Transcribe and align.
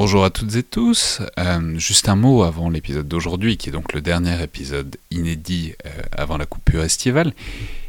Bonjour 0.00 0.24
à 0.24 0.30
toutes 0.30 0.54
et 0.54 0.62
tous. 0.62 1.20
Euh, 1.40 1.76
juste 1.76 2.08
un 2.08 2.14
mot 2.14 2.44
avant 2.44 2.70
l'épisode 2.70 3.08
d'aujourd'hui, 3.08 3.56
qui 3.56 3.68
est 3.68 3.72
donc 3.72 3.92
le 3.92 4.00
dernier 4.00 4.40
épisode 4.40 4.96
inédit 5.10 5.74
euh, 5.86 5.90
avant 6.16 6.36
la 6.36 6.46
coupure 6.46 6.84
estivale, 6.84 7.32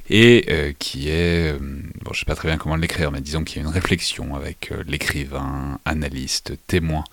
et 0.09 0.43
euh, 0.49 0.73
qui 0.79 1.07
est, 1.09 1.53
bon, 1.59 2.11
je 2.11 2.17
sais 2.21 2.25
pas 2.25 2.33
très 2.33 2.47
bien 2.47 2.57
comment 2.57 2.77
l'écrire, 2.77 3.11
mais 3.11 3.21
disons 3.21 3.43
qu'il 3.43 3.57
y 3.57 3.59
a 3.59 3.61
une 3.61 3.71
réflexion 3.71 4.33
avec 4.33 4.73
l'écrivain, 4.87 5.77
analyste, 5.85 6.53
témoin, 6.65 7.03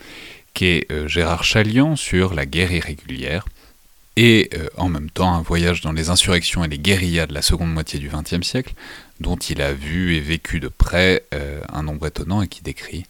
qui 0.54 0.64
est 0.64 1.06
Gérard 1.06 1.44
Chalian 1.44 1.94
sur 1.94 2.32
la 2.32 2.46
guerre 2.46 2.72
irrégulière, 2.72 3.44
et 4.16 4.48
en 4.78 4.88
même 4.88 5.10
temps 5.10 5.34
un 5.34 5.42
voyage 5.42 5.82
dans 5.82 5.92
les 5.92 6.08
insurrections 6.08 6.64
et 6.64 6.68
les 6.68 6.78
guérillas 6.78 7.26
de 7.26 7.34
la 7.34 7.42
seconde 7.42 7.70
moitié 7.70 7.98
du 7.98 8.08
XXe 8.08 8.46
siècle, 8.46 8.72
dont 9.20 9.36
il 9.36 9.60
a 9.60 9.74
vu 9.74 10.16
et 10.16 10.20
vécu 10.20 10.58
de 10.58 10.68
près 10.68 11.22
un 11.70 11.82
nombre 11.82 12.06
étonnant 12.06 12.40
et 12.40 12.48
qui 12.48 12.62
décrit 12.62 13.04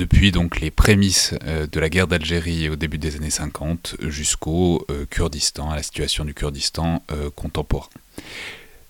depuis 0.00 0.32
donc 0.32 0.60
les 0.60 0.70
prémices 0.70 1.34
euh, 1.44 1.66
de 1.70 1.78
la 1.78 1.90
guerre 1.90 2.06
d'Algérie 2.06 2.70
au 2.70 2.76
début 2.76 2.96
des 2.96 3.16
années 3.16 3.28
50 3.28 3.96
jusqu'au 4.08 4.86
euh, 4.90 5.04
Kurdistan, 5.04 5.70
à 5.70 5.76
la 5.76 5.82
situation 5.82 6.24
du 6.24 6.32
Kurdistan 6.32 7.02
euh, 7.12 7.28
contemporain. 7.36 7.90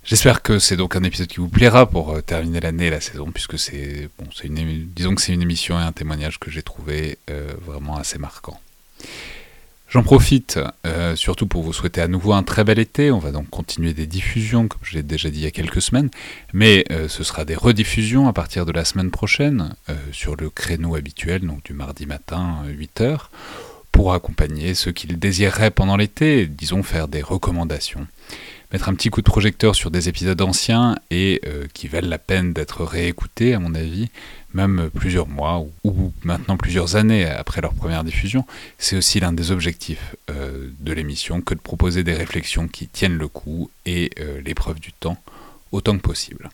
J'espère 0.04 0.40
que 0.42 0.60
c'est 0.60 0.76
donc 0.76 0.94
un 0.94 1.02
épisode 1.02 1.26
qui 1.26 1.38
vous 1.38 1.48
plaira 1.48 1.90
pour 1.90 2.22
terminer 2.22 2.60
l'année 2.60 2.86
et 2.86 2.90
la 2.90 3.00
saison, 3.00 3.30
puisque 3.32 3.58
c'est 3.58 4.08
une, 4.44 4.88
une 5.28 5.42
émission 5.42 5.78
et 5.78 5.82
un 5.82 5.92
témoignage 5.92 6.38
que 6.38 6.50
j'ai 6.50 6.62
trouvé 6.62 7.18
vraiment 7.66 7.96
assez 7.96 8.18
marquant. 8.18 8.58
J'en 9.90 10.04
profite 10.04 10.60
euh, 10.86 11.16
surtout 11.16 11.48
pour 11.48 11.64
vous 11.64 11.72
souhaiter 11.72 12.00
à 12.00 12.06
nouveau 12.06 12.32
un 12.32 12.44
très 12.44 12.62
bel 12.62 12.78
été. 12.78 13.10
On 13.10 13.18
va 13.18 13.32
donc 13.32 13.50
continuer 13.50 13.92
des 13.92 14.06
diffusions, 14.06 14.68
comme 14.68 14.78
je 14.84 14.94
l'ai 14.94 15.02
déjà 15.02 15.30
dit 15.30 15.40
il 15.40 15.42
y 15.42 15.46
a 15.46 15.50
quelques 15.50 15.82
semaines, 15.82 16.10
mais 16.52 16.84
euh, 16.92 17.08
ce 17.08 17.24
sera 17.24 17.44
des 17.44 17.56
rediffusions 17.56 18.28
à 18.28 18.32
partir 18.32 18.66
de 18.66 18.70
la 18.70 18.84
semaine 18.84 19.10
prochaine 19.10 19.74
euh, 19.88 19.94
sur 20.12 20.36
le 20.36 20.48
créneau 20.48 20.94
habituel, 20.94 21.44
donc 21.44 21.64
du 21.64 21.72
mardi 21.72 22.06
matin 22.06 22.58
8h, 22.68 23.18
pour 23.90 24.14
accompagner 24.14 24.74
ceux 24.74 24.92
qui 24.92 25.08
le 25.08 25.16
désireraient 25.16 25.72
pendant 25.72 25.96
l'été, 25.96 26.46
disons 26.46 26.84
faire 26.84 27.08
des 27.08 27.22
recommandations 27.22 28.06
mettre 28.72 28.88
un 28.88 28.94
petit 28.94 29.10
coup 29.10 29.20
de 29.20 29.26
projecteur 29.26 29.74
sur 29.74 29.90
des 29.90 30.08
épisodes 30.08 30.40
anciens 30.40 30.96
et 31.10 31.40
qui 31.74 31.88
valent 31.88 32.08
la 32.08 32.18
peine 32.18 32.52
d'être 32.52 32.84
réécoutés, 32.84 33.54
à 33.54 33.58
mon 33.58 33.74
avis, 33.74 34.08
même 34.54 34.90
plusieurs 34.90 35.28
mois 35.28 35.64
ou, 35.84 36.12
maintenant 36.22 36.56
plusieurs 36.56 36.96
années 36.96 37.24
après 37.24 37.60
leur 37.60 37.74
première 37.74 38.04
diffusion. 38.04 38.44
C'est 38.78 38.96
aussi 38.96 39.20
l'un 39.20 39.32
des 39.32 39.50
objectifs 39.50 40.16
euh, 40.30 40.70
de 40.80 40.92
l'émission 40.92 41.40
que 41.40 41.54
de 41.54 41.60
proposer 41.60 42.02
des 42.02 42.14
réflexions 42.14 42.68
qui 42.68 42.88
tiennent 42.88 43.18
le 43.18 43.28
coup 43.28 43.70
et 43.86 44.10
euh, 44.20 44.40
l'épreuve 44.40 44.80
du 44.80 44.92
temps 44.92 45.18
autant 45.72 45.96
que 45.96 46.02
possible. 46.02 46.50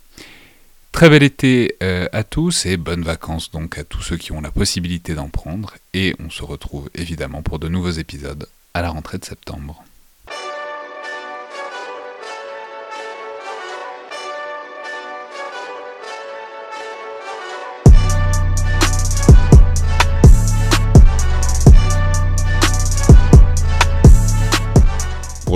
Très 0.93 1.11
bel 1.11 1.23
été 1.23 1.77
euh, 1.83 2.09
à 2.13 2.25
tous 2.25 2.67
et 2.67 2.77
bonnes 2.77 3.03
vacances 3.03 3.51
donc 3.51 3.79
à 3.79 3.85
tous 3.85 4.03
ceux 4.03 4.17
qui 4.17 4.33
ont 4.33 4.41
la 4.41 4.51
possibilité 4.51 5.15
d'en 5.15 5.29
prendre 5.29 5.75
et 5.95 6.15
on 6.25 6.31
se 6.31 6.43
retrouve 6.43 6.91
évidemment 6.95 7.43
pour 7.43 7.59
de 7.59 7.69
nouveaux 7.69 7.91
épisodes 7.91 8.49
à 8.75 8.83
la 8.83 8.91
rentrée 8.91 9.19
de 9.19 9.25
septembre. 9.25 9.86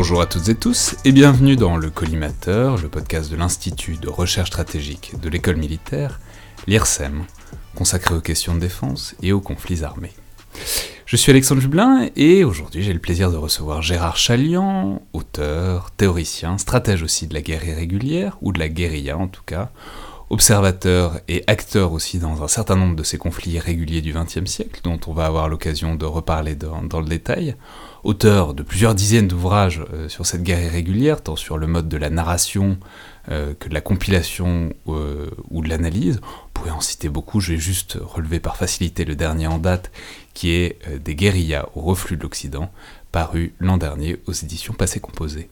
Bonjour 0.01 0.23
à 0.23 0.27
toutes 0.27 0.48
et 0.48 0.55
tous 0.55 0.97
et 1.05 1.12
bienvenue 1.12 1.56
dans 1.56 1.77
le 1.77 1.91
Collimateur, 1.91 2.79
le 2.79 2.89
podcast 2.89 3.31
de 3.31 3.37
l'Institut 3.37 3.98
de 3.98 4.09
recherche 4.09 4.48
stratégique 4.48 5.12
de 5.20 5.29
l'école 5.29 5.56
militaire, 5.56 6.20
l'IRSEM, 6.67 7.27
consacré 7.75 8.15
aux 8.15 8.23
questions 8.23 8.55
de 8.55 8.61
défense 8.61 9.15
et 9.23 9.33
aux 9.33 9.43
conflits 9.43 9.84
armés. 9.84 10.15
Je 11.05 11.17
suis 11.17 11.31
Alexandre 11.31 11.61
Jublin 11.61 12.09
et 12.17 12.45
aujourd'hui 12.45 12.83
j'ai 12.83 12.95
le 12.95 12.98
plaisir 12.98 13.31
de 13.31 13.37
recevoir 13.37 13.83
Gérard 13.83 14.17
Chalian, 14.17 15.03
auteur, 15.12 15.91
théoricien, 15.91 16.56
stratège 16.56 17.03
aussi 17.03 17.27
de 17.27 17.34
la 17.34 17.43
guerre 17.43 17.67
irrégulière, 17.67 18.38
ou 18.41 18.55
de 18.55 18.59
la 18.59 18.71
guérilla 18.71 19.19
en 19.19 19.28
tout 19.28 19.43
cas, 19.44 19.71
observateur 20.31 21.21
et 21.28 21.43
acteur 21.49 21.93
aussi 21.93 22.19
dans 22.19 22.43
un 22.43 22.49
certain 22.49 22.77
nombre 22.77 22.97
de 22.97 23.03
ces 23.03 23.19
conflits 23.19 23.50
irréguliers 23.50 24.00
du 24.00 24.15
XXe 24.15 24.50
siècle, 24.50 24.81
dont 24.82 24.99
on 25.09 25.12
va 25.12 25.27
avoir 25.27 25.49
l'occasion 25.49 25.97
de 25.97 26.06
reparler 26.06 26.55
dans, 26.55 27.00
le 27.00 27.09
détail, 27.09 27.56
auteur 28.03 28.55
de 28.55 28.62
plusieurs 28.62 28.94
dizaines 28.94 29.28
d'ouvrages 29.28 29.83
euh, 29.93 30.09
sur 30.09 30.27
cette 30.27 30.43
guerre 30.43 30.62
irrégulière, 30.62 31.22
tant 31.22 31.37
sur 31.37 31.59
le 31.59 31.66
mode 31.66 31.88
de 31.88 31.97
la 31.97 32.11
narration 32.11 32.78
euh, 33.31 33.55
que 33.59 33.69
de 33.69 33.75
la 33.75 33.81
compilation 33.81 34.72
euh, 34.88 35.31
ou 35.50 35.62
de 35.62 35.69
l'analyse. 35.69 36.21
On 36.22 36.49
pourrait 36.55 36.71
en 36.71 36.81
citer 36.81 37.09
beaucoup, 37.09 37.41
je 37.41 37.53
vais 37.53 37.59
juste 37.59 37.99
relever 38.00 38.41
par 38.41 38.56
facilité 38.56 39.05
le 39.05 39.16
dernier 39.16 39.47
en 39.47 39.59
date, 39.59 39.91
qui 40.34 40.50
est 40.50 40.78
Des 41.03 41.15
guérillas 41.15 41.66
au 41.75 41.81
reflux 41.81 42.16
de 42.16 42.22
l'Occident, 42.22 42.71
paru 43.12 43.55
l'an 43.61 43.77
dernier 43.77 44.19
aux 44.27 44.32
éditions 44.32 44.75
Passé 44.75 45.00
Composé. 45.00 45.49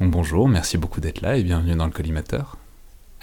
Donc 0.00 0.10
bonjour, 0.10 0.48
merci 0.48 0.78
beaucoup 0.78 1.00
d'être 1.00 1.20
là 1.20 1.36
et 1.36 1.42
bienvenue 1.42 1.74
dans 1.74 1.86
le 1.86 1.92
collimateur. 1.92 2.56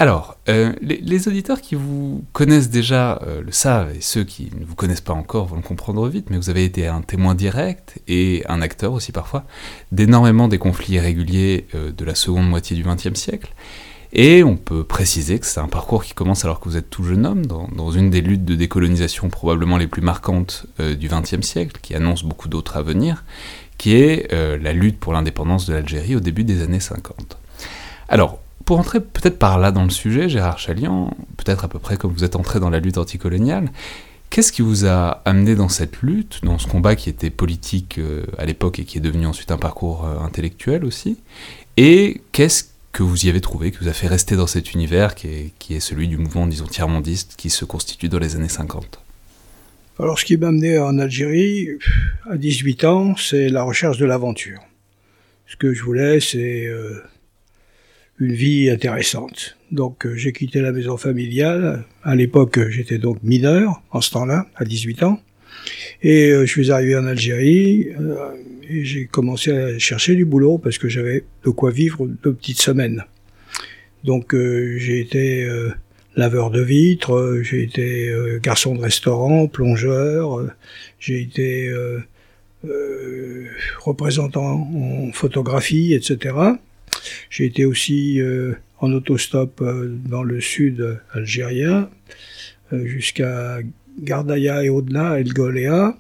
Alors, 0.01 0.37
euh, 0.47 0.71
les, 0.81 1.27
auditeurs 1.27 1.59
qui 1.59 1.75
vous 1.75 2.23
connaissent 2.31 2.69
déjà 2.69 3.19
euh, 3.27 3.41
le 3.41 3.51
savent, 3.51 3.93
et 3.93 3.99
ceux 3.99 4.23
qui 4.23 4.49
ne 4.57 4.63
vous 4.63 4.75
connaissent 4.75 5.01
pas 5.01 5.11
encore 5.11 5.47
vont 5.47 5.57
le 5.57 5.61
comprendre 5.61 6.07
vite, 6.07 6.29
mais 6.29 6.37
vous 6.37 6.49
avez 6.49 6.63
été 6.63 6.87
un 6.87 7.01
témoin 7.01 7.35
direct 7.35 7.99
et 8.07 8.45
un 8.47 8.61
acteur 8.61 8.93
aussi 8.93 9.11
parfois 9.11 9.43
d'énormément 9.91 10.47
des 10.47 10.57
conflits 10.57 10.93
irréguliers 10.93 11.67
euh, 11.75 11.91
de 11.91 12.05
la 12.05 12.15
seconde 12.15 12.49
moitié 12.49 12.77
du 12.77 12.83
XXe 12.83 13.19
siècle. 13.19 13.53
Et 14.13 14.41
on 14.41 14.55
peut 14.55 14.85
préciser 14.85 15.37
que 15.37 15.45
c'est 15.45 15.59
un 15.59 15.67
parcours 15.67 16.05
qui 16.05 16.13
commence 16.13 16.45
alors 16.45 16.61
que 16.61 16.69
vous 16.69 16.77
êtes 16.77 16.89
tout 16.89 17.03
jeune 17.03 17.25
homme, 17.25 17.45
dans, 17.45 17.91
une 17.91 18.09
des 18.09 18.21
luttes 18.21 18.45
de 18.45 18.55
décolonisation 18.55 19.27
probablement 19.27 19.75
les 19.75 19.85
plus 19.85 20.01
marquantes 20.01 20.65
du 20.79 21.09
XXe 21.09 21.45
siècle, 21.45 21.77
qui 21.81 21.93
annonce 21.93 22.23
beaucoup 22.23 22.47
d'autres 22.47 22.77
à 22.77 22.81
venir, 22.81 23.23
qui 23.77 23.93
est 23.93 24.33
la 24.33 24.73
lutte 24.73 24.99
pour 24.99 25.13
l'indépendance 25.13 25.67
de 25.67 25.73
l'Algérie 25.75 26.15
au 26.15 26.21
début 26.21 26.43
des 26.43 26.63
années 26.63 26.79
50. 26.79 27.37
Alors, 28.07 28.39
pour 28.65 28.79
entrer 28.79 28.99
peut-être 28.99 29.39
par 29.39 29.59
là 29.59 29.71
dans 29.71 29.83
le 29.83 29.89
sujet, 29.89 30.29
Gérard 30.29 30.59
Chalian, 30.59 31.15
peut-être 31.37 31.65
à 31.65 31.67
peu 31.67 31.79
près 31.79 31.97
comme 31.97 32.11
vous 32.11 32.23
êtes 32.23 32.35
entré 32.35 32.59
dans 32.59 32.69
la 32.69 32.79
lutte 32.79 32.97
anticoloniale, 32.97 33.71
qu'est-ce 34.29 34.51
qui 34.51 34.61
vous 34.61 34.85
a 34.85 35.21
amené 35.25 35.55
dans 35.55 35.69
cette 35.69 36.01
lutte, 36.01 36.41
dans 36.43 36.57
ce 36.57 36.67
combat 36.67 36.95
qui 36.95 37.09
était 37.09 37.29
politique 37.29 37.97
euh, 37.97 38.25
à 38.37 38.45
l'époque 38.45 38.79
et 38.79 38.85
qui 38.85 38.97
est 38.97 39.01
devenu 39.01 39.25
ensuite 39.25 39.51
un 39.51 39.57
parcours 39.57 40.05
euh, 40.05 40.19
intellectuel 40.19 40.85
aussi 40.85 41.17
Et 41.77 42.21
qu'est-ce 42.31 42.65
que 42.91 43.03
vous 43.03 43.25
y 43.25 43.29
avez 43.29 43.41
trouvé, 43.41 43.71
qui 43.71 43.77
vous 43.79 43.87
a 43.87 43.93
fait 43.93 44.07
rester 44.07 44.35
dans 44.35 44.47
cet 44.47 44.73
univers 44.73 45.15
qui 45.15 45.51
est, 45.69 45.79
celui 45.79 46.07
du 46.07 46.17
mouvement, 46.17 46.47
disons, 46.47 46.65
tiers-mondiste 46.65 47.35
qui 47.37 47.49
se 47.49 47.65
constitue 47.65 48.09
dans 48.09 48.19
les 48.19 48.35
années 48.35 48.49
50 48.49 48.99
Alors, 49.99 50.19
ce 50.19 50.25
qui 50.25 50.37
m'a 50.37 50.47
amené 50.47 50.79
en 50.79 50.97
Algérie, 50.97 51.69
à 52.29 52.37
18 52.37 52.83
ans, 52.85 53.15
c'est 53.15 53.49
la 53.49 53.63
recherche 53.63 53.97
de 53.97 54.05
l'aventure. 54.05 54.59
Ce 55.47 55.55
que 55.55 55.73
je 55.73 55.83
voulais, 55.83 56.19
c'est 56.19 56.65
euh, 56.65 57.03
une 58.19 58.33
vie 58.33 58.69
intéressante. 58.69 59.57
Donc 59.71 60.05
euh, 60.05 60.15
j'ai 60.15 60.33
quitté 60.33 60.61
la 60.61 60.71
maison 60.71 60.97
familiale. 60.97 61.83
À 62.03 62.15
l'époque, 62.15 62.59
j'étais 62.69 62.97
donc 62.97 63.23
mineur 63.23 63.81
en 63.91 64.01
ce 64.01 64.11
temps-là, 64.11 64.47
à 64.55 64.65
18 64.65 65.03
ans. 65.03 65.19
Et 66.01 66.31
euh, 66.31 66.45
je 66.45 66.51
suis 66.51 66.71
arrivé 66.71 66.95
en 66.97 67.05
Algérie 67.05 67.89
euh, 67.99 68.31
et 68.69 68.83
j'ai 68.83 69.05
commencé 69.05 69.51
à 69.51 69.79
chercher 69.79 70.15
du 70.15 70.25
boulot 70.25 70.57
parce 70.57 70.77
que 70.77 70.89
j'avais 70.89 71.23
de 71.45 71.49
quoi 71.49 71.71
vivre 71.71 72.07
deux 72.07 72.33
petites 72.33 72.61
semaines. 72.61 73.03
Donc 74.03 74.33
j'ai 74.33 75.01
été 75.01 75.45
laveur 76.15 76.51
de 76.51 76.61
vitres, 76.61 77.41
j'ai 77.41 77.63
été 77.63 78.15
garçon 78.41 78.73
de 78.73 78.79
restaurant, 78.79 79.47
plongeur, 79.47 80.47
j'ai 80.99 81.19
été 81.19 81.69
représentant 83.79 84.69
en 84.73 85.11
photographie, 85.11 85.93
etc. 85.93 86.33
J'ai 87.29 87.45
été 87.45 87.65
aussi 87.65 88.21
euh, 88.21 88.53
en 88.79 88.91
autostop 88.91 89.61
euh, 89.61 89.95
dans 90.05 90.23
le 90.23 90.41
sud 90.41 90.99
algérien, 91.13 91.89
euh, 92.73 92.85
jusqu'à 92.85 93.59
Gardaya 94.01 94.63
et 94.63 94.69
au-delà, 94.69 95.19
El 95.19 95.33
Goléa, 95.33 95.97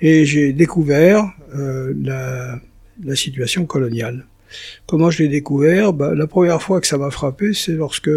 et 0.00 0.24
j'ai 0.24 0.52
découvert 0.52 1.32
la, 1.54 2.60
la, 3.02 3.16
situation 3.16 3.64
coloniale. 3.64 4.26
Comment 4.86 5.10
je 5.10 5.22
l'ai 5.22 5.28
découvert? 5.28 5.94
Bah, 5.94 6.14
La 6.14 6.26
première 6.26 6.60
fois 6.60 6.82
que 6.82 6.86
ça 6.86 6.98
m'a 6.98 7.10
frappé, 7.10 7.54
c'est 7.54 7.72
lorsque 7.72 8.10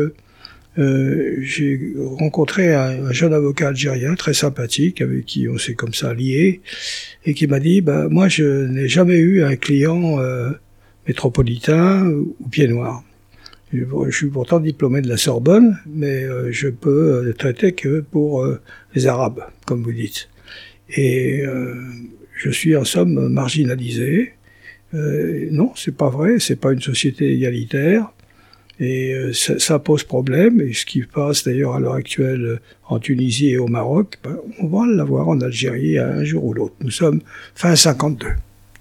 euh, 0.78 1.38
j'ai 1.42 1.94
rencontré 2.20 2.74
un, 2.74 3.08
un, 3.08 3.12
jeune 3.12 3.34
avocat 3.34 3.70
algérien 3.70 4.14
très 4.16 4.34
sympathique 4.34 5.02
avec 5.02 5.26
qui 5.26 5.50
on 5.50 5.58
s'est 5.58 5.74
comme 5.74 5.94
ça 5.94 6.14
lié 6.14 6.62
et 7.26 7.34
qui 7.34 7.48
m'a 7.48 7.60
dit 7.60 7.82
bah 7.82 8.08
moi 8.08 8.28
je 8.28 8.68
n'ai 8.68 8.88
jamais 8.88 9.18
eu 9.18 9.44
un 9.44 9.56
client 9.56 10.20
euh, 10.20 10.52
métropolitain 11.08 12.06
ou 12.08 12.48
pied 12.50 12.68
noir. 12.68 13.04
Je 13.72 14.12
suis 14.12 14.28
pourtant 14.30 14.60
diplômé 14.60 15.02
de 15.02 15.08
la 15.08 15.18
Sorbonne, 15.18 15.78
mais 15.86 16.24
euh, 16.24 16.52
je 16.52 16.70
peux 16.70 17.28
euh, 17.28 17.34
traiter 17.34 17.74
que 17.74 18.02
pour 18.02 18.44
euh, 18.44 18.60
les 18.96 19.06
Arabes, 19.06 19.44
comme 19.68 19.84
vous 19.84 19.92
dites. 19.92 20.30
Et 20.98 21.44
je 22.36 22.50
suis 22.50 22.76
en 22.76 22.84
somme 22.84 23.30
marginalisé. 23.30 24.34
non, 24.92 25.72
c'est 25.76 25.96
pas 25.96 26.10
vrai, 26.10 26.40
c'est 26.40 26.56
pas 26.56 26.74
une 26.74 26.82
société 26.82 27.32
égalitaire. 27.32 28.12
Et 28.80 29.14
ça, 29.34 29.60
ça, 29.60 29.78
pose 29.78 30.04
problème. 30.04 30.60
Et 30.62 30.74
ce 30.74 30.88
qui 30.88 31.04
passe 31.04 31.44
d'ailleurs 31.44 31.76
à 31.76 31.80
l'heure 31.80 31.94
actuelle 31.94 32.60
en 32.88 32.98
Tunisie 32.98 33.50
et 33.50 33.60
au 33.60 33.68
Maroc, 33.68 34.18
ben, 34.24 34.40
on 34.60 34.66
va 34.66 34.88
l'avoir 34.88 35.28
en 35.28 35.40
Algérie 35.42 36.00
un 36.00 36.24
jour 36.24 36.44
ou 36.44 36.54
l'autre. 36.56 36.74
Nous 36.82 36.90
sommes 36.90 37.22
fin 37.54 37.76
52. 37.76 38.26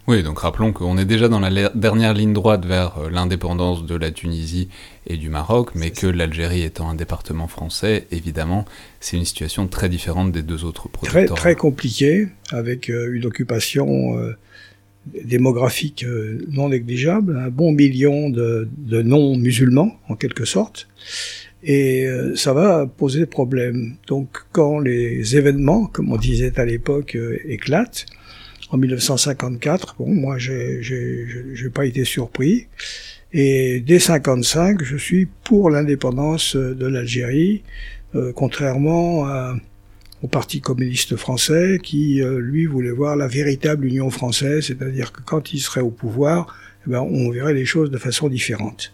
Oui, 0.09 0.23
donc 0.23 0.39
rappelons 0.39 0.73
qu'on 0.73 0.97
est 0.97 1.05
déjà 1.05 1.29
dans 1.29 1.39
la 1.39 1.69
dernière 1.69 2.15
ligne 2.15 2.33
droite 2.33 2.65
vers 2.65 2.97
euh, 2.97 3.11
l'indépendance 3.11 3.85
de 3.85 3.95
la 3.95 4.11
Tunisie 4.11 4.71
et 5.07 5.19
du 5.19 5.29
Maroc, 5.29 5.73
mais 5.75 5.91
que 5.91 6.07
l'Algérie 6.07 6.63
étant 6.63 6.89
un 6.89 6.95
département 6.95 7.47
français, 7.47 8.07
évidemment, 8.11 8.65
c'est 9.01 9.19
une 9.19 9.27
situation 9.27 9.69
très 9.69 9.91
différente 9.91 10.33
des 10.33 10.43
deux 10.43 10.65
autres 10.65 10.89
protectorats. 10.89 11.27
Très, 11.27 11.35
très 11.35 11.55
compliquée, 11.57 12.29
avec 12.53 12.89
euh, 12.89 13.13
une 13.13 13.27
occupation 13.27 14.17
euh, 14.17 14.33
démographique 15.27 16.07
non 16.49 16.71
négligeable, 16.71 17.37
un 17.37 17.51
bon 17.51 17.73
million 17.73 18.31
de, 18.31 18.67
de 18.79 19.03
non-musulmans, 19.03 19.95
en 20.09 20.17
quelque 20.17 20.47
sorte, 20.47 20.89
et 21.63 22.07
ça 22.35 22.53
va 22.53 22.87
poser 22.87 23.27
problème. 23.27 23.97
Donc 24.07 24.29
quand 24.53 24.79
les 24.79 25.37
événements, 25.37 25.87
comme 25.87 26.13
on 26.13 26.17
disait 26.17 26.59
à 26.59 26.65
l'époque, 26.65 27.19
éclatent, 27.47 28.07
en 28.71 28.79
1954. 28.79 29.97
Bon, 29.99 30.09
moi, 30.09 30.39
j'ai, 30.39 30.83
j'ai, 30.83 31.71
pas 31.71 31.87
été 31.87 32.05
surpris. 32.05 32.67
Et 33.33 33.81
dès 33.81 33.99
55, 33.99 34.83
je 34.83 34.97
suis 34.97 35.27
pour 35.45 35.71
l'indépendance 35.71 36.57
de 36.57 36.87
l'Algérie, 36.87 37.63
euh, 38.15 38.33
contrairement 38.35 39.27
au 40.23 40.29
Parti 40.29 40.61
communiste 40.61 41.17
français 41.17 41.79
qui, 41.83 42.23
euh, 42.23 42.41
lui, 42.41 42.67
voulait 42.67 42.91
voir 42.91 43.17
la 43.17 43.29
véritable 43.29 43.87
Union 43.87 44.11
française, 44.11 44.67
c'est-à-dire 44.67 45.13
que 45.13 45.21
quand 45.23 45.53
il 45.53 45.61
serait 45.61 45.81
au 45.81 45.91
pouvoir, 45.91 46.57
eh 46.87 46.91
ben, 46.91 47.01
on 47.01 47.31
verrait 47.31 47.55
les 47.55 47.65
choses 47.65 47.91
de 47.91 47.99
façon 47.99 48.29
différente. 48.29 48.93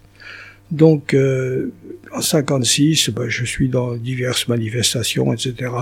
Donc, 0.71 1.15
euh, 1.15 1.73
en 2.13 2.21
56, 2.21 3.11
ben, 3.11 3.29
je 3.29 3.45
suis 3.45 3.69
dans 3.69 3.97
diverses 3.97 4.49
manifestations, 4.49 5.33
etc. 5.33 5.73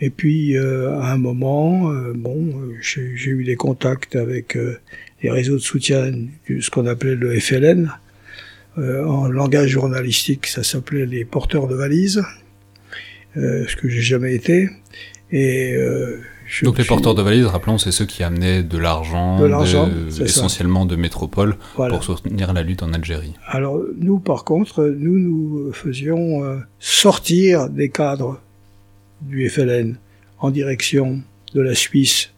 Et 0.00 0.10
puis, 0.10 0.56
euh, 0.56 0.98
à 1.00 1.12
un 1.12 1.16
moment, 1.16 1.90
euh, 1.90 2.12
bon, 2.14 2.52
j'ai 2.80 3.30
eu 3.30 3.44
des 3.44 3.56
contacts 3.56 4.14
avec 4.14 4.56
euh, 4.56 4.78
les 5.22 5.30
réseaux 5.30 5.54
de 5.54 5.60
soutien 5.60 6.12
de 6.50 6.60
ce 6.60 6.70
qu'on 6.70 6.86
appelait 6.86 7.14
le 7.14 7.38
FLN. 7.38 7.90
en 8.76 9.26
langage 9.28 9.70
journalistique, 9.70 10.46
ça 10.46 10.62
s'appelait 10.62 11.06
les 11.06 11.24
porteurs 11.24 11.66
de 11.66 11.74
valises, 11.74 12.22
ce 13.34 13.74
que 13.76 13.88
j'ai 13.88 14.02
jamais 14.02 14.34
été. 14.34 14.68
Et 15.32 15.74
donc 16.62 16.76
les 16.76 16.84
porteurs 16.84 17.14
de 17.14 17.22
valises, 17.22 17.46
rappelons, 17.46 17.78
c'est 17.78 17.90
ceux 17.90 18.04
qui 18.04 18.22
amenaient 18.22 18.62
de 18.62 18.76
l'argent, 18.76 19.38
essentiellement 20.20 20.84
de 20.84 20.94
métropole, 20.94 21.56
pour 21.74 22.04
soutenir 22.04 22.52
la 22.52 22.62
lutte 22.62 22.82
en 22.82 22.92
Algérie. 22.92 23.32
Alors 23.46 23.80
nous, 23.98 24.18
par 24.18 24.44
contre, 24.44 24.84
nous 24.84 25.18
nous 25.18 25.72
faisions 25.72 26.60
sortir 26.78 27.70
des 27.70 27.88
cadres 27.88 28.42
du 29.22 29.48
FLN 29.48 29.96
en 30.38 30.50
direction 30.50 31.22
de 31.54 31.60
la 31.60 31.74
Suisse, 31.74 32.30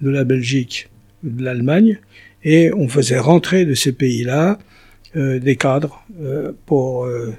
de 0.00 0.10
la 0.10 0.24
Belgique, 0.24 0.88
de 1.22 1.42
l'Allemagne, 1.42 1.98
et 2.44 2.72
on 2.72 2.88
faisait 2.88 3.18
rentrer 3.18 3.64
de 3.64 3.74
ces 3.74 3.92
pays-là 3.92 4.58
euh, 5.16 5.38
des 5.38 5.56
cadres 5.56 6.04
euh, 6.20 6.52
pour 6.66 7.04
euh, 7.04 7.34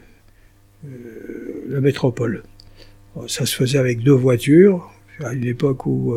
la 1.69 1.79
métropole. 1.79 2.43
Ça 3.27 3.45
se 3.45 3.55
faisait 3.55 3.77
avec 3.77 4.03
deux 4.03 4.11
voitures, 4.11 4.91
à 5.23 5.33
une 5.33 5.45
époque 5.45 5.85
où 5.85 6.15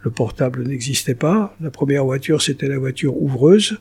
le 0.00 0.10
portable 0.10 0.62
n'existait 0.62 1.16
pas. 1.16 1.54
La 1.60 1.70
première 1.70 2.04
voiture, 2.04 2.40
c'était 2.40 2.68
la 2.68 2.78
voiture 2.78 3.20
ouvreuse. 3.20 3.78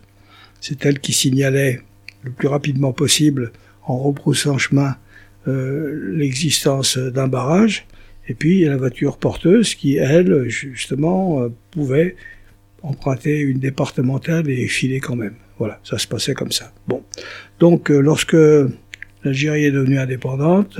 C'est 0.59 0.83
elle 0.87 0.99
qui 0.99 1.13
signalait 1.13 1.81
le 2.23 2.31
plus 2.31 2.47
rapidement 2.47 2.93
possible, 2.93 3.51
en 3.83 3.99
rebroussant 3.99 4.57
chemin, 4.57 4.97
l'existence 5.45 6.97
d'un 6.97 7.27
barrage. 7.27 7.85
Et 8.27 8.33
puis, 8.33 8.55
il 8.55 8.61
y 8.61 8.67
a 8.67 8.69
la 8.69 8.77
voiture 8.77 9.17
porteuse 9.17 9.75
qui, 9.75 9.97
elle, 9.97 10.47
justement, 10.47 11.41
euh, 11.41 11.49
pouvait 11.71 12.15
emprunter 12.83 13.39
une 13.39 13.59
départementale 13.59 14.49
et 14.49 14.67
filer 14.67 14.99
quand 14.99 15.15
même. 15.15 15.35
Voilà, 15.57 15.79
ça 15.83 15.97
se 15.97 16.07
passait 16.07 16.33
comme 16.33 16.51
ça. 16.51 16.71
Bon. 16.87 17.03
Donc, 17.59 17.91
euh, 17.91 17.99
lorsque 17.99 18.37
l'Algérie 19.23 19.65
est 19.65 19.71
devenue 19.71 19.99
indépendante, 19.99 20.79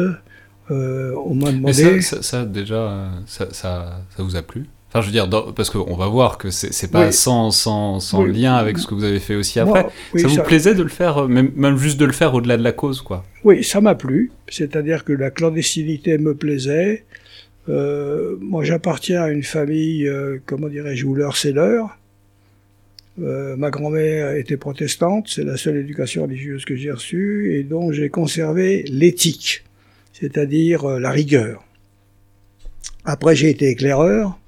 euh, 0.72 1.14
on 1.26 1.36
m'a 1.36 1.52
demandé... 1.52 2.02
Ça, 2.02 2.22
ça, 2.22 2.46
déjà, 2.46 3.12
ça, 3.28 3.48
ça, 3.52 4.04
vous 4.18 4.36
a 4.36 4.42
plu? 4.42 4.66
Enfin, 4.90 5.02
je 5.02 5.06
veux 5.06 5.12
dire, 5.12 5.30
parce 5.56 5.70
qu'on 5.70 5.96
va 5.96 6.08
voir 6.08 6.38
que 6.38 6.50
c'est 6.50 6.92
pas 6.92 7.12
sans, 7.12 7.52
sans, 7.52 8.00
sans 8.00 8.24
lien 8.26 8.56
avec 8.56 8.78
ce 8.78 8.88
que 8.88 8.94
vous 8.94 9.06
avez 9.06 9.20
fait 9.20 9.36
aussi 9.36 9.60
après. 9.60 9.88
ça 10.16 10.28
vous 10.28 10.42
plaisait 10.44 10.76
de 10.76 10.84
le 10.84 10.90
faire, 10.90 11.28
même, 11.30 11.52
même 11.56 11.78
juste 11.78 11.98
de 11.98 12.06
le 12.06 12.12
faire 12.12 12.34
au-delà 12.34 12.58
de 12.58 12.64
la 12.64 12.74
cause, 12.74 13.02
quoi? 13.02 13.24
Oui, 13.44 13.64
ça 13.64 13.80
m'a 13.80 13.96
plu. 13.96 14.32
C'est-à-dire 14.50 15.06
que 15.06 15.14
la 15.14 15.32
clandestinité 15.32 16.18
me 16.18 16.36
plaisait. 16.36 17.06
Euh, 17.70 18.36
moi, 18.40 18.64
j'appartiens 18.64 19.22
à 19.24 19.30
une 19.30 19.44
famille, 19.44 20.08
euh, 20.08 20.40
comment 20.46 20.68
dirais-je, 20.68 21.06
où 21.06 21.16
l'heure 21.16 21.38
c'est 21.38 21.52
l'heure. 21.52 21.98
Euh, 23.22 23.56
ma 23.58 23.70
grand-mère 23.70 24.36
était 24.36 24.58
protestante, 24.58 25.28
c'est 25.28 25.44
la 25.44 25.58
seule 25.58 25.78
éducation 25.78 26.24
religieuse 26.24 26.66
que 26.66 26.76
j'ai 26.76 26.92
reçue, 26.92 27.56
et 27.56 27.64
dont 27.64 27.92
j'ai 27.92 28.10
conservé 28.10 28.84
l'éthique, 28.90 29.64
c'est-à-dire 30.14 30.86
euh, 30.86 31.00
la 31.00 31.12
rigueur. 31.12 31.64
Après, 33.04 33.36
j'ai 33.36 33.50
été 33.50 33.70
éclaireur. 33.70 34.40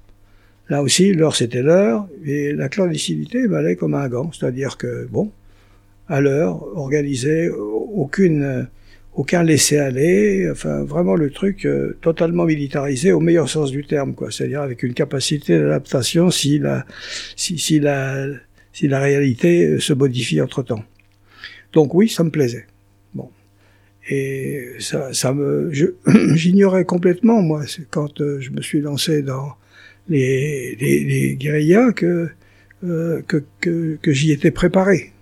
Là 0.70 0.82
aussi, 0.82 1.12
l'heure 1.12 1.36
c'était 1.36 1.62
l'heure, 1.62 2.08
et 2.24 2.52
la 2.52 2.68
clandestinité 2.68 3.46
m'allait 3.48 3.76
comme 3.76 3.94
un 3.94 4.08
gant, 4.08 4.32
c'est-à-dire 4.32 4.78
que, 4.78 5.06
bon, 5.10 5.30
à 6.08 6.20
l'heure, 6.20 6.66
organisée, 6.76 7.50
aucune 7.50 8.66
aucun 9.14 9.44
laisser-aller, 9.44 10.48
enfin 10.50 10.82
vraiment 10.82 11.14
le 11.14 11.30
truc 11.30 11.66
euh, 11.66 11.96
totalement 12.00 12.44
militarisé 12.44 13.12
au 13.12 13.20
meilleur 13.20 13.48
sens 13.48 13.70
du 13.70 13.84
terme, 13.84 14.14
quoi. 14.14 14.30
C'est-à-dire 14.30 14.62
avec 14.62 14.82
une 14.82 14.94
capacité 14.94 15.58
d'adaptation 15.58 16.30
si 16.30 16.58
la, 16.58 16.84
si, 17.36 17.58
si, 17.58 17.78
la, 17.78 18.26
si 18.72 18.88
la 18.88 19.00
réalité 19.00 19.66
euh, 19.66 19.80
se 19.80 19.92
modifie 19.92 20.40
entre-temps. 20.40 20.84
Donc 21.72 21.94
oui, 21.94 22.08
ça 22.08 22.24
me 22.24 22.30
plaisait. 22.30 22.66
Bon. 23.14 23.30
Et 24.08 24.66
ça, 24.80 25.12
ça 25.12 25.32
me, 25.32 25.70
j'ignorais 26.34 26.84
complètement, 26.84 27.40
moi, 27.40 27.64
quand 27.90 28.20
euh, 28.20 28.40
je 28.40 28.50
me 28.50 28.62
suis 28.62 28.80
lancé 28.80 29.22
dans 29.22 29.52
les, 30.08 30.76
les, 30.80 31.04
les 31.04 31.36
guérillas, 31.36 31.92
que, 31.92 32.30
que, 32.82 33.42
que, 33.60 33.96
que 34.02 34.12
j'y 34.12 34.32
étais 34.32 34.50
préparé. 34.50 35.12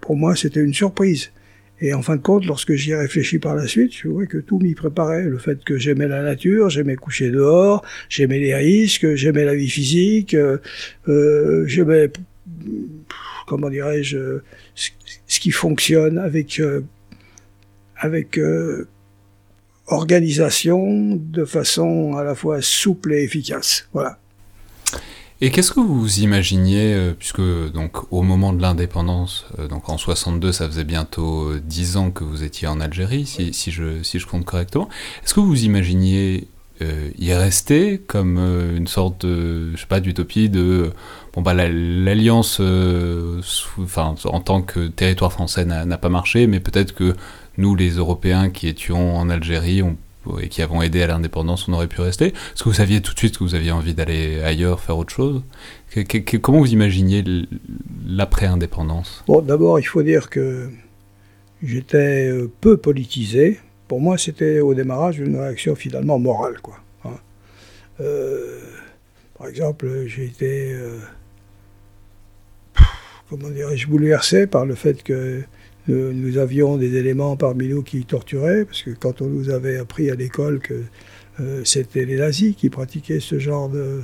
Pour 0.00 0.16
moi, 0.16 0.34
c'était 0.34 0.62
une 0.62 0.72
surprise. 0.72 1.30
Et 1.82 1.94
en 1.94 2.00
fin 2.00 2.14
de 2.14 2.22
compte, 2.22 2.46
lorsque 2.46 2.74
j'y 2.74 2.92
ai 2.92 2.94
réfléchi 2.94 3.40
par 3.40 3.56
la 3.56 3.66
suite, 3.66 3.92
je 3.92 4.06
vois 4.06 4.26
que 4.26 4.38
tout 4.38 4.60
m'y 4.60 4.76
préparait. 4.76 5.24
Le 5.24 5.36
fait 5.36 5.64
que 5.64 5.76
j'aimais 5.76 6.06
la 6.06 6.22
nature, 6.22 6.70
j'aimais 6.70 6.94
coucher 6.94 7.30
dehors, 7.30 7.84
j'aimais 8.08 8.38
les 8.38 8.54
risques, 8.54 9.16
j'aimais 9.16 9.44
la 9.44 9.56
vie 9.56 9.68
physique, 9.68 10.36
euh, 11.08 11.66
j'aimais, 11.66 12.08
comment 13.48 13.68
dirais-je, 13.68 14.38
ce 14.76 15.40
qui 15.40 15.50
fonctionne 15.50 16.18
avec, 16.18 16.60
euh, 16.60 16.82
avec 17.96 18.38
euh, 18.38 18.86
organisation 19.88 21.16
de 21.16 21.44
façon 21.44 22.14
à 22.16 22.22
la 22.22 22.36
fois 22.36 22.62
souple 22.62 23.12
et 23.12 23.24
efficace. 23.24 23.88
Voilà. 23.92 24.20
Et 25.44 25.50
qu'est-ce 25.50 25.72
que 25.72 25.80
vous 25.80 26.20
imaginiez, 26.20 26.94
euh, 26.94 27.14
puisque 27.18 27.40
donc 27.72 28.12
au 28.12 28.22
moment 28.22 28.52
de 28.52 28.62
l'indépendance, 28.62 29.44
euh, 29.58 29.66
donc 29.66 29.88
en 29.88 29.98
62, 29.98 30.52
ça 30.52 30.68
faisait 30.68 30.84
bientôt 30.84 31.58
10 31.58 31.96
ans 31.96 32.12
que 32.12 32.22
vous 32.22 32.44
étiez 32.44 32.68
en 32.68 32.80
Algérie, 32.80 33.26
si, 33.26 33.52
si, 33.52 33.72
je, 33.72 34.04
si 34.04 34.20
je 34.20 34.26
compte 34.28 34.44
correctement, 34.44 34.88
est-ce 35.24 35.34
que 35.34 35.40
vous 35.40 35.64
imaginiez 35.64 36.46
euh, 36.80 37.10
y 37.18 37.34
rester 37.34 38.00
comme 38.06 38.38
une 38.38 38.86
sorte 38.86 39.26
de, 39.26 39.72
je 39.74 39.80
sais 39.80 39.86
pas, 39.88 39.98
d'utopie 39.98 40.48
de, 40.48 40.92
bon 41.34 41.42
bah 41.42 41.54
l'alliance, 41.54 42.60
enfin 43.80 44.14
en 44.24 44.40
tant 44.40 44.62
que 44.62 44.86
territoire 44.86 45.32
français 45.32 45.64
n'a 45.64 45.98
pas 45.98 46.08
marché, 46.08 46.46
mais 46.46 46.60
peut-être 46.60 46.94
que 46.94 47.16
nous 47.58 47.74
les 47.74 47.96
Européens 47.96 48.48
qui 48.48 48.68
étions 48.68 49.16
en 49.16 49.28
Algérie, 49.28 49.82
on 49.82 49.96
et 50.40 50.48
qui 50.48 50.62
avons 50.62 50.82
aidé 50.82 51.02
à 51.02 51.06
l'indépendance, 51.06 51.68
on 51.68 51.72
aurait 51.72 51.88
pu 51.88 52.00
rester 52.00 52.26
Est-ce 52.26 52.62
que 52.62 52.68
vous 52.68 52.74
saviez 52.74 53.00
tout 53.00 53.12
de 53.12 53.18
suite 53.18 53.38
que 53.38 53.44
vous 53.44 53.54
aviez 53.54 53.72
envie 53.72 53.94
d'aller 53.94 54.40
ailleurs, 54.42 54.80
faire 54.80 54.98
autre 54.98 55.12
chose? 55.12 55.42
Comment 56.40 56.58
vous 56.58 56.72
imaginiez 56.72 57.24
l'après-indépendance? 58.06 59.24
Bon, 59.26 59.40
d'abord, 59.40 59.78
il 59.78 59.84
faut 59.84 60.02
dire 60.02 60.30
que 60.30 60.70
j'étais 61.62 62.28
euh, 62.30 62.50
peu 62.60 62.76
politisé. 62.76 63.60
Pour 63.88 64.00
moi, 64.00 64.16
c'était 64.16 64.60
au 64.60 64.74
démarrage 64.74 65.18
une 65.18 65.36
réaction 65.36 65.74
finalement 65.74 66.18
morale, 66.18 66.58
quoi. 66.62 66.76
Hein. 67.04 67.16
Euh, 68.00 68.60
par 69.38 69.48
exemple, 69.48 70.06
j'ai 70.06 70.24
été, 70.24 70.72
euh, 70.72 70.98
comment 73.28 73.50
dirais-je, 73.50 73.86
bouleversé 73.88 74.46
par 74.46 74.64
le 74.64 74.74
fait 74.74 75.02
que 75.02 75.42
nous 75.88 76.38
avions 76.38 76.76
des 76.76 76.96
éléments 76.96 77.36
parmi 77.36 77.68
nous 77.68 77.82
qui 77.82 78.04
torturaient, 78.04 78.64
parce 78.64 78.82
que 78.82 78.90
quand 78.90 79.20
on 79.20 79.26
nous 79.26 79.50
avait 79.50 79.78
appris 79.78 80.10
à 80.10 80.14
l'école 80.14 80.60
que 80.60 80.82
euh, 81.40 81.62
c'était 81.64 82.04
les 82.04 82.16
nazis 82.16 82.54
qui 82.54 82.70
pratiquaient 82.70 83.20
ce 83.20 83.38
genre 83.38 83.68
de, 83.68 84.02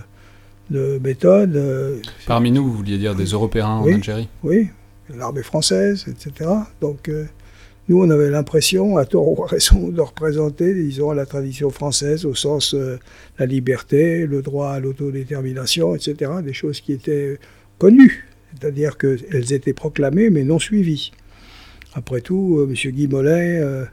de 0.70 0.98
méthode. 1.02 1.56
Euh, 1.56 2.00
parmi 2.26 2.50
nous, 2.50 2.64
vous 2.64 2.72
vouliez 2.72 2.98
dire 2.98 3.14
des 3.14 3.26
Européens 3.26 3.68
en 3.68 3.86
Algérie? 3.86 4.28
Oui, 4.42 4.68
l'armée 5.14 5.42
française, 5.42 6.06
etc. 6.08 6.50
Donc, 6.80 7.08
euh, 7.08 7.24
nous, 7.88 8.02
on 8.02 8.10
avait 8.10 8.30
l'impression, 8.30 8.98
à 8.98 9.06
tort 9.06 9.38
ou 9.38 9.44
à 9.44 9.46
raison, 9.46 9.88
de 9.88 10.00
représenter, 10.00 10.74
disons, 10.74 11.12
la 11.12 11.26
tradition 11.26 11.70
française 11.70 12.26
au 12.26 12.34
sens 12.34 12.74
euh, 12.74 12.98
la 13.38 13.46
liberté, 13.46 14.26
le 14.26 14.42
droit 14.42 14.70
à 14.70 14.80
l'autodétermination, 14.80 15.94
etc., 15.94 16.32
des 16.42 16.52
choses 16.52 16.80
qui 16.80 16.92
étaient 16.92 17.38
connues, 17.78 18.28
c'est-à-dire 18.52 18.98
qu'elles 18.98 19.52
étaient 19.52 19.72
proclamées 19.72 20.30
mais 20.30 20.44
non 20.44 20.58
suivies. 20.58 21.12
Après 21.94 22.20
tout, 22.20 22.58
euh, 22.58 22.68
M. 22.68 22.92
Guy 22.92 23.06
Mollet 23.06 23.60
euh, 23.60 23.84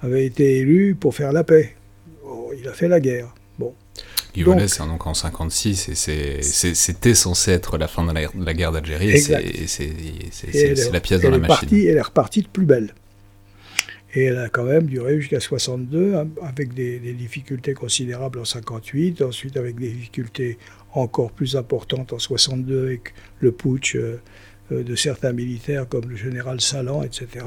avait 0.00 0.24
été 0.26 0.58
élu 0.58 0.94
pour 0.94 1.14
faire 1.14 1.32
la 1.32 1.44
paix. 1.44 1.74
il 2.58 2.68
a 2.68 2.72
fait 2.72 2.88
la 2.88 3.00
guerre. 3.00 3.34
Bon. 3.58 3.74
Guy 4.34 4.44
Mollet, 4.44 4.68
c'est 4.68 4.84
donc 4.86 5.06
en 5.06 5.14
56 5.14 6.08
et 6.08 6.42
c'était 6.42 7.14
censé 7.14 7.52
être 7.52 7.78
la 7.78 7.88
fin 7.88 8.04
de 8.04 8.12
la, 8.12 8.54
guerre 8.54 8.72
d'Algérie 8.72 9.10
et 9.10 9.18
c'est 9.66 10.90
la 10.92 11.00
pièce 11.00 11.20
dans 11.20 11.30
la 11.30 11.38
machine. 11.38 11.68
elle 11.72 11.96
est 11.96 12.00
repartie 12.00 12.42
de 12.42 12.48
plus 12.48 12.66
belle. 12.66 12.94
Et 14.14 14.24
elle 14.24 14.38
a 14.38 14.48
quand 14.50 14.64
même 14.64 14.86
duré 14.86 15.18
jusqu'à 15.18 15.40
62, 15.40 16.16
hein, 16.16 16.28
avec 16.42 16.74
des, 16.74 16.98
difficultés 17.14 17.72
considérables 17.72 18.38
en 18.40 18.44
58, 18.44 19.22
ensuite 19.22 19.56
avec 19.56 19.76
des 19.78 19.90
difficultés 19.90 20.58
encore 20.92 21.32
plus 21.32 21.56
importantes 21.56 22.12
en 22.12 22.18
62 22.18 22.84
avec 22.84 23.14
le 23.40 23.52
putsch 23.52 23.96
euh, 23.96 24.20
de 24.80 24.94
certains 24.96 25.32
militaires 25.32 25.88
comme 25.88 26.08
le 26.08 26.16
général 26.16 26.60
Salan, 26.60 27.02
etc. 27.02 27.44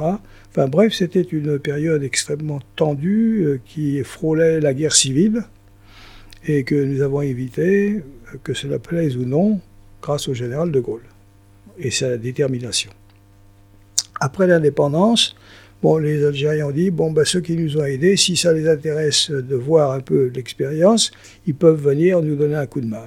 Enfin 0.51 0.67
bref, 0.67 0.94
c'était 0.94 1.22
une 1.22 1.60
période 1.60 2.03
extrêmement 2.03 2.60
tendue 2.75 3.44
euh, 3.46 3.60
qui 3.65 4.03
frôlait 4.03 4.60
la 4.60 4.74
guerre 4.74 4.94
civile 4.94 5.44
et 6.48 6.63
que 6.63 6.75
nous 6.75 7.01
avons 7.01 7.22
évité, 7.22 8.03
que 8.44 8.53
cela 8.53 8.77
plaise 8.77 9.17
ou 9.17 9.25
non, 9.25 9.60
grâce 10.01 10.27
au 10.27 10.34
général 10.34 10.72
de 10.72 10.79
Gaulle 10.79 11.01
et 11.79 11.89
sa 11.89 12.17
détermination. 12.17 12.91
Après 14.20 14.48
l'indépendance, 14.48 15.36
Bon, 15.84 15.98
les 15.98 16.25
Algériens 16.25 16.67
ont 16.67 16.72
dit, 16.72 16.89
bon, 16.89 17.12
ben, 17.12 17.25
ceux 17.25 17.41
qui 17.41 17.55
nous 17.55 17.77
ont 17.77 17.86
aidés, 17.86 18.17
si 18.17 18.36
ça 18.36 18.53
les 18.53 18.67
intéresse 18.67 19.29
de 19.29 19.55
voir 19.55 19.91
un 19.91 20.00
peu 20.00 20.32
l'expérience, 20.34 21.12
ils 21.46 21.53
peuvent 21.53 21.79
venir 21.79 22.24
nous 22.24 22.36
donner 22.36 22.55
un 22.55 22.65
coup 22.65 22.82
de 22.82 22.88
main. 22.88 23.03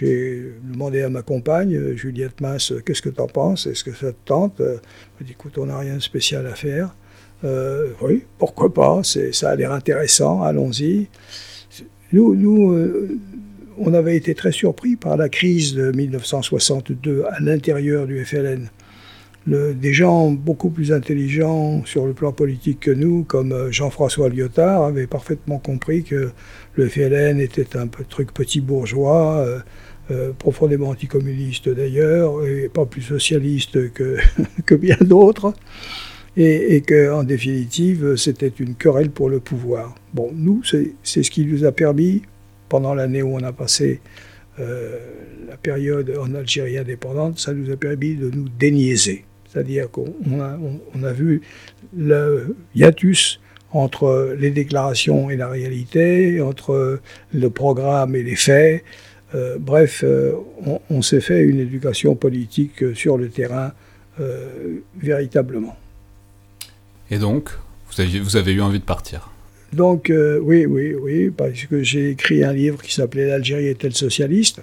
J'ai 0.00 0.54
demandé 0.62 1.02
à 1.02 1.10
ma 1.10 1.20
compagne, 1.20 1.94
Juliette 1.94 2.40
Masse, 2.40 2.72
qu'est-ce 2.86 3.02
que 3.02 3.10
tu 3.10 3.20
en 3.20 3.26
penses? 3.26 3.66
Est-ce 3.66 3.84
que 3.84 3.92
ça 3.92 4.12
te 4.12 4.18
tente? 4.24 4.54
Elle 4.60 4.80
m'a 5.20 5.26
dit, 5.26 5.32
écoute, 5.32 5.58
on 5.58 5.66
n'a 5.66 5.78
rien 5.78 5.96
de 5.96 6.00
spécial 6.00 6.46
à 6.46 6.54
faire. 6.54 6.96
Euh, 7.44 7.88
oui, 8.00 8.24
pourquoi 8.38 8.72
pas? 8.72 9.02
Ça 9.04 9.50
a 9.50 9.56
l'air 9.56 9.72
intéressant, 9.72 10.42
allons-y. 10.42 11.08
Nous, 12.12 12.72
euh, 12.72 13.18
on 13.76 13.92
avait 13.92 14.16
été 14.16 14.34
très 14.34 14.52
surpris 14.52 14.96
par 14.96 15.18
la 15.18 15.28
crise 15.28 15.74
de 15.74 15.92
1962 15.92 17.24
à 17.30 17.38
l'intérieur 17.40 18.06
du 18.06 18.24
FLN 18.24 18.70
des 19.46 19.92
gens 19.92 20.30
beaucoup 20.30 20.70
plus 20.70 20.92
intelligents 20.92 21.82
sur 21.84 22.06
le 22.06 22.12
plan 22.12 22.32
politique 22.32 22.80
que 22.80 22.90
nous, 22.90 23.24
comme 23.24 23.52
euh, 23.52 23.72
Jean-François 23.72 24.28
Lyotard, 24.28 24.84
avaient 24.84 25.06
parfaitement 25.06 25.58
compris 25.58 26.04
que 26.04 26.30
le 26.74 26.88
FLN 26.88 27.40
était 27.40 27.76
un 27.76 27.86
truc 27.86 28.32
petit 28.32 28.60
bourgeois, 28.60 29.38
euh, 29.38 29.58
euh, 30.10 30.32
profondément 30.32 30.88
anticommuniste 30.88 31.68
d'ailleurs, 31.68 32.44
et 32.46 32.68
pas 32.68 32.86
plus 32.86 33.02
socialiste 33.02 33.92
que, 33.92 34.16
que 34.66 34.74
bien 34.74 34.96
d'autres, 35.00 35.54
et, 36.36 36.82
qu'en 36.82 37.24
définitive, 37.24 38.16
c'était 38.16 38.52
une 38.58 38.74
querelle 38.74 39.10
pour 39.10 39.28
le 39.28 39.40
pouvoir. 39.40 39.94
Bon, 40.14 40.30
nous, 40.32 40.62
c'est 40.64 40.94
ce 41.02 41.30
qui 41.30 41.44
nous 41.44 41.64
a 41.64 41.72
permis, 41.72 42.22
pendant 42.68 42.94
l'année 42.94 43.22
où 43.22 43.34
on 43.34 43.42
a 43.42 43.52
passé 43.52 44.00
la 44.56 45.56
période 45.56 46.14
en 46.20 46.34
Algérie 46.34 46.78
indépendante, 46.78 47.38
ça 47.38 47.52
nous 47.52 47.70
a 47.72 47.76
permis 47.76 48.14
de 48.14 48.30
nous 48.30 48.48
déniaiser. 48.48 49.24
C'est-à-dire 49.50 49.90
qu'on 49.90 50.14
on 50.30 51.02
a, 51.02 51.12
vu 51.12 51.42
le 51.96 52.56
hiatus 52.74 53.40
entre 53.72 54.36
les 54.38 54.50
déclarations 54.50 55.28
et 55.28 55.36
la 55.36 55.48
réalité, 55.48 56.40
entre 56.40 57.00
le 57.34 57.50
programme 57.50 58.14
et 58.14 58.22
les 58.22 58.36
faits. 58.36 58.84
Euh, 59.34 59.56
bref, 59.58 60.02
euh, 60.04 60.32
on, 60.88 61.02
s'est 61.02 61.20
fait 61.20 61.42
une 61.42 61.60
éducation 61.60 62.14
politique 62.14 62.94
sur 62.94 63.16
le 63.16 63.28
terrain 63.28 63.72
euh, 64.20 64.80
véritablement. 64.98 65.76
Et 67.10 67.18
donc, 67.18 67.50
vous, 67.90 68.36
avez 68.36 68.52
eu 68.52 68.60
envie 68.60 68.80
de 68.80 68.84
partir? 68.84 69.30
Donc, 69.72 70.12
oui, 70.12 70.66
oui, 70.66 70.94
oui, 70.94 71.30
parce 71.30 71.64
que 71.64 71.82
j'ai 71.82 72.10
écrit 72.10 72.42
un 72.42 72.52
livre 72.52 72.82
qui 72.82 72.92
s'appelait 72.92 73.26
L'Algérie 73.26 73.66
est-elle 73.66 73.94
socialiste 73.94 74.60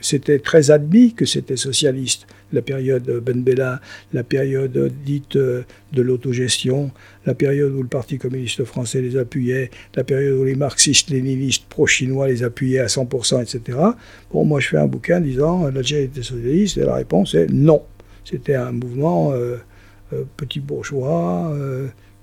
C'était 0.00 0.38
très 0.38 0.70
admis 0.70 1.14
que 1.14 1.24
c'était 1.24 1.56
socialiste 1.56 2.26
la 2.52 2.62
période 2.62 3.04
Ben 3.22 3.42
Bella, 3.42 3.80
la 4.12 4.22
période 4.22 4.92
dite 5.04 5.36
euh, 5.36 5.62
de 5.92 6.02
l'autogestion, 6.02 6.90
la 7.26 7.34
période 7.34 7.72
où 7.72 7.82
le 7.82 7.88
Parti 7.88 8.18
communiste 8.18 8.64
français 8.64 9.02
les 9.02 9.16
appuyait, 9.16 9.70
la 9.94 10.04
période 10.04 10.38
où 10.38 10.44
les 10.44 10.54
marxistes-léninistes 10.54 11.64
pro-chinois 11.68 12.28
les 12.28 12.42
appuyaient 12.42 12.80
à 12.80 12.86
100%, 12.86 13.42
etc. 13.42 13.78
Bon, 14.32 14.44
moi 14.44 14.60
je 14.60 14.68
fais 14.68 14.78
un 14.78 14.86
bouquin 14.86 15.20
disant 15.20 15.68
l'Algérie 15.68 16.04
était 16.04 16.22
socialiste, 16.22 16.78
et 16.78 16.84
la 16.84 16.94
réponse 16.94 17.34
est 17.34 17.48
non. 17.50 17.82
C'était 18.24 18.54
un 18.54 18.72
mouvement 18.72 19.32
euh, 19.32 19.56
euh, 20.12 20.24
petit 20.36 20.60
bourgeois 20.60 21.52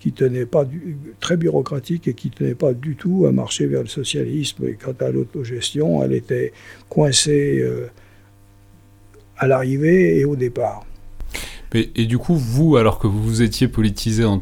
qui 0.05 0.11
tenait 0.11 0.45
pas 0.45 0.65
du, 0.65 0.97
très 1.19 1.35
bureaucratique 1.35 2.07
et 2.07 2.13
qui 2.13 2.29
tenait 2.29 2.53
pas 2.53 2.75
du 2.75 2.95
tout 2.95 3.25
à 3.25 3.31
marcher 3.31 3.65
vers 3.65 3.81
le 3.81 3.87
socialisme. 3.87 4.67
Et 4.67 4.73
quant 4.75 4.93
à 4.99 5.09
l'autogestion, 5.09 6.03
elle 6.03 6.13
était 6.13 6.53
coincée 6.89 7.67
à 9.35 9.47
l'arrivée 9.47 10.19
et 10.19 10.25
au 10.25 10.35
départ. 10.35 10.85
et 11.73 12.05
du 12.05 12.19
coup, 12.19 12.35
vous, 12.35 12.77
alors 12.77 12.99
que 12.99 13.07
vous 13.07 13.23
vous 13.23 13.41
étiez 13.41 13.67
politisé 13.67 14.25
en, 14.25 14.39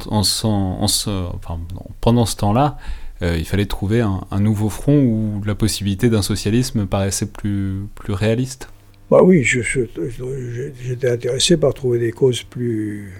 pendant 2.02 2.26
ce 2.26 2.36
temps-là, 2.36 2.78
euh, 3.22 3.38
il 3.38 3.46
fallait 3.46 3.68
trouver 3.68 4.02
un, 4.02 4.40
nouveau 4.42 4.68
front 4.68 5.02
où 5.02 5.42
la 5.46 5.56
possibilité 5.56 6.10
d'un 6.10 6.22
socialisme 6.22 6.88
paraissait 6.88 7.28
plus, 7.28 7.84
plus 7.96 8.12
réaliste 8.12 8.68
bah 9.10 9.22
Oui, 9.24 9.44
j'étais 9.44 11.10
intéressé 11.10 11.56
par 11.56 11.74
trouver 11.74 12.00
des 12.00 12.12
causes 12.12 12.44
plus, 12.44 13.14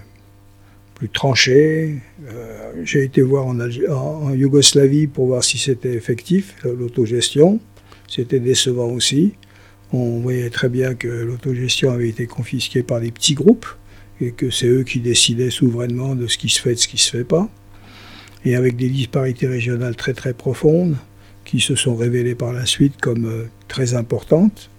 plus 0.94 1.08
tranchées. 1.08 1.96
Euh, 2.28 2.72
j'ai 2.84 3.04
été 3.04 3.22
voir 3.22 3.46
en, 3.46 3.58
en, 3.60 4.32
Yougoslavie 4.32 5.06
pour 5.06 5.26
voir 5.26 5.44
si 5.44 5.58
c'était 5.58 5.94
effectif, 5.94 6.56
l'autogestion. 6.64 7.60
C'était 8.08 8.40
décevant 8.40 8.88
aussi. 8.88 9.34
On 9.92 10.20
voyait 10.20 10.50
très 10.50 10.68
bien 10.68 10.94
que 10.94 11.08
l'autogestion 11.08 11.90
avait 11.90 12.08
été 12.08 12.26
confisquée 12.26 12.82
par 12.82 13.00
des 13.00 13.10
petits 13.10 13.34
groupes 13.34 13.66
et 14.20 14.32
que 14.32 14.50
c'est 14.50 14.66
eux 14.66 14.84
qui 14.84 15.00
décidaient 15.00 15.50
souverainement 15.50 16.14
de 16.14 16.26
ce 16.26 16.38
qui 16.38 16.48
se 16.48 16.60
fait 16.60 16.72
et 16.72 16.74
de 16.74 16.80
ce 16.80 16.88
qui 16.88 16.96
ne 16.96 17.00
se 17.00 17.10
fait 17.10 17.24
pas. 17.24 17.48
Et 18.44 18.56
avec 18.56 18.76
des 18.76 18.88
disparités 18.88 19.46
régionales 19.46 19.96
très 19.96 20.12
très 20.12 20.34
profondes 20.34 20.96
qui 21.44 21.60
se 21.60 21.74
sont 21.74 21.94
révélées 21.94 22.34
par 22.34 22.52
la 22.52 22.66
suite 22.66 23.00
comme 23.00 23.26
euh, 23.26 23.44
très 23.68 23.94
importantes. 23.94 24.70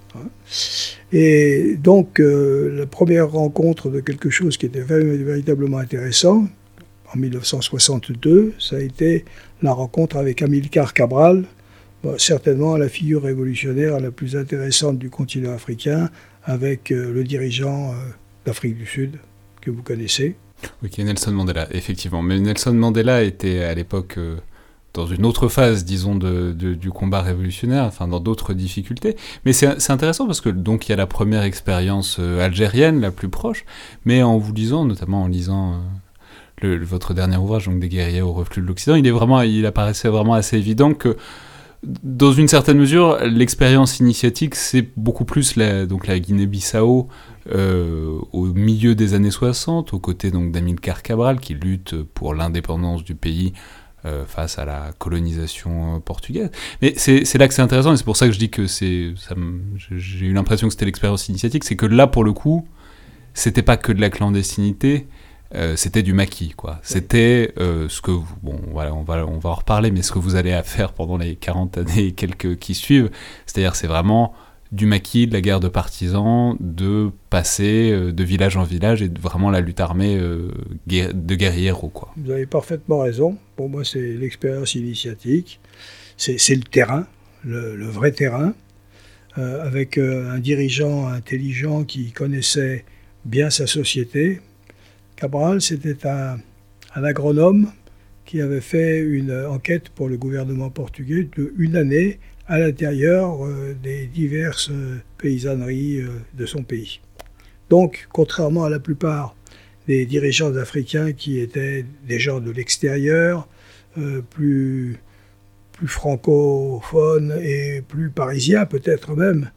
Et 1.12 1.76
donc 1.82 2.20
euh, 2.20 2.78
la 2.78 2.86
première 2.86 3.32
rencontre 3.32 3.90
de 3.90 4.00
quelque 4.00 4.30
chose 4.30 4.58
qui 4.58 4.66
était 4.66 4.82
véritablement 4.82 5.78
intéressant, 5.78 6.48
en 7.14 7.18
1962, 7.18 8.54
ça 8.60 8.78
a 8.78 8.80
été 8.80 9.26
la 9.62 9.72
rencontre 9.72 10.18
avec 10.18 10.42
Amilcar 10.42 10.94
Cabral, 10.94 11.46
certainement 12.18 12.78
la 12.78 12.90
figure 12.90 13.24
révolutionnaire 13.24 14.00
la 14.00 14.12
plus 14.12 14.36
intéressante 14.36 15.00
du 15.00 15.10
continent 15.10 15.54
africain, 15.54 16.10
avec 16.44 16.92
euh, 16.92 17.12
le 17.12 17.24
dirigeant 17.24 17.92
euh, 17.92 17.96
d'Afrique 18.46 18.78
du 18.78 18.86
Sud, 18.86 19.18
que 19.62 19.72
vous 19.72 19.82
connaissez. 19.82 20.36
Oui, 20.84 20.90
qui 20.90 21.04
Nelson 21.04 21.32
Mandela, 21.32 21.68
effectivement. 21.72 22.22
Mais 22.22 22.40
Nelson 22.40 22.74
Mandela 22.74 23.24
était 23.24 23.64
à 23.64 23.74
l'époque 23.74 24.18
dans 24.96 25.06
une 25.06 25.26
autre 25.26 25.48
phase, 25.48 25.86
disons, 25.86 26.16
de, 26.16 26.52
du 26.54 26.90
combat 26.90 27.22
révolutionnaire, 27.22 27.84
enfin 27.84 28.08
dans 28.08 28.20
d'autres 28.20 28.54
difficultés. 28.54 29.16
Mais 29.46 29.54
c'est 29.54 29.92
intéressant 29.92 30.26
parce 30.26 30.42
que 30.42 30.50
donc 30.50 30.88
il 30.88 30.92
y 30.92 30.94
a 30.94 30.96
la 30.96 31.08
première 31.08 31.44
expérience 31.44 32.20
algérienne, 32.20 33.02
la 33.02 33.12
plus 33.12 33.30
proche, 33.30 33.66
mais 34.06 34.24
en 34.24 34.38
vous 34.38 34.54
lisant, 34.54 34.86
notamment 34.86 35.24
en 35.24 35.28
lisant 35.28 35.82
le, 36.62 36.84
votre 36.84 37.14
dernier 37.14 37.38
ouvrage, 37.38 37.66
donc 37.66 37.80
des 37.80 37.90
guerriers 37.90 38.22
au 38.22 38.34
reflux 38.34 38.62
de 38.62 38.68
l'Occident, 38.68 38.96
il 38.96 39.06
est 39.06 39.12
vraiment, 39.12 39.42
il 39.42 39.66
apparaissait 39.66 40.10
vraiment 40.10 40.34
assez 40.34 40.58
évident 40.58 40.94
que 40.94 41.18
dans 42.04 42.32
une 42.32 42.48
certaine 42.48 42.78
mesure, 42.78 43.20
l'expérience 43.24 44.00
initiatique, 44.00 44.56
c'est 44.56 44.88
beaucoup 44.98 45.26
plus 45.26 45.56
la, 45.56 45.86
donc 45.86 46.08
la 46.08 46.20
Guinée-Bissau 46.20 47.08
euh, 47.54 48.18
au 48.32 48.46
milieu 48.46 48.96
des 48.96 49.14
années 49.14 49.30
60, 49.30 49.94
aux 49.94 50.00
côtés 50.00 50.32
donc 50.32 50.52
d'Amilcar 50.52 51.04
Cabral, 51.04 51.40
qui 51.40 51.54
lutte 51.54 52.02
pour 52.02 52.34
l'indépendance 52.34 53.04
du 53.04 53.14
pays 53.14 53.54
euh, 53.54 53.85
face 54.28 54.60
à 54.60 54.66
la 54.66 54.92
colonisation 54.98 56.00
portugaise. 56.02 56.52
Mais 56.82 56.94
c'est 56.98 57.38
là 57.38 57.48
que 57.48 57.54
c'est 57.54 57.62
intéressant, 57.62 57.94
et 57.94 57.98
c'est 57.98 58.04
pour 58.04 58.18
ça 58.18 58.28
que 58.28 58.34
je 58.34 58.40
dis 58.40 58.50
que 58.50 58.68
c'est, 58.68 59.14
j'ai 59.92 60.26
eu 60.26 60.34
l'impression 60.34 60.68
que 60.68 60.74
c'était 60.74 60.86
l'expérience 60.86 61.28
initiatique, 61.30 61.64
c'est 61.64 61.76
que 61.76 61.86
là, 61.86 62.08
pour 62.08 62.24
le 62.24 62.34
coup, 62.34 62.68
c'était 63.34 63.62
pas 63.62 63.78
que 63.78 63.92
de 63.92 64.02
la 64.02 64.10
clandestinité, 64.10 65.08
euh, 65.54 65.76
c'était 65.76 66.04
du 66.04 66.14
maquis, 66.14 66.54
quoi. 66.56 66.80
C'était 66.82 67.54
euh, 67.60 67.88
ce 67.88 68.02
que, 68.02 68.12
bon, 68.42 68.60
voilà, 68.72 68.94
on 68.94 69.04
va, 69.04 69.26
on 69.26 69.38
va 69.38 69.52
en 69.52 69.56
reparler, 69.56 69.92
mais 69.92 70.02
ce 70.02 70.12
que 70.12 70.20
vous 70.20 70.36
allez 70.36 70.52
à 70.52 70.64
faire 70.64 70.94
pendant 70.94 71.18
les 71.18 71.36
40 71.36 71.78
années 71.78 72.08
et 72.08 72.12
quelques 72.14 72.58
qui 72.58 72.74
suivent, 72.74 73.12
c'est-à-dire 73.46 73.76
c'est 73.76 73.88
vraiment 73.88 74.34
du 74.76 74.86
maquis, 74.86 75.26
de 75.26 75.34
la 75.34 75.42
guerre 75.42 75.60
de 75.60 75.70
partisans, 75.70 76.58
de 76.60 77.10
passer 77.30 77.92
euh, 77.92 78.12
de 78.12 78.24
village 78.24 78.58
en 78.58 78.64
village 78.64 79.02
et 79.02 79.10
de 79.10 79.20
vraiment 79.20 79.50
la 79.50 79.62
lutte 79.62 79.80
armée 79.80 80.18
euh, 80.20 80.52
de 80.86 81.36
guerriers 81.36 81.74
quoi. 81.94 82.14
Vous 82.18 82.32
avez 82.32 82.46
parfaitement 82.46 83.00
raison. 83.00 83.38
Pour 83.56 83.70
moi, 83.70 83.86
c'est 83.86 84.14
l'expérience 84.14 84.76
initiatique. 84.76 85.60
C'est 86.18 86.56
le 86.56 86.64
terrain, 86.64 87.08
le, 87.44 87.86
vrai 87.86 88.12
terrain, 88.12 88.54
euh, 89.38 89.66
avec 89.66 89.98
un 89.98 90.40
dirigeant 90.40 91.08
intelligent 91.08 91.84
qui 91.84 92.12
connaissait 92.12 92.86
bien 93.26 93.50
sa 93.50 93.68
société. 93.68 94.42
Cabral, 95.16 95.62
c'était 95.62 96.08
un, 96.08 96.38
un 96.96 97.04
agronome 97.04 97.72
qui 98.26 98.42
avait 98.42 98.62
fait 98.62 99.00
une 99.00 99.32
enquête 99.46 99.90
pour 99.90 100.08
le 100.10 100.18
gouvernement 100.18 100.70
portugais 100.70 101.28
de 101.38 101.54
une 101.58 101.76
année 101.76 102.20
à 102.48 102.60
l'intérieur 102.60 103.46
euh, 103.46 103.76
des 103.82 104.08
diverses 104.08 104.70
euh, 104.72 104.98
paysanneries 105.18 106.02
euh, 106.02 106.10
de 106.34 106.46
son 106.46 106.64
pays. 106.64 107.00
Donc, 107.70 108.08
contrairement 108.12 108.66
à 108.66 108.70
la 108.70 108.80
plupart 108.80 109.36
des 109.88 110.06
dirigeants 110.06 110.56
africains 110.56 111.14
qui 111.14 111.40
étaient 111.40 111.86
des 112.08 112.20
gens 112.20 112.40
de 112.40 112.52
l'extérieur, 112.52 113.48
plus, 114.32 114.98
plus 115.72 115.88
francophones 115.88 117.34
et 117.42 117.82
plus 117.88 118.10
parisiens 118.10 118.66
peut-être 118.66 119.16
même, 119.16 119.52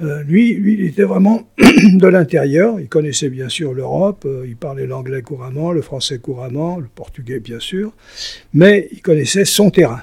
lui, 0.00 0.54
lui, 0.54 0.74
il 0.74 0.86
était 0.86 1.04
vraiment 1.04 1.46
de 1.58 2.06
l'intérieur. 2.06 2.80
Il 2.80 2.88
connaissait 2.88 3.28
bien 3.28 3.50
sûr 3.50 3.74
l'Europe, 3.74 4.26
il 4.46 4.56
parlait 4.56 4.86
l'anglais 4.86 5.20
couramment, 5.22 5.70
le 5.70 5.82
français 5.82 6.18
couramment, 6.18 6.78
le 6.78 6.88
portugais 6.92 7.40
bien 7.40 7.60
sûr, 7.60 7.92
mais 8.54 8.88
il 8.90 9.02
connaissait 9.02 9.44
son 9.44 9.70
terrain. 9.70 10.02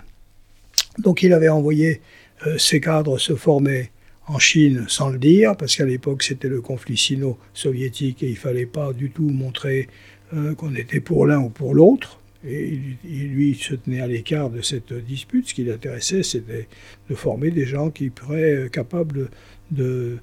Donc 1.00 1.24
il 1.24 1.34
avait 1.34 1.50
envoyé 1.50 2.02
euh, 2.48 2.58
ces 2.58 2.80
cadres 2.80 3.18
se 3.18 3.36
formaient 3.36 3.92
en 4.28 4.40
Chine 4.40 4.86
sans 4.88 5.10
le 5.10 5.18
dire, 5.18 5.56
parce 5.58 5.76
qu'à 5.76 5.86
l'époque 5.86 6.24
c'était 6.24 6.48
le 6.48 6.62
conflit 6.62 6.98
sino-soviétique 6.98 8.24
et 8.24 8.30
il 8.30 8.38
fallait 8.38 8.66
pas 8.66 8.94
du 8.94 9.10
tout 9.10 9.30
montrer 9.30 9.88
euh, 10.34 10.56
qu'on 10.56 10.76
était 10.76 11.00
pour 11.00 11.26
l'un 11.26 11.40
ou 11.40 11.50
pour 11.50 11.74
l'autre. 11.74 12.20
Et 12.48 12.80
il, 13.04 13.28
lui 13.28 13.54
se 13.54 13.76
tenait 13.76 14.02
à 14.02 14.08
l'écart 14.08 14.50
de 14.50 14.62
cette 14.62 14.94
dispute. 14.94 15.50
Ce 15.50 15.54
qui 15.54 15.64
l'intéressait, 15.64 16.24
c'était 16.24 16.68
de 17.08 17.14
former 17.16 17.52
des 17.52 17.66
gens 17.66 17.92
qui 17.92 18.12
seraient 18.18 18.56
euh, 18.56 18.70
capables 18.70 19.30
de, 19.70 20.18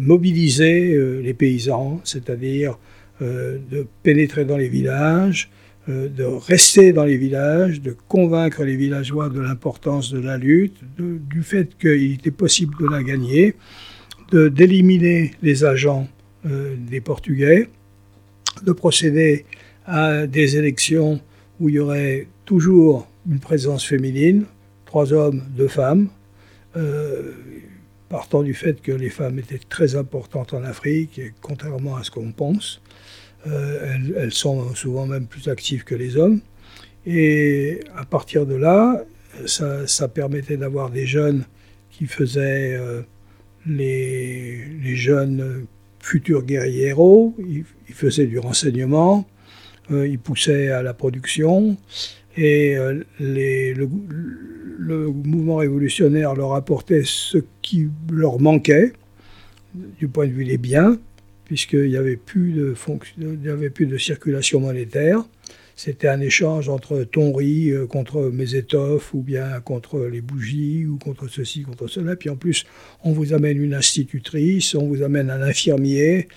mobiliser 0.00 0.94
les 1.22 1.32
paysans, 1.32 2.02
c'est-à-dire 2.04 2.78
de 3.18 3.86
pénétrer 4.02 4.44
dans 4.44 4.58
les 4.58 4.68
villages, 4.68 5.48
de 5.88 6.24
rester 6.24 6.92
dans 6.92 7.04
les 7.04 7.16
villages, 7.16 7.80
de 7.80 7.96
convaincre 8.08 8.62
les 8.62 8.76
villageois 8.76 9.30
de 9.30 9.40
l'importance 9.40 10.12
de 10.12 10.20
la 10.20 10.36
lutte, 10.36 10.76
du 10.98 11.42
fait 11.42 11.76
qu'il 11.78 12.12
était 12.12 12.30
possible 12.30 12.74
de 12.78 12.86
la 12.86 13.02
gagner, 13.02 13.54
d'éliminer 14.32 15.32
les 15.42 15.64
agents 15.64 16.06
euh, 16.46 16.76
des 16.78 17.00
Portugais, 17.00 17.68
de 18.62 18.72
procéder 18.72 19.44
à 19.86 20.26
des 20.26 20.56
élections 20.56 21.20
où 21.60 21.68
il 21.68 21.76
y 21.76 21.78
aurait 21.78 22.28
toujours 22.44 23.08
une 23.28 23.40
présence 23.40 23.84
féminine, 23.84 24.44
trois 24.84 25.12
hommes, 25.12 25.42
deux 25.56 25.68
femmes, 25.68 26.08
euh, 26.76 27.32
partant 28.08 28.42
du 28.42 28.54
fait 28.54 28.80
que 28.80 28.92
les 28.92 29.10
femmes 29.10 29.38
étaient 29.38 29.60
très 29.68 29.96
importantes 29.96 30.54
en 30.54 30.62
Afrique, 30.62 31.18
et 31.18 31.32
contrairement 31.40 31.96
à 31.96 32.04
ce 32.04 32.10
qu'on 32.10 32.32
pense. 32.32 32.80
Euh, 33.50 33.96
elles, 34.16 34.32
sont 34.32 34.74
souvent 34.74 35.06
même 35.06 35.26
plus 35.26 35.48
actives 35.48 35.84
que 35.84 35.94
les 35.94 36.16
hommes. 36.16 36.40
Et 37.06 37.80
à 37.96 38.04
partir 38.04 38.46
de 38.46 38.54
là, 38.54 39.04
ça, 39.46 40.08
permettait 40.08 40.56
d'avoir 40.56 40.90
des 40.90 41.06
jeunes 41.06 41.44
qui 41.90 42.06
faisaient 42.06 42.76
euh, 42.76 43.02
les, 43.66 44.96
jeunes 44.96 45.66
futurs 46.00 46.42
guerriers 46.42 46.88
héros, 46.88 47.34
ils, 47.38 47.64
faisaient 47.94 48.26
du 48.26 48.38
renseignement, 48.38 49.26
euh, 49.90 50.06
ils 50.06 50.18
poussaient 50.18 50.70
à 50.70 50.82
la 50.82 50.94
production, 50.94 51.76
et 52.36 52.76
le, 53.18 53.88
le, 54.78 55.08
mouvement 55.08 55.56
révolutionnaire 55.56 56.34
leur 56.34 56.54
apportait 56.54 57.02
ce 57.04 57.38
qui 57.62 57.88
leur 58.12 58.38
manquait 58.40 58.92
du 59.98 60.08
point 60.08 60.26
de 60.26 60.32
vue 60.32 60.44
des 60.44 60.58
biens, 60.58 60.98
puisqu'il 61.48 61.88
n'y 61.88 61.96
avait, 61.96 62.16
plus 62.16 62.52
de 62.52 62.74
avait 63.50 63.70
plus 63.70 63.86
de 63.86 63.98
circulation 63.98 64.60
monétaire. 64.60 65.24
C'était 65.74 66.08
un 66.08 66.20
échange 66.20 66.68
entre 66.68 67.04
ton 67.04 67.32
riz 67.32 67.70
euh, 67.70 67.86
contre 67.86 68.30
mes 68.32 68.54
étoffes, 68.54 69.14
ou 69.14 69.22
bien 69.22 69.60
contre 69.60 70.00
les 70.06 70.20
bougies, 70.20 70.86
ou 70.86 70.98
contre 70.98 71.28
ceci, 71.28 71.62
contre 71.62 71.86
cela. 71.86 72.16
Puis 72.16 72.28
en 72.30 72.36
plus, 72.36 72.66
on 73.04 73.12
vous 73.12 73.32
amène 73.32 73.62
une 73.62 73.74
institutrice, 73.74 74.74
on 74.74 74.86
vous 74.86 75.02
amène 75.02 75.30
un 75.30 75.40
infirmier. 75.40 76.28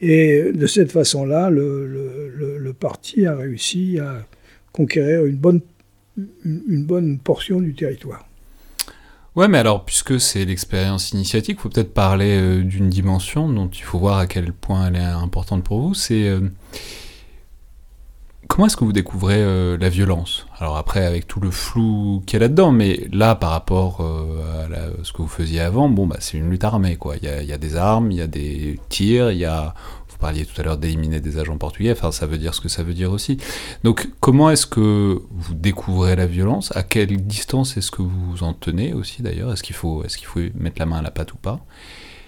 Et 0.00 0.52
de 0.52 0.66
cette 0.66 0.92
façon-là, 0.92 1.50
le, 1.50 2.72
parti 2.78 3.26
a 3.26 3.34
réussi 3.34 3.98
à 3.98 4.26
conquérir 4.72 5.24
une 5.24 5.36
bonne 5.36 7.18
portion 7.18 7.60
du 7.60 7.74
territoire. 7.74 8.28
Ouais, 9.36 9.48
mais 9.48 9.58
alors, 9.58 9.84
puisque 9.84 10.18
c'est 10.18 10.46
l'expérience 10.46 11.12
initiatique, 11.12 11.60
faut 11.60 11.68
peut-être 11.68 11.92
parler 11.92 12.38
euh, 12.40 12.62
d'une 12.62 12.88
dimension 12.88 13.50
dont 13.50 13.68
il 13.68 13.82
faut 13.82 13.98
voir 13.98 14.16
à 14.16 14.26
quel 14.26 14.50
point 14.54 14.86
elle 14.86 14.96
est 14.96 15.04
importante 15.04 15.62
pour 15.62 15.82
vous. 15.82 15.92
C'est 15.92 16.26
euh, 16.26 16.40
comment 18.48 18.66
est-ce 18.66 18.78
que 18.78 18.84
vous 18.86 18.94
découvrez 18.94 19.36
euh, 19.36 19.76
la 19.78 19.90
violence? 19.90 20.46
Alors 20.58 20.78
après, 20.78 21.04
avec 21.04 21.26
tout 21.26 21.40
le 21.40 21.50
flou 21.50 22.22
qu'il 22.24 22.38
y 22.38 22.42
a 22.42 22.46
là-dedans, 22.46 22.72
mais 22.72 23.08
là, 23.12 23.34
par 23.34 23.50
rapport 23.50 24.00
à 24.00 25.04
ce 25.04 25.12
que 25.12 25.20
vous 25.20 25.28
faisiez 25.28 25.60
avant, 25.60 25.90
bon, 25.90 26.06
bah, 26.06 26.16
c'est 26.20 26.38
une 26.38 26.48
lutte 26.48 26.64
armée, 26.64 26.96
quoi. 26.96 27.16
Il 27.20 27.28
y 27.28 27.52
a, 27.52 27.58
des 27.58 27.76
armes, 27.76 28.10
il 28.10 28.16
y 28.16 28.22
a 28.22 28.26
des 28.26 28.80
tirs, 28.88 29.32
il 29.32 29.38
y 29.38 29.44
a 29.44 29.74
vous 30.16 30.20
parliez 30.20 30.46
tout 30.46 30.58
à 30.58 30.64
l'heure 30.64 30.78
d'éliminer 30.78 31.20
des 31.20 31.38
agents 31.38 31.58
portugais, 31.58 31.92
enfin 31.92 32.10
ça 32.10 32.24
veut 32.24 32.38
dire 32.38 32.54
ce 32.54 32.62
que 32.62 32.70
ça 32.70 32.82
veut 32.82 32.94
dire 32.94 33.12
aussi. 33.12 33.36
Donc 33.84 34.08
comment 34.20 34.50
est-ce 34.50 34.66
que 34.66 35.20
vous 35.30 35.54
découvrez 35.54 36.16
la 36.16 36.26
violence? 36.26 36.74
À 36.74 36.82
quelle 36.82 37.18
distance 37.26 37.76
est-ce 37.76 37.90
que 37.90 38.00
vous 38.00 38.42
en 38.42 38.54
tenez 38.54 38.94
aussi 38.94 39.20
d'ailleurs? 39.20 39.52
Est-ce 39.52 39.62
qu'il 39.62 39.76
faut, 39.76 40.02
mettre 40.54 40.78
la 40.78 40.86
main 40.86 41.00
à 41.00 41.02
la 41.02 41.10
pâte 41.10 41.34
ou 41.34 41.36
pas? 41.36 41.60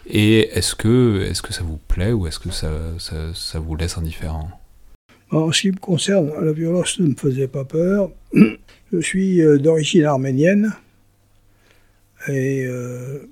Et 0.06 0.50
est-ce 0.50 0.74
que, 0.74 1.32
ça 1.32 1.62
vous 1.62 1.78
plaît 1.88 2.12
ou 2.12 2.26
est-ce 2.26 2.38
que 2.38 2.50
ça, 2.50 3.58
vous 3.58 3.76
laisse 3.76 3.96
indifférent? 3.96 4.50
En 5.30 5.50
ce 5.50 5.62
qui 5.62 5.70
me 5.70 5.78
concerne, 5.78 6.30
la 6.42 6.52
violence 6.52 7.00
ne 7.00 7.08
me 7.08 7.14
faisait 7.14 7.48
pas 7.48 7.64
peur. 7.64 8.10
Je 8.92 9.00
suis 9.00 9.40
euh, 9.42 9.58
d'origine 9.58 10.04
arménienne. 10.04 10.74
Et 12.28 12.64
euh, 12.66 13.28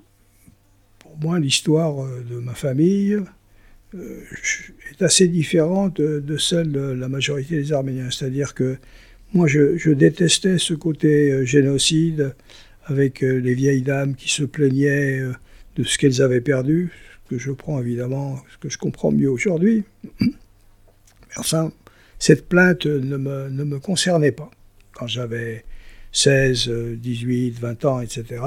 pour 0.99 1.17
moi 1.19 1.39
l'histoire 1.39 2.03
euh, 2.05 2.25
de 2.31 2.39
ma 2.39 2.55
famille 2.55 3.19
est 4.91 5.03
assez 5.03 5.29
différente 5.29 6.01
de, 6.01 6.37
celle 6.37 6.73
de 6.73 6.81
la 6.81 7.09
majorité 7.09 7.57
des 7.57 7.73
Arméniens. 7.73 8.11
C'est-à-dire 8.11 8.55
que 8.55 8.77
moi, 9.33 9.47
je, 9.47 9.91
détestais 9.91 10.59
ce 10.59 10.75
côté 10.75 11.31
euh, 11.31 11.45
génocide 11.45 12.35
avec 12.85 13.23
euh, 13.23 13.39
les 13.39 13.55
vieilles 13.55 13.83
dames 13.83 14.15
qui 14.15 14.31
se 14.31 14.45
plaignaient 14.45 15.21
de 15.77 15.83
ce 15.83 15.99
qu'elles 15.99 16.23
avaient 16.23 16.41
perdu, 16.41 16.91
ce 17.25 17.35
que 17.35 17.39
je 17.41 17.51
prends 17.51 17.81
évidemment, 17.81 18.39
que 18.61 18.69
je 18.69 18.79
comprends 18.79 19.13
mieux 19.13 19.31
aujourd'hui. 19.31 19.85
Mais 20.21 20.29
enfin, 21.39 21.73
cette 22.19 22.49
plainte 22.49 22.87
ne 22.87 23.17
me, 23.17 23.49
ne 23.51 23.65
me 23.65 23.79
concernait 23.79 24.33
pas 24.33 24.51
quand 24.93 25.07
j'avais 25.07 25.65
16, 26.13 26.71
18, 26.97 27.59
20 27.59 27.85
ans, 27.85 28.01
etc. 28.01 28.41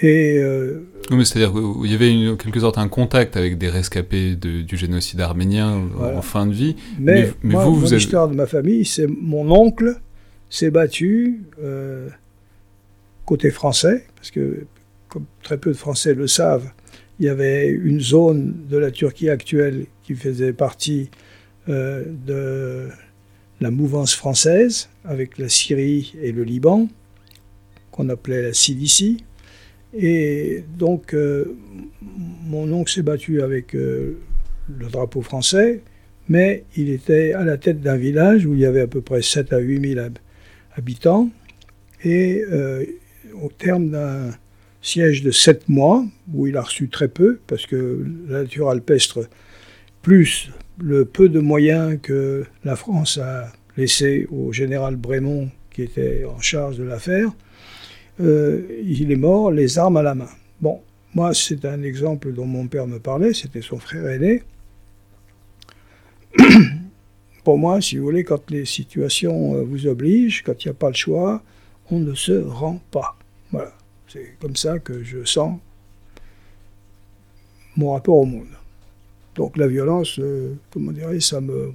Et 0.00 0.38
euh, 0.38 0.86
c'est-à-dire 1.10 1.52
qu'il 1.52 1.90
y 1.90 1.94
avait 1.94 2.12
une, 2.12 2.30
en 2.30 2.36
quelque 2.36 2.60
sorte 2.60 2.78
un 2.78 2.88
contact 2.88 3.36
avec 3.36 3.58
des 3.58 3.68
rescapés 3.68 4.36
du 4.36 4.76
génocide 4.76 5.20
arménien 5.20 5.88
en 5.98 6.22
fin 6.22 6.46
de 6.46 6.52
vie. 6.52 6.76
Mais, 6.98 7.32
vous, 7.42 7.74
vous 7.74 7.92
l'histoire 7.92 8.28
de 8.28 8.34
ma 8.34 8.46
famille, 8.46 8.84
c'est 8.84 9.06
mon 9.06 9.50
oncle 9.50 9.96
s'est 10.50 10.70
battu 10.70 11.42
euh, 11.62 12.08
côté 13.26 13.50
français, 13.50 14.06
parce 14.16 14.30
que 14.30 14.66
comme 15.08 15.24
très 15.42 15.58
peu 15.58 15.72
de 15.72 15.76
Français 15.76 16.14
le 16.14 16.26
savent, 16.26 16.70
il 17.18 17.26
y 17.26 17.28
avait 17.28 17.68
une 17.68 18.00
zone 18.00 18.54
de 18.68 18.76
la 18.76 18.90
Turquie 18.90 19.28
actuelle 19.28 19.86
qui 20.04 20.14
faisait 20.14 20.52
partie 20.52 21.10
euh, 21.68 22.04
de 22.26 22.88
la 23.60 23.70
mouvance 23.70 24.14
française, 24.14 24.88
avec 25.04 25.38
la 25.38 25.48
Syrie 25.48 26.14
et 26.22 26.32
le 26.32 26.44
Liban, 26.44 26.88
qu'on 27.90 28.08
appelait 28.08 28.42
la 28.42 28.52
Cilicie. 28.52 29.24
Et 29.94 30.64
donc, 30.76 31.14
euh, 31.14 31.56
mon 32.46 32.70
oncle 32.72 32.92
s'est 32.92 33.02
battu 33.02 33.42
avec 33.42 33.74
euh, 33.74 34.18
le 34.68 34.86
drapeau 34.86 35.22
français, 35.22 35.82
mais 36.28 36.64
il 36.76 36.90
était 36.90 37.32
à 37.32 37.44
la 37.44 37.56
tête 37.56 37.80
d'un 37.80 37.96
village 37.96 38.44
où 38.44 38.54
il 38.54 38.60
y 38.60 38.66
avait 38.66 38.82
à 38.82 38.86
peu 38.86 39.00
près 39.00 39.22
7 39.22 39.52
à 39.52 39.58
8 39.58 39.94
000 39.94 40.06
habitants. 40.76 41.30
Et 42.04 42.44
euh, 42.50 42.84
au 43.42 43.48
terme 43.48 43.90
d'un 43.90 44.30
siège 44.82 45.22
de 45.22 45.30
7 45.30 45.68
mois, 45.68 46.04
où 46.32 46.46
il 46.46 46.56
a 46.56 46.62
reçu 46.62 46.88
très 46.88 47.08
peu, 47.08 47.40
parce 47.46 47.66
que 47.66 48.04
la 48.28 48.42
nature 48.42 48.68
alpestre, 48.68 49.28
plus 50.02 50.50
le 50.78 51.04
peu 51.04 51.28
de 51.28 51.40
moyens 51.40 51.98
que 52.00 52.44
la 52.64 52.76
France 52.76 53.18
a 53.18 53.50
laissé 53.76 54.26
au 54.30 54.52
général 54.52 54.96
Brémond, 54.96 55.50
qui 55.70 55.82
était 55.82 56.24
en 56.24 56.40
charge 56.40 56.78
de 56.78 56.84
l'affaire, 56.84 57.32
il 58.20 59.12
est 59.12 59.16
mort 59.16 59.50
les 59.50 59.78
armes 59.78 59.96
à 59.96 60.02
la 60.02 60.14
main. 60.14 60.28
Bon, 60.60 60.80
Moi, 61.14 61.32
c'est 61.34 61.64
un 61.64 61.82
exemple 61.82 62.32
dont 62.32 62.46
mon 62.46 62.66
père 62.66 62.86
me 62.86 62.98
parlait, 62.98 63.32
c'était 63.32 63.62
son 63.62 63.78
frère 63.78 64.06
aîné. 64.08 64.42
Pour 67.44 67.58
moi, 67.58 67.80
si 67.80 67.96
vous 67.96 68.04
voulez, 68.04 68.24
quand 68.24 68.50
les 68.50 68.64
situations 68.64 69.54
euh, 69.54 69.62
vous 69.62 69.86
obligent, 69.86 70.42
quand 70.42 70.64
il 70.64 70.68
n'y 70.68 70.72
a 70.72 70.74
pas 70.74 70.88
le 70.88 70.94
choix, 70.94 71.42
on 71.90 71.98
ne 71.98 72.14
se 72.14 72.32
rend 72.32 72.80
pas. 72.90 73.16
Voilà. 73.50 73.72
C'est 74.08 74.34
comme 74.40 74.56
ça 74.56 74.78
que 74.78 75.02
je 75.02 75.24
sens 75.24 75.58
mon 77.76 77.92
rapport 77.92 78.16
au 78.16 78.24
monde. 78.24 78.48
Donc 79.34 79.56
la 79.56 79.68
violence, 79.68 80.18
euh, 80.18 80.54
comment 80.70 80.92
dirais 80.92 81.20
ça 81.20 81.40
me... 81.40 81.72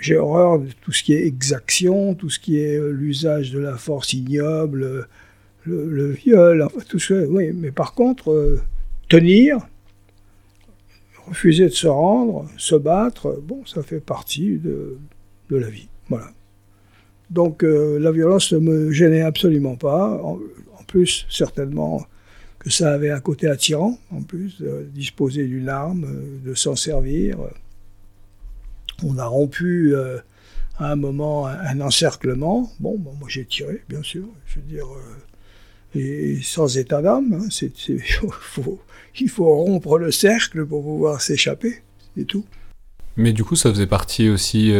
J'ai 0.00 0.16
horreur 0.16 0.60
de 0.60 0.68
tout 0.80 0.92
ce 0.92 1.02
qui 1.02 1.12
est 1.12 1.26
exaction, 1.26 2.14
tout 2.14 2.30
ce 2.30 2.38
qui 2.38 2.58
est 2.58 2.76
euh, 2.76 2.90
l'usage 2.90 3.50
de 3.50 3.58
la 3.58 3.76
force 3.76 4.12
ignoble, 4.12 5.08
le, 5.64 6.10
viol, 6.12 6.66
tout 6.88 6.98
ça. 6.98 7.14
Oui, 7.28 7.50
mais 7.52 7.72
par 7.72 7.94
contre, 7.94 8.30
euh, 8.30 8.60
tenir, 9.08 9.58
refuser 11.26 11.64
de 11.64 11.74
se 11.74 11.88
rendre, 11.88 12.48
se 12.56 12.76
battre, 12.76 13.40
bon, 13.42 13.66
ça 13.66 13.82
fait 13.82 14.00
partie 14.00 14.58
de, 14.58 14.98
la 15.50 15.68
vie. 15.68 15.88
Voilà. 16.08 16.30
Donc 17.30 17.62
la 17.62 18.10
violence 18.10 18.52
ne 18.52 18.58
me 18.58 18.90
gênait 18.92 19.20
absolument 19.20 19.76
pas. 19.76 20.20
En, 20.22 20.38
plus, 20.86 21.26
certainement, 21.28 22.06
que 22.58 22.70
ça 22.70 22.92
avait 22.92 23.10
un 23.10 23.20
côté 23.20 23.46
attirant, 23.46 23.98
en 24.10 24.22
plus, 24.22 24.62
disposer 24.92 25.46
d'une 25.46 25.68
arme, 25.68 26.04
euh, 26.04 26.48
de 26.48 26.54
s'en 26.54 26.76
servir. 26.76 27.38
On 29.04 29.18
a 29.18 29.26
rompu 29.26 29.94
euh, 29.94 30.18
à 30.78 30.92
un 30.92 30.96
moment 30.96 31.46
un, 31.46 31.80
encerclement. 31.80 32.70
Bon, 32.80 32.98
moi 32.98 33.28
j'ai 33.28 33.44
tiré, 33.44 33.82
bien 33.88 34.02
sûr, 34.02 34.24
je 34.46 34.56
veux 34.56 34.66
dire, 34.66 34.86
euh, 35.96 36.38
sans 36.42 36.76
état 36.76 37.02
d'âme. 37.02 37.32
Hein, 37.32 37.48
il 39.20 39.30
faut 39.30 39.64
rompre 39.64 39.98
le 39.98 40.10
cercle 40.10 40.64
pour 40.66 40.82
pouvoir 40.82 41.20
s'échapper, 41.20 41.82
c'est 42.16 42.24
tout. 42.24 42.44
Mais 43.16 43.32
du 43.32 43.44
coup, 43.44 43.56
ça 43.56 43.70
faisait 43.70 43.86
partie 43.86 44.28
aussi. 44.28 44.72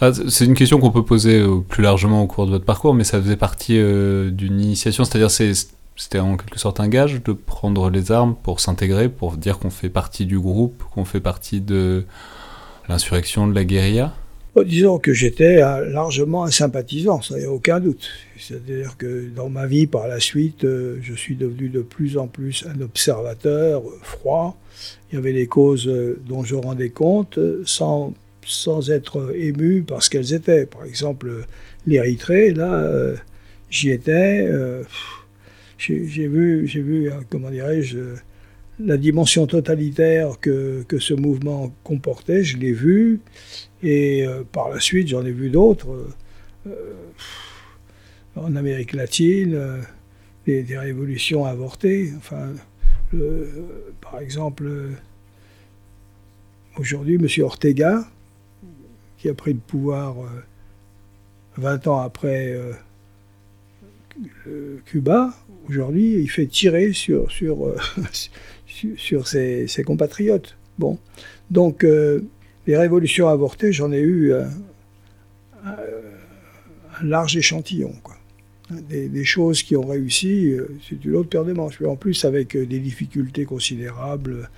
Ah, 0.00 0.12
c'est 0.28 0.44
une 0.44 0.54
question 0.54 0.78
qu'on 0.78 0.90
peut 0.90 1.04
poser 1.04 1.44
plus 1.68 1.82
largement 1.82 2.22
au 2.22 2.26
cours 2.26 2.46
de 2.46 2.52
votre 2.52 2.64
parcours, 2.64 2.94
mais 2.94 3.04
ça 3.04 3.20
faisait 3.20 3.36
partie 3.36 3.74
d'une 3.74 4.60
initiation, 4.60 5.04
c'est-à-dire 5.04 5.30
c'est 5.30 5.52
c'était 5.98 6.20
en 6.20 6.36
quelque 6.36 6.58
sorte 6.58 6.78
un 6.78 6.88
gage 6.88 7.22
de 7.22 7.32
prendre 7.32 7.90
les 7.90 8.12
armes 8.12 8.36
pour 8.36 8.60
s'intégrer, 8.60 9.08
pour 9.08 9.36
dire 9.36 9.58
qu'on 9.58 9.70
fait 9.70 9.88
partie 9.88 10.26
du 10.26 10.38
groupe, 10.38 10.84
qu'on 10.94 11.04
fait 11.04 11.20
partie 11.20 11.60
de 11.60 12.04
l'insurrection, 12.88 13.46
de 13.46 13.54
la 13.54 13.64
guérilla? 13.64 14.14
Oh, 14.54 14.64
Disons 14.64 14.98
que 14.98 15.12
j'étais 15.12 15.56
largement 15.56 16.44
un 16.44 16.50
sympathisant, 16.50 17.20
ça 17.22 17.38
n'y 17.38 17.44
a 17.44 17.50
aucun 17.50 17.80
doute. 17.80 18.08
C'est-à-dire 18.38 18.96
que 18.96 19.28
dans 19.28 19.48
ma 19.48 19.66
vie, 19.66 19.86
par 19.86 20.08
la 20.08 20.20
suite, 20.20 20.64
euh, 20.64 20.98
je 21.02 21.14
suis 21.14 21.36
devenu 21.36 21.68
de 21.68 21.80
plus 21.80 22.16
en 22.16 22.26
plus 22.26 22.64
un 22.66 22.80
observateur 22.80 23.82
euh, 23.82 23.98
froid. 24.02 24.58
Il 25.10 25.16
y 25.16 25.18
avait 25.18 25.32
des 25.32 25.46
causes 25.46 25.86
euh, 25.86 26.18
dont 26.26 26.42
je 26.42 26.54
rendais 26.54 26.90
compte 26.90 27.38
sans, 27.64 28.14
sans 28.44 28.90
être 28.90 29.34
ému 29.36 29.82
parce 29.86 30.08
qu'elles 30.08 30.32
étaient. 30.32 30.66
Par 30.66 30.84
exemple, 30.84 31.46
l'Érythrée, 31.86 32.52
là, 32.52 32.90
j'y 33.70 33.90
étais 33.90 34.48
j'ai 35.78 36.26
vu, 36.26 36.64
vu, 36.66 37.10
euh, 37.10 37.14
comment 37.30 37.50
dirais-je, 37.50 37.98
la 38.80 38.96
dimension 38.96 39.46
totalitaire 39.46 40.38
que, 40.40 40.84
que, 40.86 40.98
ce 40.98 41.14
mouvement 41.14 41.72
comportait, 41.84 42.44
je 42.44 42.56
l'ai 42.56 42.72
vu, 42.72 43.20
et 43.82 44.26
euh, 44.26 44.42
par 44.50 44.68
la 44.68 44.80
suite, 44.80 45.08
j'en 45.08 45.24
ai 45.24 45.32
vu 45.32 45.50
d'autres. 45.50 45.88
Euh, 46.66 46.72
en 48.36 48.54
Amérique 48.54 48.92
latine, 48.92 49.58
des, 50.46 50.62
des, 50.62 50.78
révolutions 50.78 51.44
avortées. 51.44 52.12
Enfin, 52.16 52.52
par 54.00 54.20
exemple, 54.20 54.70
aujourd'hui, 56.76 57.16
M. 57.16 57.26
Ortega, 57.44 58.08
qui 59.16 59.28
a 59.28 59.34
pris 59.34 59.54
le 59.54 59.58
pouvoir 59.58 60.14
20 61.56 61.88
ans 61.88 61.98
après 61.98 62.56
Cuba, 64.84 65.34
aujourd'hui, 65.68 66.14
il 66.20 66.30
fait 66.30 66.46
tirer 66.46 66.92
sur, 66.92 67.30
sur, 67.30 67.66
euh, 67.66 67.76
sur, 68.96 69.26
ses, 69.26 69.66
compatriotes. 69.84 70.56
Bon. 70.78 70.98
Donc, 71.50 71.84
euh, 71.84 72.24
les 72.66 72.76
révolutions 72.76 73.28
avortées, 73.28 73.72
j'en 73.72 73.92
ai 73.92 74.00
eu 74.00 74.32
un, 74.32 74.48
large 77.02 77.36
échantillon. 77.36 77.92
Quoi. 78.02 78.16
Des, 78.70 79.24
choses 79.24 79.62
qui 79.62 79.76
ont 79.76 79.86
réussi, 79.86 80.50
euh, 80.50 80.68
c'est 80.88 81.04
une 81.04 81.16
autre 81.16 81.28
paire 81.28 81.44
de 81.44 81.52
manches. 81.52 81.80
En 81.82 81.96
plus, 81.96 82.24
avec 82.24 82.56
des 82.56 82.78
difficultés 82.78 83.44
considérables, 83.44 84.50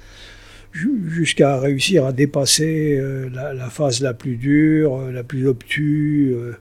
jusqu'à 0.72 1.59
réussir 1.59 2.04
à 2.06 2.12
dépasser 2.12 2.96
euh, 2.98 3.28
la, 3.30 3.70
phase 3.70 4.00
la 4.00 4.14
plus 4.14 4.37
dure, 4.37 4.96
euh, 4.96 5.12
la 5.12 5.24
plus 5.24 5.48
obtuse, 5.48 6.54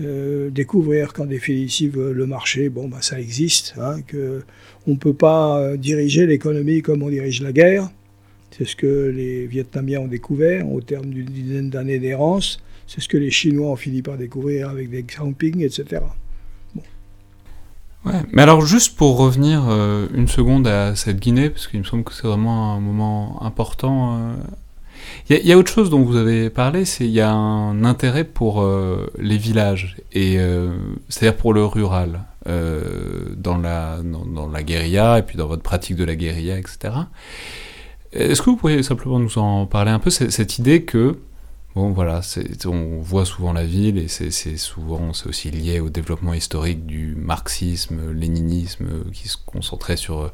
euh, 0.00 0.50
découvrir 0.50 1.12
qu'en 1.12 1.26
définitive 1.26 2.00
le 2.00 2.26
marché, 2.26 2.68
bon, 2.68 2.88
bah, 2.88 2.98
ça 3.00 3.20
existe, 3.20 3.74
hein, 3.78 4.00
que 4.06 4.42
on 4.86 4.92
ne 4.92 4.96
peut 4.96 5.14
pas 5.14 5.76
diriger 5.76 6.26
l'économie 6.26 6.82
comme 6.82 7.02
on 7.02 7.08
dirige 7.08 7.42
la 7.42 7.52
guerre. 7.52 7.90
C'est 8.50 8.66
ce 8.66 8.76
que 8.76 9.08
les 9.08 9.46
Vietnamiens 9.46 10.00
ont 10.00 10.08
découvert 10.08 10.70
au 10.70 10.80
terme 10.80 11.06
d'une 11.06 11.26
dizaine 11.26 11.70
d'années 11.70 11.98
d'errance. 11.98 12.62
C'est 12.86 13.00
ce 13.00 13.08
que 13.08 13.16
les 13.16 13.30
Chinois 13.30 13.70
ont 13.70 13.76
fini 13.76 14.02
par 14.02 14.18
découvrir 14.18 14.68
avec 14.68 14.90
des 14.90 15.04
campings, 15.04 15.62
etc. 15.62 16.02
Ouais, 18.04 18.20
mais 18.32 18.42
alors 18.42 18.66
juste 18.66 18.96
pour 18.96 19.16
revenir 19.16 19.64
euh, 19.68 20.06
une 20.12 20.28
seconde 20.28 20.66
à 20.66 20.94
cette 20.94 21.20
Guinée, 21.20 21.48
parce 21.48 21.66
qu'il 21.66 21.80
me 21.80 21.84
semble 21.84 22.04
que 22.04 22.12
c'est 22.12 22.26
vraiment 22.26 22.74
un 22.74 22.80
moment 22.80 23.42
important. 23.42 24.18
Il 25.30 25.36
euh, 25.36 25.40
y, 25.42 25.48
y, 25.48 25.52
a 25.52 25.58
autre 25.58 25.72
chose 25.72 25.88
dont 25.88 26.02
vous 26.02 26.16
avez 26.16 26.50
parlé, 26.50 26.84
c'est 26.84 27.06
il 27.06 27.12
y 27.12 27.22
a 27.22 27.32
un 27.32 27.82
intérêt 27.84 28.24
pour 28.24 28.60
euh, 28.60 29.10
les 29.18 29.38
villages, 29.38 29.96
et 30.12 30.38
c'est-à-dire 31.08 31.36
pour 31.36 31.54
le 31.54 31.64
rural, 31.64 32.20
dans, 32.46 33.56
la, 33.56 33.98
dans, 34.04 34.26
dans, 34.26 34.48
la 34.48 34.62
guérilla, 34.62 35.18
et 35.18 35.22
puis 35.22 35.38
dans 35.38 35.46
votre 35.46 35.62
pratique 35.62 35.96
de 35.96 36.04
la 36.04 36.14
guérilla, 36.14 36.58
etc. 36.58 36.94
Est-ce 38.12 38.42
que 38.42 38.50
vous 38.50 38.56
pourriez 38.56 38.82
simplement 38.82 39.18
nous 39.18 39.38
en 39.38 39.64
parler 39.64 39.90
un 39.90 39.98
peu, 39.98 40.10
cette 40.10 40.58
idée 40.58 40.82
que 40.82 41.16
Bon, 41.74 41.90
voilà, 41.90 42.20
on 42.66 43.00
voit 43.00 43.24
souvent 43.24 43.52
la 43.52 43.64
ville 43.64 43.98
et 43.98 44.06
c'est 44.06 44.30
souvent 44.30 45.12
c'est 45.12 45.28
aussi 45.28 45.50
lié 45.50 45.80
au 45.80 45.90
développement 45.90 46.32
historique 46.32 46.86
du 46.86 47.16
marxisme, 47.16 48.12
léninisme 48.12 49.10
qui 49.12 49.26
se 49.26 49.36
concentrait 49.44 49.96
sur 49.96 50.20
euh, 50.20 50.28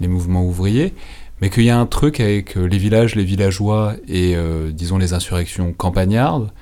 les 0.00 0.06
mouvements 0.06 0.46
ouvriers, 0.46 0.94
mais 1.40 1.50
qu'il 1.50 1.64
y 1.64 1.70
a 1.70 1.78
un 1.78 1.86
truc 1.86 2.20
avec 2.20 2.56
euh, 2.56 2.66
les 2.66 2.78
villages, 2.78 3.16
les 3.16 3.24
villageois 3.24 3.96
et 4.06 4.36
euh, 4.36 4.70
disons 4.70 4.96
les 4.96 5.12
insurrections 5.12 5.72
campagnardes 5.72 6.52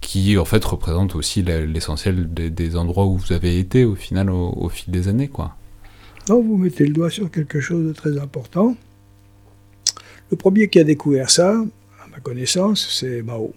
qui 0.00 0.36
en 0.38 0.44
fait 0.44 0.64
représentent 0.64 1.14
aussi 1.14 1.42
l'essentiel 1.42 2.32
des, 2.32 2.76
endroits 2.76 3.06
où 3.06 3.16
vous 3.16 3.32
avez 3.32 3.60
été 3.60 3.84
au 3.84 3.94
final 3.94 4.30
au, 4.30 4.68
fil 4.68 4.92
des 4.92 5.06
années, 5.06 5.28
quoi. 5.28 5.56
Non, 6.28 6.42
vous 6.42 6.56
mettez 6.56 6.86
le 6.86 6.92
doigt 6.92 7.10
sur 7.10 7.30
quelque 7.30 7.60
chose 7.60 7.86
de 7.86 7.92
très 7.92 8.18
important. 8.18 8.76
Le 10.30 10.36
premier 10.36 10.68
qui 10.68 10.78
a 10.78 10.84
découvert 10.84 11.30
ça, 11.30 11.50
à 11.50 12.08
ma 12.08 12.20
connaissance, 12.20 12.88
c'est 12.90 13.22
Mao. 13.22 13.52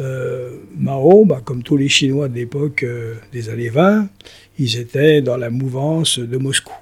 Euh, 0.00 0.56
Mao, 0.76 1.24
bah, 1.24 1.40
comme 1.44 1.62
tous 1.62 1.76
les 1.76 1.88
Chinois 1.88 2.28
de 2.28 2.34
l'époque 2.34 2.82
euh, 2.82 3.14
des 3.32 3.48
années 3.48 3.70
20, 3.70 4.08
ils 4.58 4.78
étaient 4.78 5.22
dans 5.22 5.36
la 5.36 5.50
mouvance 5.50 6.18
de 6.18 6.36
Moscou. 6.36 6.74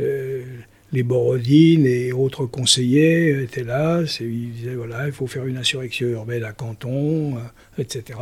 Euh, 0.00 0.44
les 0.92 1.02
Borodines 1.02 1.84
et 1.84 2.12
autres 2.12 2.46
conseillers 2.46 3.42
étaient 3.42 3.64
là, 3.64 4.02
ils 4.20 4.52
disaient 4.52 4.74
voilà, 4.74 5.06
il 5.06 5.12
faut 5.12 5.26
faire 5.26 5.44
une 5.44 5.58
insurrection 5.58 6.08
urbaine 6.08 6.44
à 6.44 6.52
Canton, 6.52 7.34
etc. 7.76 8.18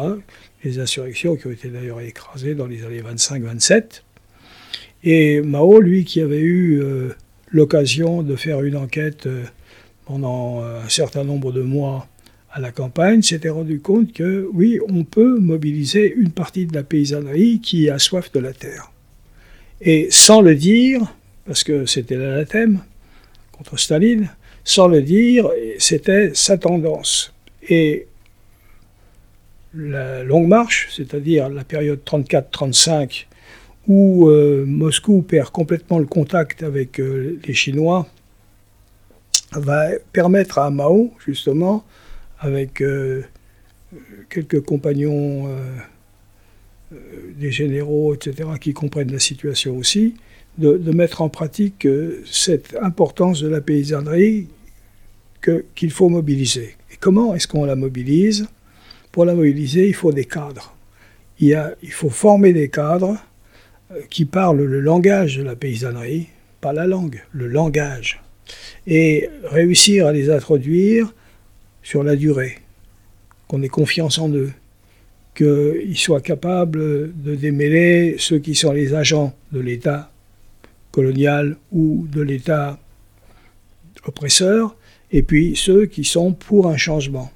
Les 0.64 0.80
insurrections 0.80 1.36
qui 1.36 1.46
ont 1.46 1.52
été 1.52 1.68
d'ailleurs 1.68 2.00
écrasées 2.00 2.56
dans 2.56 2.66
les 2.66 2.84
années 2.84 3.02
25-27. 3.02 4.02
Et 5.04 5.42
Mao, 5.42 5.80
lui, 5.80 6.04
qui 6.04 6.20
avait 6.20 6.40
eu 6.40 6.82
l'occasion 7.52 8.24
de 8.24 8.34
faire 8.34 8.64
une 8.64 8.76
enquête 8.76 9.28
pendant 10.04 10.64
un 10.64 10.88
certain 10.88 11.22
nombre 11.22 11.52
de 11.52 11.62
mois 11.62 12.08
à 12.56 12.58
la 12.58 12.72
campagne 12.72 13.20
s'était 13.20 13.50
rendu 13.50 13.80
compte 13.80 14.14
que 14.14 14.48
oui, 14.54 14.80
on 14.88 15.04
peut 15.04 15.38
mobiliser 15.38 16.10
une 16.10 16.30
partie 16.30 16.64
de 16.64 16.74
la 16.74 16.82
paysannerie 16.82 17.60
qui 17.60 17.90
a 17.90 17.98
soif 17.98 18.32
de 18.32 18.40
la 18.40 18.54
terre. 18.54 18.90
Et 19.82 20.08
sans 20.10 20.40
le 20.40 20.54
dire, 20.54 21.02
parce 21.44 21.62
que 21.62 21.84
c'était 21.84 22.16
l'anathème 22.16 22.80
contre 23.52 23.78
Staline, 23.78 24.30
sans 24.64 24.88
le 24.88 25.02
dire, 25.02 25.50
c'était 25.78 26.30
sa 26.32 26.56
tendance. 26.56 27.34
Et 27.68 28.06
la 29.74 30.24
longue 30.24 30.48
marche, 30.48 30.88
c'est-à-dire 30.96 31.50
la 31.50 31.62
période 31.62 32.00
34-35, 32.06 33.26
où 33.86 34.30
euh, 34.30 34.64
Moscou 34.66 35.20
perd 35.20 35.50
complètement 35.50 35.98
le 35.98 36.06
contact 36.06 36.62
avec 36.62 37.00
euh, 37.00 37.38
les 37.46 37.52
Chinois, 37.52 38.06
va 39.52 39.90
permettre 40.14 40.58
à 40.58 40.70
Mao, 40.70 41.12
justement, 41.26 41.84
avec 42.38 42.80
euh, 42.80 43.22
quelques 44.28 44.60
compagnons 44.60 45.48
euh, 45.48 46.96
des 47.36 47.50
généraux, 47.50 48.14
etc., 48.14 48.48
qui 48.60 48.72
comprennent 48.72 49.12
la 49.12 49.18
situation 49.18 49.76
aussi, 49.76 50.14
de, 50.58 50.90
mettre 50.90 51.20
en 51.20 51.28
pratique 51.28 51.86
cette 52.24 52.76
importance 52.80 53.40
de 53.42 53.48
la 53.48 53.60
paysannerie 53.60 54.48
qu'il 55.74 55.90
faut 55.90 56.08
mobiliser. 56.08 56.76
Et 56.90 56.96
comment 56.98 57.34
est-ce 57.34 57.46
qu'on 57.46 57.66
la 57.66 57.76
mobilise? 57.76 58.48
Pour 59.12 59.26
la 59.26 59.34
mobiliser, 59.34 59.86
il 59.86 59.94
faut 59.94 60.12
des 60.12 60.24
cadres. 60.24 60.74
Il, 61.38 61.54
a, 61.54 61.74
il 61.82 61.92
faut 61.92 62.08
former 62.08 62.54
des 62.54 62.70
cadres 62.70 63.18
qui 64.08 64.24
parlent 64.24 64.62
le 64.62 64.80
langage 64.80 65.36
de 65.36 65.42
la 65.42 65.56
paysannerie, 65.56 66.28
pas 66.60 66.72
la 66.72 66.86
langue, 66.86 67.22
le 67.32 67.46
langage, 67.46 68.22
et 68.86 69.28
réussir 69.44 70.06
à 70.06 70.12
les 70.12 70.30
introduire 70.30 71.12
sur 71.86 72.02
la 72.02 72.16
durée, 72.16 72.58
qu'on 73.46 73.62
ait 73.62 73.68
confiance 73.68 74.18
en 74.18 74.28
eux, 74.30 74.50
qu'ils 75.36 75.96
soient 75.96 76.20
capables 76.20 77.12
de 77.22 77.36
démêler 77.36 78.16
ceux 78.18 78.40
qui 78.40 78.56
sont 78.56 78.72
les 78.72 78.92
agents 78.92 79.36
de 79.52 79.60
l'État 79.60 80.10
colonial 80.90 81.56
ou 81.70 82.08
de 82.10 82.22
l'État 82.22 82.80
oppresseur, 84.04 84.74
et 85.12 85.22
puis 85.22 85.54
ceux 85.54 85.86
qui 85.86 86.02
sont 86.02 86.32
pour 86.32 86.66
un 86.66 86.76
changement. 86.76 87.30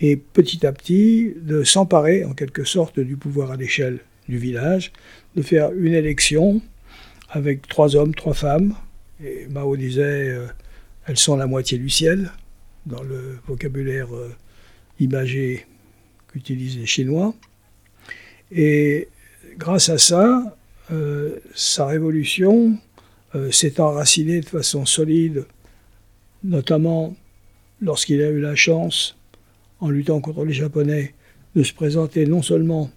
Et 0.00 0.16
petit 0.16 0.66
à 0.66 0.72
petit, 0.72 1.32
de 1.40 1.64
s'emparer 1.64 2.26
en 2.26 2.34
quelque 2.34 2.64
sorte 2.64 3.00
du 3.00 3.16
pouvoir 3.16 3.52
à 3.52 3.56
l'échelle 3.56 4.00
du 4.28 4.36
village, 4.36 4.92
de 5.34 5.40
faire 5.40 5.72
une 5.72 5.94
élection 5.94 6.60
avec 7.30 7.68
trois 7.68 7.96
hommes, 7.96 8.14
trois 8.14 8.34
femmes. 8.34 8.74
Et 9.24 9.46
Mao 9.48 9.78
disait, 9.78 10.28
euh, 10.28 10.46
elles 11.06 11.16
sont 11.16 11.36
la 11.36 11.46
moitié 11.46 11.78
du 11.78 11.88
ciel, 11.88 12.30
dans 12.86 13.02
le 13.02 13.38
vocabulaire 13.46 14.14
euh, 14.14 14.34
imagé 15.00 15.66
qu'utilisent 16.28 16.78
les 16.78 16.86
Chinois. 16.86 17.34
Et 18.52 19.08
grâce 19.56 19.88
à 19.88 19.98
ça, 19.98 20.56
euh, 20.90 21.38
sa 21.54 21.86
révolution 21.86 22.78
s'est 23.50 23.80
enracinée 23.80 24.40
de 24.42 24.46
façon 24.46 24.86
solide, 24.86 25.44
notamment 26.44 27.16
lorsqu'il 27.80 28.22
a 28.22 28.28
eu 28.28 28.40
la 28.40 28.54
chance, 28.54 29.16
en 29.80 29.90
luttant 29.90 30.20
contre 30.20 30.44
les 30.44 30.52
Japonais, 30.52 31.14
de 31.56 31.64
se 31.64 31.72
présenter 31.72 32.26
non 32.26 32.42
seulement 32.42 32.92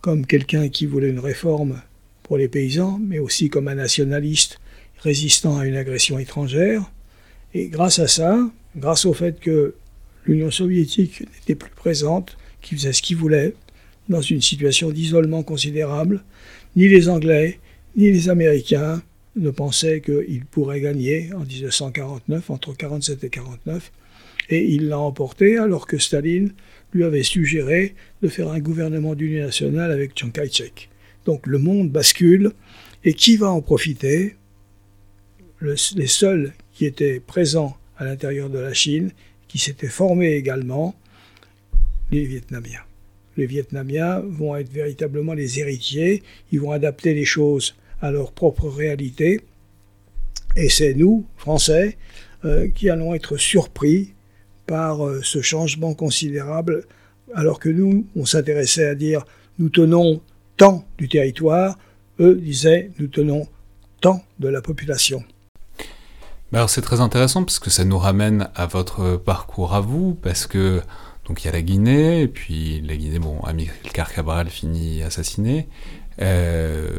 comme 0.00 0.24
quelqu'un 0.24 0.68
qui 0.68 0.86
voulait 0.86 1.10
une 1.10 1.18
réforme 1.18 1.82
pour 2.22 2.38
les 2.38 2.48
paysans, 2.48 2.98
mais 3.00 3.18
aussi 3.18 3.48
comme 3.48 3.68
un 3.68 3.74
nationaliste 3.74 4.60
résistant 4.98 5.58
à 5.58 5.66
une 5.66 5.76
agression 5.76 6.18
étrangère. 6.18 6.90
Grâce 7.64 7.98
à 7.98 8.06
ça, 8.06 8.38
grâce 8.76 9.06
au 9.06 9.14
fait 9.14 9.40
que 9.40 9.74
l'Union 10.26 10.50
soviétique 10.50 11.20
n'était 11.20 11.54
plus 11.54 11.70
présente, 11.70 12.36
qui 12.60 12.74
faisait 12.74 12.92
ce 12.92 13.02
qu'il 13.02 13.16
voulait, 13.16 13.54
dans 14.08 14.20
une 14.20 14.42
situation 14.42 14.90
d'isolement 14.90 15.42
considérable, 15.42 16.22
ni 16.76 16.88
les 16.88 17.08
Anglais, 17.08 17.58
ni 17.96 18.10
les 18.10 18.28
Américains 18.28 19.02
ne 19.36 19.50
pensaient 19.50 20.00
qu'il 20.00 20.44
pourrait 20.44 20.80
gagner 20.80 21.30
en 21.34 21.44
1949, 21.44 22.50
entre 22.50 22.68
1947 22.70 23.24
et 23.24 23.26
1949, 23.28 23.92
et 24.50 24.64
il 24.64 24.88
l'a 24.88 24.98
emporté 24.98 25.58
alors 25.58 25.86
que 25.86 25.98
Staline 25.98 26.52
lui 26.92 27.04
avait 27.04 27.22
suggéré 27.22 27.94
de 28.22 28.28
faire 28.28 28.50
un 28.50 28.60
gouvernement 28.60 29.14
d'union 29.14 29.44
nationale 29.44 29.90
avec 29.90 30.12
Chiang 30.16 30.30
Kai-shek. 30.30 30.88
Donc 31.24 31.46
le 31.46 31.58
monde 31.58 31.90
bascule, 31.90 32.52
et 33.04 33.14
qui 33.14 33.36
va 33.36 33.50
en 33.50 33.60
profiter? 33.60 34.36
Les 35.62 36.06
seuls 36.06 36.52
qui 36.76 36.84
étaient 36.84 37.20
présents 37.20 37.74
à 37.96 38.04
l'intérieur 38.04 38.50
de 38.50 38.58
la 38.58 38.74
Chine, 38.74 39.10
qui 39.48 39.58
s'étaient 39.58 39.88
formés 39.88 40.34
également, 40.34 40.94
les 42.10 42.24
Vietnamiens. 42.24 42.82
Les 43.38 43.46
Vietnamiens 43.46 44.20
vont 44.20 44.56
être 44.56 44.70
véritablement 44.70 45.32
les 45.32 45.58
héritiers, 45.58 46.22
ils 46.52 46.60
vont 46.60 46.72
adapter 46.72 47.14
les 47.14 47.24
choses 47.24 47.74
à 48.02 48.10
leur 48.10 48.32
propre 48.32 48.68
réalité, 48.68 49.40
et 50.54 50.68
c'est 50.68 50.92
nous, 50.92 51.24
Français, 51.38 51.96
euh, 52.44 52.68
qui 52.68 52.90
allons 52.90 53.14
être 53.14 53.38
surpris 53.38 54.12
par 54.66 55.06
euh, 55.06 55.20
ce 55.22 55.40
changement 55.40 55.94
considérable, 55.94 56.84
alors 57.34 57.58
que 57.58 57.70
nous, 57.70 58.06
on 58.16 58.26
s'intéressait 58.26 58.86
à 58.86 58.94
dire 58.94 59.24
nous 59.58 59.70
tenons 59.70 60.20
tant 60.58 60.86
du 60.98 61.08
territoire, 61.08 61.78
eux 62.20 62.34
disaient 62.34 62.90
nous 62.98 63.08
tenons 63.08 63.48
tant 64.02 64.22
de 64.38 64.48
la 64.48 64.60
population. 64.60 65.24
Ben 66.52 66.58
alors 66.58 66.70
c'est 66.70 66.82
très 66.82 67.00
intéressant 67.00 67.42
parce 67.42 67.58
que 67.58 67.70
ça 67.70 67.84
nous 67.84 67.98
ramène 67.98 68.48
à 68.54 68.66
votre 68.66 69.16
parcours 69.16 69.74
à 69.74 69.80
vous, 69.80 70.14
parce 70.14 70.46
que 70.46 70.80
donc 71.26 71.42
il 71.42 71.46
y 71.46 71.48
a 71.48 71.52
la 71.52 71.62
Guinée, 71.62 72.22
et 72.22 72.28
puis 72.28 72.80
la 72.86 72.96
Guinée, 72.96 73.18
bon, 73.18 73.40
Amilcar 73.40 74.12
Cabral 74.12 74.48
finit 74.48 75.02
assassiné, 75.02 75.68
euh, 76.22 76.96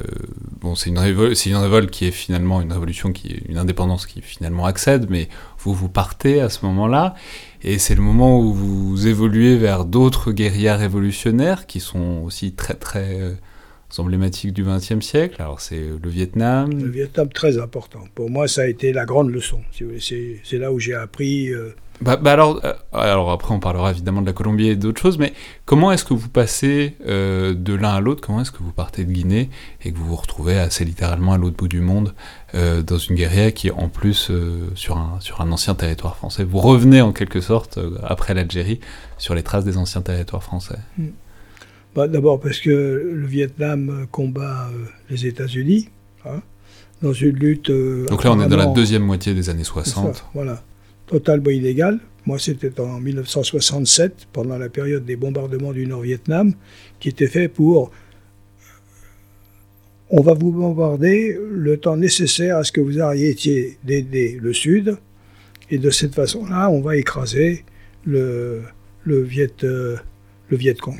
bon, 0.60 0.76
c'est 0.76 0.90
une, 0.90 0.98
une, 0.98 1.56
révolte 1.56 1.90
qui 1.90 2.06
est 2.06 2.12
finalement 2.12 2.62
une 2.62 2.74
révolution, 2.74 3.14
qui 3.14 3.30
une 3.48 3.58
indépendance 3.58 4.06
qui 4.06 4.22
finalement 4.22 4.66
accède, 4.66 5.08
mais 5.10 5.30
vous 5.60 5.74
vous 5.74 5.90
partez 5.90 6.42
à 6.42 6.50
ce 6.50 6.66
moment-là, 6.66 7.16
et 7.64 7.80
c'est 7.80 7.96
le 7.96 8.02
moment 8.02 8.40
où 8.40 8.54
vous 8.54 9.08
évoluez 9.08 9.56
vers 9.56 9.86
d'autres 9.86 10.34
guérillas 10.34 10.76
révolutionnaires 10.76 11.68
qui 11.68 11.80
sont 11.80 12.22
aussi 12.26 12.52
très 12.52 12.74
très 12.74 13.22
euh, 13.22 13.34
emblématiques 13.98 14.54
du 14.54 14.64
XXe 14.64 15.02
siècle. 15.02 15.42
Alors 15.42 15.62
c'est 15.62 15.82
le 16.02 16.10
Vietnam. 16.10 16.72
Le 16.72 16.90
Vietnam 16.90 17.30
très 17.30 17.58
important. 17.60 18.04
Pour 18.16 18.30
moi, 18.30 18.48
ça 18.48 18.62
a 18.62 18.68
été 18.68 18.94
la 18.94 19.06
grande 19.06 19.30
leçon. 19.30 19.62
C'est 20.04 20.58
là 20.58 20.72
où 20.72 20.80
j'ai 20.80 20.94
appris. 20.94 21.50
Euh, 21.50 21.76
bah, 22.00 22.16
bah, 22.16 22.34
alors, 22.34 22.62
euh, 22.64 22.74
alors 22.94 23.32
après 23.32 23.54
on 23.54 23.60
parlera 23.60 23.90
évidemment 23.90 24.22
de 24.22 24.28
la 24.28 24.34
Colombie 24.34 24.68
et 24.68 24.76
d'autres 24.76 25.02
choses, 25.02 25.18
mais 25.18 25.34
comment 25.66 25.92
est-ce 25.92 26.06
que 26.06 26.14
vous 26.14 26.30
passez 26.30 26.96
euh, 27.08 27.56
de 27.56 27.74
l'un 27.74 27.96
à 27.96 28.02
l'autre? 28.02 28.22
Comment 28.22 28.42
est-ce 28.42 28.52
que 28.52 28.62
vous 28.62 28.72
partez 28.72 29.04
de 29.04 29.12
Guinée 29.12 29.50
et 29.84 29.92
que 29.92 29.98
vous 29.98 30.06
vous 30.06 30.16
retrouvez 30.16 30.60
assez 30.60 30.86
littéralement 30.86 31.34
à 31.34 31.38
l'autre 31.38 31.58
bout 31.58 31.68
du 31.68 31.82
monde 31.82 32.14
euh, 32.54 32.84
dans 32.84 33.00
une 33.00 33.16
guérilla 33.16 33.52
qui 33.52 33.72
en 33.72 33.90
plus 33.90 34.32
sur, 34.76 34.98
un, 34.98 35.18
sur 35.22 35.42
un 35.42 35.52
ancien 35.52 35.74
territoire 35.74 36.16
français? 36.16 36.44
Vous 36.44 36.60
revenez 36.60 37.02
en 37.02 37.14
quelque 37.14 37.42
sorte 37.42 37.80
après 38.04 38.36
l'Algérie 38.36 38.80
sur 39.18 39.34
les 39.34 39.42
traces 39.42 39.66
des 39.66 39.78
anciens 39.78 40.02
territoires 40.02 40.44
français 40.44 40.78
hmm. 41.00 41.08
Bah, 41.98 42.08
D'abord 42.08 42.40
parce 42.40 42.60
que 42.60 42.70
le 42.70 43.28
Vietnam 43.28 44.08
combat 44.12 44.70
les 45.10 45.26
États-Unis 45.26 45.90
hein, 46.26 46.42
dans 47.02 47.12
une 47.12 47.36
lutte... 47.36 47.70
Donc 47.70 48.24
là 48.24 48.32
on 48.32 48.42
est 48.42 48.48
dans 48.48 48.56
la 48.56 48.68
deuxième 48.68 49.04
moitié 49.04 49.34
des 49.34 49.50
années 49.50 49.66
60. 49.66 50.26
voilà 50.34 50.64
totalement 51.08 51.50
illégal. 51.50 52.00
Moi, 52.26 52.38
c'était 52.38 52.80
en 52.80 53.00
1967, 53.00 54.28
pendant 54.34 54.58
la 54.58 54.70
période 54.70 55.06
des 55.06 55.16
bombardements 55.16 55.72
du 55.72 55.88
Nord-Vietnam, 55.88 56.54
qui 57.00 57.10
était 57.10 57.28
fait 57.28 57.48
pour 57.48 57.92
on 60.10 60.22
va 60.22 60.34
vous 60.34 60.52
bombarder 60.52 61.38
le 61.52 61.78
temps 61.78 61.98
nécessaire 61.98 62.58
à 62.58 62.64
ce 62.64 62.72
que 62.72 62.80
vous 62.80 63.02
arrêtiez 63.02 63.78
d'aider 63.84 64.38
le 64.42 64.54
Sud, 64.54 64.98
et 65.70 65.78
de 65.80 65.90
cette 65.90 66.16
façon-là, 66.16 66.70
on 66.70 66.80
va 66.80 66.96
écraser 66.96 67.66
le, 68.06 68.62
le, 69.04 69.22
Viet, 69.22 69.64
euh, 69.64 69.98
le 70.50 70.58
Viet 70.58 70.76
Cong. 70.76 70.96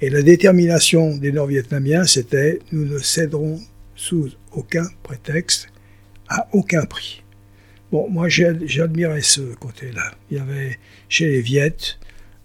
Et 0.00 0.10
la 0.10 0.22
détermination 0.22 1.16
des 1.16 1.32
Nord-Vietnamiens, 1.32 2.04
c'était 2.04 2.60
nous 2.70 2.84
ne 2.84 2.98
céderons 2.98 3.60
sous 3.96 4.30
aucun 4.52 4.86
prétexte, 5.02 5.68
à 6.28 6.46
aucun 6.52 6.84
prix. 6.84 7.24
Bon, 7.90 8.08
moi 8.08 8.28
j'admirais 8.28 9.22
ce 9.22 9.40
côté-là. 9.54 10.12
Il 10.30 10.36
y 10.36 10.40
avait 10.40 10.78
chez 11.08 11.26
les 11.26 11.40
Viettes, 11.40 11.98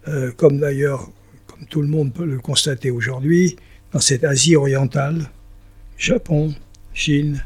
euh, 0.08 0.32
comme 0.32 0.60
d'ailleurs, 0.60 1.12
comme 1.46 1.68
tout 1.68 1.84
le 1.84 1.88
monde 1.88 2.12
peut 2.12 2.26
le 2.26 2.40
constater 2.40 2.90
aujourd'hui, 2.90 3.56
dans 3.92 4.00
cette 4.00 4.24
Asie 4.24 4.56
orientale, 4.56 5.30
Japon, 5.96 6.56
Chine, 6.96 7.44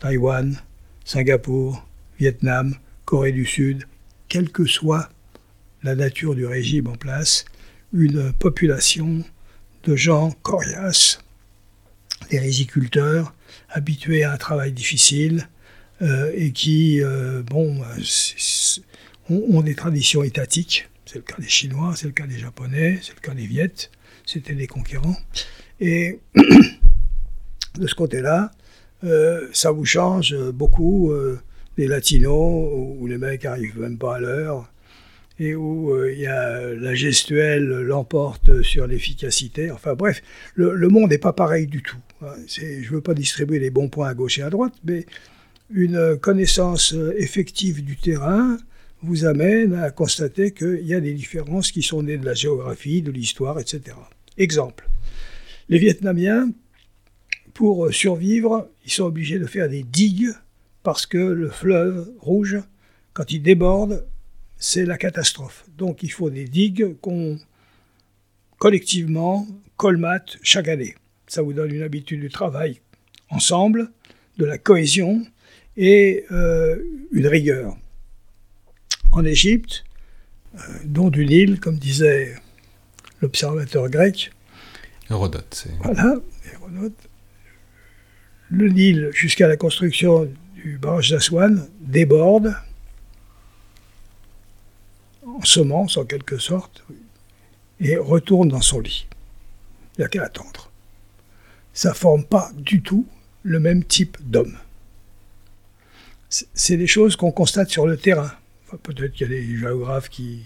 Taïwan, 0.00 0.58
Singapour, 1.04 1.86
Vietnam, 2.18 2.74
Corée 3.04 3.30
du 3.30 3.46
Sud, 3.46 3.84
quelle 4.28 4.50
que 4.50 4.64
soit 4.64 5.08
la 5.84 5.94
nature 5.94 6.34
du 6.34 6.46
régime 6.46 6.88
en 6.88 6.96
place, 6.96 7.44
une 7.92 8.32
population 8.32 9.22
de 9.86 9.94
gens 9.94 10.32
coriaces, 10.42 11.20
des 12.30 12.40
riziculteurs, 12.40 13.34
habitués 13.70 14.24
à 14.24 14.32
un 14.32 14.36
travail 14.36 14.72
difficile, 14.72 15.48
euh, 16.02 16.32
et 16.34 16.52
qui, 16.52 17.00
euh, 17.02 17.42
ont, 19.30 19.62
des 19.62 19.74
traditions 19.74 20.22
étatiques. 20.22 20.88
C'est 21.06 21.16
le 21.16 21.22
cas 21.22 21.36
des 21.38 21.48
Chinois, 21.48 21.94
c'est 21.96 22.06
le 22.06 22.12
cas 22.12 22.26
des 22.26 22.38
Japonais, 22.38 22.98
c'est 23.00 23.14
le 23.14 23.20
cas 23.20 23.32
des 23.32 23.46
Viettes, 23.46 23.90
c'était 24.26 24.54
des 24.54 24.66
conquérants. 24.66 25.16
Et 25.80 26.18
de 26.34 27.86
ce 27.86 27.94
côté-là, 27.94 28.50
euh, 29.04 29.48
ça 29.52 29.70
vous 29.70 29.84
change 29.84 30.34
beaucoup 30.50 31.14
des 31.76 31.86
latinos 31.86 32.96
où 32.98 33.06
les 33.06 33.18
mecs 33.18 33.44
arrivent 33.44 33.78
même 33.78 33.98
pas 33.98 34.16
à 34.16 34.20
l'heure 34.20 34.68
et 35.38 35.54
où 35.54 35.94
il 36.06 36.18
y 36.18 36.26
a 36.26 36.74
la 36.74 36.94
gestuelle 36.94 37.64
l'emporte 37.64 38.62
sur 38.62 38.86
l'efficacité. 38.86 39.70
Enfin 39.70 39.94
bref, 39.94 40.22
le, 40.54 40.88
monde 40.88 41.10
n'est 41.10 41.18
pas 41.18 41.32
pareil 41.32 41.66
du 41.66 41.82
tout. 41.82 41.98
Hein. 42.22 42.34
Je 42.46 42.64
ne 42.64 42.88
veux 42.88 43.00
pas 43.00 43.14
distribuer 43.14 43.58
les 43.58 43.70
bons 43.70 43.88
points 43.88 44.08
à 44.08 44.14
gauche 44.14 44.38
et 44.38 44.42
à 44.42 44.50
droite, 44.50 44.74
mais 44.84 45.04
une 45.70 46.16
connaissance 46.18 46.94
effective 47.18 47.84
du 47.84 47.96
terrain 47.96 48.56
vous 49.02 49.24
amène 49.24 49.74
à 49.74 49.90
constater 49.90 50.52
qu'il 50.52 50.86
y 50.86 50.94
a 50.94 51.00
des 51.00 51.12
différences 51.12 51.70
qui 51.70 51.82
sont 51.82 52.02
nées 52.02 52.16
de 52.16 52.24
la 52.24 52.34
géographie, 52.34 53.02
de 53.02 53.10
l'histoire, 53.10 53.58
etc. 53.58 53.96
Exemple, 54.38 54.88
les 55.68 55.78
Vietnamiens, 55.78 56.50
pour 57.52 57.92
survivre, 57.92 58.68
ils 58.84 58.92
sont 58.92 59.04
obligés 59.04 59.38
de 59.38 59.46
faire 59.46 59.68
des 59.68 59.82
digues 59.82 60.32
parce 60.82 61.06
que 61.06 61.18
le 61.18 61.48
fleuve 61.48 62.08
rouge, 62.20 62.58
quand 63.12 63.32
il 63.32 63.42
déborde, 63.42 64.06
c'est 64.58 64.84
la 64.84 64.98
catastrophe. 64.98 65.64
Donc 65.76 66.02
il 66.02 66.10
faut 66.10 66.30
des 66.30 66.44
digues 66.44 66.96
qu'on 67.00 67.38
collectivement 68.58 69.46
colmate 69.76 70.38
chaque 70.42 70.68
année. 70.68 70.94
Ça 71.26 71.42
vous 71.42 71.52
donne 71.52 71.72
une 71.72 71.82
habitude 71.82 72.20
du 72.20 72.30
travail 72.30 72.80
ensemble, 73.30 73.90
de 74.38 74.44
la 74.44 74.58
cohésion 74.58 75.26
et 75.76 76.24
euh, 76.30 76.76
une 77.12 77.26
rigueur. 77.26 77.76
En 79.12 79.24
Égypte, 79.24 79.84
euh, 80.54 80.58
dont 80.84 81.10
d'une 81.10 81.30
île, 81.30 81.60
comme 81.60 81.78
disait 81.78 82.34
l'observateur 83.20 83.88
grec, 83.88 84.30
Hérodote, 85.10 85.46
c'est. 85.50 85.70
Voilà, 85.82 86.16
Hérodote. 86.52 87.08
Le 88.50 88.68
Nil, 88.68 89.10
jusqu'à 89.12 89.48
la 89.48 89.56
construction 89.56 90.28
du 90.56 90.78
barrage 90.78 91.10
d'Aswan, 91.10 91.68
déborde 91.80 92.54
en 95.26 95.44
semence 95.44 95.96
en 95.96 96.04
quelque 96.04 96.38
sorte 96.38 96.84
et 97.80 97.96
retourne 97.96 98.48
dans 98.48 98.60
son 98.60 98.80
lit. 98.80 99.06
Il 99.96 100.00
n'y 100.00 100.04
a 100.04 100.08
qu'à 100.08 100.24
attendre. 100.24 100.70
Ça 101.72 101.90
ne 101.90 101.94
forme 101.94 102.24
pas 102.24 102.50
du 102.56 102.82
tout 102.82 103.06
le 103.42 103.60
même 103.60 103.84
type 103.84 104.16
d'homme. 104.22 104.56
C'est 106.28 106.76
des 106.76 106.86
choses 106.86 107.16
qu'on 107.16 107.32
constate 107.32 107.70
sur 107.70 107.86
le 107.86 107.96
terrain. 107.96 108.32
Peut-être 108.82 109.12
qu'il 109.12 109.30
y 109.30 109.32
a 109.32 109.40
des 109.40 109.56
géographes 109.56 110.08
qui, 110.08 110.42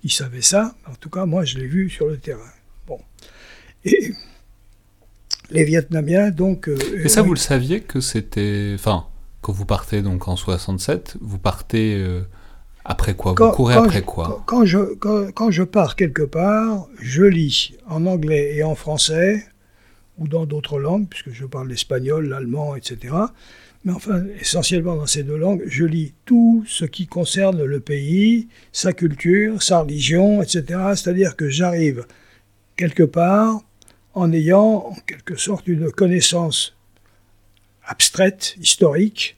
qui 0.00 0.08
savaient 0.08 0.42
ça. 0.42 0.74
En 0.86 0.94
tout 0.94 1.10
cas, 1.10 1.26
moi, 1.26 1.44
je 1.44 1.58
l'ai 1.58 1.66
vu 1.66 1.90
sur 1.90 2.06
le 2.06 2.16
terrain. 2.16 2.52
Bon. 2.86 3.00
Et 3.84 4.12
les 5.50 5.64
Vietnamiens, 5.64 6.30
donc. 6.30 6.68
Euh, 6.68 6.78
Et 7.04 7.08
ça, 7.08 7.22
vous 7.22 7.34
le 7.34 7.38
saviez 7.38 7.80
que 7.80 8.00
c'était. 8.00 8.72
Enfin, 8.74 9.06
quand 9.40 9.52
vous 9.52 9.66
partez 9.66 10.02
donc 10.02 10.28
en 10.28 10.36
67, 10.36 11.16
vous 11.20 11.38
partez. 11.38 11.96
Euh, 11.96 12.22
après 12.88 13.14
quoi 13.14 13.34
Vous 13.36 13.50
courez 13.50 13.74
après 13.74 14.02
quoi? 14.02 14.42
quand 14.46 14.64
je, 14.64 14.94
quand, 14.94 15.50
je 15.50 15.62
pars 15.64 15.96
quelque 15.96 16.22
part, 16.22 16.86
je 17.00 17.24
lis 17.24 17.74
en 17.88 18.06
anglais 18.06 18.54
et 18.54 18.62
en 18.62 18.76
français, 18.76 19.44
ou 20.18 20.28
dans 20.28 20.46
d'autres 20.46 20.78
langues, 20.78 21.08
puisque 21.08 21.30
je 21.30 21.44
parle 21.44 21.68
l'espagnol, 21.68 22.28
l'allemand, 22.28 22.76
etc. 22.76 23.14
Mais 23.84 23.92
enfin, 23.92 24.22
essentiellement 24.40 24.96
dans 24.96 25.06
ces 25.06 25.24
deux 25.24 25.36
langues, 25.36 25.62
je 25.66 25.84
lis 25.84 26.14
tout 26.24 26.64
ce 26.68 26.84
qui 26.84 27.06
concerne 27.06 27.62
le 27.64 27.80
pays, 27.80 28.48
sa 28.72 28.92
culture, 28.92 29.62
sa 29.62 29.80
religion, 29.80 30.40
etc. 30.40 30.64
C'est-à-dire 30.94 31.34
que 31.34 31.48
j'arrive 31.48 32.06
quelque 32.76 33.02
part 33.02 33.62
en 34.14 34.32
ayant 34.32 34.86
en 34.90 34.94
quelque 35.06 35.36
sorte 35.36 35.66
une 35.66 35.90
connaissance 35.90 36.76
abstraite, 37.84 38.54
historique, 38.60 39.36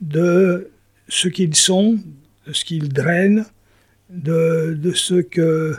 de 0.00 0.70
ce 1.08 1.28
qu'ils 1.28 1.56
sont, 1.56 1.98
de 2.48 2.54
ce 2.54 2.64
qu'ils 2.64 2.88
drainent, 2.88 3.44
de, 4.10 4.92
ce 4.94 5.16
que 5.16 5.76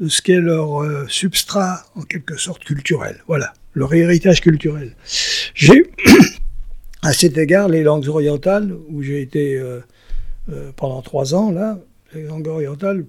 de 0.00 0.08
ce 0.08 0.20
qu'est 0.20 0.40
leur 0.40 0.82
euh, 0.82 1.06
substrat 1.08 1.84
en 1.94 2.02
quelque 2.02 2.36
sorte 2.36 2.64
culturel. 2.64 3.22
Voilà, 3.28 3.52
leur 3.74 3.94
héritage 3.94 4.40
culturel. 4.40 4.96
J'ai 5.54 5.84
à 7.02 7.12
cet 7.12 7.38
égard 7.38 7.68
les 7.68 7.84
langues 7.84 8.08
orientales 8.08 8.74
où 8.88 9.02
j'ai 9.02 9.22
été 9.22 9.56
euh, 9.56 9.80
euh, 10.50 10.72
pendant 10.74 11.02
trois 11.02 11.34
ans 11.34 11.52
là. 11.52 11.78
Les 12.14 12.24
langues 12.24 12.48
orientales, 12.48 13.06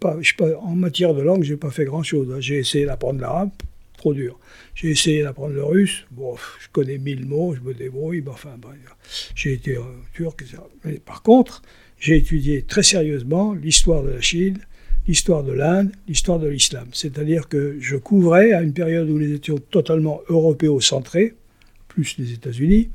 pas, 0.00 0.16
pas, 0.38 0.56
en 0.60 0.74
matière 0.76 1.12
de 1.12 1.20
langue, 1.20 1.42
j'ai 1.42 1.58
pas 1.58 1.70
fait 1.70 1.84
grand 1.84 2.02
chose. 2.02 2.32
Hein. 2.32 2.40
J'ai 2.40 2.56
essayé 2.56 2.86
d'apprendre 2.86 3.20
l'arabe, 3.20 3.50
trop 3.98 4.14
dur. 4.14 4.38
J'ai 4.74 4.88
essayé 4.88 5.22
d'apprendre 5.22 5.52
le 5.52 5.62
russe. 5.62 6.06
Bon, 6.10 6.36
je 6.58 6.68
connais 6.72 6.96
mille 6.96 7.26
mots, 7.26 7.54
je 7.54 7.60
me 7.60 7.74
débrouille. 7.74 8.24
enfin, 8.26 8.56
j'ai 9.34 9.52
été 9.52 9.76
turc, 10.14 10.40
etc. 10.40 10.56
Mais 10.84 10.94
par 10.94 11.22
contre, 11.22 11.60
j'ai 11.98 12.16
étudié 12.16 12.62
très 12.62 12.82
sérieusement 12.82 13.54
l'histoire 13.54 14.02
de 14.02 14.10
la 14.10 14.20
Chine, 14.20 14.58
l'histoire 15.08 15.44
de 15.44 15.52
l'Inde, 15.52 15.92
l'histoire 16.08 16.38
de 16.38 16.48
l'islam. 16.48 16.88
C'est-à-dire 16.92 17.48
que 17.48 17.76
je 17.80 17.96
couvrais, 17.96 18.52
à 18.52 18.62
une 18.62 18.72
période 18.72 19.08
où 19.08 19.18
nous 19.18 19.32
étions 19.32 19.58
totalement 19.58 20.20
européocentrés, 20.28 21.34
plus 21.88 22.16
les 22.18 22.32
États-Unis, 22.32 22.90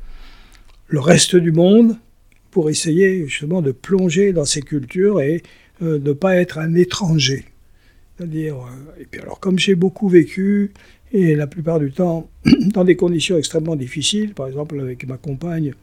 le 0.87 0.99
reste 0.99 1.35
du 1.35 1.51
monde 1.51 1.97
pour 2.51 2.69
essayer 2.69 3.25
justement 3.27 3.61
de 3.61 3.71
plonger 3.71 4.33
dans 4.33 4.45
ces 4.45 4.61
cultures 4.61 5.21
et 5.21 5.41
euh, 5.81 5.99
ne 5.99 6.11
pas 6.11 6.35
être 6.35 6.57
un 6.57 6.75
étranger. 6.75 7.45
C'est-à-dire, 8.17 8.57
euh, 8.57 9.01
et 9.01 9.05
puis 9.05 9.21
alors 9.21 9.39
comme 9.39 9.57
j'ai 9.57 9.75
beaucoup 9.75 10.09
vécu, 10.09 10.73
et 11.13 11.35
la 11.35 11.47
plupart 11.47 11.79
du 11.79 11.91
temps 11.91 12.29
dans 12.73 12.83
des 12.83 12.95
conditions 12.95 13.37
extrêmement 13.37 13.75
difficiles, 13.75 14.33
par 14.33 14.47
exemple 14.47 14.79
avec 14.79 15.07
ma 15.07 15.17
compagne, 15.17 15.73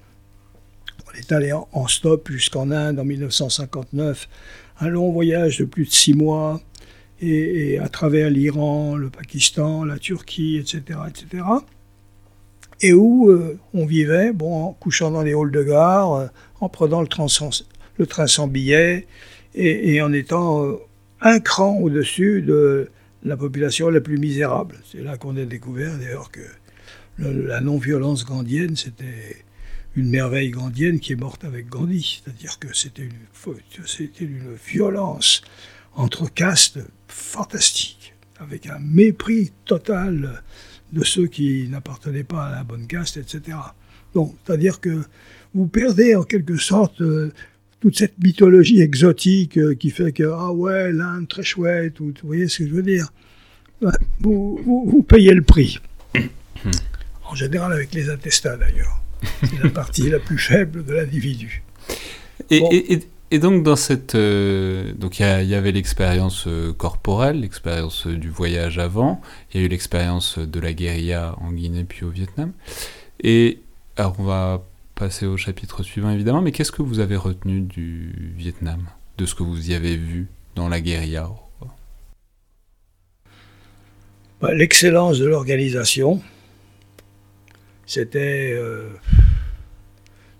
on 1.08 1.18
est 1.18 1.32
allé 1.32 1.52
en, 1.52 1.86
stop 1.88 2.30
jusqu'en 2.30 2.70
Inde 2.70 2.98
en 2.98 3.04
1959, 3.04 4.28
un 4.80 4.88
long 4.88 5.12
voyage 5.12 5.58
de 5.58 5.64
plus 5.64 5.84
de 5.86 5.90
six 5.90 6.14
mois, 6.14 6.60
et, 7.20 7.78
à 7.78 7.88
travers 7.88 8.30
l'Iran, 8.30 8.96
le 8.96 9.10
Pakistan, 9.10 9.84
la 9.84 9.98
Turquie, 9.98 10.56
etc., 10.56 11.00
etc., 11.08 11.44
et 12.80 12.92
où 12.92 13.28
euh, 13.28 13.58
on 13.74 13.86
vivait, 13.86 14.32
bon, 14.32 14.66
en 14.66 14.72
couchant 14.72 15.10
dans 15.10 15.22
les 15.22 15.34
halls 15.34 15.50
de 15.50 15.64
gare, 15.64 16.12
euh, 16.12 16.26
en 16.60 16.68
prenant 16.68 17.00
le 17.00 17.08
train 17.08 17.26
sans, 17.28 18.46
billet, 18.46 19.06
et, 19.54 20.00
en 20.00 20.12
étant 20.12 20.64
euh, 20.64 20.76
un 21.20 21.40
cran 21.40 21.76
au-dessus 21.78 22.42
de 22.42 22.88
la 23.24 23.36
population 23.36 23.90
la 23.90 24.00
plus 24.00 24.18
misérable. 24.18 24.76
C'est 24.92 25.02
là 25.02 25.16
qu'on 25.16 25.36
a 25.36 25.44
découvert 25.44 25.98
d'ailleurs 25.98 26.30
que 26.30 26.40
la 27.18 27.60
non-violence 27.60 28.24
gandhienne, 28.24 28.76
c'était 28.76 29.42
une 29.98 30.10
merveille 30.10 30.50
gandhienne 30.50 31.00
qui 31.00 31.12
est 31.12 31.16
morte 31.16 31.44
avec 31.44 31.68
Gandhi. 31.68 32.22
C'est-à-dire 32.24 32.58
que 32.58 32.74
c'était 32.74 33.02
une, 33.02 33.56
c'était 33.86 34.24
une 34.24 34.54
violence 34.54 35.42
entre 35.94 36.32
castes 36.32 36.78
fantastique, 37.08 38.14
avec 38.38 38.66
un 38.66 38.78
mépris 38.78 39.52
total 39.64 40.42
de 40.92 41.04
ceux 41.04 41.26
qui 41.26 41.68
n'appartenaient 41.68 42.24
pas 42.24 42.46
à 42.46 42.56
la 42.56 42.64
bonne 42.64 42.86
caste, 42.86 43.16
etc. 43.16 43.58
Donc, 44.14 44.34
c'est-à-dire 44.44 44.80
que 44.80 45.02
vous 45.54 45.66
perdez 45.66 46.14
en 46.14 46.22
quelque 46.22 46.56
sorte 46.56 47.00
euh, 47.00 47.32
toute 47.80 47.98
cette 47.98 48.18
mythologie 48.22 48.80
exotique 48.80 49.58
euh, 49.58 49.74
qui 49.74 49.90
fait 49.90 50.12
que, 50.12 50.24
ah 50.24 50.52
ouais, 50.52 50.92
l'Inde, 50.92 51.28
très 51.28 51.42
chouette, 51.42 52.00
ou, 52.00 52.06
vous 52.06 52.26
voyez 52.26 52.48
ce 52.48 52.58
que 52.58 52.68
je 52.68 52.74
veux 52.74 52.82
dire 52.82 53.08
vous, 54.20 54.60
vous 54.64 55.02
payez 55.02 55.32
le 55.34 55.42
prix. 55.42 55.78
En 57.24 57.34
général 57.34 57.72
avec 57.72 57.92
les 57.94 58.10
attestats 58.10 58.56
d'ailleurs. 58.56 59.00
C'est 59.42 59.62
la 59.62 59.70
partie 59.70 60.10
la 60.10 60.18
plus 60.18 60.38
faible 60.38 60.84
de 60.84 60.94
l'individu. 60.94 61.62
Et, 62.50 63.00
et, 63.30 63.38
donc, 63.38 63.62
dans 63.62 63.76
cette. 63.76 64.14
Euh, 64.14 64.92
donc, 64.94 65.20
il 65.20 65.22
y, 65.22 65.54
avait 65.54 65.72
l'expérience 65.72 66.46
euh, 66.46 66.72
corporelle, 66.72 67.40
l'expérience 67.40 68.06
euh, 68.06 68.16
du 68.16 68.30
voyage 68.30 68.78
avant, 68.78 69.20
il 69.52 69.60
y 69.60 69.62
a 69.62 69.66
eu 69.66 69.68
l'expérience 69.68 70.38
de 70.38 70.60
la 70.60 70.72
guérilla 70.72 71.34
en 71.40 71.52
Guinée 71.52 71.84
puis 71.84 72.04
au 72.04 72.10
Vietnam. 72.10 72.52
Et 73.22 73.60
alors, 73.96 74.14
on 74.18 74.24
va 74.24 74.64
passer 74.94 75.26
au 75.26 75.36
chapitre 75.36 75.82
suivant 75.82 76.10
évidemment, 76.10 76.42
mais 76.42 76.52
qu'est-ce 76.52 76.72
que 76.72 76.82
vous 76.82 77.00
avez 77.00 77.16
retenu 77.16 77.60
du 77.60 78.32
Vietnam, 78.36 78.88
de 79.18 79.26
ce 79.26 79.34
que 79.34 79.42
vous 79.42 79.70
y 79.70 79.74
avez 79.74 79.96
vu 79.96 80.28
dans 80.54 80.68
la 80.68 80.80
guérilla? 80.80 81.30
Bah, 84.40 84.54
L'excellence 84.54 85.18
de 85.18 85.26
l'organisation 85.26 86.22
c'était 87.88 88.52
euh, 88.52 88.86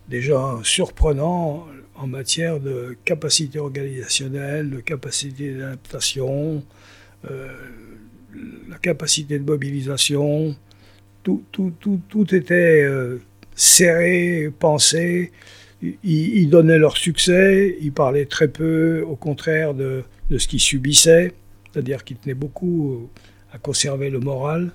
déjà 0.07 0.59
surprenant 0.63 1.67
en 1.95 2.07
matière 2.07 2.61
de 2.61 2.95
capacité 3.07 3.59
organisationnelle, 3.59 4.69
de 4.69 4.81
capacité 4.81 5.55
d'adaptation, 5.55 6.63
euh, 7.29 7.49
la 8.69 8.77
capacité 8.77 9.39
de 9.39 9.45
mobilisation. 9.45 10.55
Tout, 11.23 11.43
tout, 11.51 11.73
tout, 11.81 11.99
tout 12.11 12.35
était 12.35 12.83
euh, 12.83 13.19
serré, 13.55 14.53
pensé. 14.59 15.33
Ils, 15.81 16.51
donnaient 16.51 16.79
leur 16.79 16.99
succès, 16.99 17.79
ils 17.81 17.93
parlaient 17.93 18.27
très 18.27 18.49
peu, 18.49 19.03
au 19.09 19.17
contraire, 19.17 19.73
de, 19.73 20.03
de 20.29 20.37
ce 20.37 20.49
qu'ils 20.49 20.61
subissaient, 20.61 21.33
c'est-à-dire 21.73 22.05
qu'ils 22.05 22.19
tenaient 22.19 22.35
beaucoup 22.35 23.09
à 23.53 23.59
conserver 23.59 24.11
le 24.11 24.19
moral. 24.19 24.73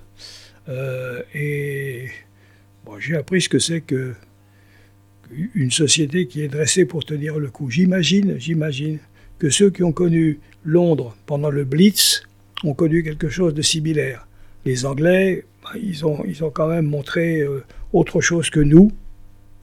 et 1.34 2.08
j'ai 2.98 3.16
appris 3.16 3.42
ce 3.42 3.48
que 3.48 3.58
c'est 3.58 3.80
que 3.80 4.14
une 5.54 5.70
société 5.70 6.26
qui 6.26 6.42
est 6.42 6.48
dressée 6.48 6.84
pour 6.84 7.04
tenir 7.04 7.38
le 7.38 7.48
coup. 7.48 7.70
J'imagine, 7.70 8.38
j'imagine 8.38 8.98
que 9.38 9.50
ceux 9.50 9.70
qui 9.70 9.82
ont 9.82 9.92
connu 9.92 10.38
Londres 10.64 11.16
pendant 11.26 11.50
le 11.50 11.64
Blitz 11.64 12.22
ont 12.62 12.74
connu 12.74 13.02
quelque 13.02 13.28
chose 13.28 13.54
de 13.54 13.62
similaire. 13.62 14.26
Les 14.64 14.86
Anglais, 14.86 15.44
bah, 15.62 15.70
ils, 15.80 16.06
ont, 16.06 16.24
ils 16.24 16.44
ont 16.44 16.50
quand 16.50 16.68
même 16.68 16.86
montré 16.86 17.40
euh, 17.40 17.64
autre 17.92 18.20
chose 18.20 18.50
que 18.50 18.60
nous 18.60 18.92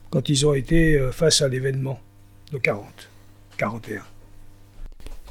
quand 0.10 0.30
ils 0.30 0.46
ont 0.46 0.54
été 0.54 0.98
euh, 0.98 1.12
face 1.12 1.42
à 1.42 1.48
l'événement 1.48 2.00
de 2.52 2.58
40, 2.58 2.86
41. 3.58 4.02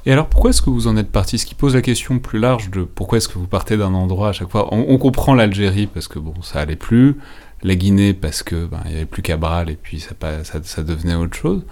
Et 0.05 0.11
alors 0.11 0.27
pourquoi 0.27 0.49
est-ce 0.49 0.61
que 0.61 0.69
vous 0.69 0.87
en 0.87 0.97
êtes 0.97 1.11
parti? 1.11 1.37
Ce 1.37 1.45
qui 1.45 1.53
pose 1.53 1.75
la 1.75 1.81
question 1.81 2.19
plus 2.19 2.39
large 2.39 2.71
de 2.71 2.83
pourquoi 2.83 3.19
est-ce 3.19 3.27
que 3.27 3.37
vous 3.37 3.47
partez 3.47 3.77
d'un 3.77 3.93
endroit 3.93 4.29
à 4.29 4.31
chaque 4.31 4.49
fois. 4.49 4.73
On, 4.73 4.97
comprend 4.97 5.35
l'Algérie 5.35 5.87
parce 5.87 6.07
que 6.07 6.17
bon, 6.17 6.33
ça 6.41 6.59
allait 6.59 6.75
plus, 6.75 7.15
la 7.63 7.75
Guinée 7.75 8.13
parce 8.13 8.41
que 8.41 8.65
ben, 8.65 8.81
il 8.85 8.91
y 8.93 8.95
avait 8.95 9.05
plus 9.05 9.21
Cabral 9.21 9.69
et 9.69 9.77
puis 9.81 9.99
ça, 9.99 10.15
ça, 10.63 10.83
devenait 10.83 11.15
autre 11.15 11.37
chose. 11.37 11.63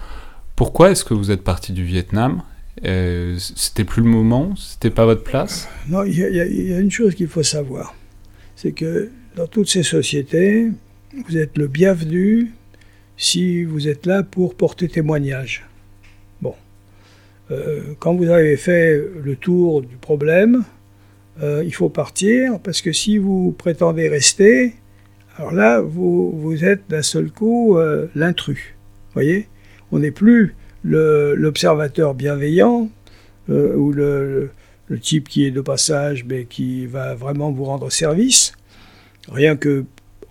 Pourquoi 0.56 0.92
est-ce 0.92 1.04
que 1.04 1.14
vous 1.14 1.32
êtes 1.32 1.44
parti 1.44 1.74
du 1.74 1.84
Vietnam? 1.84 2.44
Euh, 2.86 3.38
C'était 3.40 3.84
plus 3.84 4.04
le 4.04 4.10
moment? 4.10 4.56
C'était 4.56 4.92
pas 4.92 5.06
votre 5.06 5.24
place? 5.24 5.68
Non, 5.88 6.04
il 6.04 6.16
y, 6.16 6.74
a 6.74 6.80
une 6.80 6.92
chose 6.92 7.16
qu'il 7.16 7.28
faut 7.28 7.44
savoir, 7.44 7.96
c'est 8.56 8.74
que 8.74 9.10
dans 9.36 9.48
toutes 9.48 9.70
ces 9.70 9.84
sociétés, 9.84 10.70
vous 11.28 11.38
êtes 11.38 11.58
le 11.58 11.68
bienvenu 11.68 12.52
si 13.18 13.64
vous 13.64 13.88
êtes 13.88 14.06
là 14.06 14.22
pour 14.22 14.56
porter 14.56 14.88
témoignage. 14.88 15.69
Euh, 17.52 17.82
quand 18.00 18.16
vous 18.16 18.30
avez 18.30 18.58
fait 18.58 19.02
le 19.24 19.36
tour 19.36 19.82
du 19.82 19.96
problème, 19.96 20.64
euh, 21.42 21.64
il 21.66 21.74
faut 21.74 21.90
partir 21.90 22.60
parce 22.60 22.82
que 22.82 22.92
si 22.92 23.18
vous 23.18 23.52
prétendez 23.58 24.08
rester, 24.08 24.76
alors 25.38 25.52
là, 25.52 25.82
vous, 25.82 26.32
vous 26.32 26.64
êtes 26.66 26.82
d'un 26.90 27.02
seul 27.02 27.32
coup 27.32 27.78
euh, 27.78 28.08
l'intrus. 28.16 28.76
voyez? 29.14 29.48
On 29.92 30.00
n'est 30.00 30.12
plus 30.12 30.56
l'observateur 30.84 32.14
bienveillant 32.14 32.90
ou 33.50 33.92
le, 33.92 34.52
le, 34.88 35.00
type 35.00 35.28
qui 35.28 35.44
est 35.44 35.52
de 35.52 35.60
passage 35.60 36.24
mais 36.24 36.46
qui 36.46 36.86
va 36.86 37.16
vraiment 37.16 37.52
vous 37.52 37.66
rendre 37.66 37.92
service, 37.92 38.54
rien 39.28 39.56
que 39.56 39.86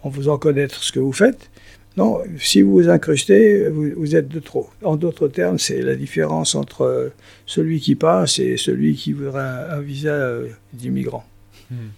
en 0.05 0.11
faisant 0.12 0.39
connaître 0.39 0.85
ce 0.85 0.93
que 0.93 1.01
vous 1.01 1.12
faites. 1.12 1.51
Non, 1.99 2.23
si 2.39 2.63
vous 2.63 2.75
vous 2.75 2.89
incrustez, 2.89 3.69
vous, 3.69 4.15
êtes 4.15 4.29
de 4.29 4.39
trop. 4.39 4.71
En 4.85 4.95
d'autres 4.95 5.27
termes, 5.27 5.59
c'est 5.59 5.83
la 5.83 5.97
différence 5.97 6.55
entre 6.55 7.11
celui 7.45 7.81
qui 7.81 7.97
passe 7.97 8.39
et 8.39 8.57
celui 8.57 8.95
qui 8.95 9.13
voudrait 9.13 9.43
un, 9.43 9.81
visa 9.81 10.13
euh, 10.13 10.47
d'immigrant. 10.73 11.25
Hmm. 11.73 11.89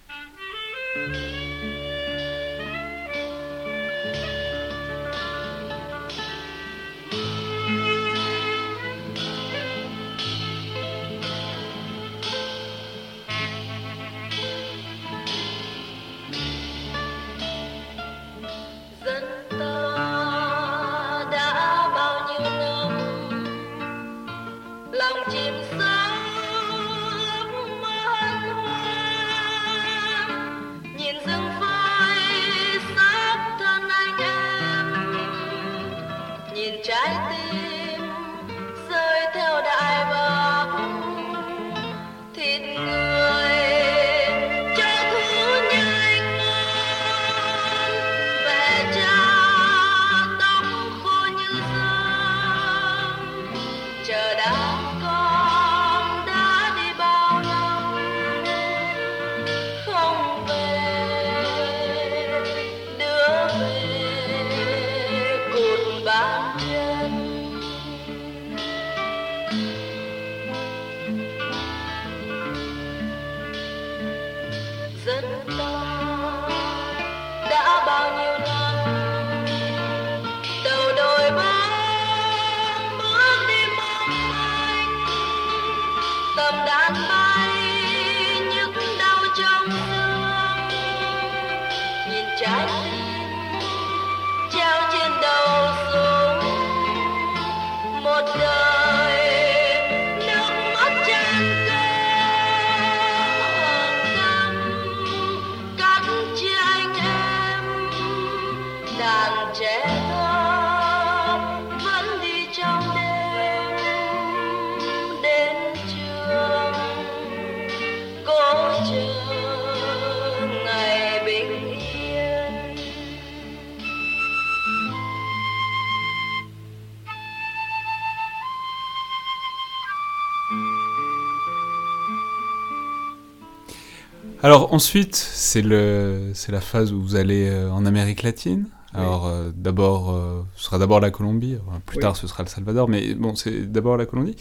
Alors 134.50 134.74
ensuite, 134.74 135.14
c'est 135.14 135.62
le, 135.62 136.32
c'est 136.34 136.50
la 136.50 136.60
phase 136.60 136.92
où 136.92 137.00
vous 137.00 137.14
allez 137.14 137.48
euh, 137.48 137.70
en 137.70 137.86
Amérique 137.86 138.24
latine. 138.24 138.64
Alors 138.92 139.28
euh, 139.28 139.52
d'abord, 139.54 140.10
euh, 140.10 140.42
ce 140.56 140.64
sera 140.64 140.76
d'abord 140.76 140.98
la 140.98 141.12
Colombie. 141.12 141.56
plus 141.86 141.98
tard, 141.98 142.16
ce 142.16 142.26
sera 142.26 142.42
le 142.42 142.48
Salvador, 142.48 142.88
mais 142.88 143.14
bon, 143.14 143.36
c'est 143.36 143.70
d'abord 143.70 143.96
la 143.96 144.06
Colombie. 144.06 144.34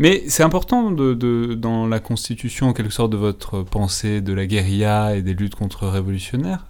Mais 0.00 0.24
c'est 0.26 0.42
important 0.42 0.90
de, 0.90 1.14
de, 1.14 1.54
dans 1.54 1.86
la 1.86 2.00
constitution, 2.00 2.70
en 2.70 2.72
quelque 2.72 2.92
sorte, 2.92 3.12
de 3.12 3.16
votre 3.16 3.62
pensée 3.62 4.20
de 4.20 4.32
la 4.32 4.46
guérilla 4.46 5.14
et 5.14 5.22
des 5.22 5.34
luttes 5.34 5.54
contre-révolutionnaires, 5.54 6.66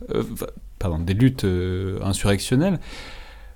pardon, 0.78 0.98
des 0.98 1.14
luttes 1.14 1.46
insurrectionnelles, 2.02 2.78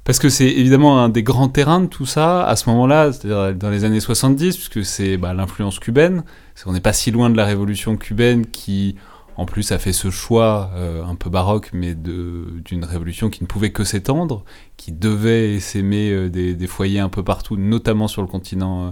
parce 0.05 0.18
que 0.18 0.31
c'est 0.31 0.49
évidemment 0.49 1.05
un 1.05 1.11
des 1.11 1.23
grands 1.23 1.49
terrains 1.49 1.83
de 1.83 1.87
tout 1.87 2.07
ça 2.07 2.43
à 2.47 2.57
ce 2.57 2.71
moment-là, 2.71 3.12
c'est-à-dire 3.12 3.55
dans 3.55 3.68
les 3.68 3.85
années 3.85 4.01
70, 4.01 4.57
puisque 4.57 4.83
c'est 4.83 5.18
bah, 5.18 5.35
l'influence 5.35 5.79
cubaine. 5.79 6.25
On 6.66 6.73
n'est 6.73 6.81
pas 6.81 6.95
si 6.95 7.11
loin 7.11 7.31
de 7.31 7.37
la 7.37 7.45
révolution 7.45 7.97
cubaine 7.97 8.47
qui, 8.47 8.97
en 9.41 9.47
plus, 9.47 9.72
a 9.72 9.78
fait 9.78 9.95
ce 9.95 10.11
choix 10.11 10.70
euh, 10.74 11.03
un 11.03 11.14
peu 11.14 11.30
baroque, 11.30 11.70
mais 11.72 11.95
d'une 11.95 12.84
révolution 12.84 13.30
qui 13.30 13.43
ne 13.43 13.47
pouvait 13.47 13.72
que 13.72 13.84
s'étendre, 13.84 14.45
qui 14.76 14.93
devait 14.93 15.61
s'aimer 15.61 16.11
euh, 16.11 16.28
des, 16.28 16.66
foyers 16.66 16.99
un 16.99 17.09
peu 17.09 17.24
partout, 17.24 17.57
notamment 17.57 18.07
sur 18.07 18.20
le 18.20 18.28
continent 18.28 18.88
euh, 18.88 18.91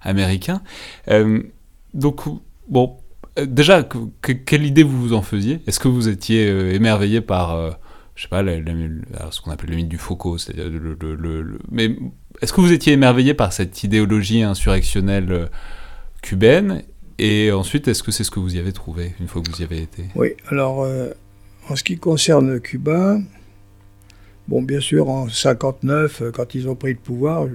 américain. 0.00 0.62
donc, 1.94 2.20
bon, 2.68 2.98
déjà, 3.44 3.88
quelle 4.46 4.64
idée 4.64 4.84
vous 4.84 5.00
vous 5.00 5.14
en 5.14 5.22
faisiez? 5.22 5.62
Est-ce 5.66 5.80
que 5.80 5.88
vous 5.88 6.06
étiez 6.06 6.46
émerveillé 6.76 7.20
par 7.20 7.58
je 8.14 8.22
sais 8.22 8.28
pas, 8.28 8.44
ce 8.44 9.40
qu'on 9.40 9.50
appelle 9.50 9.70
le 9.70 9.76
mythe 9.76 9.88
du 9.88 9.98
Foucault. 9.98 10.36
Le, 10.56 10.94
le, 10.94 11.58
mais 11.72 11.96
est-ce 12.40 12.52
que 12.52 12.60
vous 12.60 12.72
étiez 12.72 12.92
émerveillé 12.92 13.34
par 13.34 13.52
cette 13.52 13.82
idéologie 13.82 14.44
insurrectionnelle 14.44 15.48
cubaine? 16.22 16.84
Et 17.18 17.50
ensuite, 17.50 17.88
est-ce 17.88 18.02
que 18.02 18.12
c'est 18.12 18.24
ce 18.24 18.30
que 18.30 18.40
vous 18.40 18.56
y 18.56 18.58
avez 18.58 18.72
trouvé 18.72 19.12
une 19.20 19.26
fois 19.26 19.42
que 19.42 19.50
vous 19.50 19.60
y 19.60 19.64
avez 19.64 19.82
été? 19.82 20.04
Oui, 20.14 20.34
alors 20.48 20.82
euh, 20.82 21.10
en 21.68 21.76
ce 21.76 21.82
qui 21.82 21.98
concerne 21.98 22.60
Cuba, 22.60 23.18
bon, 24.46 24.62
bien 24.62 24.80
sûr, 24.80 25.08
en 25.08 25.28
59, 25.28 26.22
euh, 26.22 26.30
quand 26.30 26.54
ils 26.54 26.68
ont 26.68 26.76
pris 26.76 26.92
le 26.92 26.98
pouvoir, 26.98 27.46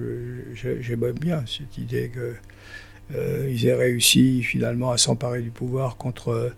j'aimais 0.54 1.12
bien 1.12 1.44
cette 1.46 1.78
idée 1.78 2.10
qu'ils 3.10 3.66
aient 3.66 3.74
réussi 3.74 4.42
finalement 4.42 4.90
à 4.90 4.98
s'emparer 4.98 5.40
du 5.40 5.50
pouvoir 5.50 5.96
contre 5.96 6.52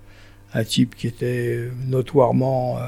un 0.55 0.65
type 0.65 0.95
qui 0.97 1.07
était 1.07 1.69
notoirement 1.87 2.79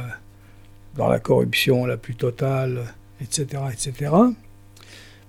dans 0.99 1.09
la 1.09 1.21
corruption 1.21 1.87
la 1.87 1.97
plus 1.97 2.17
totale, 2.17 2.93
etc., 3.21 3.63
etc. 3.73 4.13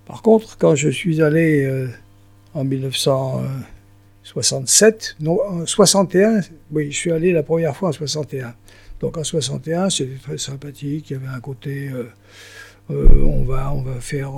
Par 0.05 0.23
contre, 0.23 0.57
quand 0.57 0.75
je 0.75 0.89
suis 0.89 1.21
allé 1.21 1.63
euh, 1.63 1.87
en 2.55 2.63
1967, 4.35 5.15
non, 5.21 5.39
en 5.43 5.65
61, 5.65 6.41
oui, 6.71 6.91
je 6.91 6.97
suis 6.97 7.11
allé 7.11 7.31
la 7.31 7.41
première 7.41 7.75
fois 7.75 7.89
en 7.89 7.91
61. 7.91 8.53
Donc 8.99 9.17
en 9.17 9.23
61, 9.23 9.89
c'était 9.89 10.17
très 10.21 10.37
sympathique, 10.37 11.09
il 11.09 11.13
y 11.13 11.15
avait 11.15 11.27
un 11.27 11.39
côté, 11.39 11.89
euh, 11.89 12.03
euh, 12.91 13.23
on, 13.23 13.43
va, 13.43 13.73
on 13.73 13.81
va 13.81 13.99
faire 13.99 14.31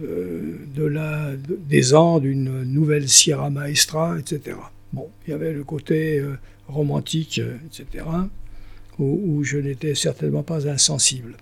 de 0.00 0.84
la, 0.84 1.30
des 1.36 1.94
Andes, 1.94 2.24
une 2.24 2.64
nouvelle 2.64 3.08
Sierra 3.08 3.48
Maestra, 3.48 4.18
etc. 4.18 4.56
Bon, 4.92 5.08
il 5.26 5.30
y 5.30 5.32
avait 5.34 5.52
le 5.52 5.64
côté 5.64 6.22
romantique, 6.68 7.40
etc., 7.64 8.04
où 8.98 9.44
je 9.44 9.58
n'étais 9.58 9.94
certainement 9.94 10.42
pas 10.42 10.68
insensible. 10.68 11.36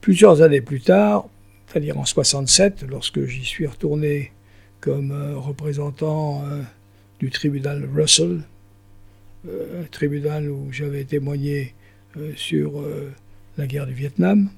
Plusieurs 0.00 0.42
années 0.42 0.60
plus 0.60 0.80
tard, 0.80 1.28
c'est-à-dire 1.66 1.98
en 1.98 2.04
67, 2.04 2.84
lorsque 2.88 3.24
j'y 3.26 3.44
suis 3.44 3.66
retourné 3.66 4.32
comme 4.80 5.12
représentant 5.36 6.44
du 7.18 7.30
tribunal 7.30 7.88
Russell, 7.94 8.42
un 9.46 9.84
tribunal 9.90 10.50
où 10.50 10.68
j'avais 10.70 11.04
témoigné 11.04 11.74
sur 12.36 12.84
la 13.56 13.66
guerre 13.66 13.86
du 13.86 13.94
Vietnam, 13.94 14.48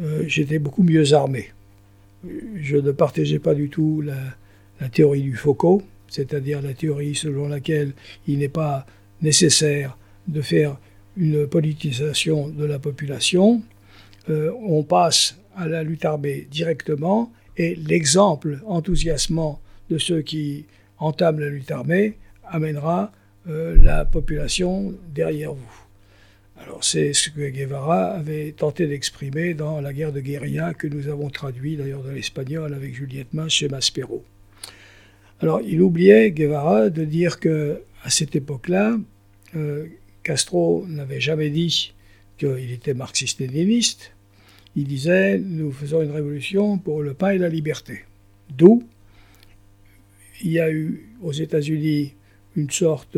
euh, 0.00 0.24
j'étais 0.26 0.58
beaucoup 0.58 0.82
mieux 0.82 1.12
armé. 1.12 1.50
Je 2.56 2.76
ne 2.76 2.90
partageais 2.90 3.38
pas 3.38 3.54
du 3.54 3.68
tout 3.68 4.02
la, 4.02 4.88
théorie 4.88 5.22
du 5.22 5.36
Foucault, 5.36 5.82
c'est-à-dire 6.08 6.60
la 6.62 6.74
théorie 6.74 7.14
selon 7.14 7.48
laquelle 7.48 7.92
il 8.26 8.38
n'est 8.38 8.48
pas 8.48 8.86
nécessaire 9.22 9.96
de 10.26 10.40
faire 10.40 10.78
une 11.16 11.46
politisation 11.46 12.48
de 12.48 12.64
la 12.64 12.78
population. 12.78 13.62
Euh, 14.30 14.50
on 14.66 14.82
passe 14.82 15.38
à 15.54 15.68
la 15.68 15.82
lutte 15.82 16.04
armée 16.04 16.48
directement 16.50 17.30
et 17.56 17.74
l'exemple 17.76 18.60
enthousiasmant 18.66 19.60
de 19.90 19.98
ceux 19.98 20.22
qui 20.22 20.66
entament 20.98 21.40
la 21.40 21.48
lutte 21.48 21.70
armée 21.70 22.14
amènera 22.46 23.12
euh, 23.48 23.76
la 23.82 24.04
population 24.04 24.94
derrière 25.14 25.52
vous. 25.52 25.84
Alors 26.56 26.82
c'est 26.82 27.12
ce 27.12 27.30
que 27.30 27.48
Guevara 27.48 28.12
avait 28.12 28.52
tenté 28.52 28.86
d'exprimer 28.86 29.54
dans 29.54 29.80
la 29.80 29.92
guerre 29.92 30.12
de 30.12 30.20
guérilla 30.20 30.72
que 30.72 30.86
nous 30.86 31.08
avons 31.08 31.28
traduit 31.28 31.76
d'ailleurs 31.76 32.02
dans 32.02 32.12
l'espagnol 32.12 32.72
avec 32.72 32.94
Juliette 32.94 33.34
Mas 33.34 33.50
chez 33.50 33.68
Maspero. 33.68 34.24
Alors 35.40 35.60
il 35.60 35.82
oubliait 35.82 36.30
Guevara 36.30 36.90
de 36.90 37.04
dire 37.04 37.40
que 37.40 37.82
à 38.04 38.10
cette 38.10 38.36
époque-là, 38.36 38.98
euh, 39.56 39.86
Castro 40.22 40.84
n'avait 40.88 41.20
jamais 41.20 41.50
dit 41.50 41.92
qu'il 42.38 42.72
était 42.72 42.94
marxiste-léniniste. 42.94 44.12
Il 44.76 44.84
disait 44.84 45.38
nous 45.38 45.72
faisons 45.72 46.02
une 46.02 46.10
révolution 46.10 46.78
pour 46.78 47.02
le 47.02 47.14
pain 47.14 47.30
et 47.30 47.38
la 47.38 47.48
liberté. 47.48 48.00
D'où 48.50 48.82
il 50.42 50.50
y 50.50 50.60
a 50.60 50.70
eu 50.70 51.08
aux 51.22 51.32
États-Unis 51.32 52.14
une 52.56 52.70
sorte 52.70 53.16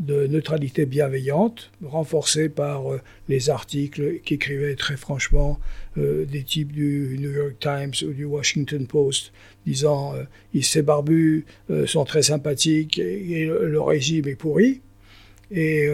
de 0.00 0.26
neutralité 0.26 0.86
bienveillante, 0.86 1.70
renforcée 1.84 2.48
par 2.48 2.90
euh, 2.90 3.00
les 3.28 3.50
articles 3.50 4.20
qu'écrivaient 4.24 4.74
très 4.74 4.96
franchement 4.96 5.60
euh, 5.98 6.24
des 6.24 6.42
types 6.42 6.72
du 6.72 7.18
New 7.20 7.30
York 7.30 7.56
Times 7.60 7.92
ou 8.08 8.12
du 8.12 8.24
Washington 8.24 8.86
Post, 8.86 9.32
disant 9.66 10.14
euh, 10.14 10.60
ces 10.62 10.82
barbus 10.82 11.44
sont 11.86 12.04
très 12.04 12.22
sympathiques 12.22 12.98
et, 12.98 13.44
le, 13.46 13.80
régime 13.80 14.26
est 14.26 14.36
pourri. 14.36 14.80
Et, 15.52 15.88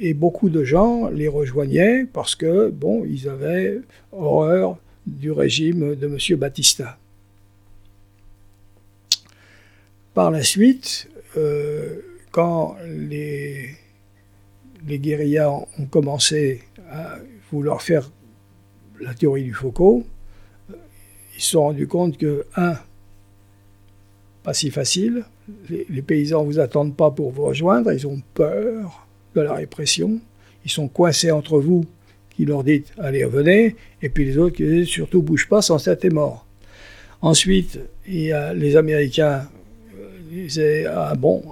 et, 0.00 0.12
beaucoup 0.12 0.50
de 0.50 0.64
gens 0.64 1.08
les 1.08 1.28
rejoignaient 1.28 2.04
parce 2.04 2.34
que, 2.34 2.68
bon, 2.68 3.04
ils 3.04 3.28
avaient 3.28 3.80
horreur 4.10 4.76
du 5.06 5.30
régime 5.30 5.94
de 5.94 6.06
M. 6.06 6.36
Batista. 6.36 6.98
Par 10.14 10.32
la 10.32 10.42
suite, 10.42 11.08
quand 12.32 12.76
les, 12.88 13.70
les 14.86 14.98
guérillas 14.98 15.50
ont 15.50 15.86
commencé 15.90 16.62
à 16.90 17.18
vouloir 17.50 17.82
faire 17.82 18.10
la 19.00 19.14
théorie 19.14 19.44
du 19.44 19.54
Foucault, 19.54 20.04
ils 21.36 21.42
se 21.42 21.50
sont 21.52 21.62
rendus 21.62 21.86
compte 21.86 22.18
que, 22.18 22.46
un, 22.56 22.74
pas 24.42 24.54
si 24.54 24.70
facile, 24.70 25.24
les, 25.68 26.02
paysans 26.02 26.42
ne 26.42 26.46
vous 26.46 26.58
attendent 26.58 26.96
pas 26.96 27.10
pour 27.10 27.30
vous 27.30 27.44
rejoindre, 27.44 27.92
ils 27.92 28.06
ont 28.06 28.20
peur 28.34 29.06
de 29.34 29.40
la 29.40 29.54
répression, 29.54 30.20
ils 30.64 30.70
sont 30.70 30.88
coincés 30.88 31.30
entre 31.30 31.58
vous 31.58 31.84
qui 32.30 32.44
leur 32.44 32.64
dites 32.64 32.92
allez 32.98 33.24
venez, 33.24 33.76
et 34.02 34.08
puis 34.08 34.24
les 34.24 34.38
autres 34.38 34.56
qui 34.56 34.64
disent 34.64 34.88
surtout 34.88 35.22
bouge 35.22 35.48
pas, 35.48 35.62
sans 35.62 35.78
ça 35.78 35.96
t'es 35.96 36.10
mort. 36.10 36.46
Ensuite, 37.20 37.80
il 38.06 38.20
y 38.20 38.32
a 38.32 38.54
les 38.54 38.76
Américains 38.76 39.48
euh, 39.98 40.08
disaient 40.30 40.86
ah 40.86 41.14
bon, 41.16 41.42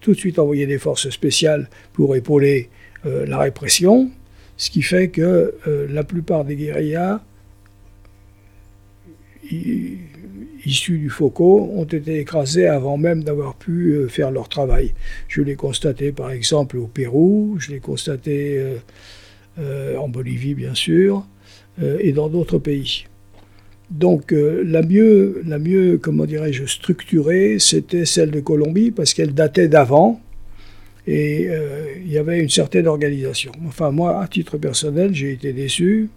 tout 0.00 0.12
de 0.12 0.18
suite 0.18 0.38
envoyer 0.38 0.66
des 0.66 0.78
forces 0.78 1.10
spéciales 1.10 1.68
pour 1.92 2.16
épauler 2.16 2.68
euh, 3.06 3.26
la 3.26 3.38
répression, 3.38 4.10
ce 4.56 4.70
qui 4.70 4.82
fait 4.82 5.08
que 5.08 5.54
euh, 5.66 5.86
la 5.90 6.04
plupart 6.04 6.44
des 6.44 6.56
guérillas 6.56 7.20
issus 10.66 10.98
du 10.98 11.10
Foucault 11.10 11.70
ont 11.74 11.84
été 11.84 12.18
écrasés 12.18 12.66
avant 12.66 12.96
même 12.96 13.24
d'avoir 13.24 13.54
pu 13.54 13.92
euh, 13.92 14.08
faire 14.08 14.30
leur 14.30 14.48
travail. 14.48 14.94
Je 15.28 15.42
l'ai 15.42 15.56
constaté 15.56 16.12
par 16.12 16.30
exemple 16.30 16.76
au 16.78 16.86
Pérou, 16.86 17.56
je 17.58 17.72
l'ai 17.72 17.80
constaté 17.80 18.62
en 19.56 20.08
Bolivie 20.08 20.54
bien 20.54 20.74
sûr, 20.74 21.24
et 21.80 22.10
dans 22.10 22.28
d'autres 22.28 22.58
pays. 22.58 23.04
Donc 23.90 24.32
euh, 24.32 24.62
la 24.66 24.82
mieux, 24.82 25.42
la 25.46 25.58
mieux, 25.58 25.98
comment 25.98 26.24
dirais-je, 26.24 26.64
structurée, 26.64 27.58
c'était 27.58 28.04
celle 28.04 28.30
de 28.30 28.40
Colombie 28.40 28.90
parce 28.90 29.14
qu'elle 29.14 29.34
datait 29.34 29.68
d'avant 29.68 30.20
et 31.06 31.48
euh, 31.48 31.94
il 32.04 32.10
y 32.10 32.18
avait 32.18 32.40
une 32.40 32.48
certaine 32.48 32.86
organisation. 32.86 33.52
Enfin 33.66 33.90
moi, 33.90 34.22
à 34.22 34.26
titre 34.26 34.56
personnel, 34.56 35.14
j'ai 35.14 35.32
été 35.32 35.52
déçu. 35.52 36.08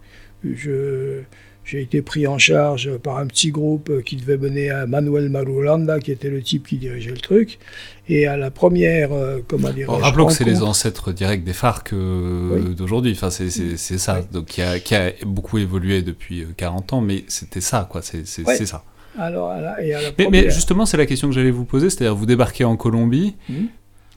J'ai 1.67 1.81
été 1.81 2.01
pris 2.01 2.27
en 2.27 2.37
charge 2.37 2.97
par 2.97 3.17
un 3.17 3.27
petit 3.27 3.51
groupe 3.51 4.01
qui 4.03 4.15
devait 4.15 4.37
mener 4.37 4.69
à 4.69 4.87
Manuel 4.87 5.29
Marulanda, 5.29 5.99
qui 5.99 6.13
était 6.13 6.29
le 6.29 6.41
type 6.41 6.65
qui 6.65 6.77
dirigeait 6.77 7.11
le 7.11 7.17
truc. 7.17 7.59
Et 8.07 8.25
à 8.25 8.37
la 8.37 8.51
première, 8.51 9.11
euh, 9.11 9.39
comment 9.45 9.71
dire. 9.71 9.91
Rappelons 9.91 10.27
que 10.27 10.33
c'est 10.33 10.45
les 10.45 10.61
ancêtres 10.61 11.11
directs 11.11 11.43
des 11.43 11.51
FARC 11.51 11.91
euh, 11.91 12.73
d'aujourd'hui. 12.73 13.11
Enfin, 13.11 13.29
c'est 13.29 13.49
ça. 13.97 14.21
Donc, 14.31 14.45
qui 14.45 14.61
a, 14.61 14.79
qui 14.79 14.95
a, 14.95 15.11
beaucoup 15.25 15.57
évolué 15.57 16.01
depuis 16.01 16.45
40 16.55 16.93
euh, 16.93 16.95
ans, 16.95 17.01
mais 17.01 17.25
c'était 17.27 17.59
ça, 17.59 17.85
quoi. 17.89 18.01
C'est 18.01 18.25
ça. 18.25 18.83
Alors, 19.19 19.51
et 19.81 19.93
à 19.93 20.01
la 20.01 20.09
mais, 20.17 20.27
mais, 20.31 20.49
justement, 20.49 20.85
c'est 20.85 20.95
la 20.95 21.05
question 21.05 21.27
que 21.27 21.35
j'allais 21.35 21.51
vous 21.51 21.65
poser. 21.65 21.89
C'est-à-dire, 21.89 22.15
vous 22.15 22.25
débarquez 22.25 22.63
en 22.63 22.77
Colombie. 22.77 23.35
Hmm. 23.49 23.65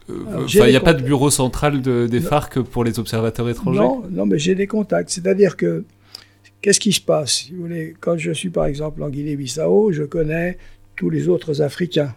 il 0.09 0.65
n'y 0.67 0.77
a 0.77 0.81
pas 0.81 0.95
de 0.95 1.03
bureau 1.03 1.31
central 1.31 1.83
de, 1.83 2.07
des 2.07 2.21
FARC 2.21 2.61
pour 2.61 2.85
les 2.85 3.01
observateurs 3.01 3.49
étrangers? 3.49 3.81
Non, 3.81 4.05
non 4.09 4.25
mais 4.25 4.39
j'ai 4.39 4.55
des 4.55 4.69
contacts. 4.69 5.11
C'est-à-dire 5.11 5.57
que 5.57 5.85
Qu'est-ce 6.63 6.81
qui 6.81 6.93
se 6.93 7.01
passe 7.01 7.49
vous 7.51 7.63
voulez, 7.63 7.95
Quand 8.01 8.19
je 8.19 8.33
suis 8.33 8.51
par 8.51 8.67
exemple 8.67 9.03
en 9.03 9.09
Guinée-Bissau, 9.09 9.93
je 9.93 10.03
connais 10.03 10.59
tous 10.95 11.09
les 11.09 11.29
autres 11.29 11.63
Africains. 11.63 12.15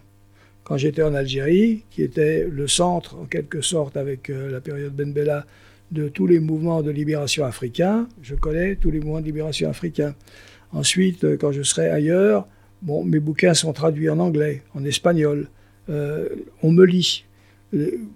Quand 0.64 0.76
j'étais 0.76 1.02
en 1.02 1.14
Algérie, 1.14 1.84
qui 1.90 2.02
était 2.02 2.46
le 2.50 2.68
centre 2.68 3.16
en 3.16 3.24
quelque 3.24 3.62
sorte 3.62 3.96
avec 3.96 4.28
euh, 4.28 4.50
la 4.50 4.60
période 4.60 4.94
Ben 4.94 5.12
Bella 5.12 5.46
de 5.92 6.08
tous 6.08 6.26
les 6.26 6.40
mouvements 6.40 6.82
de 6.82 6.90
libération 6.90 7.44
africains, 7.44 8.06
je 8.22 8.34
connais 8.34 8.76
tous 8.76 8.90
les 8.90 9.00
mouvements 9.00 9.20
de 9.20 9.26
libération 9.26 9.70
africains. 9.70 10.14
Ensuite, 10.72 11.24
euh, 11.24 11.36
quand 11.38 11.52
je 11.52 11.62
serai 11.62 11.88
ailleurs, 11.88 12.46
bon, 12.82 13.02
mes 13.02 13.20
bouquins 13.20 13.54
sont 13.54 13.72
traduits 13.72 14.10
en 14.10 14.18
anglais, 14.18 14.62
en 14.74 14.84
espagnol. 14.84 15.48
Euh, 15.88 16.28
on 16.62 16.70
me 16.70 16.84
lit. 16.84 17.24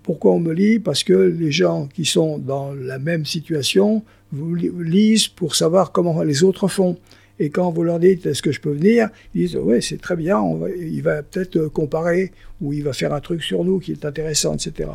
Pourquoi 0.02 0.32
on 0.32 0.40
me 0.40 0.52
lit? 0.52 0.78
Parce 0.78 1.04
que 1.04 1.14
les 1.14 1.50
gens 1.50 1.86
qui 1.86 2.04
sont 2.04 2.38
dans 2.38 2.74
la 2.74 2.98
même 2.98 3.24
situation 3.24 4.04
vous 4.32 4.54
lisent 4.54 5.28
pour 5.28 5.54
savoir 5.54 5.92
comment 5.92 6.22
les 6.22 6.42
autres 6.42 6.68
font. 6.68 6.96
Et 7.40 7.50
quand 7.50 7.70
vous 7.70 7.84
leur 7.84 8.00
dites 8.00 8.26
est-ce 8.26 8.42
que 8.42 8.50
je 8.50 8.60
peux 8.60 8.72
venir, 8.72 9.10
ils 9.34 9.46
disent 9.46 9.56
oui 9.56 9.80
c'est 9.80 10.00
très 10.00 10.16
bien, 10.16 10.42
il 10.76 11.02
va 11.02 11.22
peut-être 11.22 11.68
comparer 11.68 12.32
ou 12.60 12.72
il 12.72 12.82
va 12.82 12.92
faire 12.92 13.12
un 13.14 13.20
truc 13.20 13.42
sur 13.42 13.64
nous 13.64 13.78
qui 13.78 13.92
est 13.92 14.04
intéressant, 14.04 14.54
etc. 14.54 14.90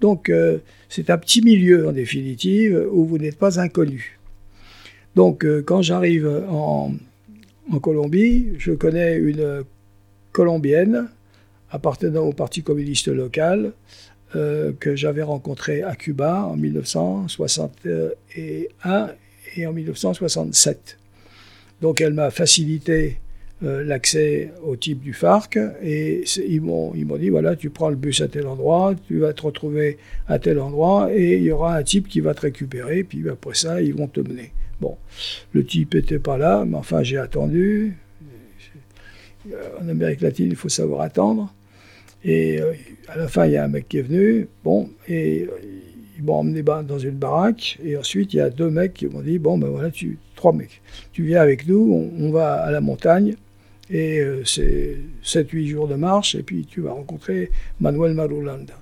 Donc 0.00 0.30
euh, 0.30 0.58
c'est 0.88 1.10
un 1.10 1.18
petit 1.18 1.42
milieu 1.42 1.88
en 1.88 1.92
définitive 1.92 2.86
où 2.92 3.04
vous 3.04 3.18
n'êtes 3.18 3.36
pas 3.36 3.58
inconnu. 3.60 4.18
Donc 5.16 5.44
euh, 5.44 5.60
quand 5.60 5.82
j'arrive 5.82 6.44
en, 6.48 6.92
en 7.72 7.78
Colombie, 7.80 8.50
je 8.58 8.72
connais 8.72 9.16
une 9.16 9.64
Colombienne 10.30 11.08
appartenant 11.70 12.22
au 12.22 12.32
Parti 12.32 12.62
communiste 12.62 13.08
local 13.08 13.72
euh, 14.36 14.72
que 14.78 14.94
j'avais 14.94 15.22
rencontré 15.22 15.82
à 15.82 15.96
Cuba 15.96 16.44
en 16.44 16.56
1961 16.56 19.10
et 19.56 19.66
en 19.66 19.72
1967. 19.72 20.98
Donc 21.80 22.02
elle 22.02 22.12
m'a 22.12 22.30
facilité 22.30 23.20
euh, 23.62 23.82
l'accès 23.82 24.52
au 24.62 24.76
type 24.76 25.00
du 25.00 25.14
FARC 25.14 25.58
et 25.82 26.24
ils 26.46 26.60
m'ont, 26.60 26.92
ils 26.94 27.06
m'ont 27.06 27.16
dit 27.16 27.30
voilà, 27.30 27.56
tu 27.56 27.70
prends 27.70 27.88
le 27.88 27.96
bus 27.96 28.20
à 28.20 28.28
tel 28.28 28.46
endroit, 28.46 28.94
tu 29.06 29.18
vas 29.18 29.32
te 29.32 29.40
retrouver 29.42 29.96
à 30.28 30.38
tel 30.38 30.60
endroit 30.60 31.08
et 31.12 31.38
il 31.38 31.44
y 31.44 31.50
aura 31.50 31.76
un 31.76 31.82
type 31.82 32.06
qui 32.06 32.20
va 32.20 32.34
te 32.34 32.42
récupérer, 32.42 33.04
puis 33.04 33.26
après 33.28 33.54
ça, 33.54 33.80
ils 33.80 33.94
vont 33.94 34.08
te 34.08 34.20
mener. 34.20 34.52
Bon, 34.80 34.96
le 35.52 35.64
type 35.64 35.94
n'était 35.94 36.18
pas 36.18 36.36
là, 36.36 36.64
mais 36.66 36.76
enfin 36.76 37.02
j'ai 37.02 37.18
attendu. 37.18 37.96
En 39.80 39.88
Amérique 39.88 40.20
latine, 40.20 40.48
il 40.50 40.56
faut 40.56 40.68
savoir 40.68 41.00
attendre. 41.00 41.52
Et 42.24 42.60
euh, 42.60 42.72
à 43.08 43.16
la 43.16 43.28
fin, 43.28 43.46
il 43.46 43.52
y 43.52 43.56
a 43.56 43.64
un 43.64 43.68
mec 43.68 43.88
qui 43.88 43.98
est 43.98 44.02
venu, 44.02 44.48
bon, 44.64 44.90
et 45.06 45.42
euh, 45.42 45.58
ils 46.18 46.24
m'ont 46.24 46.34
emmené 46.34 46.62
dans 46.62 46.98
une 46.98 47.16
baraque. 47.16 47.78
Et 47.82 47.96
ensuite, 47.96 48.34
il 48.34 48.38
y 48.38 48.40
a 48.40 48.50
deux 48.50 48.70
mecs 48.70 48.94
qui 48.94 49.06
m'ont 49.06 49.22
dit 49.22 49.38
Bon, 49.38 49.56
ben 49.56 49.68
voilà, 49.68 49.90
tu, 49.90 50.18
trois 50.34 50.52
mecs, 50.52 50.82
tu 51.12 51.24
viens 51.24 51.40
avec 51.40 51.66
nous, 51.66 52.10
on, 52.18 52.30
va 52.30 52.54
à 52.54 52.70
la 52.70 52.80
montagne. 52.80 53.36
Et 53.90 54.18
euh, 54.18 54.44
c'est 54.44 54.98
7-8 55.24 55.66
jours 55.66 55.88
de 55.88 55.94
marche, 55.94 56.34
et 56.34 56.42
puis 56.42 56.66
tu 56.66 56.82
vas 56.82 56.92
rencontrer 56.92 57.50
Manuel 57.80 58.14
Marulanda. 58.14 58.74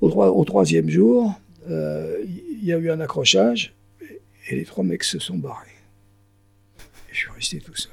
Au, 0.00 0.44
troisième 0.44 0.88
jour, 0.88 1.34
euh, 1.68 2.18
il 2.24 2.64
y 2.64 2.72
a 2.72 2.78
eu 2.78 2.90
un 2.90 3.00
accrochage, 3.00 3.74
et 4.48 4.56
les 4.56 4.64
trois 4.64 4.82
mecs 4.82 5.04
se 5.04 5.18
sont 5.18 5.36
barrés. 5.36 5.66
Et 6.78 7.12
je 7.12 7.18
suis 7.18 7.30
resté 7.30 7.60
tout 7.60 7.76
seul. 7.76 7.92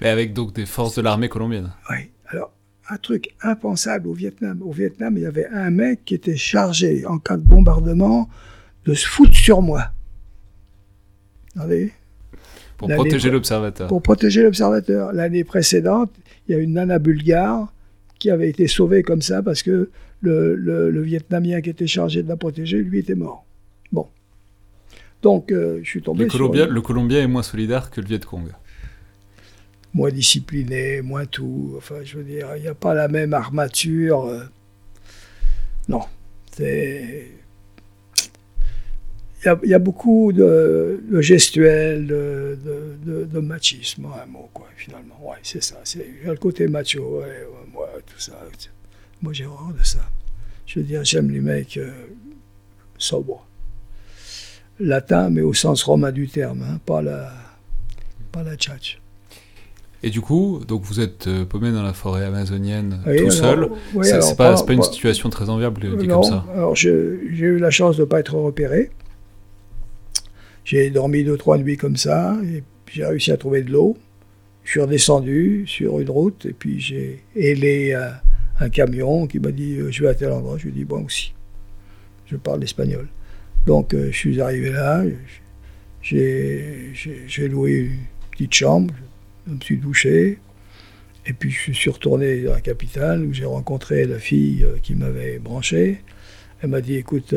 Mais 0.00 0.08
avec 0.08 0.34
donc 0.34 0.52
des 0.52 0.66
forces 0.66 0.94
de 0.94 1.02
l'armée 1.02 1.30
colombienne 1.30 1.72
Oui. 1.90 2.10
Alors, 2.32 2.52
un 2.88 2.96
truc 2.96 3.34
impensable 3.42 4.08
au 4.08 4.12
Vietnam. 4.12 4.62
Au 4.62 4.72
Vietnam, 4.72 5.16
il 5.16 5.22
y 5.22 5.26
avait 5.26 5.46
un 5.46 5.70
mec 5.70 6.04
qui 6.04 6.14
était 6.14 6.36
chargé, 6.36 7.06
en 7.06 7.18
cas 7.18 7.36
de 7.36 7.42
bombardement, 7.42 8.28
de 8.86 8.94
se 8.94 9.06
foutre 9.06 9.36
sur 9.36 9.62
moi. 9.62 9.90
Allez. 11.58 11.92
Pour 12.78 12.88
protéger 12.88 13.30
l'observateur. 13.30 13.86
Pour 13.86 14.02
protéger 14.02 14.42
l'observateur. 14.42 15.12
L'année 15.12 15.44
précédente, 15.44 16.10
il 16.48 16.52
y 16.52 16.58
a 16.58 16.58
une 16.58 16.72
nana 16.72 16.98
bulgare 16.98 17.72
qui 18.18 18.30
avait 18.30 18.48
été 18.48 18.66
sauvée 18.66 19.02
comme 19.02 19.22
ça 19.22 19.42
parce 19.42 19.62
que 19.62 19.90
le, 20.22 21.02
Vietnamien 21.02 21.60
qui 21.60 21.70
était 21.70 21.86
chargé 21.86 22.22
de 22.22 22.28
la 22.28 22.36
protéger, 22.36 22.82
lui, 22.82 23.00
était 23.00 23.14
mort. 23.14 23.44
Bon. 23.92 24.08
Donc, 25.22 25.52
euh, 25.52 25.80
je 25.82 25.88
suis 25.88 26.02
tombé 26.02 26.24
le 26.24 26.30
Colombien, 26.30 26.66
Le 26.66 26.80
Colombien 26.80 27.20
est 27.20 27.26
moins 27.26 27.42
solidaire 27.42 27.90
que 27.90 28.00
le 28.00 28.06
Viet 28.06 28.20
Cong. 28.20 28.48
Moins 29.94 30.10
discipliné, 30.10 31.02
moins 31.02 31.26
tout. 31.26 31.74
Enfin, 31.76 31.96
je 32.02 32.18
veux 32.18 32.24
dire, 32.24 32.48
il 32.56 32.62
n'y 32.62 32.68
a 32.68 32.74
pas 32.74 32.94
la 32.94 33.08
même 33.08 33.34
armature. 33.34 34.26
Euh. 34.26 34.44
Non. 35.88 36.02
C'est 36.56 37.30
il 39.44 39.70
y, 39.70 39.74
a 39.74 39.78
beaucoup 39.80 40.32
de, 40.32 41.02
gestuels, 41.20 42.06
de, 42.06 43.40
machisme, 43.40 44.06
un 44.06 44.26
mot, 44.26 44.48
quoi, 44.54 44.68
finalement. 44.76 45.18
Ouais, 45.20 45.38
c'est 45.42 45.62
ça. 45.62 45.80
C'est 45.82 46.06
le 46.24 46.36
côté 46.36 46.68
macho, 46.68 47.18
ouais, 47.20 47.44
moi, 47.72 47.88
tout 48.06 48.20
ça. 48.20 48.38
Moi, 49.20 49.32
j'ai 49.32 49.46
horreur 49.46 49.72
de 49.76 49.82
ça. 49.82 50.08
Je 50.66 50.78
veux 50.78 50.84
dire, 50.86 51.02
j'aime 51.02 51.30
les 51.30 51.40
mecs 51.40 51.76
euh, 51.76 51.90
sobres. 52.98 53.44
Latin, 54.78 55.30
mais 55.30 55.42
au 55.42 55.54
sens 55.54 55.82
romain 55.82 56.12
du 56.12 56.28
terme, 56.28 56.62
hein, 56.62 56.80
pas 56.86 57.02
la, 57.02 57.32
pas 58.30 58.44
la 58.44 58.56
tchatch. 58.56 59.01
Et 60.04 60.10
du 60.10 60.20
coup, 60.20 60.60
donc 60.66 60.82
vous 60.82 61.00
êtes 61.00 61.28
euh, 61.28 61.44
paumé 61.44 61.70
dans 61.70 61.82
la 61.82 61.92
forêt 61.92 62.24
amazonienne 62.24 63.00
tout 63.18 63.30
seul. 63.30 63.70
c'est 64.02 64.36
pas, 64.36 64.60
pas, 64.60 64.72
une 64.72 64.82
situation 64.82 65.30
très 65.30 65.48
enviable 65.48 65.96
dit 65.96 66.08
comme 66.08 66.24
ça. 66.24 66.44
Alors 66.54 66.74
j'ai 66.74 66.90
eu 66.90 67.58
la 67.58 67.70
chance 67.70 67.96
de 67.96 68.02
ne 68.02 68.06
pas 68.06 68.20
être 68.20 68.34
repéré. 68.34 68.90
J'ai 70.64 70.90
dormi 70.90 71.24
deux, 71.24 71.36
trois 71.36 71.58
nuits 71.58 71.76
comme 71.76 71.96
ça, 71.96 72.36
et 72.44 72.62
j'ai 72.90 73.04
réussi 73.04 73.32
à 73.32 73.36
trouver 73.36 73.62
de 73.62 73.72
l'eau. 73.72 73.96
Je 74.64 74.70
suis 74.70 74.80
redescendu 74.80 75.64
sur 75.66 75.98
une 75.98 76.10
route, 76.10 76.46
et 76.46 76.52
puis 76.52 76.78
j'ai 76.78 77.24
ailé 77.34 77.94
un, 78.60 78.68
camion 78.68 79.26
qui 79.26 79.40
m'a 79.40 79.50
dit 79.50 79.74
euh, 79.78 79.90
Je 79.90 80.04
vais 80.04 80.10
à 80.10 80.14
tel 80.14 80.30
endroit. 80.30 80.56
Je 80.56 80.64
lui 80.64 80.70
ai 80.70 80.74
dit 80.74 80.84
Bon, 80.84 81.04
aussi. 81.04 81.32
Je 82.26 82.36
parle 82.36 82.62
espagnol. 82.62 83.08
Donc, 83.66 83.92
euh, 83.92 84.10
je 84.12 84.16
suis 84.16 84.40
arrivé 84.40 84.70
là, 84.70 85.02
j'ai 86.02 86.92
loué 87.48 87.72
une 87.72 87.98
petite 88.30 88.54
chambre, 88.54 88.94
je 89.46 89.52
me 89.52 89.60
suis 89.60 89.76
douché, 89.76 90.38
et 91.26 91.32
puis 91.32 91.50
je 91.50 91.72
suis 91.72 91.90
retourné 91.90 92.42
dans 92.42 92.52
la 92.52 92.60
capitale 92.60 93.24
où 93.24 93.32
j'ai 93.32 93.44
rencontré 93.44 94.06
la 94.06 94.18
fille 94.18 94.64
euh, 94.64 94.78
qui 94.82 94.94
m'avait 94.94 95.38
branché. 95.38 96.02
Elle 96.62 96.70
m'a 96.70 96.80
dit 96.80 96.94
Écoute, 96.94 97.34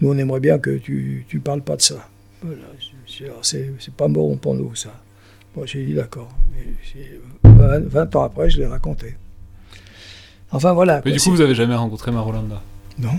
nous, 0.00 0.10
on 0.10 0.18
aimerait 0.18 0.40
bien 0.40 0.58
que 0.58 0.76
tu 0.76 1.26
ne 1.32 1.38
parles 1.40 1.62
pas 1.62 1.76
de 1.76 1.82
ça. 1.82 2.08
Voilà, 2.42 2.64
c'est 3.42 3.94
pas 3.94 4.08
bon 4.08 4.36
pour 4.36 4.54
nous, 4.54 4.74
ça. 4.74 4.94
Bon, 5.54 5.64
j'ai 5.64 5.84
dit 5.84 5.94
d'accord. 5.94 6.28
20, 7.44 8.16
ans 8.16 8.24
après, 8.24 8.50
je 8.50 8.58
l'ai 8.58 8.66
raconté. 8.66 9.16
Enfin, 10.50 10.74
voilà. 10.74 11.00
Mais 11.04 11.12
du 11.12 11.18
coup, 11.20 11.30
vous 11.30 11.40
avez 11.40 11.54
jamais 11.54 11.74
rencontré 11.74 12.12
Marolanda? 12.12 12.62
Non. 12.98 13.18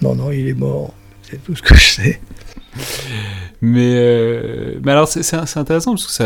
Non, 0.00 0.14
non, 0.14 0.30
il 0.30 0.48
est 0.48 0.54
mort. 0.54 0.94
C'est 1.22 1.42
tout 1.42 1.56
ce 1.56 1.62
que 1.62 1.74
je 1.74 1.84
sais. 1.84 2.20
Mais, 3.66 3.94
euh, 3.96 4.78
mais 4.84 4.92
alors 4.92 5.08
c'est 5.08 5.34
intéressant 5.56 5.92
parce 5.92 6.06
que 6.06 6.12
ça, 6.12 6.24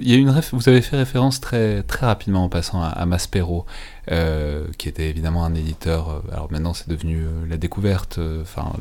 y 0.00 0.12
a 0.12 0.16
une 0.16 0.30
vous 0.52 0.68
avez 0.68 0.82
fait 0.82 0.96
référence 0.96 1.40
très, 1.40 1.82
très 1.82 2.04
rapidement 2.04 2.44
en 2.44 2.48
passant 2.50 2.82
à, 2.82 3.06
Maspero, 3.06 3.64
euh, 4.10 4.66
qui 4.76 4.88
était 4.88 5.08
évidemment 5.08 5.44
un 5.46 5.54
éditeur. 5.54 6.10
Euh, 6.10 6.32
alors 6.34 6.48
maintenant 6.50 6.74
c'est 6.74 6.88
devenu 6.88 7.24
la 7.48 7.56
découverte, 7.56 8.18
enfin 8.42 8.72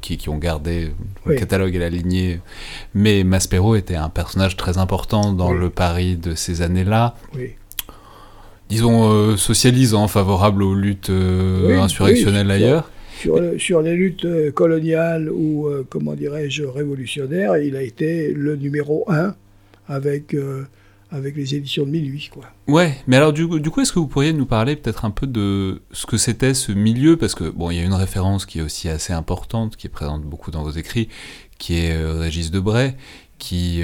qui, 0.00 0.16
qui, 0.16 0.28
ont 0.30 0.38
gardé 0.38 0.92
le 1.26 1.34
catalogue 1.34 1.74
et 1.74 1.78
la 1.78 1.90
lignée. 1.90 2.40
Mais 2.94 3.22
Maspero 3.22 3.74
était 3.76 3.96
un 3.96 4.08
personnage 4.08 4.56
très 4.56 4.78
important 4.78 5.32
dans 5.32 5.52
le 5.52 5.68
Paris 5.68 6.16
de 6.16 6.34
ces 6.34 6.62
années-là. 6.62 7.16
Disons 8.70 9.36
socialisant, 9.36 10.08
favorable 10.08 10.62
aux 10.62 10.74
luttes 10.74 11.10
insurrectionnelles 11.10 12.50
ailleurs 12.50 12.91
sur, 13.58 13.82
les 13.82 13.94
luttes 13.94 14.24
euh, 14.24 14.50
coloniales 14.50 15.30
ou, 15.30 15.66
euh, 15.66 15.86
comment 15.88 16.14
dirais-je, 16.14 16.64
révolutionnaires, 16.64 17.56
il 17.56 17.76
a 17.76 17.82
été 17.82 18.32
le 18.32 18.56
numéro 18.56 19.04
un 19.08 19.34
avec, 19.88 20.34
euh, 20.34 20.64
avec 21.10 21.36
les 21.36 21.54
éditions 21.54 21.84
de 21.84 21.90
minuit. 21.90 22.30
Quoi. 22.32 22.44
Ouais, 22.66 22.96
mais 23.06 23.16
alors 23.16 23.32
du, 23.32 23.46
du 23.60 23.70
coup, 23.70 23.80
est-ce 23.80 23.92
que 23.92 23.98
vous 23.98 24.06
pourriez 24.06 24.32
nous 24.32 24.46
parler 24.46 24.76
peut-être 24.76 25.04
un 25.04 25.10
peu 25.10 25.26
de 25.26 25.82
ce 25.92 26.06
que 26.06 26.16
c'était 26.16 26.54
ce 26.54 26.72
milieu? 26.72 27.16
Parce 27.16 27.34
que, 27.34 27.44
bon, 27.44 27.70
il 27.70 27.76
y 27.76 27.80
a 27.80 27.84
une 27.84 27.94
référence 27.94 28.46
qui 28.46 28.58
est 28.58 28.62
aussi 28.62 28.88
assez 28.88 29.12
importante, 29.12 29.76
qui 29.76 29.86
est 29.86 29.90
présente 29.90 30.22
beaucoup 30.22 30.50
dans 30.50 30.62
vos 30.62 30.70
écrits, 30.70 31.08
qui 31.58 31.78
est 31.78 31.96
Régis 31.96 32.50
Debray, 32.50 32.94
qui 33.38 33.82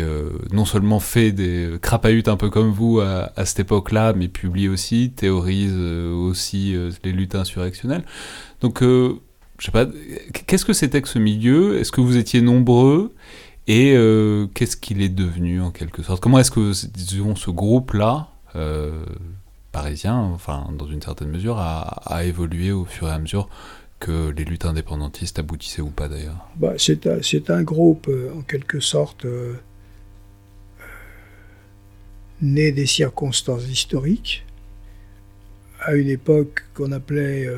non 0.53 0.65
seulement 0.65 1.01
fait 1.01 1.33
des 1.33 1.71
crapahutes 1.83 2.29
un 2.29 2.37
peu 2.37 2.49
comme 2.49 2.71
vous 2.71 3.01
à 3.01 3.45
cette 3.45 3.61
époque-là, 3.61 4.13
mais 4.15 4.29
publie 4.29 4.69
aussi, 4.69 5.13
théorise 5.15 5.77
aussi 5.77 6.77
les 7.05 7.13
luttes 7.13 7.35
insurrectionnelles. 7.35 8.05
Donc, 8.61 8.83
je 9.59 9.67
sais 9.67 9.73
pas, 9.73 9.87
qu'est-ce 10.47 10.65
que 10.65 10.73
c'était 10.73 11.03
que 11.03 11.09
ce 11.09 11.19
milieu? 11.19 11.79
Est-ce 11.79 11.91
que 11.91 12.01
vous 12.01 12.17
étiez 12.17 12.41
nombreux? 12.41 13.13
Et 13.67 13.93
euh, 13.95 14.47
qu'est-ce 14.55 14.77
qu'il 14.77 15.03
est 15.03 15.09
devenu 15.09 15.61
en 15.61 15.71
quelque 15.71 16.03
sorte? 16.03 16.23
Comment 16.23 16.39
est-ce 16.39 16.51
que, 16.51 16.73
ce 16.73 17.51
groupe-là, 17.51 18.29
euh, 18.57 19.05
parisien, 19.73 20.17
enfin, 20.17 20.69
dans 20.79 20.87
une 20.87 21.03
certaine 21.03 21.29
mesure, 21.29 21.59
a, 21.59 22.25
évolué 22.25 22.73
au 22.73 22.85
fur 22.85 23.09
et 23.09 23.13
à 23.13 23.19
mesure 23.19 23.49
que 23.99 24.31
les 24.31 24.45
luttes 24.45 24.65
indépendantistes 24.65 25.41
aboutissaient 25.41 25.83
ou 25.83 25.91
pas 25.91 26.09
d'ailleurs? 26.09 26.49
Bah, 26.57 26.75
C'est 26.79 27.07
un, 27.07 27.55
un, 27.55 27.63
groupe, 27.63 28.07
euh, 28.09 28.33
en 28.39 28.43
quelque 28.43 28.79
sorte, 28.79 29.27
né 32.41 32.71
des 32.71 32.87
circonstances 32.87 33.67
historiques, 33.67 34.47
à 35.81 35.95
une 35.95 36.09
époque 36.09 36.65
qu'on 36.75 36.93
appelait 36.93 37.49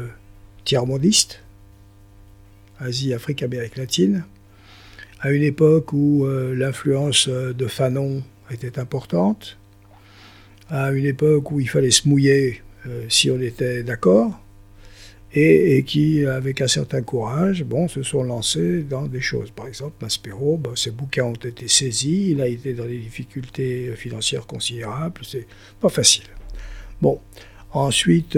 tiers-mondiste 0.65 1.43
Asie, 2.81 3.13
Afrique, 3.15 3.43
Amérique 3.43 3.77
latine, 3.77 4.25
à 5.21 5.31
une 5.31 5.43
époque 5.43 5.93
où 5.93 6.25
euh, 6.25 6.55
l'influence 6.55 7.29
euh, 7.29 7.53
de 7.53 7.67
Fanon 7.67 8.23
était 8.51 8.79
importante, 8.79 9.59
à 10.71 10.91
une 10.93 11.05
époque 11.05 11.51
où 11.51 11.61
il 11.61 11.69
fallait 11.69 11.91
se 11.91 12.09
mouiller 12.09 12.63
euh, 12.87 13.05
si 13.09 13.31
on 13.31 13.41
était 13.41 13.83
d'accord, 13.83 14.41
et, 15.33 15.85
qui, 15.87 16.25
avec 16.25 16.61
un 16.61 16.67
certain 16.67 17.03
courage, 17.03 17.63
bon, 17.63 17.87
se 17.87 18.03
sont 18.03 18.25
lancés 18.25 18.83
dans 18.83 19.07
des 19.07 19.21
choses. 19.21 19.53
Par 19.53 19.69
exemple, 19.69 19.95
Maspero, 20.03 20.61
ses 20.75 20.91
bouquins 20.91 21.23
ont 21.23 21.35
été 21.35 21.69
saisis, 21.69 22.33
il 22.33 22.41
a 22.41 22.49
été 22.49 22.73
dans 22.73 22.87
des 22.87 22.99
difficultés 22.99 23.95
financières 23.95 24.45
considérables, 24.49 25.21
c'est 25.23 25.47
pas 25.81 25.89
facile. 25.89 26.25
Bon, 27.01 27.21
ensuite, 27.71 28.37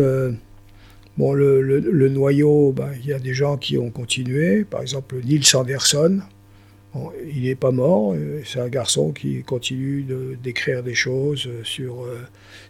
Bon, 1.19 1.35
le, 1.35 2.09
noyau, 2.09 2.73
ben, 2.73 2.91
il 3.01 3.07
y 3.07 3.13
a 3.13 3.19
des 3.19 3.35
gens 3.35 3.59
qui 3.59 3.77
ont 3.77 3.91
continué. 3.91 4.65
Par 4.65 4.81
exemple, 4.81 5.17
Neil 5.23 5.45
Sanderson, 5.45 6.21
il 7.35 7.43
n'est 7.43 7.55
pas 7.55 7.71
mort. 7.71 8.15
Euh, 8.15 8.43
c'est 8.45 8.61
un 8.61 8.69
garçon 8.69 9.13
qui 9.13 9.43
continue 9.43 10.07
d'écrire 10.43 10.83
des 10.83 10.95
choses 10.95 11.47
euh, 11.47 11.65
sur 11.65 12.05
euh, 12.05 12.21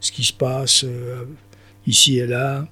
ce 0.01 0.13
qui 0.13 0.25
se 0.25 0.33
passe 0.33 0.85
ici 1.87 2.19
et 2.19 2.27
là. 2.27 2.67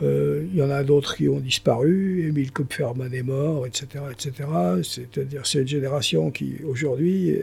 Il 0.00 0.54
y 0.54 0.62
en 0.62 0.70
a 0.70 0.84
d'autres 0.84 1.16
qui 1.16 1.28
ont 1.28 1.40
disparu. 1.40 2.28
Émile 2.28 2.52
Kupferman 2.52 3.12
est 3.12 3.24
mort, 3.24 3.66
etc. 3.66 4.04
etc. 4.12 4.48
C'est-à-dire, 4.84 5.44
c'est 5.44 5.62
une 5.62 5.66
génération 5.66 6.30
qui, 6.30 6.54
aujourd'hui, 6.64 7.36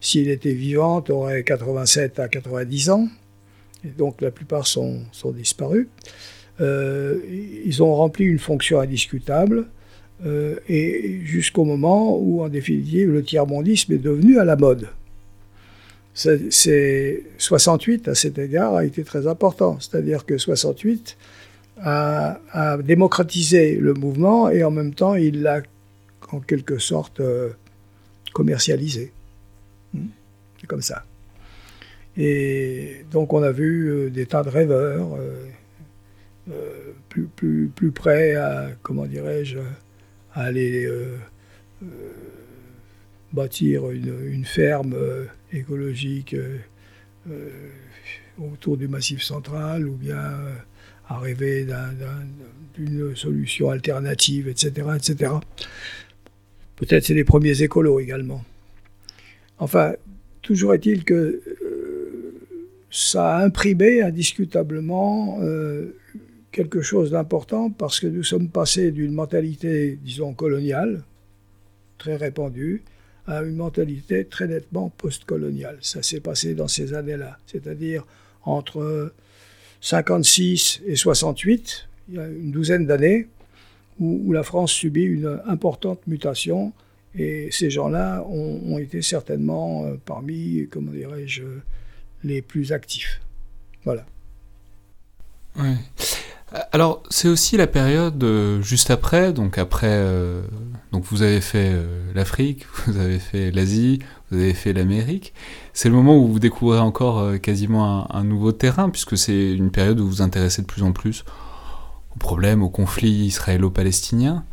s'il 0.00 0.30
était 0.30 0.54
vivante, 0.54 1.10
aurait 1.10 1.42
87 1.42 2.18
à 2.18 2.28
90 2.28 2.88
ans. 2.88 3.08
Et 3.84 3.88
donc, 3.88 4.22
la 4.22 4.30
plupart 4.30 4.66
sont, 4.66 5.02
sont 5.12 5.32
disparus. 5.32 5.86
Euh, 6.60 7.18
ils 7.64 7.82
ont 7.82 7.94
rempli 7.94 8.24
une 8.24 8.38
fonction 8.38 8.80
indiscutable, 8.80 9.66
euh, 10.26 10.56
et 10.68 11.20
jusqu'au 11.24 11.64
moment 11.64 12.18
où, 12.18 12.42
en 12.42 12.48
définitive, 12.48 13.10
le 13.10 13.22
tiers-mondisme 13.22 13.92
est 13.92 13.98
devenu 13.98 14.38
à 14.38 14.44
la 14.44 14.56
mode. 14.56 14.88
C'est 16.14 17.22
68 17.38 18.08
à 18.08 18.14
cet 18.16 18.38
égard 18.38 18.74
a 18.74 18.84
été 18.84 19.04
très 19.04 19.28
important, 19.28 19.78
c'est-à-dire 19.78 20.26
que 20.26 20.36
68 20.36 21.16
a, 21.80 22.38
démocratisé 22.82 23.76
le 23.76 23.94
mouvement 23.94 24.50
et 24.50 24.64
en 24.64 24.72
même 24.72 24.94
temps 24.94 25.14
il 25.14 25.42
l'a 25.42 25.62
en 26.32 26.40
quelque 26.40 26.78
sorte 26.78 27.20
euh, 27.20 27.50
commercialisé. 28.32 29.12
Hmm? 29.94 30.08
C'est 30.60 30.66
comme 30.66 30.82
ça. 30.82 31.04
Et 32.16 33.04
donc 33.12 33.32
on 33.32 33.44
a 33.44 33.52
vu 33.52 34.10
des 34.10 34.26
tas 34.26 34.42
de 34.42 34.48
rêveurs 34.48 35.16
plus, 37.08 37.26
plus, 37.36 37.70
plus 37.74 37.90
près 37.90 38.34
à, 38.34 38.70
comment 38.82 39.06
dirais-je, 39.06 39.58
à 40.34 40.42
aller 40.42 40.88
bâtir 43.32 43.90
une, 43.90 44.44
ferme 44.44 44.96
écologique 45.52 46.34
autour 48.38 48.76
du 48.76 48.88
massif 48.88 49.22
central 49.22 49.86
ou 49.86 49.94
bien 49.94 50.38
à 51.08 51.18
rêver 51.18 51.66
d'une 52.76 53.16
solution 53.16 53.70
alternative, 53.70 54.48
etc. 54.48 54.88
etc. 54.96 55.32
Peut-être 56.76 57.04
c'est 57.04 57.14
les 57.14 57.24
premiers 57.24 57.62
écolos 57.62 57.98
également. 57.98 58.44
Enfin, 59.58 59.94
toujours 60.42 60.74
est-il 60.74 61.04
que 61.04 61.14
euh, 61.14 62.34
ça 62.90 63.36
a 63.36 63.44
imprimé 63.44 64.02
indiscutablement 64.02 65.38
euh, 65.42 65.96
quelque 66.52 66.82
chose 66.82 67.10
d'important 67.10 67.70
parce 67.70 68.00
que 68.00 68.06
nous 68.06 68.22
sommes 68.22 68.48
passés 68.48 68.90
d'une 68.90 69.12
mentalité, 69.12 69.98
disons, 70.02 70.32
coloniale, 70.32 71.02
très 71.98 72.16
répandue, 72.16 72.82
à 73.26 73.42
une 73.42 73.56
mentalité 73.56 74.24
très 74.24 74.48
nettement 74.48 74.90
post-coloniale. 74.96 75.78
Ça 75.82 76.02
s'est 76.02 76.20
passé 76.20 76.54
dans 76.54 76.68
ces 76.68 76.94
années-là, 76.94 77.38
c'est-à-dire 77.46 78.06
entre 78.42 79.12
56 79.80 80.82
et 80.86 80.96
68, 80.96 81.88
il 82.08 82.14
y 82.14 82.18
a 82.18 82.26
une 82.26 82.50
douzaine 82.50 82.86
d'années, 82.86 83.28
où, 84.00 84.32
la 84.32 84.42
France 84.42 84.72
subit 84.72 85.02
une 85.02 85.40
importante 85.46 86.06
mutation. 86.06 86.72
Et 87.14 87.48
ces 87.50 87.68
gens-là 87.68 88.24
ont, 88.28 88.78
été 88.78 89.02
certainement 89.02 89.84
euh, 89.84 89.96
parmi, 90.04 90.68
comment 90.70 90.92
dirais-je, 90.92 91.42
les 92.22 92.42
plus 92.42 92.72
actifs. 92.72 93.20
Voilà. 93.84 94.06
Alors, 96.72 97.02
c'est 97.10 97.28
aussi 97.28 97.56
la 97.56 97.66
période 97.66 98.22
euh, 98.24 98.62
juste 98.62 98.90
après, 98.90 99.32
donc 99.34 99.58
après, 99.58 99.86
euh, 99.90 100.42
donc 100.92 101.04
vous 101.04 101.22
avez 101.22 101.40
fait 101.42 101.76
l'Afrique, 102.14 102.66
vous 102.86 102.98
avez 102.98 103.18
fait 103.18 103.50
l'Asie, 103.50 103.98
vous 104.30 104.38
avez 104.38 104.54
fait 104.54 104.72
l'Amérique. 104.72 105.34
C'est 105.74 105.88
le 105.88 105.94
moment 105.94 106.16
où 106.16 106.26
vous 106.26 106.38
découvrez 106.38 106.78
encore 106.78 107.38
quasiment 107.40 108.10
un, 108.14 108.24
nouveau 108.24 108.52
terrain, 108.52 108.88
puisque 108.88 109.16
c'est 109.16 109.52
une 109.52 109.70
période 109.70 110.00
où 110.00 110.04
vous 110.04 110.10
vous 110.10 110.22
intéressez 110.22 110.62
de 110.62 110.66
plus 110.66 110.82
en 110.82 110.92
plus 110.92 111.24
problème, 112.18 112.62
au 112.62 112.68
conflit 112.68 113.10
israélo-palestinien, 113.10 114.44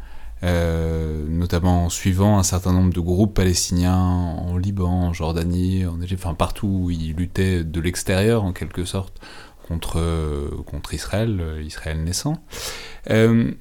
euh, 0.44 1.26
notamment 1.28 1.86
en 1.86 1.90
suivant 1.90 2.38
un 2.38 2.44
certain 2.44 2.72
nombre 2.72 2.94
de 2.94 3.00
groupes 3.00 3.34
palestiniens 3.34 3.98
en 3.98 4.58
Liban, 4.58 5.08
en 5.08 5.14
Jordanie, 5.14 5.86
en 5.86 6.00
Égypte, 6.02 6.24
enfin 6.24 6.36
partout 6.36 6.68
où 6.68 6.92
ils 6.92 7.14
luttaient 7.14 7.64
de 7.64 7.82
l'extérieur 7.82 8.44
en 8.44 8.54
quelque 8.54 8.86
sorte 8.86 9.20
contre, 9.68 10.94
Israël, 10.94 11.62
Israël 11.64 12.04
naissant. 12.04 12.44
Euh, 13.10 13.52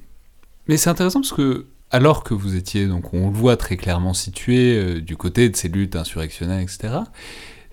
mais 0.67 0.77
c'est 0.77 0.89
intéressant 0.89 1.21
parce 1.21 1.33
que 1.33 1.67
alors 1.91 2.23
que 2.23 2.33
vous 2.33 2.55
étiez, 2.55 2.87
donc 2.87 3.13
on 3.13 3.29
le 3.29 3.33
voit 3.33 3.57
très 3.57 3.77
clairement 3.77 4.13
situé 4.13 4.77
euh, 4.77 5.01
du 5.01 5.15
côté 5.17 5.49
de 5.49 5.55
ces 5.55 5.69
luttes 5.69 5.95
insurrectionnelles, 5.95 6.63
etc., 6.63 6.95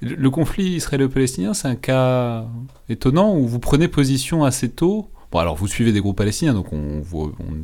le 0.01 0.31
conflit 0.31 0.65
israélo-palestinien, 0.75 1.55
c'est 1.55 1.69
un 1.69 1.77
cas 1.77 2.47
étonnant 2.89 3.37
où 3.37 3.47
vous 3.47 3.61
prenez 3.61 3.87
position 3.87 4.43
assez 4.43 4.69
tôt 4.69 5.09
Bon, 5.33 5.39
alors 5.39 5.57
vous 5.57 5.67
suivez 5.67 5.93
des 5.93 6.01
groupes 6.01 6.19
palestiniens, 6.19 6.53
donc 6.53 6.75
on, 6.75 7.03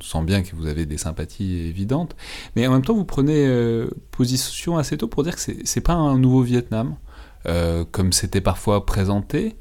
sent 0.00 0.22
bien 0.22 0.42
que 0.42 0.56
vous 0.56 0.66
avez 0.66 0.86
des 0.86 0.96
sympathies 0.96 1.66
évidentes, 1.68 2.16
mais 2.56 2.66
en 2.66 2.72
même 2.72 2.82
temps 2.82 2.94
vous 2.94 3.04
prenez 3.04 3.46
euh, 3.46 3.90
position 4.10 4.78
assez 4.78 4.96
tôt 4.96 5.06
pour 5.06 5.22
dire 5.22 5.36
que 5.36 5.52
c'est 5.62 5.80
pas 5.82 5.92
un 5.92 6.18
nouveau 6.18 6.40
Vietnam, 6.40 6.96
euh, 7.44 7.84
comme 7.90 8.14
c'était 8.14 8.40
parfois 8.40 8.86
présenté, 8.86 9.56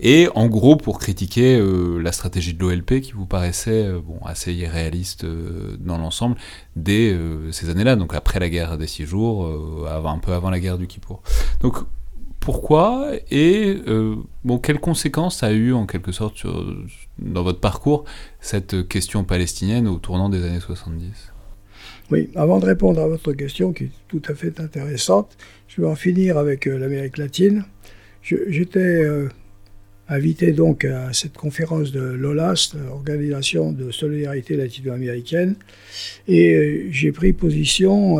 et 0.00 0.28
en 0.34 0.46
gros 0.46 0.76
pour 0.76 0.98
critiquer 0.98 1.58
euh, 1.58 1.98
la 1.98 2.12
stratégie 2.12 2.54
de 2.54 2.60
l'OLP 2.60 3.00
qui 3.00 3.12
vous 3.12 3.26
paraissait 3.26 3.90
bon, 4.04 4.18
assez 4.24 4.52
irréaliste 4.52 5.26
dans 5.80 5.98
l'ensemble 5.98 6.36
dès 6.74 7.16
ces 7.52 7.70
années-là, 7.70 7.96
donc 7.96 8.14
après 8.14 8.38
la 8.38 8.48
guerre 8.48 8.78
des 8.78 8.86
six 8.86 9.04
jours, 9.04 9.46
un 9.88 10.18
peu 10.18 10.32
avant 10.32 10.50
la 10.50 10.60
guerre 10.60 10.78
du 10.78 10.86
Kippour. 10.86 11.22
Donc 11.60 11.76
pourquoi 12.46 13.10
et 13.32 13.76
euh, 13.88 14.14
bon, 14.44 14.58
quelles 14.58 14.78
conséquences 14.78 15.42
a 15.42 15.50
eu 15.50 15.72
en 15.72 15.84
quelque 15.84 16.12
sorte 16.12 16.46
dans 17.18 17.42
votre 17.42 17.58
parcours 17.58 18.04
cette 18.38 18.86
question 18.86 19.24
palestinienne 19.24 19.88
au 19.88 19.96
tournant 19.96 20.28
des 20.28 20.44
années 20.44 20.60
70 20.60 21.32
Oui, 22.12 22.30
avant 22.36 22.60
de 22.60 22.66
répondre 22.66 23.00
à 23.00 23.08
votre 23.08 23.32
question 23.32 23.72
qui 23.72 23.84
est 23.84 23.90
tout 24.06 24.22
à 24.28 24.34
fait 24.36 24.60
intéressante, 24.60 25.36
je 25.66 25.80
vais 25.80 25.88
en 25.88 25.96
finir 25.96 26.38
avec 26.38 26.68
euh, 26.68 26.78
l'Amérique 26.78 27.18
latine. 27.18 27.64
J'étais 28.22 28.78
euh, 28.78 29.28
invité 30.08 30.52
donc 30.52 30.84
à 30.84 31.12
cette 31.12 31.36
conférence 31.36 31.90
de 31.92 32.00
l'OLAS, 32.00 32.74
l'Organisation 32.86 33.72
de 33.72 33.90
solidarité 33.90 34.56
latino-américaine, 34.56 35.56
et 36.28 36.86
j'ai 36.90 37.12
pris 37.12 37.32
position 37.32 38.18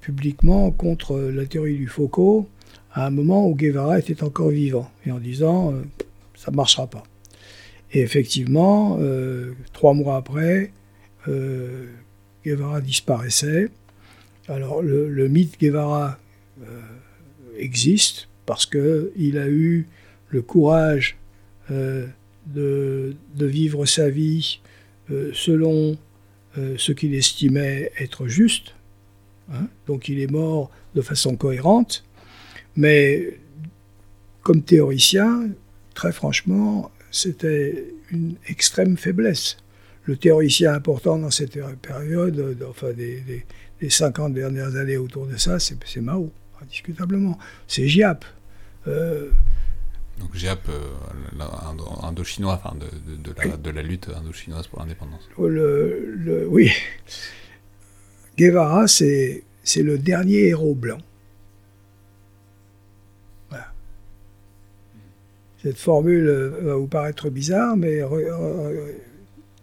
publiquement 0.00 0.70
contre 0.70 1.18
la 1.18 1.44
théorie 1.44 1.76
du 1.76 1.86
Foucault 1.86 2.48
à 2.98 3.06
un 3.06 3.10
moment 3.10 3.46
où 3.46 3.54
Guevara 3.54 3.98
était 3.98 4.24
encore 4.24 4.50
vivant, 4.50 4.90
et 5.06 5.12
en 5.12 5.18
disant 5.18 5.72
euh, 5.72 5.82
ça 6.34 6.50
ne 6.50 6.56
marchera 6.56 6.88
pas. 6.88 7.04
Et 7.92 8.00
effectivement, 8.00 8.98
euh, 9.00 9.52
trois 9.72 9.94
mois 9.94 10.16
après, 10.16 10.72
euh, 11.28 11.86
Guevara 12.44 12.80
disparaissait. 12.80 13.68
Alors 14.48 14.82
le, 14.82 15.28
mythe 15.28 15.60
Guevara 15.60 16.18
existe 17.58 18.28
parce 18.46 18.64
qu'il 18.64 19.38
a 19.38 19.48
eu 19.48 19.86
le 20.28 20.40
courage 20.40 21.17
de, 21.70 22.08
de, 22.46 23.46
vivre 23.46 23.84
sa 23.86 24.08
vie 24.08 24.60
selon 25.32 25.96
ce 26.56 26.92
qu'il 26.92 27.14
estimait 27.14 27.92
être 27.98 28.26
juste. 28.26 28.74
Hein. 29.52 29.68
Donc 29.86 30.08
il 30.08 30.20
est 30.20 30.30
mort 30.30 30.70
de 30.94 31.02
façon 31.02 31.36
cohérente. 31.36 32.04
Mais 32.76 33.38
comme 34.42 34.62
théoricien, 34.62 35.50
très 35.94 36.12
franchement, 36.12 36.90
c'était 37.10 37.84
une 38.10 38.36
extrême 38.46 38.96
faiblesse. 38.96 39.56
Le 40.04 40.16
théoricien 40.16 40.72
important 40.72 41.18
dans 41.18 41.30
cette 41.30 41.58
période, 41.82 42.56
enfin 42.68 42.92
des, 42.92 43.44
50 43.88 44.32
dernières 44.32 44.76
années 44.76 44.96
autour 44.96 45.26
de 45.26 45.36
ça, 45.36 45.58
c'est 45.58 46.00
Mao, 46.00 46.32
indiscutablement. 46.62 47.38
C'est 47.66 47.88
Giap. 47.88 48.24
Euh, 50.18 50.22
donc 50.22 50.34
Giap, 50.34 50.68
euh, 50.68 52.02
indo-chinois, 52.02 52.60
enfin 52.62 52.76
de, 52.76 53.70
la, 53.70 53.82
lutte 53.82 54.08
indo-chinoise 54.14 54.66
pour 54.66 54.80
l'indépendance. 54.80 55.28
oui. 55.38 56.70
Guevara, 58.36 58.86
c'est 58.86 59.44
le 59.76 59.98
dernier 59.98 60.48
héros 60.48 60.74
blanc. 60.74 60.98
Cette 65.60 65.78
formule 65.78 66.28
euh, 66.28 66.50
va 66.62 66.76
vous 66.76 66.86
paraître 66.86 67.30
bizarre, 67.30 67.76
mais 67.76 68.00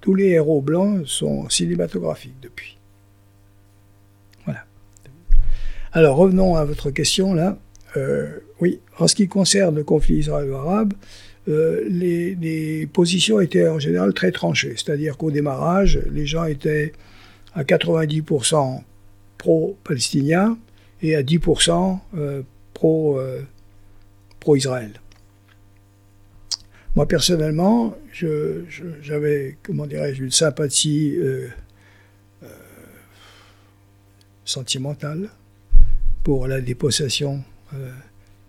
tous 0.01 0.13
les 0.13 0.27
héros 0.31 0.61
blancs 0.61 1.07
sont 1.07 1.49
cinématographiques 1.49 2.39
depuis. 2.41 2.77
Voilà. 4.43 4.65
Alors 5.93 6.17
revenons 6.17 6.55
à 6.57 6.65
votre 6.65 6.91
question 6.91 7.33
là. 7.33 7.57
Euh, 7.95 8.39
oui, 8.61 8.79
en 8.99 9.07
ce 9.07 9.15
qui 9.15 9.27
concerne 9.27 9.75
le 9.75 9.83
conflit 9.83 10.17
israélo-arabe, 10.17 10.93
euh, 11.47 11.83
les, 11.89 12.87
positions 12.91 13.39
étaient 13.39 13.67
en 13.67 13.79
général 13.79 14.13
très 14.13 14.31
tranchées. 14.31 14.73
C'est-à-dire 14.75 15.17
qu'au 15.17 15.31
démarrage, 15.31 15.99
les 16.11 16.25
gens 16.25 16.45
étaient 16.45 16.93
à 17.53 17.63
90% 17.63 18.81
pro-palestiniens 19.37 20.57
et 21.01 21.15
à 21.15 21.23
10% 21.23 21.99
pro-Israël. 22.73 24.91
Moi, 26.95 27.07
personnellement, 27.07 27.95
j'avais, 29.01 29.57
comment 29.63 29.85
une 29.85 30.31
sympathie 30.31 31.15
euh, 31.17 31.47
euh, 32.43 32.47
sentimentale 34.45 35.29
pour 36.23 36.47
la 36.47 36.61
dépossession 36.61 37.43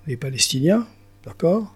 euh, 0.06 0.10
des 0.10 0.16
Palestiniens, 0.16 0.86
d'accord 1.24 1.74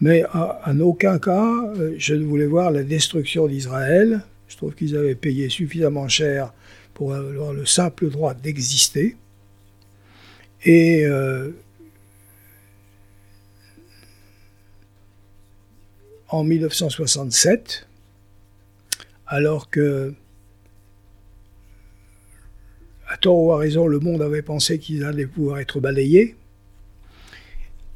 Mais 0.00 0.24
en 0.32 0.80
aucun 0.80 1.18
cas, 1.18 1.72
je 1.96 2.14
ne 2.14 2.24
voulais 2.24 2.46
voir 2.46 2.70
la 2.70 2.82
destruction 2.82 3.46
d'Israël. 3.46 4.22
Je 4.48 4.56
trouve 4.56 4.74
qu'ils 4.74 4.96
avaient 4.96 5.14
payé 5.14 5.48
suffisamment 5.48 6.08
cher 6.08 6.52
pour 6.94 7.14
avoir 7.14 7.52
le 7.52 7.64
simple 7.64 8.10
droit 8.10 8.34
d'exister. 8.34 9.16
Et 10.64 11.06
en 16.32 16.44
1967, 16.44 17.86
alors 19.26 19.70
que, 19.70 20.14
à 23.08 23.16
tort 23.18 23.38
ou 23.38 23.52
à 23.52 23.58
raison, 23.58 23.86
le 23.86 23.98
monde 23.98 24.22
avait 24.22 24.42
pensé 24.42 24.78
qu'ils 24.78 25.04
allaient 25.04 25.26
pouvoir 25.26 25.58
être 25.60 25.80
balayés, 25.80 26.34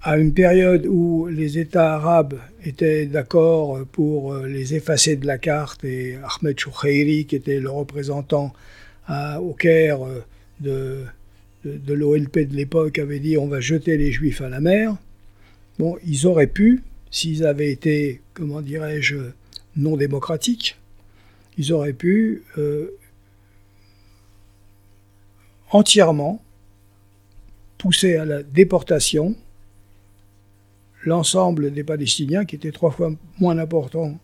à 0.06 0.18
une 0.18 0.32
période 0.32 0.86
où 0.86 1.26
les 1.26 1.58
États 1.58 1.96
arabes 1.96 2.38
étaient 2.64 3.06
d'accord 3.06 3.84
pour 3.90 4.36
les 4.36 4.76
effacer 4.76 5.16
de 5.16 5.26
la 5.26 5.36
carte 5.36 5.82
et 5.82 6.16
Ahmed 6.22 6.56
Choukhairi, 6.60 7.26
qui 7.26 7.34
était 7.34 7.58
le 7.58 7.70
représentant 7.70 8.52
au 9.10 9.52
Caire 9.52 9.98
de, 10.60 11.02
de, 11.64 11.92
l'OLP 11.92 12.38
de 12.38 12.54
l'époque, 12.54 13.00
avait 13.00 13.18
dit 13.18 13.36
on 13.36 13.48
va 13.48 13.58
jeter 13.58 13.96
les 13.96 14.12
Juifs 14.12 14.40
à 14.42 14.48
la 14.48 14.60
mer. 14.60 14.96
Bon, 15.80 15.98
ils 16.06 16.28
auraient 16.28 16.46
pu, 16.46 16.84
s'ils 17.10 17.44
avaient 17.44 17.72
été, 17.72 18.20
comment 18.32 18.62
dirais-je, 18.62 19.16
non 19.76 19.96
démocratiques, 19.96 20.78
ils 21.58 21.72
auraient 21.72 21.92
pu 21.92 22.44
euh, 22.58 22.96
entièrement 25.72 26.40
pousser 27.76 28.14
à 28.14 28.24
la 28.24 28.44
déportation 28.44 29.34
l'ensemble 31.06 31.72
des 31.72 31.84
Palestiniens, 31.84 32.44
qui 32.44 32.56
étaient 32.56 32.72
trois 32.72 32.90
fois 32.90 33.12
moins 33.38 33.56
importants 33.58 34.18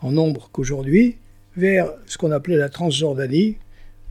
en 0.00 0.12
nombre 0.12 0.48
qu'aujourd'hui, 0.52 1.16
vers 1.56 1.92
ce 2.06 2.16
qu'on 2.16 2.30
appelait 2.30 2.56
la 2.56 2.68
Transjordanie, 2.68 3.56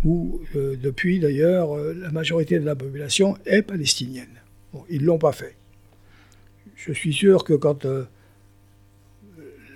où 0.05 0.41
euh, 0.55 0.76
depuis 0.82 1.20
d'ailleurs 1.20 1.76
euh, 1.76 1.93
la 1.93 2.12
majorité 2.12 2.59
de 2.59 2.66
la 2.66 2.76
population 2.76 3.38
est 3.45 3.62
palestinienne. 3.62 4.41
ils 4.89 5.01
ne 5.01 5.05
l'ont 5.05 5.18
pas 5.18 5.32
fait. 5.32 5.55
Je 6.76 6.91
suis 6.91 7.14
sûr 7.14 7.43
que 7.43 7.53
quand 7.53 7.86
euh, 7.86 8.03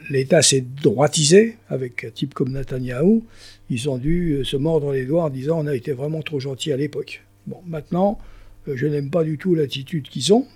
l'État 0.09 0.41
s'est 0.41 0.61
droitisé 0.61 1.57
avec 1.69 2.03
un 2.03 2.09
type 2.09 2.33
comme 2.33 2.51
Netanyahou, 2.51 3.23
ils 3.69 3.89
ont 3.89 3.97
dû 3.97 4.43
se 4.43 4.57
mordre 4.57 4.91
les 4.91 5.05
doigts 5.05 5.25
en 5.25 5.29
disant 5.29 5.59
on 5.59 5.67
a 5.67 5.75
été 5.75 5.93
vraiment 5.93 6.21
trop 6.21 6.39
gentil 6.39 6.71
à 6.71 6.77
l'époque. 6.77 7.23
Bon, 7.47 7.61
maintenant, 7.65 8.19
je 8.67 8.87
n'aime 8.87 9.11
pas 9.11 9.23
du 9.23 9.37
tout 9.37 9.53
l'attitude 9.53 10.07
qu'ils 10.09 10.33
ont. 10.33 10.47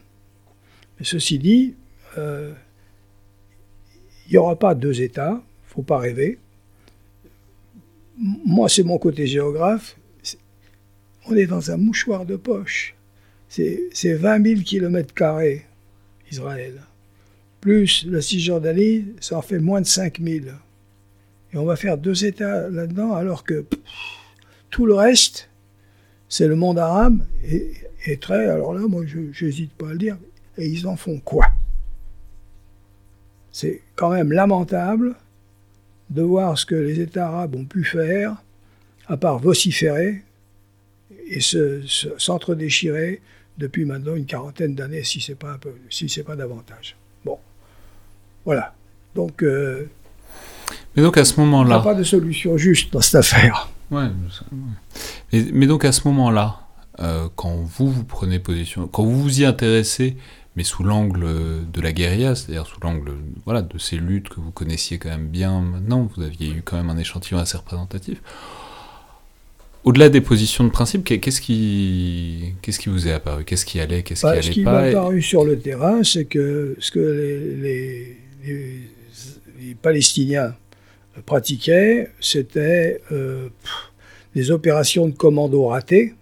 Ceci 1.02 1.40
dit, 1.40 1.76
il 2.18 2.54
n'y 4.30 4.38
aura 4.38 4.58
pas 4.58 4.76
deux 4.76 5.02
États, 5.02 5.32
il 5.32 5.68
ne 5.70 5.74
faut 5.74 5.82
pas 5.82 5.98
rêver 5.98 6.40
moi, 8.20 8.68
c'est 8.70 8.84
mon 8.84 8.98
côté 8.98 9.28
géographe. 9.28 9.96
On 11.28 11.36
est 11.36 11.46
dans 11.46 11.72
un 11.72 11.78
mouchoir 11.78 12.26
de 12.26 12.36
poche. 12.36 12.96
C'est 13.48 14.14
20 14.14 14.46
000 14.46 14.62
km, 14.62 15.14
Israël. 16.32 16.82
Plus 17.62 18.06
la 18.08 18.22
Cisjordanie, 18.22 19.06
ça 19.20 19.38
en 19.38 19.42
fait 19.42 19.60
moins 19.60 19.82
de 19.82 19.86
5 19.86 20.20
000. 20.20 20.46
Et 21.54 21.58
on 21.58 21.66
va 21.66 21.76
faire 21.76 21.98
deux 21.98 22.26
États 22.26 22.70
là-dedans, 22.70 23.14
alors 23.14 23.44
que 23.44 23.66
tout 24.70 24.86
le 24.86 24.94
reste, 24.94 25.50
c'est 26.28 26.48
le 26.48 26.56
monde 26.56 26.78
arabe, 26.78 27.26
et, 27.44 28.18
très, 28.18 28.50
alors 28.50 28.74
là, 28.74 28.82
moi, 28.88 29.04
je 29.06 29.46
n'hésite 29.46 29.72
pas 29.74 29.90
à 29.90 29.94
le 29.94 29.98
dire, 29.98 30.18
et 30.60 30.68
ils 30.68 30.88
en 30.88 30.96
font 30.96 31.20
quoi? 31.20 31.48
C'est 33.52 33.82
quand 33.96 34.10
même 34.12 34.32
lamentable 34.32 35.16
de 36.10 36.22
voir 36.22 36.58
ce 36.58 36.66
que 36.66 36.76
les 36.76 37.00
États 37.00 37.28
arabes 37.28 37.56
ont 37.56 37.66
pu 37.66 37.84
faire, 37.84 38.36
à 39.08 39.18
part 39.18 39.40
vociférer 39.40 40.24
et 41.28 41.40
s'entre-déchirer 41.42 43.22
depuis 43.58 43.86
maintenant 43.86 44.16
une 44.16 44.26
quarantaine 44.26 44.76
d'années, 44.76 45.04
si 45.04 45.20
ce 45.20 45.32
n'est 45.32 45.36
pas, 45.36 45.52
un 45.52 45.58
peu, 45.58 45.74
si 45.90 46.10
c'est 46.10 46.24
pas 46.24 46.36
davantage. 46.36 46.96
Bon, 47.26 47.38
voilà. 48.46 48.74
Donc, 49.16 49.44
euh, 49.44 49.90
mais 50.96 51.04
donc 51.04 51.18
à 51.18 51.26
ce 51.26 51.40
moment-là, 51.40 51.70
il 51.70 51.82
n'y 51.82 51.90
a 51.90 51.94
pas 51.94 52.00
de 52.00 52.04
solution 52.04 52.58
juste 52.58 52.94
dans 52.94 53.02
cette 53.02 53.16
affaire. 53.16 53.70
Ouais, 53.92 54.08
mais, 55.32 55.68
donc 55.68 55.84
à 55.84 55.92
ce 55.92 56.08
moment-là, 56.08 56.60
euh, 57.00 57.28
quand 57.36 57.56
vous 57.56 57.92
vous 57.92 58.04
prenez 58.04 58.40
position, 58.40 58.88
quand 58.88 59.04
vous 59.04 59.22
vous 59.22 59.42
y 59.42 59.46
intéressez, 59.46 60.16
mais 60.56 60.64
sous 60.64 60.84
l'angle 60.84 61.28
de 61.72 61.82
la 61.82 61.92
guérilla, 61.92 62.36
c'est-à-dire 62.36 62.66
sous 62.66 62.80
l'angle 62.82 63.14
voilà, 63.46 63.62
de 63.62 63.78
ces 63.78 63.98
luttes 63.98 64.30
que 64.30 64.40
vous 64.40 64.52
connaissiez 64.52 64.98
quand 64.98 65.10
même 65.10 65.28
bien 65.28 65.62
maintenant, 65.62 66.10
vous 66.16 66.24
aviez 66.24 66.50
eu 66.50 66.62
quand 66.64 66.78
même 66.78 66.90
un 66.90 66.98
échantillon 66.98 67.40
assez 67.40 67.58
représentatif. 67.58 68.22
Au-delà 69.86 70.10
des 70.10 70.20
positions 70.20 70.66
de 70.66 70.70
principe, 70.70 71.06
qu'est-ce 71.06 71.40
qui, 71.40 72.54
qu'est-ce 72.62 72.80
qui 72.80 72.90
vous 72.90 73.08
est 73.08 73.14
apparu? 73.14 73.46
Qu'est-ce 73.46 73.66
qui 73.66 73.80
allait 73.80 74.04
Qu'est-ce 74.04 74.24
bah, 74.24 74.34
qui 74.34 74.38
allait 74.38 74.48
Ce 74.48 74.52
qui 74.52 74.64
m'est 74.64 74.90
apparu 74.90 75.22
sur 75.22 75.46
le 75.46 75.58
terrain, 75.58 76.04
c'est 76.04 76.26
que 76.26 76.76
ce 76.80 76.92
que 76.92 77.00
les, 77.62 78.18
les, 78.46 79.76
Palestiniens 79.82 80.56
pratiquaient, 81.26 82.10
c'était 82.20 83.02
euh, 83.12 83.48
des 84.36 84.52
opérations 84.52 85.08
de 85.08 85.16
commando 85.16 85.68
ratées, 85.68 86.14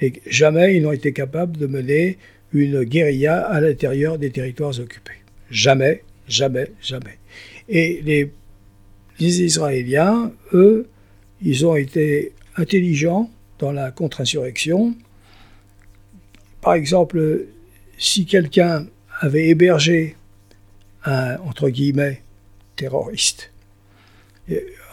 et 0.00 0.12
jamais 0.26 0.76
ils 0.76 0.82
n'ont 0.82 0.92
été 0.92 1.12
capables 1.12 1.56
de 1.56 1.66
mener 1.66 2.18
une 2.52 2.84
guérilla 2.84 3.40
à 3.40 3.60
l'intérieur 3.60 4.18
des 4.18 4.30
territoires 4.30 4.78
occupés. 4.78 5.22
Jamais, 5.50 6.02
jamais, 6.28 6.70
jamais. 6.80 7.18
Et 7.68 8.00
les, 8.02 8.30
Israéliens, 9.20 10.32
eux, 10.52 10.88
ils 11.42 11.64
ont 11.64 11.76
été 11.76 12.32
intelligents 12.56 13.30
dans 13.58 13.70
la 13.70 13.92
contre-insurrection. 13.92 14.94
Par 16.60 16.74
exemple, 16.74 17.44
si 17.98 18.26
quelqu'un 18.26 18.86
avait 19.20 19.48
hébergé 19.48 20.16
un, 21.04 21.36
entre 21.46 21.68
guillemets, 21.68 22.22
terroriste, 22.74 23.52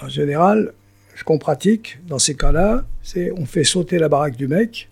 en 0.01 0.09
général, 0.09 0.73
ce 1.15 1.23
qu'on 1.23 1.39
pratique 1.39 1.97
dans 2.07 2.19
ces 2.19 2.35
cas-là, 2.35 2.85
c'est 3.01 3.31
on 3.31 3.45
fait 3.45 3.63
sauter 3.63 3.97
la 3.97 4.09
baraque 4.09 4.35
du 4.35 4.47
mec, 4.47 4.88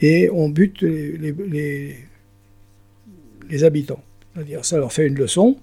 et 0.00 0.30
on 0.30 0.48
bute 0.48 0.82
les, 0.82 1.96
habitants. 3.62 4.02
C'est-à-dire, 4.34 4.64
ça 4.64 4.78
leur 4.78 4.92
fait 4.92 5.06
une 5.06 5.16
leçon. 5.16 5.58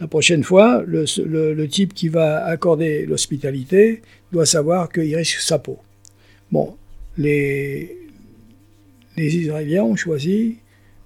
La 0.00 0.06
prochaine 0.06 0.44
fois, 0.44 0.82
le, 0.86 1.66
type 1.66 1.92
qui 1.92 2.08
va 2.08 2.44
accorder 2.44 3.04
l'hospitalité 3.06 4.02
doit 4.32 4.46
savoir 4.46 4.90
qu'il 4.90 5.14
risque 5.16 5.40
sa 5.40 5.58
peau. 5.58 5.78
Bon, 6.50 6.76
les, 7.16 7.98
les 9.16 9.36
Israéliens 9.36 9.84
ont 9.84 9.96
choisi 9.96 10.58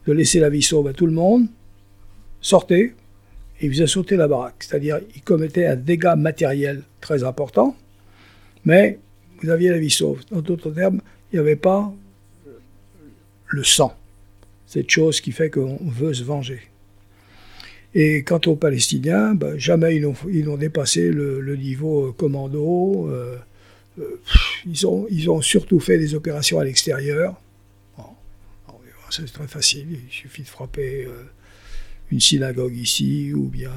de 0.06 0.12
laisser 0.12 0.38
la 0.40 0.50
vie 0.50 0.62
sauve 0.62 0.88
à 0.88 0.92
tout 0.92 1.06
le 1.06 1.12
monde, 1.12 1.46
sortez, 2.40 2.94
et 3.60 3.66
ils 3.66 3.70
faisaient 3.70 3.86
sauter 3.86 4.16
la 4.16 4.28
baraque. 4.28 4.56
C'est-à-dire, 4.60 5.00
ils 5.14 5.22
commettaient 5.22 5.66
un 5.66 5.76
dégât 5.76 6.16
matériel 6.16 6.82
très 7.00 7.24
important, 7.24 7.76
mais 8.64 8.98
vous 9.40 9.48
aviez 9.50 9.70
la 9.70 9.78
vie 9.78 9.90
sauve. 9.90 10.20
En 10.32 10.42
d'autres 10.42 10.70
termes, 10.70 11.00
il 11.32 11.36
n'y 11.36 11.40
avait 11.40 11.56
pas 11.56 11.92
le 13.52 13.64
sang, 13.64 13.96
cette 14.66 14.90
chose 14.90 15.20
qui 15.20 15.32
fait 15.32 15.50
qu'on 15.50 15.78
veut 15.82 16.14
se 16.14 16.24
venger. 16.24 16.60
Et 17.94 18.22
quant 18.24 18.40
aux 18.46 18.56
Palestiniens, 18.56 19.34
ben, 19.34 19.58
jamais 19.58 19.96
ils 19.96 20.44
n'ont 20.44 20.56
dépassé 20.56 21.10
le, 21.10 21.56
niveau 21.56 22.08
euh, 22.08 22.12
commando. 22.12 23.08
Euh, 23.10 23.36
euh, 24.00 24.20
ils, 24.64 25.28
ont, 25.30 25.42
surtout 25.42 25.78
fait 25.78 25.98
des 25.98 26.14
opérations 26.14 26.58
à 26.58 26.64
l'extérieur. 26.64 27.38
c'est 29.10 29.30
très 29.30 29.46
facile, 29.46 29.86
il 29.90 30.10
suffit 30.10 30.42
de 30.42 30.48
frapper 30.48 31.06
une 32.10 32.20
synagogue 32.20 32.74
ici 32.74 33.34
ou 33.34 33.48
bien 33.48 33.72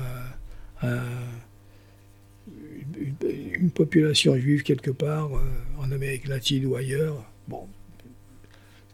une, 3.62 3.70
population 3.72 4.38
juive 4.38 4.64
quelque 4.64 4.92
part 4.92 5.30
en 5.78 5.92
Amérique 5.92 6.30
latine 6.30 6.66
ou 6.66 6.78
ailleurs. 6.78 7.22
Bon, 7.50 7.68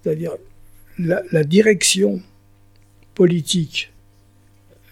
c'est-à-dire 0.02 0.32
la, 1.06 1.44
direction 1.44 2.22
politique 3.16 3.92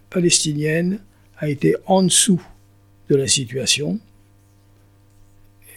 palestinienne 0.10 1.00
a 1.38 1.50
été 1.50 1.76
en 1.86 2.04
dessous 2.04 2.42
de 3.10 3.16
la 3.16 3.28
situation. 3.28 4.00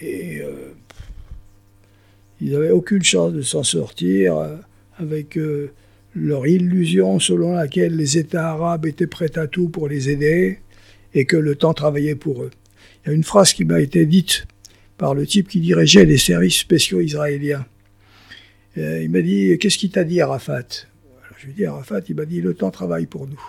Et 0.00 0.40
euh, 0.40 0.74
ils 2.40 2.52
n'avaient 2.52 2.70
aucune 2.70 3.02
chance 3.02 3.32
de 3.32 3.42
s'en 3.42 3.62
sortir 3.62 4.36
euh, 4.36 4.56
avec 4.98 5.38
euh, 5.38 5.70
leur 6.14 6.46
illusion 6.46 7.20
selon 7.20 7.52
laquelle 7.52 7.96
les 7.96 8.18
États 8.18 8.50
arabes 8.50 8.86
étaient 8.86 9.06
prêts 9.06 9.38
à 9.38 9.46
tout 9.46 9.68
pour 9.68 9.88
les 9.88 10.10
aider 10.10 10.58
et 11.14 11.24
que 11.24 11.36
le 11.36 11.54
temps 11.54 11.74
travaillait 11.74 12.16
pour 12.16 12.42
eux. 12.42 12.50
Il 13.04 13.08
y 13.08 13.12
a 13.12 13.14
une 13.14 13.24
phrase 13.24 13.52
qui 13.52 13.64
m'a 13.64 13.80
été 13.80 14.06
dite 14.06 14.46
par 14.98 15.14
le 15.14 15.26
type 15.26 15.48
qui 15.48 15.60
dirigeait 15.60 16.04
les 16.04 16.18
services 16.18 16.58
spéciaux 16.58 17.00
israéliens. 17.00 17.64
Euh, 18.78 19.02
il 19.02 19.10
m'a 19.10 19.20
dit 19.20 19.56
Qu'est-ce 19.58 19.78
qu'il 19.78 19.90
t'a 19.90 20.04
dit, 20.04 20.20
Arafat? 20.20 20.86
Je 21.38 21.46
lui 21.46 21.52
ai 21.52 21.54
dit 21.54 21.66
Arafat, 21.66 22.00
il 22.08 22.16
m'a 22.16 22.24
dit 22.24 22.40
Le 22.40 22.54
temps 22.54 22.70
travaille 22.70 23.06
pour 23.06 23.26
nous. 23.26 23.42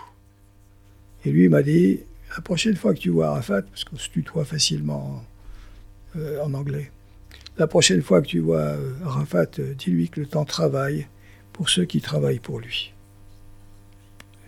Et 1.24 1.30
lui, 1.30 1.44
il 1.44 1.50
m'a 1.50 1.62
dit 1.62 2.00
La 2.34 2.42
prochaine 2.42 2.76
fois 2.76 2.94
que 2.94 2.98
tu 2.98 3.10
vois 3.10 3.28
Arafat, 3.28 3.62
parce 3.62 3.84
qu'on 3.84 3.96
se 3.96 4.10
tutoie 4.10 4.44
facilement 4.44 5.24
euh, 6.16 6.42
en 6.42 6.54
anglais, 6.54 6.90
la 7.56 7.66
prochaine 7.66 8.02
fois 8.02 8.20
que 8.20 8.26
tu 8.26 8.40
vois 8.40 8.58
euh, 8.58 8.92
Arafat, 9.04 9.46
dis-lui 9.78 10.08
que 10.08 10.20
le 10.20 10.26
temps 10.26 10.44
travaille 10.44 11.06
pour 11.52 11.70
ceux 11.70 11.84
qui 11.84 12.00
travaillent 12.00 12.40
pour 12.40 12.58
lui. 12.58 12.92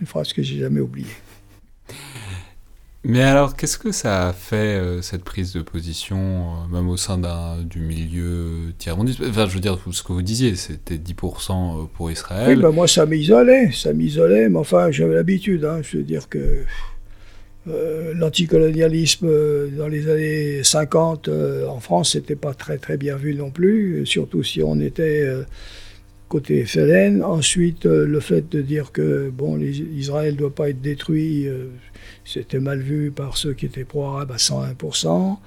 Une 0.00 0.06
phrase 0.06 0.32
que 0.32 0.42
j'ai 0.42 0.58
jamais 0.58 0.80
oubliée. 0.80 1.06
Mais 3.04 3.22
alors, 3.22 3.54
qu'est-ce 3.54 3.78
que 3.78 3.92
ça 3.92 4.28
a 4.28 4.32
fait, 4.32 4.56
euh, 4.56 5.00
cette 5.00 5.22
prise 5.22 5.52
de 5.52 5.62
position, 5.62 6.18
euh, 6.18 6.74
même 6.74 6.88
au 6.88 6.96
sein 6.96 7.20
du 7.62 7.78
milieu 7.78 8.72
tiers-mondiste? 8.78 9.20
Enfin, 9.28 9.46
je 9.46 9.54
veux 9.54 9.60
dire, 9.60 9.78
ce 9.92 10.02
que 10.02 10.12
vous 10.12 10.22
disiez, 10.22 10.56
c'était 10.56 10.96
10% 10.96 11.82
euh, 11.82 11.84
pour 11.94 12.10
Israël. 12.10 12.48
Oui, 12.48 12.56
ben 12.60 12.70
moi, 12.72 12.88
ça 12.88 13.06
m'isolait, 13.06 13.70
ça 13.72 13.92
m'isolait, 13.92 14.48
mais 14.48 14.58
enfin, 14.58 14.90
j'avais 14.90 15.14
l'habitude. 15.14 15.64
Hein, 15.64 15.80
je 15.82 15.98
veux 15.98 16.02
dire 16.02 16.28
que 16.28 16.64
l'anticolonialisme 18.14 19.28
dans 19.76 19.88
les 19.88 20.08
années 20.08 20.62
50 20.62 21.28
en 21.68 21.80
France, 21.80 22.12
c'était 22.12 22.36
pas 22.36 22.54
très 22.54 22.78
très 22.78 22.96
bien 22.96 23.16
vu 23.16 23.34
non 23.34 23.50
plus, 23.50 24.06
surtout 24.06 24.44
si 24.44 24.62
on 24.62 24.78
était 24.78 25.28
côté 26.28 26.64
FLN. 26.64 27.22
Ensuite, 27.22 27.84
le 27.84 28.20
fait 28.20 28.48
de 28.50 28.60
dire 28.60 28.92
que 28.92 29.30
bon, 29.30 29.58
Israël 29.60 30.34
ne 30.34 30.38
doit 30.38 30.54
pas 30.54 30.70
être 30.70 30.80
détruit 30.80 31.48
c'était 32.26 32.58
mal 32.58 32.80
vu 32.80 33.12
par 33.12 33.36
ceux 33.36 33.54
qui 33.54 33.66
étaient 33.66 33.84
pro-arabes 33.84 34.32
à 34.32 34.36
101%. 34.36 35.38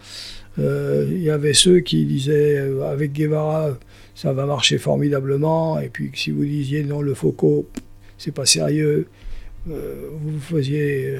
Euh, 0.57 1.07
il 1.11 1.21
y 1.21 1.29
avait 1.29 1.53
ceux 1.53 1.81
qui 1.81 2.05
disaient 2.05 2.57
euh, 2.57 2.89
avec 2.89 3.13
Guevara, 3.13 3.77
ça 4.15 4.33
va 4.33 4.45
marcher 4.45 4.77
formidablement. 4.77 5.79
Et 5.79 5.89
puis 5.89 6.09
si 6.15 6.31
vous 6.31 6.45
disiez 6.45 6.83
non, 6.83 7.01
le 7.01 7.13
Foucault, 7.13 7.67
c'est 8.17 8.33
pas 8.33 8.45
sérieux, 8.45 9.07
euh, 9.69 10.09
vous 10.21 10.31
vous 10.31 10.39
faisiez 10.39 11.17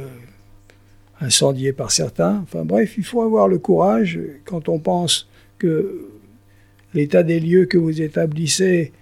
incendier 1.20 1.74
par 1.74 1.92
certains. 1.92 2.40
Enfin 2.44 2.64
bref, 2.64 2.96
il 2.98 3.04
faut 3.04 3.22
avoir 3.22 3.48
le 3.50 3.60
courage 3.60 4.20
quand 4.46 4.70
on 4.70 4.80
pense 4.80 5.28
que 5.58 6.08
l'état 6.94 7.24
des 7.24 7.42
lieux 7.42 7.66
que 7.66 7.78
vous 7.78 8.02
établissez 8.02 8.94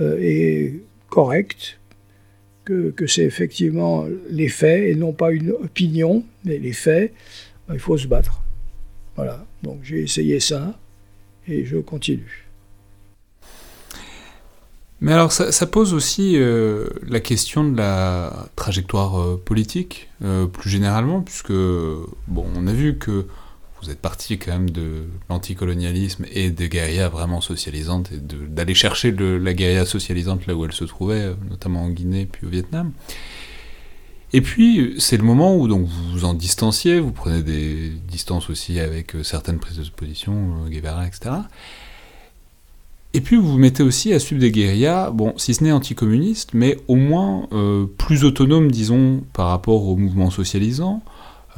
est 0.00 0.80
correct, 1.08 1.78
que, 2.64 3.06
c'est 3.06 3.22
effectivement 3.24 4.06
les 4.28 4.48
faits 4.48 4.84
et 4.84 4.94
non 4.94 5.12
pas 5.12 5.30
une 5.30 5.50
opinion, 5.50 6.24
mais 6.44 6.58
les 6.58 6.72
faits, 6.72 7.12
il 7.72 7.78
faut 7.78 7.96
se 7.96 8.06
battre. 8.06 8.42
Voilà, 9.14 9.46
donc 9.62 9.78
j'ai 9.82 10.02
essayé 10.02 10.40
ça 10.40 10.78
et 11.48 11.64
je 11.64 11.78
continue. 11.78 12.46
Mais 15.00 15.12
alors 15.12 15.30
ça, 15.30 15.66
pose 15.66 15.92
aussi 15.92 16.36
euh, 16.36 16.88
la 17.06 17.20
question 17.20 17.70
de 17.70 17.76
la 17.76 18.48
trajectoire 18.56 19.20
euh, 19.20 19.42
politique, 19.42 20.08
euh, 20.24 20.46
plus 20.46 20.70
généralement, 20.70 21.20
puisque 21.20 21.52
bon, 21.52 22.46
on 22.56 22.66
a 22.66 22.72
vu 22.72 22.96
que 22.96 23.26
vous 23.82 23.90
êtes 23.90 24.00
parti 24.00 24.38
quand 24.38 24.52
même 24.52 24.70
de 24.70 25.04
l'anticolonialisme 25.28 26.24
et 26.32 26.50
des 26.50 26.68
guérillas 26.68 27.08
vraiment 27.08 27.40
socialisantes 27.40 28.10
et 28.12 28.18
d'aller 28.18 28.74
chercher 28.74 29.12
la 29.12 29.54
guérilla 29.54 29.84
socialisante 29.84 30.46
là 30.46 30.54
où 30.54 30.64
elle 30.64 30.72
se 30.72 30.84
trouvait, 30.84 31.22
euh, 31.22 31.34
notamment 31.50 31.82
en 31.82 31.90
Guinée 31.90 32.26
puis 32.30 32.46
au 32.46 32.50
Vietnam. 32.50 32.92
Et 34.32 34.40
puis, 34.40 34.96
c'est 34.98 35.16
le 35.16 35.22
moment 35.22 35.56
où 35.56 35.68
donc, 35.68 35.86
vous 35.86 36.10
vous 36.12 36.24
en 36.24 36.34
distanciez, 36.34 36.98
vous 36.98 37.12
prenez 37.12 37.42
des 37.42 37.90
distances 38.08 38.50
aussi 38.50 38.80
avec 38.80 39.14
euh, 39.14 39.22
certaines 39.22 39.58
prises 39.58 39.78
de 39.78 39.88
position, 39.90 40.64
euh, 40.64 40.68
Guevara, 40.68 41.06
etc. 41.06 41.30
Et 43.12 43.20
puis, 43.20 43.36
vous 43.36 43.52
vous 43.52 43.58
mettez 43.58 43.82
aussi 43.82 44.12
à 44.12 44.18
suivre 44.18 44.40
des 44.40 44.50
guérillas, 44.50 45.10
bon, 45.10 45.32
si 45.36 45.54
ce 45.54 45.64
n'est 45.64 45.72
anticommunistes, 45.72 46.50
mais 46.52 46.76
au 46.86 46.96
moins 46.96 47.48
plus 47.96 48.24
autonomes, 48.24 48.70
disons, 48.70 49.22
par 49.32 49.46
rapport 49.48 49.86
au 49.86 49.96
mouvement 49.96 50.30
socialisant, 50.30 51.02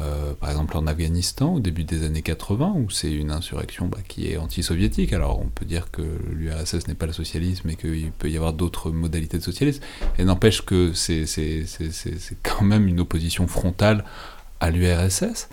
euh, 0.01 0.32
par 0.34 0.51
exemple 0.51 0.76
en 0.76 0.86
Afghanistan 0.86 1.55
au 1.55 1.61
début 1.61 1.82
des 1.82 2.05
années 2.05 2.22
80, 2.22 2.74
où 2.76 2.88
c'est 2.88 3.11
une 3.11 3.32
insurrection 3.32 3.86
bah, 3.86 3.99
qui 4.07 4.30
est 4.30 4.36
anti-soviétique. 4.36 5.12
Alors 5.12 5.40
on 5.40 5.49
peut 5.49 5.64
dire 5.64 5.90
que 5.90 6.03
l'URSS 6.30 6.86
n'est 6.86 6.94
pas 6.94 7.07
le 7.07 7.12
socialisme 7.12 7.68
et 7.70 7.74
qu'il 7.74 8.12
peut 8.12 8.30
y 8.30 8.36
avoir 8.36 8.53
d'autres 8.53 8.92
modalités 8.92 9.38
de 9.38 9.42
socialisme, 9.42 9.82
et 10.18 10.24
n'empêche 10.24 10.62
que 10.62 10.92
c'est 10.92 11.24
quand 12.44 12.64
même 12.64 12.86
une 12.86 13.01
opposition 13.01 13.49
frontale 13.49 14.05
à 14.61 14.70
l'URSS. 14.70 15.49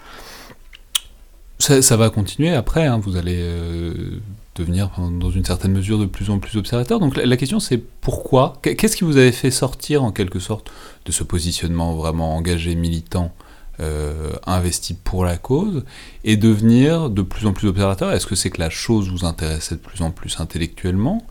Ça, 1.57 1.97
va 1.97 2.09
continuer 2.09 2.53
après, 2.53 2.85
hein. 2.85 2.99
vous 2.99 3.15
allez 3.15 3.39
euh, 3.39 4.19
devenir 4.55 4.91
dans 4.99 5.31
une 5.31 5.45
certaine 5.45 5.71
mesure 5.71 5.97
de 5.97 6.05
plus 6.05 6.29
en 6.29 6.37
plus 6.37 6.57
observateur. 6.57 6.99
Donc 6.99 7.15
la, 7.15 7.25
la 7.25 7.37
question 7.37 7.59
c'est 7.59 7.77
pourquoi? 7.77 8.59
Qu'est-ce 8.61 8.95
qui 8.95 9.05
vous 9.05 9.17
avait 9.17 9.31
fait 9.31 9.51
sortir 9.51 10.03
en 10.03 10.11
quelque 10.11 10.39
sorte 10.39 10.71
de 11.05 11.11
ce 11.11 11.23
positionnement 11.23 11.95
vraiment 11.95 12.35
engagé, 12.35 12.75
militant 12.75 13.33
euh, 13.79 14.31
investi 14.45 14.93
pour 14.93 15.25
la 15.25 15.37
cause 15.37 15.83
et 16.23 16.37
devenir 16.37 17.09
de 17.09 17.21
plus 17.21 17.45
en 17.45 17.53
plus 17.53 17.67
observateur. 17.67 18.11
Est-ce 18.11 18.25
que 18.25 18.35
c'est 18.35 18.49
que 18.49 18.61
la 18.61 18.69
chose 18.69 19.09
vous 19.09 19.25
intéressait 19.25 19.75
de 19.75 19.81
plus 19.81 20.01
en 20.01 20.11
plus 20.11 20.39
intellectuellement? 20.39 21.25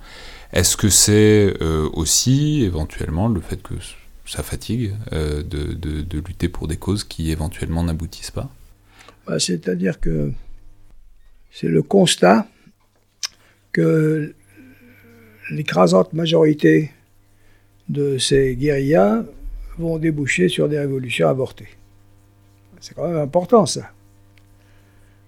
Est-ce 0.53 0.77
que 0.77 0.89
c'est 0.89 1.55
euh, 1.63 1.89
aussi 1.95 2.63
éventuellement 2.63 3.29
le 3.29 3.41
fait 3.41 3.63
que 3.63 3.75
ça 4.27 4.43
fatigue 4.43 4.95
euh, 5.13 5.43
de, 5.43 6.19
lutter 6.19 6.49
pour 6.49 6.69
des 6.69 6.77
causes 6.77 7.05
qui 7.05 7.31
éventuellement 7.31 7.83
n'aboutissent 7.83 8.31
pas? 8.31 8.51
Bah, 9.27 9.39
C'est-à-dire 9.39 9.99
que 9.99 10.31
c'est 11.51 11.69
le 11.69 11.83
constat 11.83 12.47
que 13.73 14.35
l'écrasante 15.51 16.13
majorité 16.13 16.91
de 17.89 18.19
ces 18.19 18.55
guérillas 18.55 19.25
vont 19.79 19.99
déboucher 19.99 20.49
sur 20.49 20.69
des 20.69 20.79
révolutions 20.79 21.29
avortées. 21.29 21.69
C'est 22.85 22.93
quand 22.93 23.09
même 23.09 23.17
important 23.17 23.65
ça. 23.65 23.91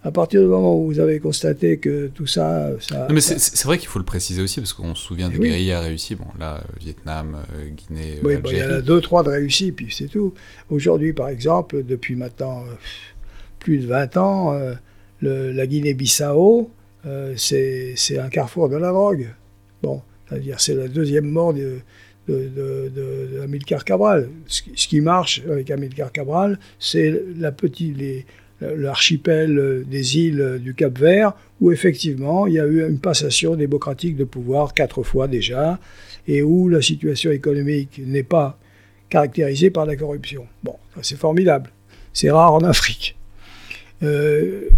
À 0.04 0.10
partir 0.10 0.42
du 0.42 0.46
moment 0.46 0.78
où 0.78 0.84
vous 0.84 1.00
avez 1.00 1.18
constaté 1.20 1.78
que 1.78 2.08
tout 2.08 2.26
ça. 2.26 2.68
ça 2.80 3.08
mais 3.10 3.22
c'est 3.22 3.64
vrai 3.64 3.78
qu'il 3.78 3.88
faut 3.88 3.98
le 3.98 4.04
préciser 4.04 4.42
aussi, 4.42 4.60
parce 4.60 4.74
qu'on 4.74 4.94
se 4.94 5.02
souvient 5.02 5.30
des 5.30 5.38
guérillas 5.38 5.80
réussis. 5.80 6.16
Bon, 6.16 6.26
là, 6.38 6.62
Vietnam, 6.78 7.38
euh, 7.54 7.68
Guinée. 7.70 8.20
Oui, 8.22 8.34
il 8.44 8.58
y 8.58 8.62
en 8.62 8.68
a 8.68 8.80
deux, 8.82 9.00
trois 9.00 9.22
de 9.22 9.30
réussis, 9.30 9.72
puis 9.72 9.88
c'est 9.90 10.08
tout. 10.08 10.34
Aujourd'hui, 10.68 11.14
par 11.14 11.30
exemple, 11.30 11.82
depuis 11.82 12.14
maintenant 12.14 12.60
euh, 12.60 12.74
plus 13.58 13.78
de 13.78 13.86
20 13.86 14.16
ans, 14.18 14.52
euh, 14.52 14.74
la 15.22 15.66
Guinée-Bissau, 15.66 16.70
c'est 17.36 18.18
un 18.18 18.28
carrefour 18.28 18.68
de 18.68 18.76
la 18.76 18.92
drogue. 18.92 19.30
Bon, 19.82 20.02
c'est-à-dire, 20.28 20.60
c'est 20.60 20.74
la 20.74 20.88
deuxième 20.88 21.26
mort 21.26 21.54
de, 21.54 21.78
de, 22.28 22.90
de, 22.94 23.84
Cabral. 23.84 24.28
Ce, 24.46 24.62
qui 24.62 25.00
marche 25.00 25.42
avec 25.48 25.70
Amilcar 25.70 26.12
Cabral, 26.12 26.58
c'est 26.78 27.22
la 27.38 27.52
petite, 27.52 27.96
l'archipel 28.60 29.84
des 29.88 30.18
îles 30.18 30.60
du 30.62 30.74
Cap 30.74 30.98
Vert, 30.98 31.32
où 31.60 31.72
effectivement 31.72 32.46
il 32.46 32.54
y 32.54 32.60
a 32.60 32.66
eu 32.66 32.86
une 32.86 32.98
passation 32.98 33.54
démocratique 33.54 34.16
de 34.16 34.24
pouvoir 34.24 34.74
quatre 34.74 35.02
fois 35.02 35.28
déjà, 35.28 35.78
et 36.26 36.42
où 36.42 36.68
la 36.68 36.82
situation 36.82 37.30
économique 37.30 38.00
n'est 38.04 38.22
pas 38.22 38.58
caractérisée 39.08 39.70
par 39.70 39.86
la 39.86 39.96
corruption. 39.96 40.46
Bon, 40.64 40.74
c'est 41.02 41.18
formidable. 41.18 41.70
C'est 42.12 42.30
rare 42.30 42.52
en 42.52 42.60
Afrique. 42.60 43.16
Euh, 44.02 44.68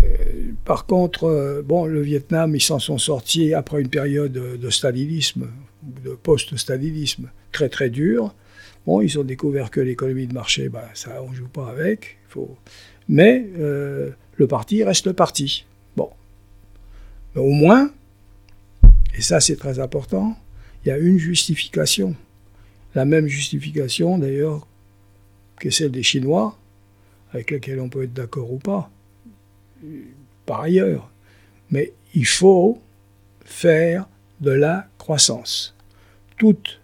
par 0.65 0.87
contre, 0.87 1.25
euh, 1.25 1.63
bon, 1.63 1.87
le 1.87 2.01
Vietnam, 2.01 2.55
ils 2.55 2.63
s'en 2.63 2.79
sont 2.79 2.99
sortis 2.99 3.55
après 3.55 3.81
une 3.81 3.89
période 3.89 4.33
de 4.33 4.71
stalinisme, 4.71 5.49
de 6.05 6.11
post-stalinisme 6.11 7.31
très 7.53 7.69
très 7.69 7.91
dur. 7.91 8.35
Bon, 8.87 9.01
ils 9.01 9.19
ont 9.19 9.25
découvert 9.25 9.71
que 9.71 9.81
l'économie 9.81 10.27
de 10.27 10.35
marché, 10.35 10.69
ben, 10.69 10.85
ça, 10.95 11.23
on 11.23 11.33
joue 11.33 11.49
pas 11.49 11.69
avec. 11.69 12.19
Faut... 12.29 12.57
Mais 13.09 13.47
euh, 13.59 14.11
le 14.37 14.47
parti 14.47 14.83
reste 14.85 15.07
le 15.07 15.13
parti. 15.13 15.67
Bon. 15.97 16.11
Mais 17.35 17.41
au 17.41 17.51
moins, 17.51 17.91
et 19.17 19.23
ça 19.23 19.41
c'est 19.41 19.57
très 19.57 19.79
important, 19.79 20.37
il 20.85 20.89
y 20.89 20.93
a 20.93 20.99
une 20.99 21.19
justification. 21.19 22.15
La 22.95 23.05
même 23.05 23.27
justification 23.27 24.19
d'ailleurs 24.19 24.67
que 25.59 25.71
celle 25.71 25.91
des 25.91 26.03
Chinois, 26.03 26.57
avec 27.33 27.51
laquelle 27.51 27.81
on 27.81 27.89
peut 27.89 28.05
être 28.05 28.15
d'accord 28.15 28.53
ou 28.53 28.59
pas, 28.59 28.91
par 30.47 30.63
ailleurs. 30.63 31.11
Mais 31.71 31.93
il 32.15 32.27
faut 32.27 32.81
faire 33.45 34.09
de 34.41 34.51
la 34.51 34.89
croissance. 34.99 35.75
Toute 36.39 36.81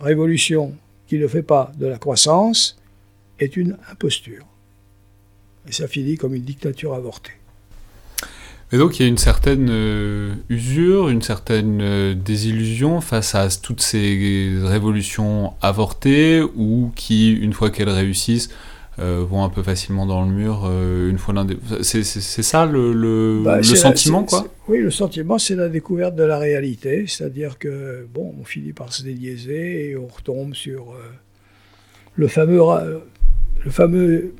révolution 0.00 0.74
qui 1.06 1.18
ne 1.18 1.26
fait 1.26 1.42
pas 1.42 1.72
de 1.78 1.86
la 1.86 1.98
croissance 1.98 2.78
est 3.38 3.56
une 3.56 3.76
imposture. 3.90 4.44
Et 5.68 5.72
ça 5.72 5.88
finit 5.88 6.16
comme 6.16 6.34
une 6.34 6.44
dictature 6.44 6.94
avortée. 6.94 7.32
Et 8.72 8.78
donc 8.78 8.98
il 8.98 9.02
y 9.02 9.06
a 9.06 9.08
une 9.08 9.18
certaine 9.18 9.68
euh, 9.70 10.34
usure, 10.48 11.08
une 11.08 11.22
certaine 11.22 11.80
euh, 11.82 12.14
désillusion 12.14 13.00
face 13.00 13.34
à 13.34 13.48
toutes 13.48 13.80
ces 13.80 14.52
révolutions 14.62 15.54
avortées 15.60 16.42
ou 16.54 16.92
qui, 16.94 17.32
une 17.32 17.52
fois 17.52 17.70
qu'elles 17.70 17.88
réussissent, 17.88 18.50
vont 19.00 19.44
un 19.44 19.48
peu 19.48 19.62
facilement 19.62 20.06
dans 20.06 20.24
le 20.24 20.30
mur 20.30 20.62
euh, 20.64 21.08
une 21.08 21.18
fois 21.18 21.32
l'un 21.32 21.46
C'est 21.82 22.04
ça 22.04 22.66
le, 22.66 22.92
le, 22.92 23.42
bah, 23.42 23.62
sentiment, 23.62 24.24
quoi 24.24 24.46
Oui, 24.68 24.78
le 24.78 24.90
sentiment, 24.90 25.38
c'est 25.38 25.54
la 25.54 25.68
découverte 25.68 26.14
de 26.14 26.24
la 26.24 26.38
réalité. 26.38 27.06
C'est-à-dire 27.06 27.58
que, 27.58 28.06
bon, 28.12 28.34
on 28.38 28.44
finit 28.44 28.72
par 28.72 28.92
se 28.92 29.02
déliaiser 29.02 29.90
et 29.90 29.96
on 29.96 30.06
retombe 30.06 30.54
sur 30.54 30.92
euh, 30.92 31.02
le, 32.16 32.28
fameux, 32.28 32.60
le 33.64 33.70
fameux 33.70 34.34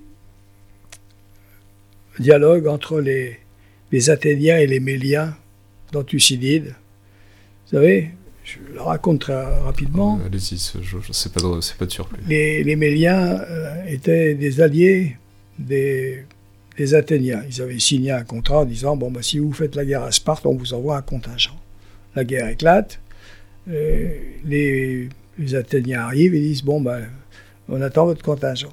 dialogue 2.18 2.66
entre 2.66 3.00
les, 3.00 3.38
les 3.92 4.10
Athéniens 4.10 4.58
et 4.58 4.66
les 4.66 4.80
Méliens 4.80 5.34
dans 5.92 6.04
Thucydide. 6.04 6.74
Vous 7.66 7.76
savez, 7.76 8.10
je 8.50 8.74
le 8.74 8.80
raconte 8.80 9.20
très 9.20 9.44
rapidement. 9.62 10.18
Euh, 10.22 10.26
allez-y, 10.26 10.58
c'est 10.58 11.32
pas, 11.32 11.40
pas 11.40 11.86
de 11.86 11.90
surplus. 11.90 12.20
Les, 12.26 12.64
les 12.64 12.76
Méliens 12.76 13.40
euh, 13.40 13.84
étaient 13.86 14.34
des 14.34 14.60
alliés 14.60 15.16
des, 15.58 16.24
des 16.76 16.94
Athéniens. 16.94 17.42
Ils 17.48 17.60
avaient 17.62 17.78
signé 17.78 18.10
un 18.12 18.24
contrat 18.24 18.60
en 18.60 18.64
disant 18.64 18.96
bon, 18.96 19.10
bah, 19.10 19.22
si 19.22 19.38
vous 19.38 19.52
faites 19.52 19.74
la 19.74 19.84
guerre 19.84 20.02
à 20.02 20.12
Sparte, 20.12 20.46
on 20.46 20.54
vous 20.54 20.74
envoie 20.74 20.96
un 20.96 21.02
contingent. 21.02 21.58
La 22.14 22.24
guerre 22.24 22.48
éclate. 22.48 23.00
Euh, 23.68 24.08
les, 24.44 25.08
les, 25.38 25.54
Athéniens 25.54 26.00
arrivent 26.00 26.34
et 26.34 26.40
disent 26.40 26.62
bon, 26.62 26.80
bah, 26.80 26.98
on 27.68 27.80
attend 27.82 28.06
votre 28.06 28.22
contingent. 28.22 28.72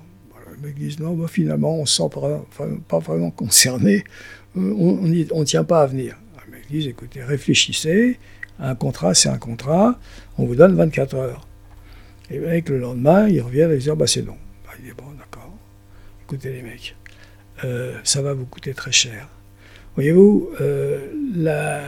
Mecs 0.64 0.76
disent 0.76 1.00
non, 1.00 1.14
bah, 1.14 1.28
finalement, 1.28 1.76
on 1.76 1.82
ne 1.82 1.86
se 1.86 1.98
sent 1.98 2.10
pas, 2.12 2.44
pas, 2.88 3.00
vraiment 3.00 3.30
concerné. 3.30 4.04
On 4.56 5.02
ne 5.04 5.44
tient 5.44 5.64
pas 5.64 5.84
à 5.84 5.88
venir. 5.88 6.16
Mecs 6.52 6.68
disent 6.70 6.88
écoutez, 6.88 7.22
réfléchissez. 7.22 8.18
Un 8.60 8.76
contrat, 8.76 9.14
c'est 9.14 9.30
un 9.30 9.38
contrat. 9.38 10.00
On 10.38 10.46
vous 10.46 10.56
donne 10.56 10.76
24 10.76 11.16
heures. 11.16 11.48
Et 12.30 12.38
avec 12.38 12.70
le 12.70 12.80
lendemain, 12.80 13.28
ils 13.28 13.42
reviennent 13.42 13.72
et 13.72 13.78
disent 13.78 13.90
bah, 13.90 14.08
c'est 14.08 14.24
non. 14.24 14.38
Bah, 14.66 14.72
il 14.80 14.86
dit 14.86 14.92
bon, 14.98 15.12
d'accord. 15.18 15.54
Écoutez 16.24 16.52
les 16.52 16.62
mecs, 16.62 16.96
euh, 17.64 17.98
ça 18.04 18.22
va 18.22 18.34
vous 18.34 18.46
coûter 18.46 18.74
très 18.74 18.92
cher. 18.92 19.30
Voyez-vous, 19.96 20.50
euh, 20.62 21.08
la, 21.36 21.82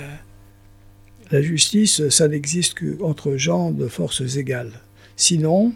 justice, 1.42 2.10
ça 2.10 2.28
n'existe 2.28 2.80
qu'entre 2.80 3.36
gens 3.36 3.72
de 3.72 3.88
forces 3.88 4.38
égales. 4.38 4.72
Sinon, 5.16 5.74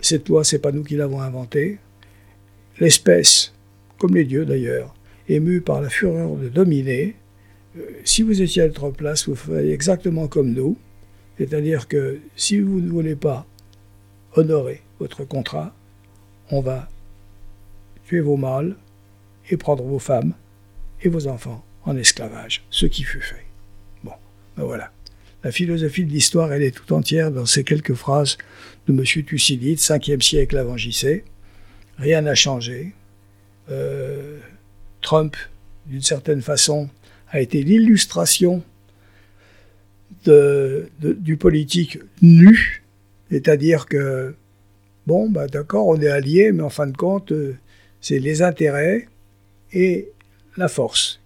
cette 0.00 0.28
loi, 0.28 0.44
c'est 0.44 0.60
pas 0.60 0.70
nous 0.70 0.84
qui 0.84 0.96
l'avons 0.96 1.20
inventée. 1.20 1.78
L'espèce, 2.78 3.54
comme 3.98 4.14
les 4.14 4.24
dieux 4.24 4.44
d'ailleurs, 4.44 4.94
émue 5.28 5.60
par 5.62 5.80
la 5.80 5.88
fureur 5.88 6.36
de 6.36 6.48
dominer, 6.48 7.16
si 8.04 8.22
vous 8.22 8.42
étiez 8.42 8.62
à 8.62 8.66
notre 8.68 8.90
place, 8.90 9.28
vous 9.28 9.34
feriez 9.34 9.72
exactement 9.72 10.28
comme 10.28 10.52
nous. 10.52 10.76
C'est-à-dire 11.38 11.88
que 11.88 12.20
si 12.36 12.60
vous 12.60 12.80
ne 12.80 12.88
voulez 12.88 13.16
pas 13.16 13.46
honorer 14.36 14.82
votre 15.00 15.24
contrat, 15.24 15.74
on 16.50 16.60
va 16.60 16.88
tuer 18.06 18.20
vos 18.20 18.36
mâles 18.36 18.76
et 19.50 19.56
prendre 19.56 19.82
vos 19.82 19.98
femmes 19.98 20.34
et 21.02 21.08
vos 21.08 21.26
enfants 21.26 21.64
en 21.84 21.96
esclavage, 21.96 22.64
ce 22.70 22.86
qui 22.86 23.02
fut 23.02 23.20
fait. 23.20 23.44
Bon, 24.02 24.12
ben 24.56 24.64
voilà. 24.64 24.90
La 25.42 25.52
philosophie 25.52 26.04
de 26.04 26.10
l'histoire, 26.10 26.52
elle 26.52 26.62
est 26.62 26.70
tout 26.70 26.92
entière 26.94 27.30
dans 27.30 27.44
ces 27.44 27.64
quelques 27.64 27.94
phrases 27.94 28.38
de 28.86 28.92
M. 28.92 29.04
Thucydide, 29.04 29.78
5e 29.78 30.22
siècle 30.22 30.56
avant 30.56 30.76
JC. 30.76 31.24
Rien 31.98 32.22
n'a 32.22 32.34
changé. 32.34 32.94
Euh, 33.70 34.38
Trump, 35.02 35.36
d'une 35.86 36.02
certaine 36.02 36.40
façon, 36.40 36.88
a 37.34 37.40
été 37.40 37.64
l'illustration 37.64 38.62
du 40.24 41.36
politique 41.36 41.98
nu, 42.22 42.84
c'est-à-dire 43.28 43.86
que, 43.86 44.34
bon, 45.08 45.28
bah, 45.28 45.48
d'accord, 45.48 45.88
on 45.88 46.00
est 46.00 46.08
alliés, 46.08 46.52
mais 46.52 46.62
en 46.62 46.70
fin 46.70 46.86
de 46.86 46.96
compte, 46.96 47.32
euh, 47.32 47.56
c'est 48.00 48.20
les 48.20 48.40
intérêts 48.40 49.08
et 49.72 50.10
la 50.56 50.68
force 50.68 51.20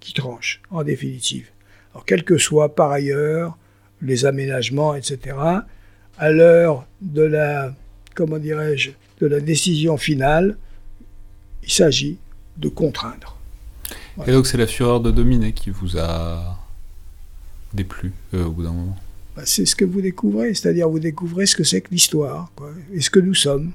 qui 0.00 0.12
tranchent, 0.12 0.60
en 0.70 0.82
définitive. 0.82 1.48
Alors, 1.92 2.04
quels 2.04 2.24
que 2.24 2.38
soient 2.38 2.74
par 2.74 2.90
ailleurs 2.90 3.56
les 4.02 4.26
aménagements, 4.26 4.96
etc., 4.96 5.36
à 6.18 6.32
l'heure 6.32 6.88
de 7.00 7.22
la, 7.22 7.72
comment 8.16 8.38
dirais-je, 8.38 8.90
de 9.20 9.26
la 9.28 9.38
décision 9.38 9.96
finale, 9.96 10.56
il 11.62 11.70
s'agit 11.70 12.18
de 12.56 12.68
contraindre. 12.68 13.38
Et 14.26 14.32
donc 14.32 14.46
c'est 14.46 14.58
la 14.58 14.66
fureur 14.66 15.00
de 15.00 15.10
dominer 15.10 15.52
qui 15.52 15.70
vous 15.70 15.98
a 15.98 16.58
déplu 17.72 18.12
euh, 18.34 18.44
au 18.44 18.50
bout 18.50 18.62
d'un 18.62 18.72
moment 18.72 18.96
bah, 19.36 19.42
C'est 19.46 19.64
ce 19.64 19.74
que 19.74 19.84
vous 19.84 20.00
découvrez, 20.00 20.54
c'est-à-dire 20.54 20.88
vous 20.88 20.98
découvrez 20.98 21.46
ce 21.46 21.56
que 21.56 21.64
c'est 21.64 21.80
que 21.80 21.90
l'histoire, 21.90 22.50
et 22.92 23.00
ce 23.00 23.10
que 23.10 23.20
nous 23.20 23.34
sommes. 23.34 23.72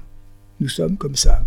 Nous 0.60 0.68
sommes 0.68 0.96
comme 0.96 1.16
ça. 1.16 1.44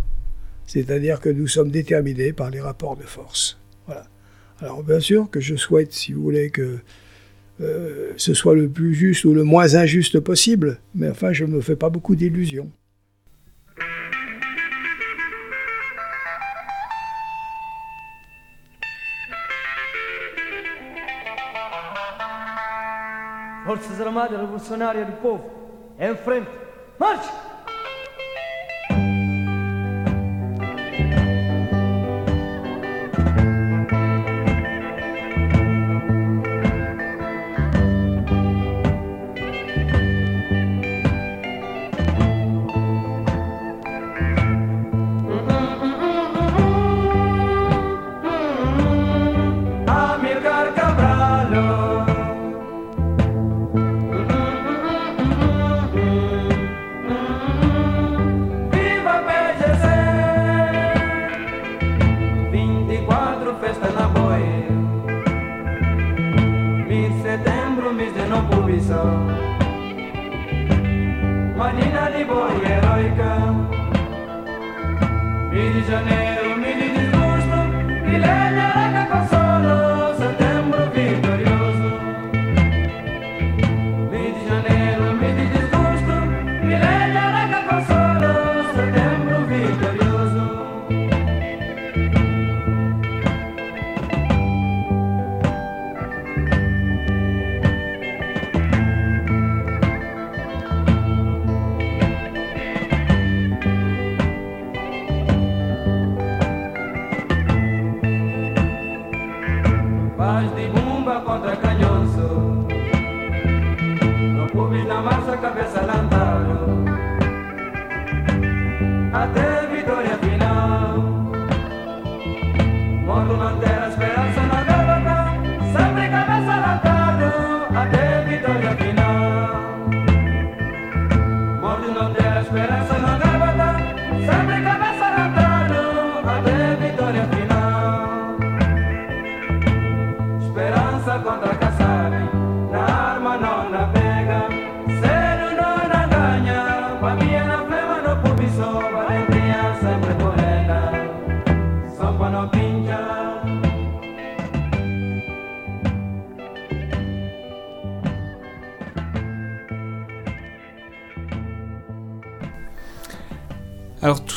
C'est-à-dire 0.66 1.20
que 1.20 1.30
nous 1.30 1.48
sommes 1.48 1.70
déterminés 1.70 2.32
par 2.32 2.50
les 2.50 2.62
rapports 2.62 2.96
de 2.96 3.04
force. 3.04 3.58
Voilà. 3.88 4.06
Alors 4.60 4.84
bien 4.84 5.00
sûr 5.00 5.30
que 5.30 5.42
je 5.42 5.56
souhaite, 5.56 5.92
si 5.92 6.14
vous 6.14 6.22
voulez, 6.22 6.50
que 6.50 6.80
euh, 7.60 8.12
ce 8.18 8.34
soit 8.34 8.56
le 8.56 8.70
plus 8.70 8.94
juste 8.94 9.26
ou 9.26 9.34
le 9.34 9.44
moins 9.44 9.76
injuste 9.76 10.20
possible, 10.20 10.80
mais 10.96 11.10
enfin 11.10 11.34
je 11.34 11.46
ne 11.46 11.52
me 11.52 11.62
fais 11.62 11.76
pas 11.76 11.90
beaucoup 11.90 12.16
d'illusions. 12.16 12.70
Forças 23.72 24.02
Armadas 24.02 24.38
Revolucionárias 24.38 25.08
do 25.08 25.14
Povo, 25.22 25.50
em 25.98 26.14
frente, 26.14 26.52
marche! 27.00 27.32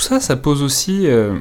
Ça, 0.05 0.21
ça 0.21 0.37
pose 0.37 0.63
aussi 0.63 1.07
euh, 1.07 1.39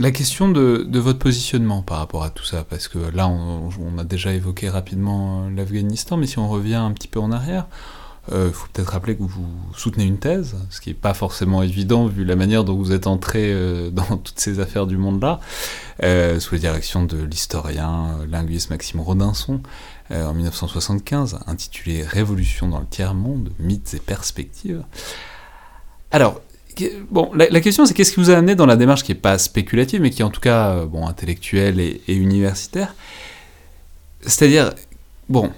la 0.00 0.10
question 0.10 0.48
de, 0.48 0.98
votre 0.98 1.18
positionnement 1.18 1.82
par 1.82 1.98
rapport 1.98 2.24
à 2.24 2.30
tout 2.30 2.44
ça, 2.44 2.64
parce 2.64 2.88
que 2.88 2.98
là, 2.98 3.28
on, 3.28 3.98
a 3.98 4.04
déjà 4.04 4.32
évoqué 4.32 4.68
rapidement 4.68 5.44
euh, 5.44 5.50
l'Afghanistan, 5.54 6.16
mais 6.16 6.26
si 6.26 6.38
on 6.38 6.48
revient 6.48 6.74
un 6.74 6.92
petit 6.92 7.08
peu 7.08 7.20
en 7.20 7.30
arrière, 7.30 7.66
Il 8.30 8.52
faut 8.52 8.68
peut-être 8.72 8.92
rappeler 8.92 9.16
que 9.16 9.22
vous 9.24 9.48
soutenez 9.76 10.04
une 10.04 10.18
thèse, 10.18 10.54
ce 10.70 10.80
qui 10.80 10.90
n'est 10.90 10.94
pas 10.94 11.12
forcément 11.12 11.60
évident 11.62 12.06
vu 12.06 12.24
la 12.24 12.36
manière 12.36 12.62
dont 12.62 12.76
vous 12.76 12.92
êtes 12.92 13.08
entré 13.08 13.52
dans 13.92 14.16
toutes 14.16 14.38
ces 14.38 14.60
affaires 14.60 14.86
du 14.86 14.96
monde-là, 14.96 15.40
sous 16.38 16.54
la 16.54 16.60
direction 16.60 17.04
de 17.04 17.18
l'historien 17.22 18.18
linguiste 18.30 18.70
Maxime 18.70 19.00
Rodinson. 19.00 19.60
Euh, 20.12 20.26
en 20.26 20.34
1975, 20.34 21.38
intitulé 21.46 22.02
Révolution 22.02 22.68
dans 22.68 22.80
le 22.80 22.86
tiers-monde, 22.86 23.50
mythes 23.58 23.94
et 23.94 23.98
perspectives. 23.98 24.82
Alors, 26.10 26.40
bon, 27.10 27.30
la, 27.34 27.60
question 27.60 27.86
c'est 27.86 27.94
qu'est-ce 27.94 28.12
qui 28.12 28.20
vous 28.20 28.30
a 28.30 28.34
amené 28.34 28.54
dans 28.54 28.66
la 28.66 28.76
démarche 28.76 29.02
qui 29.04 29.12
n'est 29.12 29.18
pas 29.18 29.38
spéculative, 29.38 30.00
mais 30.00 30.10
qui 30.10 30.22
est 30.22 30.24
en 30.24 30.30
tout 30.30 30.40
cas 30.40 30.70
euh, 30.70 30.86
bon, 30.86 31.06
intellectuelle 31.06 31.80
et, 31.80 32.02
universitaire? 32.08 32.94
C'est-à-dire, 34.22 34.72
bon, 35.28 35.50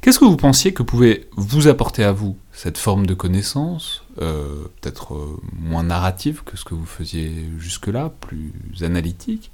qu'est-ce 0.00 0.18
que 0.18 0.24
vous 0.24 0.36
pensiez 0.36 0.72
que 0.72 0.82
pouvait 0.82 1.28
vous 1.36 1.68
apporter 1.68 2.04
à 2.04 2.12
vous 2.12 2.36
cette 2.52 2.76
forme 2.76 3.06
de 3.06 3.14
connaissance, 3.14 4.04
euh, 4.20 4.64
peut-être 4.80 5.38
moins 5.58 5.82
narrative 5.82 6.42
que 6.44 6.56
ce 6.56 6.64
que 6.64 6.74
vous 6.74 6.86
faisiez 6.86 7.32
jusque-là, 7.58 8.12
plus 8.20 8.52
analytique? 8.82 9.50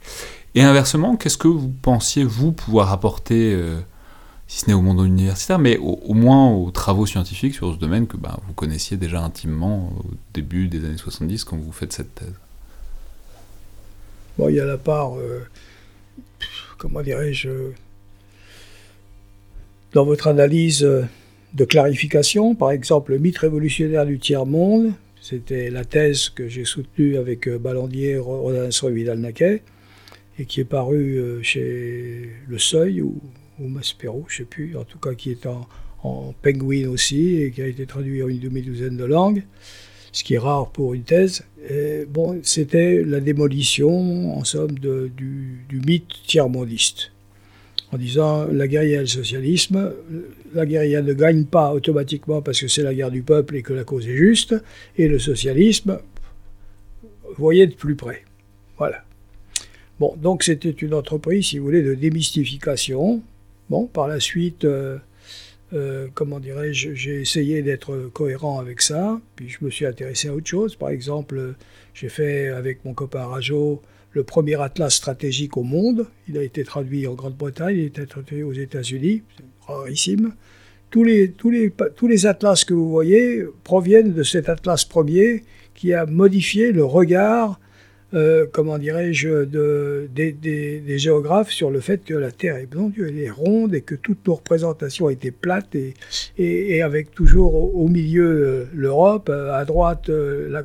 Et 0.54 0.62
inversement, 0.62 1.16
qu'est-ce 1.16 1.38
que 1.38 1.48
vous 1.48 1.68
pensiez, 1.68 2.24
vous, 2.24 2.52
pouvoir 2.52 2.92
apporter, 2.92 3.52
euh, 3.54 3.78
si 4.48 4.60
ce 4.60 4.66
n'est 4.66 4.72
au 4.72 4.80
monde 4.80 5.06
universitaire, 5.06 5.58
mais 5.58 5.76
au, 5.76 6.14
moins 6.14 6.50
aux 6.50 6.70
travaux 6.70 7.04
scientifiques 7.04 7.54
sur 7.54 7.74
ce 7.74 7.78
domaine 7.78 8.06
que 8.06 8.16
ben, 8.16 8.36
vous 8.46 8.54
connaissiez 8.54 8.96
déjà 8.96 9.22
intimement 9.22 9.92
au 9.98 10.10
début 10.32 10.68
des 10.68 10.84
années 10.86 10.96
70 10.96 11.44
quand 11.44 11.58
vous 11.58 11.70
faites 11.70 11.92
cette 11.92 12.14
thèse. 12.14 12.32
Bon, 14.38 14.48
il 14.48 14.56
y 14.56 14.60
a 14.60 14.64
la 14.64 14.78
part, 14.78 15.18
euh, 15.18 15.46
comment 16.78 17.02
dirais-je, 17.02 17.50
dans 19.92 20.06
votre 20.06 20.28
analyse 20.28 20.82
euh, 20.82 21.04
de 21.52 21.64
clarification, 21.66 22.54
par 22.54 22.70
exemple, 22.70 23.12
le 23.12 23.18
mythe 23.18 23.38
révolutionnaire 23.38 24.06
du 24.06 24.18
tiers-monde, 24.18 24.92
c'était 25.20 25.68
la 25.68 25.84
thèse 25.84 26.30
que 26.30 26.48
j'ai 26.48 26.64
soutenue 26.64 27.18
avec 27.18 27.48
Ballandier, 27.50 28.16
Rodinson 28.16 28.88
et 28.88 28.92
Vidal-Naquet 28.92 29.62
et 30.38 30.44
qui 30.46 30.60
est 30.60 30.64
paru 30.64 31.18
euh, 31.18 31.42
chez 31.42 32.30
Le 32.46 32.58
Seuil 32.58 33.02
ou, 33.02 33.20
Maspero, 33.66 34.24
je 34.28 34.34
ne 34.34 34.38
sais 34.38 34.44
plus, 34.44 34.76
en 34.76 34.84
tout 34.84 34.98
cas 34.98 35.14
qui 35.14 35.30
est 35.30 35.46
en, 35.46 35.66
en 36.02 36.34
penguin 36.42 36.88
aussi 36.88 37.36
et 37.36 37.50
qui 37.50 37.62
a 37.62 37.66
été 37.66 37.86
traduit 37.86 38.22
en 38.22 38.28
une 38.28 38.38
demi-douzaine 38.38 38.96
de 38.96 39.04
langues, 39.04 39.42
ce 40.12 40.24
qui 40.24 40.34
est 40.34 40.38
rare 40.38 40.70
pour 40.70 40.94
une 40.94 41.02
thèse. 41.02 41.44
bon, 42.08 42.40
c'était 42.42 43.02
la 43.04 43.20
démolition, 43.20 44.36
en 44.36 44.44
somme, 44.44 44.78
du, 44.78 45.80
mythe 45.86 46.22
tiers-mondiste. 46.26 47.12
En 47.90 47.96
disant 47.96 48.46
la 48.52 48.68
guerrière 48.68 49.00
et 49.00 49.04
le 49.04 49.08
socialisme, 49.08 49.92
la 50.54 50.66
guerrière 50.66 51.02
ne 51.02 51.14
gagne 51.14 51.44
pas 51.44 51.72
automatiquement 51.72 52.42
parce 52.42 52.60
que 52.60 52.68
c'est 52.68 52.82
la 52.82 52.94
guerre 52.94 53.10
du 53.10 53.22
peuple 53.22 53.56
et 53.56 53.62
que 53.62 53.72
la 53.72 53.84
cause 53.84 54.06
est 54.06 54.16
juste, 54.16 54.54
et 54.98 55.08
le 55.08 55.18
socialisme, 55.18 55.98
voyez 57.38 57.66
de 57.66 57.74
plus 57.74 57.96
près. 57.96 58.24
Voilà. 58.76 59.02
Bon, 59.98 60.14
donc 60.16 60.42
c'était 60.42 60.70
une 60.70 60.94
entreprise, 60.94 61.46
si 61.46 61.58
vous 61.58 61.64
voulez, 61.64 61.82
de 61.82 61.94
démystification. 61.94 63.22
Bon, 63.70 63.86
par 63.86 64.08
la 64.08 64.18
suite, 64.18 64.64
euh, 64.64 64.96
euh, 65.74 66.08
comment 66.14 66.40
dirais-je, 66.40 66.94
j'ai 66.94 67.20
essayé 67.20 67.62
d'être 67.62 68.10
cohérent 68.14 68.58
avec 68.58 68.80
ça, 68.80 69.20
puis 69.36 69.50
je 69.50 69.62
me 69.62 69.70
suis 69.70 69.84
intéressé 69.84 70.28
à 70.28 70.34
autre 70.34 70.46
chose. 70.46 70.74
Par 70.74 70.88
exemple, 70.88 71.54
j'ai 71.92 72.08
fait 72.08 72.48
avec 72.48 72.84
mon 72.86 72.94
copain 72.94 73.26
Rajo 73.26 73.82
le 74.12 74.22
premier 74.22 74.60
atlas 74.60 74.94
stratégique 74.94 75.58
au 75.58 75.62
monde. 75.62 76.06
Il 76.28 76.38
a 76.38 76.42
été 76.42 76.64
traduit 76.64 77.06
en 77.06 77.14
Grande-Bretagne, 77.14 77.76
il 77.76 77.82
a 77.82 77.86
été 77.86 78.06
traduit 78.06 78.42
aux 78.42 78.54
États-Unis, 78.54 79.22
rarissime. 79.66 80.32
Tous, 80.90 81.04
les, 81.04 81.30
tous 81.30 82.08
les 82.08 82.26
atlas 82.26 82.64
que 82.64 82.72
vous 82.72 82.88
voyez 82.88 83.44
proviennent 83.64 84.14
de 84.14 84.22
cet 84.22 84.48
atlas 84.48 84.86
premier 84.86 85.44
qui 85.74 85.92
a 85.92 86.06
modifié 86.06 86.72
le 86.72 86.84
regard 86.86 87.60
euh, 88.14 88.46
comment 88.50 88.78
dirais-je, 88.78 89.44
de, 89.44 90.08
des, 90.14 90.98
géographes 90.98 91.50
sur 91.50 91.70
le 91.70 91.80
fait 91.80 92.02
que 92.04 92.14
la 92.14 92.30
Terre 92.32 92.56
est 92.56 92.64
blanche, 92.64 92.94
elle 92.98 93.18
est 93.18 93.28
ronde 93.28 93.74
et 93.74 93.82
que 93.82 93.94
toutes 93.94 94.26
nos 94.26 94.36
représentations 94.36 95.10
étaient 95.10 95.30
plates 95.30 95.76
et, 96.38 96.82
avec 96.82 97.10
toujours 97.10 97.76
au, 97.76 97.86
milieu 97.88 98.24
euh, 98.24 98.64
l'Europe, 98.72 99.28
euh, 99.28 99.52
à 99.52 99.66
droite 99.66 100.08
le 100.08 100.60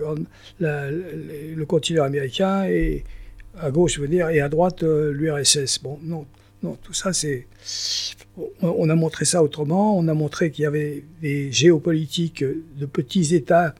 continent 1.66 2.04
américain 2.04 2.66
et 2.66 3.04
à 3.60 3.72
gauche, 3.72 3.96
je 3.96 4.02
veux 4.02 4.08
dire, 4.08 4.30
et 4.30 4.40
à 4.40 4.48
droite 4.48 4.82
l'URSS. 4.84 5.80
Bon, 5.84 6.00
non, 6.02 6.26
non, 6.64 6.78
tout 6.82 6.94
ça 6.94 7.12
c'est. 7.12 7.46
On 8.62 8.90
a 8.90 8.96
montré 8.96 9.26
ça 9.26 9.44
autrement. 9.44 9.98
On 9.98 10.08
a 10.08 10.14
montré 10.14 10.50
qu'il 10.50 10.64
y 10.64 10.66
avait 10.66 11.04
des 11.22 11.52
géopolitiques 11.52 12.44
de 12.44 12.86
petits 12.86 13.36
États 13.36 13.76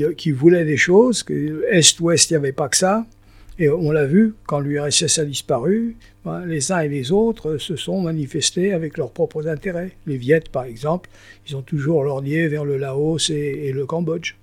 euh, 0.00 0.12
qui, 0.14 0.30
voulaient 0.32 0.64
des 0.64 0.76
choses, 0.76 1.22
que 1.22 1.64
Est-Ouest, 1.70 2.30
il 2.30 2.34
n'y 2.34 2.36
avait 2.38 2.52
pas 2.52 2.68
que 2.68 2.76
ça. 2.76 3.06
Et 3.60 3.68
on 3.68 3.90
l'a 3.90 4.06
vu, 4.06 4.34
quand 4.46 4.60
l'URSS 4.60 5.18
a 5.18 5.24
disparu, 5.24 5.96
ben, 6.24 6.44
les 6.46 6.70
uns 6.70 6.80
et 6.80 6.88
les 6.88 7.10
autres 7.10 7.58
se 7.58 7.76
sont 7.76 8.00
manifestés 8.00 8.72
avec 8.72 8.96
leurs 8.96 9.10
propres 9.10 9.48
intérêts. 9.48 9.92
Les 10.06 10.16
Viettes, 10.16 10.48
par 10.48 10.64
exemple, 10.64 11.10
ils 11.48 11.56
ont 11.56 11.62
toujours 11.62 12.04
lorgné 12.04 12.46
vers 12.48 12.64
le 12.64 12.76
Laos 12.76 13.30
et, 13.30 13.72
le 13.72 13.86
Cambodge. 13.86 14.34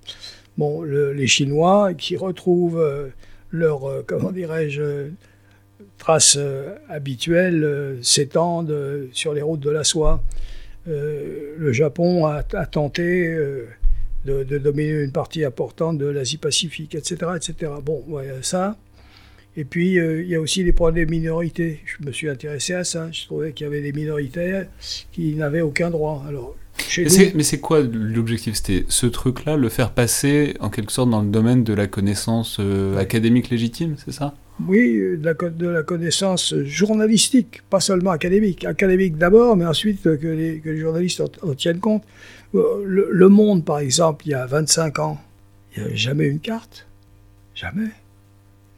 Bon, 0.57 0.83
les 0.83 1.27
Chinois 1.27 1.93
qui 1.93 2.15
retrouvent 2.15 2.79
euh, 2.79 3.07
leur, 3.51 3.85
euh, 3.85 4.03
comment 4.05 4.31
dirais-je, 4.31 5.09
traces 5.97 6.37
habituelles 6.89 7.97
s'étendent 8.01 9.07
sur 9.11 9.33
les 9.33 9.41
routes 9.41 9.61
de 9.61 9.69
la 9.69 9.83
soie. 9.83 10.21
le 10.85 11.71
Japon 11.71 12.25
a 12.25 12.43
tenté 12.43 13.33
de, 14.25 14.57
dominer 14.57 15.03
une 15.03 15.11
partie 15.11 15.43
importante 15.45 15.97
de 15.97 16.05
l'Asie-Pacifique, 16.05 16.95
etc., 16.95 17.31
etc. 17.35 17.71
Bon, 17.83 18.03
voilà 18.07 18.41
ça. 18.41 18.77
Et 19.57 19.63
puis, 19.63 19.99
euh, 19.99 20.21
il 20.21 20.27
y 20.27 20.35
a 20.35 20.41
aussi 20.41 20.63
les 20.63 20.73
problèmes 20.73 21.05
des 21.05 21.09
minorités. 21.09 21.79
Je 21.85 22.05
me 22.05 22.11
suis 22.11 22.27
intéressé 22.27 22.73
à 22.73 22.83
ça. 22.83 23.09
Je 23.11 23.25
trouvais 23.25 23.53
qu'il 23.53 23.65
y 23.65 23.67
avait 23.67 23.81
des 23.81 23.93
minorités 23.93 24.63
qui 25.13 25.35
n'avaient 25.35 25.61
aucun 25.61 25.89
droit. 25.89 26.25
Alors, 26.27 26.55
mais 26.97 27.43
c'est 27.43 27.59
quoi 27.59 27.81
l'objectif? 27.81 28.55
C'était 28.55 28.85
ce 28.89 29.05
truc-là, 29.05 29.57
le 29.57 29.69
faire 29.69 29.91
passer 29.91 30.55
en 30.59 30.69
quelque 30.69 30.91
sorte 30.91 31.09
dans 31.09 31.21
le 31.21 31.29
domaine 31.29 31.63
de 31.63 31.73
la 31.73 31.87
connaissance 31.87 32.57
euh, 32.59 32.97
académique 32.97 33.49
légitime, 33.49 33.95
c'est 34.03 34.11
ça? 34.11 34.35
Oui, 34.67 34.93
de 34.93 35.19
la, 35.23 35.33
de 35.33 35.67
la, 35.67 35.83
connaissance 35.83 36.55
journalistique, 36.63 37.61
pas 37.69 37.81
seulement 37.81 38.11
académique. 38.11 38.63
Académique 38.63 39.17
d'abord, 39.17 39.57
mais 39.57 39.65
ensuite 39.65 40.03
que 40.03 40.27
les, 40.27 40.59
que 40.59 40.69
les 40.69 40.79
journalistes 40.79 41.21
en, 41.41 41.53
tiennent 41.53 41.79
compte. 41.79 42.03
Euh, 42.55 42.83
le, 42.85 43.29
Monde, 43.29 43.65
par 43.65 43.79
exemple, 43.79 44.25
il 44.27 44.31
y 44.31 44.33
a 44.33 44.45
25 44.45 44.99
ans, 44.99 45.21
il 45.75 45.81
n'y 45.81 45.87
avait 45.87 45.97
jamais 45.97 46.25
une 46.25 46.39
carte. 46.39 46.87
Jamais. 47.53 47.89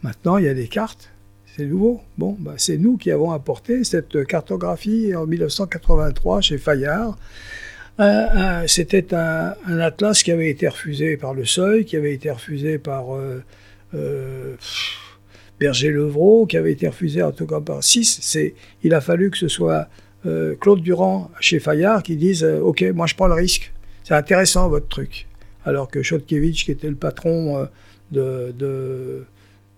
Maintenant, 0.04 0.38
il 0.38 0.45
y 0.45 0.49
a 0.49 0.54
des 0.54 0.68
cartes. 0.68 1.10
C'est 1.56 1.66
nouveau. 1.66 2.02
Bon, 2.18 2.36
bah, 2.40 2.54
c'est 2.58 2.78
nous 2.78 2.98
qui 2.98 3.12
avons 3.12 3.32
apporté 3.32 3.84
cette 3.84 4.26
cartographie 4.26 5.16
en 5.16 5.26
1983 5.26 6.41
chez 6.41 6.58
Fayard. 6.58 7.18
C'était 8.68 9.14
un, 9.14 9.56
atlas 9.80 10.22
qui 10.22 10.32
avait 10.32 10.49
été 10.49 10.68
refusé 10.68 11.18
par 11.18 11.34
le 11.34 11.45
Seuil, 11.45 11.86
qui 11.86 11.95
avait 11.95 12.14
été 12.14 12.30
refusé 12.30 12.78
par 12.78 13.16
euh, 13.16 13.44
euh, 13.95 14.56
Berger-Levrault, 15.60 16.45
qui 16.45 16.58
avait 16.58 16.74
été 16.74 16.88
refusé 16.88 17.24
en 17.24 17.32
tout 17.32 17.48
cas 17.48 17.60
par 17.60 17.84
6. 17.84 18.38
Il 18.84 18.94
a 18.94 19.02
fallu 19.02 19.32
que 19.32 19.38
ce 19.38 19.48
soit 19.48 19.88
euh, 20.28 20.56
Claude 20.60 20.82
Durand 20.82 21.32
chez 21.40 21.60
Fayard 21.60 22.04
qui 22.04 22.16
dise 22.16 22.44
euh, 22.44 22.60
Ok, 22.60 22.84
moi 22.94 23.08
je 23.08 23.16
prends 23.16 23.28
le 23.28 23.34
risque, 23.34 23.72
c'est 24.04 24.14
intéressant 24.14 24.68
votre 24.70 24.88
truc. 24.88 25.28
Alors 25.66 25.90
que 25.90 26.04
Chodkiewicz, 26.04 26.64
qui 26.64 26.72
était 26.72 26.90
le 26.90 26.95
patron 26.95 27.68
euh, 28.14 28.52
de, 28.52 29.26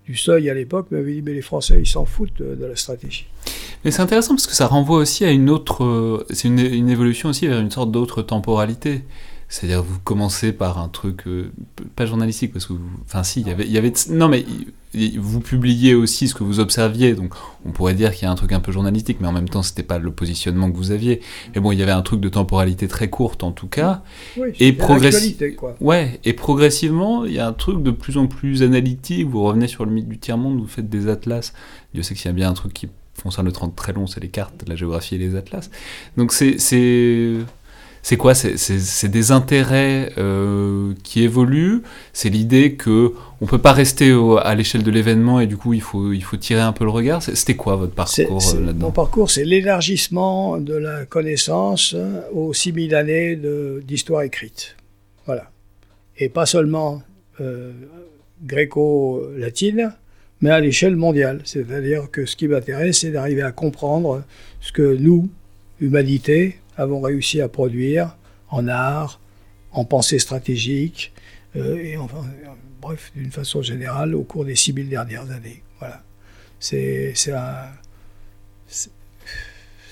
du 0.05 0.15
seuil 0.15 0.49
à 0.49 0.53
l'époque, 0.53 0.87
m'avait 0.91 1.13
dit 1.13 1.21
Mais 1.21 1.33
les 1.33 1.41
Français, 1.41 1.77
ils 1.79 1.87
s'en 1.87 2.05
foutent 2.05 2.41
de, 2.41 2.65
la 2.65 2.75
stratégie. 2.75 3.27
Mais 3.85 3.91
c'est 3.91 4.01
intéressant 4.01 4.35
parce 4.35 4.47
que 4.47 4.53
ça 4.53 4.67
renvoie 4.67 4.97
aussi 4.97 5.23
à 5.23 5.31
une 5.31 5.49
autre. 5.49 6.25
C'est 6.31 6.47
une, 6.47 6.59
une, 6.59 6.89
évolution 6.89 7.29
aussi 7.29 7.47
vers 7.47 7.59
une 7.59 7.71
sorte 7.71 7.91
d'autre 7.91 8.21
temporalité. 8.21 9.03
C'est-à-dire 9.49 9.81
vous 9.81 9.97
commencez 10.03 10.53
par 10.53 10.77
un 10.77 10.89
truc 10.89 11.27
euh, 11.27 11.51
pas 11.95 12.05
journalistique 12.05 12.53
parce 12.53 12.67
que 12.67 12.73
enfin 13.05 13.23
si 13.23 13.41
il 13.41 13.47
y 13.47 13.51
avait 13.51 13.65
il 13.65 13.71
y 13.71 13.79
avait 13.79 13.91
non 14.11 14.29
mais 14.29 14.45
vous 15.17 15.39
publiez 15.39 15.95
aussi 15.95 16.27
ce 16.27 16.35
que 16.35 16.43
vous 16.43 16.59
observiez 16.59 17.15
donc 17.15 17.33
on 17.65 17.71
pourrait 17.71 17.95
dire 17.95 18.13
qu'il 18.13 18.23
y 18.23 18.25
a 18.27 18.31
un 18.31 18.35
truc 18.35 18.51
un 18.51 18.59
peu 18.59 18.71
journalistique 18.71 19.17
mais 19.19 19.27
en 19.27 19.31
même 19.31 19.49
temps 19.49 19.63
c'était 19.63 19.81
pas 19.81 19.97
le 19.97 20.11
positionnement 20.11 20.71
que 20.71 20.77
vous 20.77 20.91
aviez. 20.91 21.21
Mais 21.55 21.61
bon 21.61 21.71
il 21.71 21.79
y 21.79 21.81
avait 21.81 21.91
un 21.91 22.03
truc 22.03 22.21
de 22.21 22.29
temporalité 22.29 22.87
très 22.87 23.09
courte 23.09 23.43
en 23.43 23.51
tout 23.51 23.67
cas. 23.67 24.03
Oui, 24.37 24.49
et 24.59 24.71
progressivement 24.71 25.75
ouais 25.81 26.19
et 26.23 26.33
progressivement 26.33 27.25
il 27.25 27.33
y 27.33 27.39
a 27.39 27.47
un 27.47 27.53
truc 27.53 27.81
de 27.81 27.89
plus 27.89 28.17
en 28.17 28.27
plus 28.27 28.61
analytique 28.61 29.27
vous 29.27 29.41
revenez 29.41 29.67
sur 29.67 29.83
le 29.83 29.91
mythe 29.91 30.07
du 30.07 30.19
tiers 30.19 30.37
monde 30.37 30.59
vous 30.59 30.67
faites 30.67 30.89
des 30.89 31.07
atlas. 31.07 31.53
Dieu 31.95 32.03
sait 32.03 32.13
qu'il 32.13 32.25
y 32.25 32.29
a 32.29 32.33
bien 32.33 32.51
un 32.51 32.53
truc 32.53 32.71
qui 32.73 32.87
concerne 33.23 33.47
le 33.47 33.51
30 33.51 33.75
très 33.75 33.93
long 33.93 34.05
c'est 34.05 34.19
les 34.19 34.29
cartes 34.29 34.63
la 34.67 34.75
géographie 34.75 35.15
et 35.15 35.17
les 35.17 35.35
atlas. 35.35 35.71
Donc 36.17 36.33
c'est 36.33 36.59
c'est 38.01 38.17
quoi 38.17 38.33
C'est 38.33 39.07
des 39.07 39.31
intérêts 39.31 40.11
euh, 40.17 40.93
qui 41.03 41.23
évoluent. 41.23 41.81
C'est 42.13 42.29
l'idée 42.29 42.73
que 42.73 43.13
on 43.41 43.45
peut 43.45 43.57
pas 43.57 43.73
rester 43.73 44.11
à 44.41 44.55
l'échelle 44.55 44.83
de 44.83 44.91
l'événement 44.91 45.39
et 45.39 45.47
du 45.47 45.57
coup 45.57 45.73
il 45.73 45.81
faut 45.81 46.11
il 46.11 46.23
faut 46.23 46.37
tirer 46.37 46.61
un 46.61 46.71
peu 46.71 46.85
le 46.85 46.91
regard. 46.91 47.21
C'était 47.21 47.55
quoi 47.55 47.75
votre 47.75 47.93
parcours 47.93 48.41
euh, 48.55 48.65
là-dedans 48.65 48.87
Mon 48.87 48.91
parcours, 48.91 49.29
c'est 49.29 49.45
l'élargissement 49.45 50.57
de 50.57 50.73
la 50.73 51.05
connaissance 51.05 51.95
aux 52.33 52.53
6000 52.53 52.95
années 52.95 53.39
d'histoire 53.83 54.23
écrite. 54.23 54.75
Voilà. 55.25 55.51
Et 56.17 56.29
pas 56.29 56.45
seulement 56.45 57.01
euh, 57.39 57.71
gréco-latine, 58.43 59.93
mais 60.41 60.49
à 60.49 60.59
l'échelle 60.59 60.95
mondiale. 60.95 61.41
C'est-à-dire 61.43 62.09
que 62.11 62.25
ce 62.25 62.35
qui 62.35 62.47
m'intéresse, 62.47 62.99
c'est 62.99 63.11
d'arriver 63.11 63.41
à 63.41 63.51
comprendre 63.51 64.23
ce 64.61 64.71
que 64.71 64.95
nous, 64.95 65.29
humanité, 65.81 66.57
avons 66.79 67.01
réussi 67.01 67.41
à 67.41 67.49
produire 67.49 68.17
en 68.49 68.67
art, 68.67 69.19
en 69.71 69.83
pensée 69.85 70.17
stratégique, 70.17 71.13
euh, 71.55 71.77
et 71.77 71.97
enfin, 71.97 72.25
bref, 72.81 73.11
d'une 73.15 73.31
façon 73.31 73.61
générale, 73.61 74.15
au 74.15 74.23
cours 74.23 74.45
des 74.45 74.55
6000 74.55 74.87
dernières 74.89 75.29
années. 75.29 75.61
Voilà. 75.79 76.01
C'est 76.59 77.13
un, 77.31 77.65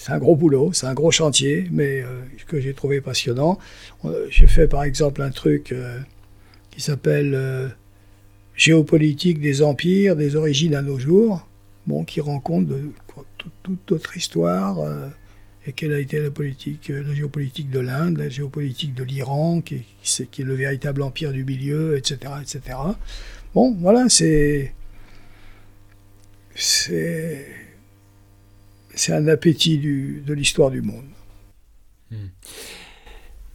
un 0.08 0.18
gros 0.18 0.36
boulot, 0.36 0.72
c'est 0.74 0.88
un 0.88 0.94
gros 0.94 1.12
chantier, 1.12 1.68
mais 1.72 2.02
euh, 2.02 2.22
que 2.48 2.60
j'ai 2.60 2.74
trouvé 2.74 3.02
passionnant. 3.02 3.60
Euh, 4.06 4.28
j'ai 4.30 4.48
fait 4.48 4.68
par 4.68 4.84
exemple 4.84 5.22
un 5.22 5.32
truc 5.32 5.76
qui 6.72 6.82
s'appelle 6.82 7.76
Géopolitique 8.56 9.42
des 9.42 9.62
empires, 9.62 10.16
des 10.16 10.36
origines 10.36 10.74
à 10.74 10.82
nos 10.82 11.00
jours, 11.00 11.46
bon, 11.86 12.06
qui 12.06 12.22
de 12.22 12.92
toute, 13.64 13.92
notre 13.92 14.16
histoire 14.16 14.80
et 15.68 15.74
quelle 15.74 15.94
a 15.94 16.00
été 16.00 16.20
la 16.20 16.32
politique, 16.32 16.90
euh, 16.90 17.04
la 17.04 17.14
géopolitique 17.14 17.70
de 17.70 17.80
l'Inde, 17.80 18.18
la 18.18 18.30
géopolitique 18.30 18.94
de 18.94 19.04
l'Iran, 19.04 19.60
qui, 19.60 19.84
qui, 20.02 20.42
est 20.42 20.46
le 20.46 20.56
véritable 20.56 21.02
empire 21.02 21.34
du 21.34 21.44
milieu, 21.44 21.98
etc., 21.98 22.32
etc. 22.42 22.78
Bon, 23.54 23.76
voilà, 23.80 24.08
c'est 24.08 24.74
c'est 26.56 27.46
c'est 28.96 29.14
un 29.14 29.28
appétit 29.28 29.78
du, 29.78 30.24
de 30.26 30.34
l'histoire 30.34 30.72
du 30.72 30.82
monde. 30.82 31.06
Hmm. 32.12 32.30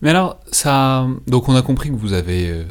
Mais 0.03 0.11
alors, 0.11 0.39
ça, 0.51 1.09
donc 1.27 1.49
on 1.49 1.55
a 1.55 1.63
compris 1.63 1.89
que 1.89 1.95
vous 1.95 2.13
avez 2.13 2.51
euh, 2.51 2.65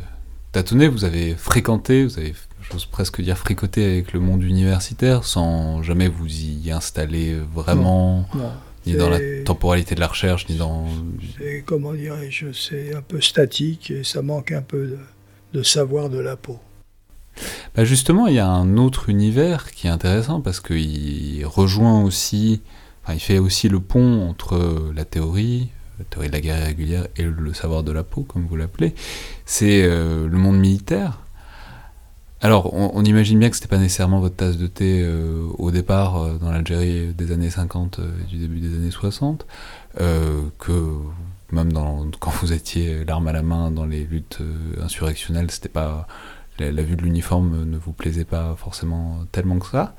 tâtonné, 0.51 0.87
vous 0.87 1.03
avez 1.03 1.33
fréquenté, 1.33 2.03
vous 2.03 2.19
avez, 2.19 2.35
j'ose 2.71 2.85
presque 2.85 3.21
dire 3.21 3.39
fricoté 3.39 3.83
avec 3.85 4.13
le 4.13 4.19
monde 4.19 4.43
universitaire, 4.43 5.23
sans 5.23 5.81
jamais 5.81 6.09
vous 6.09 6.27
y 6.27 6.69
installer 6.69 7.39
vraiment. 7.55 8.27
non 8.35 8.51
ni 8.85 8.93
dans 8.93 9.09
la 9.09 9.19
temporalité 9.45 9.95
de 9.95 9.99
la 9.99 10.07
recherche, 10.07 10.47
ni 10.49 10.55
dans... 10.55 10.87
C'est, 11.37 11.63
comment 11.65 11.93
dirais-je, 11.93 12.51
c'est 12.51 12.95
un 12.95 13.01
peu 13.01 13.21
statique 13.21 13.91
et 13.91 14.03
ça 14.03 14.21
manque 14.21 14.51
un 14.51 14.61
peu 14.61 14.97
de, 15.53 15.63
savoir 15.63 16.09
de 16.09 16.19
la 16.19 16.35
peau. 16.35 16.59
Bah 17.75 17.85
justement, 17.85 18.27
il 18.27 18.35
y 18.35 18.39
a 18.39 18.47
un 18.47 18.77
autre 18.77 19.09
univers 19.09 19.71
qui 19.71 19.87
est 19.87 19.91
intéressant 19.91 20.41
parce 20.41 20.59
qu'il 20.59 21.45
rejoint 21.45 22.03
aussi, 22.03 22.61
enfin, 23.03 23.13
il 23.13 23.19
fait 23.19 23.37
aussi 23.37 23.69
le 23.69 23.79
pont 23.79 24.27
entre 24.27 24.91
la 24.93 25.05
théorie, 25.05 25.69
la 25.99 26.05
théorie 26.05 26.27
de 26.27 26.33
la 26.33 26.41
guerre 26.41 26.65
régulière 26.65 27.07
et 27.15 27.23
le 27.23 27.53
savoir 27.53 27.83
de 27.83 27.91
la 27.91 28.03
peau, 28.03 28.23
comme 28.23 28.45
vous 28.47 28.55
l'appelez. 28.55 28.93
C'est 29.45 29.83
euh, 29.83 30.27
le 30.27 30.37
monde 30.37 30.59
militaire. 30.59 31.19
Alors, 32.43 32.73
on, 32.73 33.03
imagine 33.05 33.37
bien 33.37 33.51
que 33.51 33.55
ce 33.55 33.61
n'était 33.61 33.69
pas 33.69 33.77
nécessairement 33.77 34.19
votre 34.19 34.35
tasse 34.35 34.57
de 34.57 34.65
thé 34.65 35.03
euh, 35.03 35.45
au 35.59 35.69
départ 35.69 36.17
euh, 36.17 36.37
dans 36.39 36.49
l'Algérie 36.49 37.13
des 37.13 37.31
années 37.31 37.51
50 37.51 37.99
et 37.99 38.01
euh, 38.01 38.05
du 38.27 38.37
début 38.37 38.59
des 38.59 38.75
années 38.75 38.89
60, 38.89 39.45
que 40.57 40.95
même 41.51 41.71
dans, 41.71 42.09
quand 42.19 42.31
vous 42.31 42.51
étiez 42.51 43.05
l'arme 43.05 43.27
à 43.27 43.31
la 43.31 43.43
main 43.43 43.69
dans 43.69 43.85
les 43.85 44.05
luttes 44.05 44.39
insurrectionnelles, 44.81 45.51
c'était 45.51 45.69
pas 45.69 46.07
la, 46.69 46.83
vue 46.83 46.95
de 46.95 47.01
l'uniforme 47.01 47.65
ne 47.65 47.77
vous 47.77 47.93
plaisait 47.93 48.25
pas 48.25 48.55
forcément 48.57 49.19
tellement 49.31 49.59
que 49.59 49.67
ça. 49.67 49.95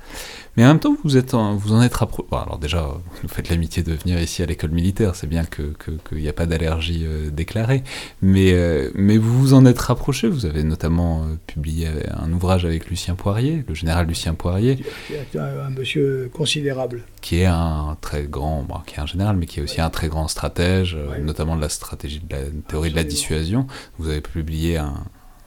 Mais 0.55 0.63
en 0.65 0.69
même 0.69 0.79
temps, 0.79 0.95
vous, 1.03 1.17
êtes 1.17 1.33
vous 1.33 1.73
en 1.73 1.81
êtes 1.81 1.95
rapproché. 1.95 2.27
alors 2.31 2.59
déjà, 2.59 2.87
vous 3.21 3.27
faites 3.27 3.49
l'amitié 3.49 3.83
de 3.83 3.93
venir 3.93 4.21
ici 4.21 4.43
à 4.43 4.45
l'école 4.45 4.71
militaire, 4.71 5.15
c'est 5.15 5.27
bien 5.27 5.43
qu'il 5.45 5.73
que, 5.73 6.15
n'y 6.15 6.29
a 6.29 6.33
pas 6.33 6.45
d'allergie 6.45 7.03
euh, 7.05 7.29
déclarée. 7.29 7.83
Mais, 8.21 8.53
euh, 8.53 8.91
mais 8.95 9.17
vous 9.17 9.39
vous 9.39 9.53
en 9.53 9.65
êtes 9.65 9.79
rapproché, 9.79 10.27
vous 10.27 10.45
avez 10.45 10.63
notamment 10.63 11.23
euh, 11.23 11.35
publié 11.47 11.87
un 12.15 12.31
ouvrage 12.31 12.65
avec 12.65 12.89
Lucien 12.89 13.15
Poirier, 13.15 13.63
le 13.67 13.73
général 13.73 14.07
Lucien 14.07 14.33
Poirier. 14.33 14.77
Qui 15.07 15.13
est 15.13 15.39
un, 15.39 15.69
monsieur 15.69 16.29
considérable. 16.33 17.03
Qui 17.21 17.39
est 17.39 17.45
un 17.45 17.97
très 18.01 18.23
grand, 18.23 18.65
qui 18.85 18.95
est 18.95 18.99
un 18.99 19.05
général, 19.05 19.37
mais 19.37 19.45
qui 19.45 19.59
est 19.59 19.63
aussi 19.63 19.81
un 19.81 19.89
très 19.89 20.07
grand 20.07 20.27
stratège, 20.27 20.97
notamment 21.21 21.55
de 21.55 21.61
la 21.61 21.69
stratégie 21.69 22.19
de 22.19 22.35
la 22.35 22.41
théorie 22.67 22.91
de 22.91 22.95
la 22.95 23.03
dissuasion. 23.03 23.67
Vous 23.97 24.09
avez 24.09 24.21
publié 24.21 24.77
un, 24.77 24.93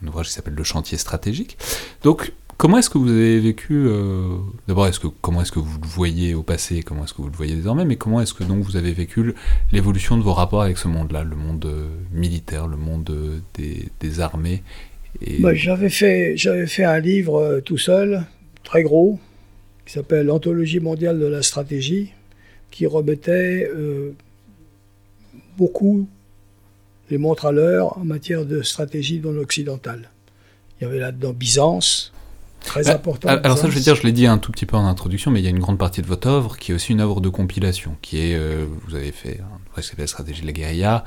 un 0.02 0.06
ouvrage 0.06 0.26
qui 0.28 0.32
s'appelle 0.32 0.54
Le 0.54 0.64
chantier 0.64 0.98
stratégique. 0.98 1.56
Donc, 2.02 2.32
comment 2.56 2.78
est-ce 2.78 2.90
que 2.90 2.98
vous 2.98 3.10
avez 3.10 3.40
vécu 3.40 3.86
euh, 3.86 4.36
D'abord, 4.68 4.86
est-ce 4.86 5.00
que 5.00 5.08
comment 5.08 5.42
est-ce 5.42 5.52
que 5.52 5.58
vous 5.58 5.80
le 5.80 5.86
voyez 5.86 6.34
au 6.34 6.42
passé 6.42 6.82
Comment 6.82 7.04
est-ce 7.04 7.14
que 7.14 7.22
vous 7.22 7.30
le 7.30 7.36
voyez 7.36 7.54
désormais 7.54 7.84
Mais 7.84 7.96
comment 7.96 8.20
est-ce 8.20 8.34
que 8.34 8.44
donc 8.44 8.64
vous 8.64 8.76
avez 8.76 8.92
vécu 8.92 9.34
l'évolution 9.72 10.16
de 10.16 10.22
vos 10.22 10.32
rapports 10.32 10.62
avec 10.62 10.78
ce 10.78 10.88
monde-là, 10.88 11.24
le 11.24 11.36
monde 11.36 11.64
euh, 11.66 11.88
militaire, 12.12 12.66
le 12.66 12.76
monde 12.76 13.10
euh, 13.10 13.38
des, 14.00 14.20
armées. 14.20 14.62
Bah, 15.40 15.54
j'avais 15.54 15.88
fait 15.88 16.36
j'avais 16.36 16.66
fait 16.66 16.84
un 16.84 17.00
livre 17.00 17.60
tout 17.64 17.78
seul, 17.78 18.24
très 18.64 18.82
gros, 18.82 19.18
qui 19.86 19.94
s'appelle 19.94 20.30
Anthologie 20.30 20.80
mondiale 20.80 21.18
de 21.18 21.26
la 21.26 21.42
stratégie, 21.42 22.12
qui 22.70 22.86
remettait 22.86 23.70
beaucoup 25.56 26.06
les 27.10 27.18
montres 27.18 27.46
à 27.46 27.52
l'heure 27.52 27.98
en 27.98 28.04
matière 28.04 28.44
de 28.44 28.62
stratégie 28.62 29.20
dans 29.20 29.32
l'occidental. 29.32 30.10
Il 30.80 30.84
y 30.84 30.86
avait 30.86 30.98
là-dedans 30.98 31.32
Byzance, 31.32 32.12
très 32.60 32.88
ah, 32.88 32.94
important. 32.94 33.28
Alors 33.28 33.58
ça, 33.58 33.68
je 33.68 33.74
veux 33.74 33.80
dire, 33.80 33.94
je 33.94 34.02
l'ai 34.02 34.12
dit 34.12 34.26
un 34.26 34.38
tout 34.38 34.52
petit 34.52 34.66
peu 34.66 34.76
en 34.76 34.86
introduction, 34.86 35.30
mais 35.30 35.40
il 35.40 35.44
y 35.44 35.46
a 35.46 35.50
une 35.50 35.58
grande 35.58 35.78
partie 35.78 36.02
de 36.02 36.06
votre 36.06 36.28
œuvre 36.28 36.58
qui 36.58 36.72
est 36.72 36.74
aussi 36.74 36.92
une 36.92 37.00
œuvre 37.00 37.20
de 37.20 37.28
compilation, 37.28 37.96
qui 38.02 38.18
est, 38.18 38.34
euh, 38.34 38.66
vous 38.86 38.94
avez 38.94 39.12
fait, 39.12 39.40
presque 39.72 39.96
la 39.98 40.06
stratégie 40.06 40.42
de 40.42 40.46
la 40.46 40.52
guérilla, 40.52 41.04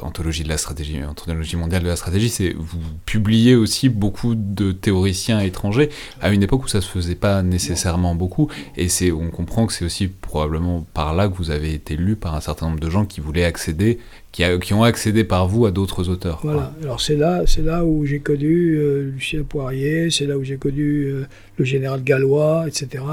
anthologie 0.00 0.42
de 0.42 0.48
la 0.48 0.58
stratégie, 0.58 1.02
anthologie 1.04 1.56
mondiale 1.56 1.82
de 1.82 1.88
la 1.88 1.96
stratégie, 1.96 2.28
c'est 2.28 2.54
vous 2.56 2.78
publiez 3.06 3.54
aussi 3.54 3.88
beaucoup 3.88 4.34
de 4.34 4.72
théoriciens 4.72 5.40
étrangers 5.40 5.90
à 6.20 6.30
une 6.30 6.42
époque 6.42 6.64
où 6.64 6.68
ça 6.68 6.80
se 6.80 6.88
faisait 6.88 7.14
pas 7.14 7.42
nécessairement 7.42 8.14
beaucoup, 8.14 8.48
et 8.76 8.88
c'est 8.88 9.12
on 9.12 9.30
comprend 9.30 9.66
que 9.66 9.72
c'est 9.72 9.84
aussi 9.84 10.08
probablement 10.08 10.86
par 10.94 11.14
là 11.14 11.28
que 11.28 11.34
vous 11.34 11.50
avez 11.50 11.74
été 11.74 11.96
lu 11.96 12.16
par 12.16 12.34
un 12.34 12.40
certain 12.40 12.66
nombre 12.66 12.80
de 12.80 12.90
gens 12.90 13.04
qui 13.04 13.20
voulaient 13.20 13.44
accéder, 13.44 13.98
qui, 14.32 14.42
qui 14.60 14.74
ont 14.74 14.82
accédé 14.82 15.24
par 15.24 15.48
vous 15.48 15.66
à 15.66 15.70
d'autres 15.70 16.08
auteurs. 16.08 16.40
Voilà. 16.42 16.72
Alors 16.82 17.00
c'est 17.00 17.16
là, 17.16 17.42
c'est 17.46 17.62
là 17.62 17.84
où 17.84 18.04
j'ai 18.04 18.20
connu 18.20 18.76
euh, 18.76 19.10
Lucien 19.12 19.42
Poirier, 19.42 20.10
c'est 20.10 20.26
là 20.26 20.38
où 20.38 20.44
j'ai 20.44 20.56
connu 20.56 21.04
euh, 21.04 21.26
le 21.56 21.64
général 21.64 22.02
Gallois, 22.02 22.66
etc. 22.66 23.04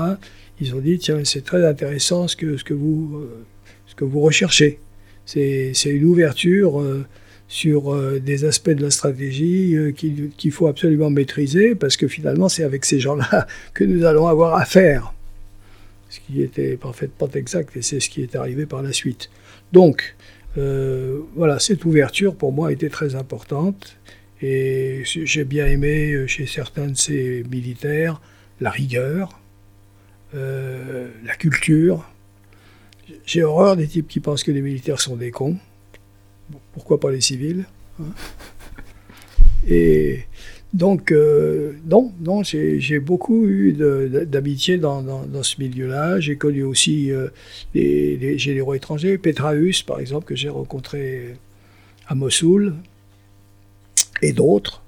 Ils 0.60 0.76
ont 0.76 0.80
dit 0.80 0.98
tiens 0.98 1.20
c'est 1.24 1.44
très 1.44 1.66
intéressant 1.66 2.28
ce 2.28 2.36
que 2.36 2.58
ce 2.58 2.64
que 2.64 2.74
vous 2.74 3.18
euh, 3.18 3.46
ce 3.88 3.96
que 3.96 4.06
vous 4.06 4.22
recherchez. 4.22 4.80
C'est 5.26 5.74
une 5.86 6.06
ouverture 6.06 6.80
euh, 6.80 7.06
sur 7.48 7.94
euh, 7.94 8.20
des 8.20 8.46
aspects 8.46 8.70
de 8.70 8.84
la 8.84 8.92
stratégie 8.92 9.76
euh, 9.76 9.92
qu'il 9.92 10.52
faut 10.52 10.68
absolument 10.68 11.10
maîtriser 11.10 11.74
parce 11.76 11.98
que 11.98 12.08
finalement 12.08 12.48
c'est 12.48 12.64
avec 12.64 12.86
ces 12.86 13.00
gens-là 13.00 13.48
que 13.74 13.84
nous 13.84 14.06
allons 14.06 14.28
avoir 14.28 14.56
affaire. 14.56 15.14
Ce 16.10 16.20
qui 16.20 16.42
était 16.42 16.78
parfaitement 16.78 17.28
exact 17.34 17.76
et 17.76 17.82
c'est 17.82 18.00
ce 18.00 18.10
qui 18.10 18.22
est 18.22 18.36
arrivé 18.36 18.66
par 18.66 18.82
la 18.82 18.94
suite. 18.94 19.30
Donc 19.74 20.16
voilà, 21.36 21.60
cette 21.60 21.84
ouverture 21.84 22.34
pour 22.34 22.54
moi 22.54 22.72
était 22.72 22.88
très 22.88 23.16
importante 23.16 23.98
et 24.42 25.02
j'ai 25.04 25.44
bien 25.44 25.66
aimé 25.66 26.26
chez 26.28 26.46
certains 26.46 26.88
de 26.88 26.96
ces 26.96 27.44
militaires 27.52 28.22
la 28.62 28.70
rigueur, 28.70 29.42
la 30.34 31.36
culture, 31.38 32.10
j'ai 33.26 33.44
horreur 33.44 33.76
des 33.76 33.88
types 33.88 34.08
qui 34.08 34.20
pensent 34.20 34.44
que 34.44 34.52
les 34.52 34.62
militaires 34.62 35.00
sont 35.00 35.16
des 35.16 35.32
cons. 35.32 35.58
Pourquoi 36.74 37.00
pas 37.00 37.12
les 37.12 37.22
civils 37.22 37.66
hein 38.00 38.12
Et 39.68 40.22
donc, 40.74 41.12
euh, 41.12 41.74
non, 41.90 42.12
non 42.20 42.44
j'ai 42.44 43.00
beaucoup 43.00 43.48
eu 43.48 43.74
d'amitié 43.74 44.78
dans, 44.78 45.02
dans, 45.02 45.44
ce 45.44 45.60
milieu-là. 45.62 46.20
J'ai 46.20 46.36
connu 46.36 46.64
aussi 46.64 47.12
euh, 47.12 47.30
des 47.74 48.38
généraux 48.38 48.74
étrangers, 48.74 49.18
Petraeus, 49.18 49.84
par 49.86 50.00
exemple, 50.00 50.26
que 50.26 50.36
j'ai 50.36 50.50
rencontré 50.50 51.38
à 52.08 52.16
Mossoul, 52.16 52.76
et 54.22 54.34
d'autres. 54.34 54.84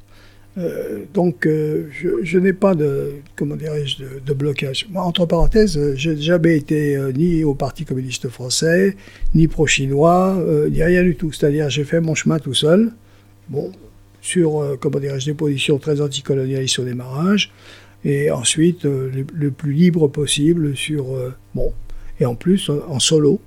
Euh, 0.58 1.04
donc, 1.14 1.46
euh, 1.46 1.88
je, 2.24 2.38
n'ai 2.40 2.54
pas 2.54 2.74
de, 2.74 3.16
comment 3.36 3.56
dirais-je, 3.56 3.98
de, 4.26 4.34
blocage. 4.34 4.88
Moi, 4.90 5.04
entre 5.04 5.26
parenthèses, 5.26 5.78
euh, 5.78 5.94
je 5.96 6.16
jamais 6.16 6.58
été 6.58 6.98
ni 7.16 7.44
au 7.44 7.54
Parti 7.54 7.86
communiste 7.86 8.30
français, 8.30 8.96
ni 9.36 9.48
pro-chinois, 9.48 10.44
ni 10.72 10.82
rien 10.82 11.04
du 11.04 11.16
tout. 11.16 11.32
C'est-à-dire, 11.32 11.70
j'ai 11.70 11.84
fait 11.84 12.02
mon 12.02 12.16
chemin 12.16 12.40
tout 12.40 12.54
seul. 12.54 12.92
Bon, 13.50 13.72
sur, 14.22 14.78
comment 14.80 15.00
dirais-je, 15.00 15.28
des 15.28 15.34
positions 15.34 15.78
très 15.78 16.02
anticolonialistes 16.02 16.80
au 16.80 16.84
démarrage. 16.84 17.52
Et 18.04 18.32
ensuite, 18.32 18.84
le, 18.84 19.52
plus 19.52 19.74
libre 19.74 20.08
possible 20.08 20.76
sur, 20.76 21.08
bon, 21.54 21.72
et 22.20 22.26
en 22.26 22.36
plus, 22.36 22.70
en 22.70 23.00
solo. 23.00 23.40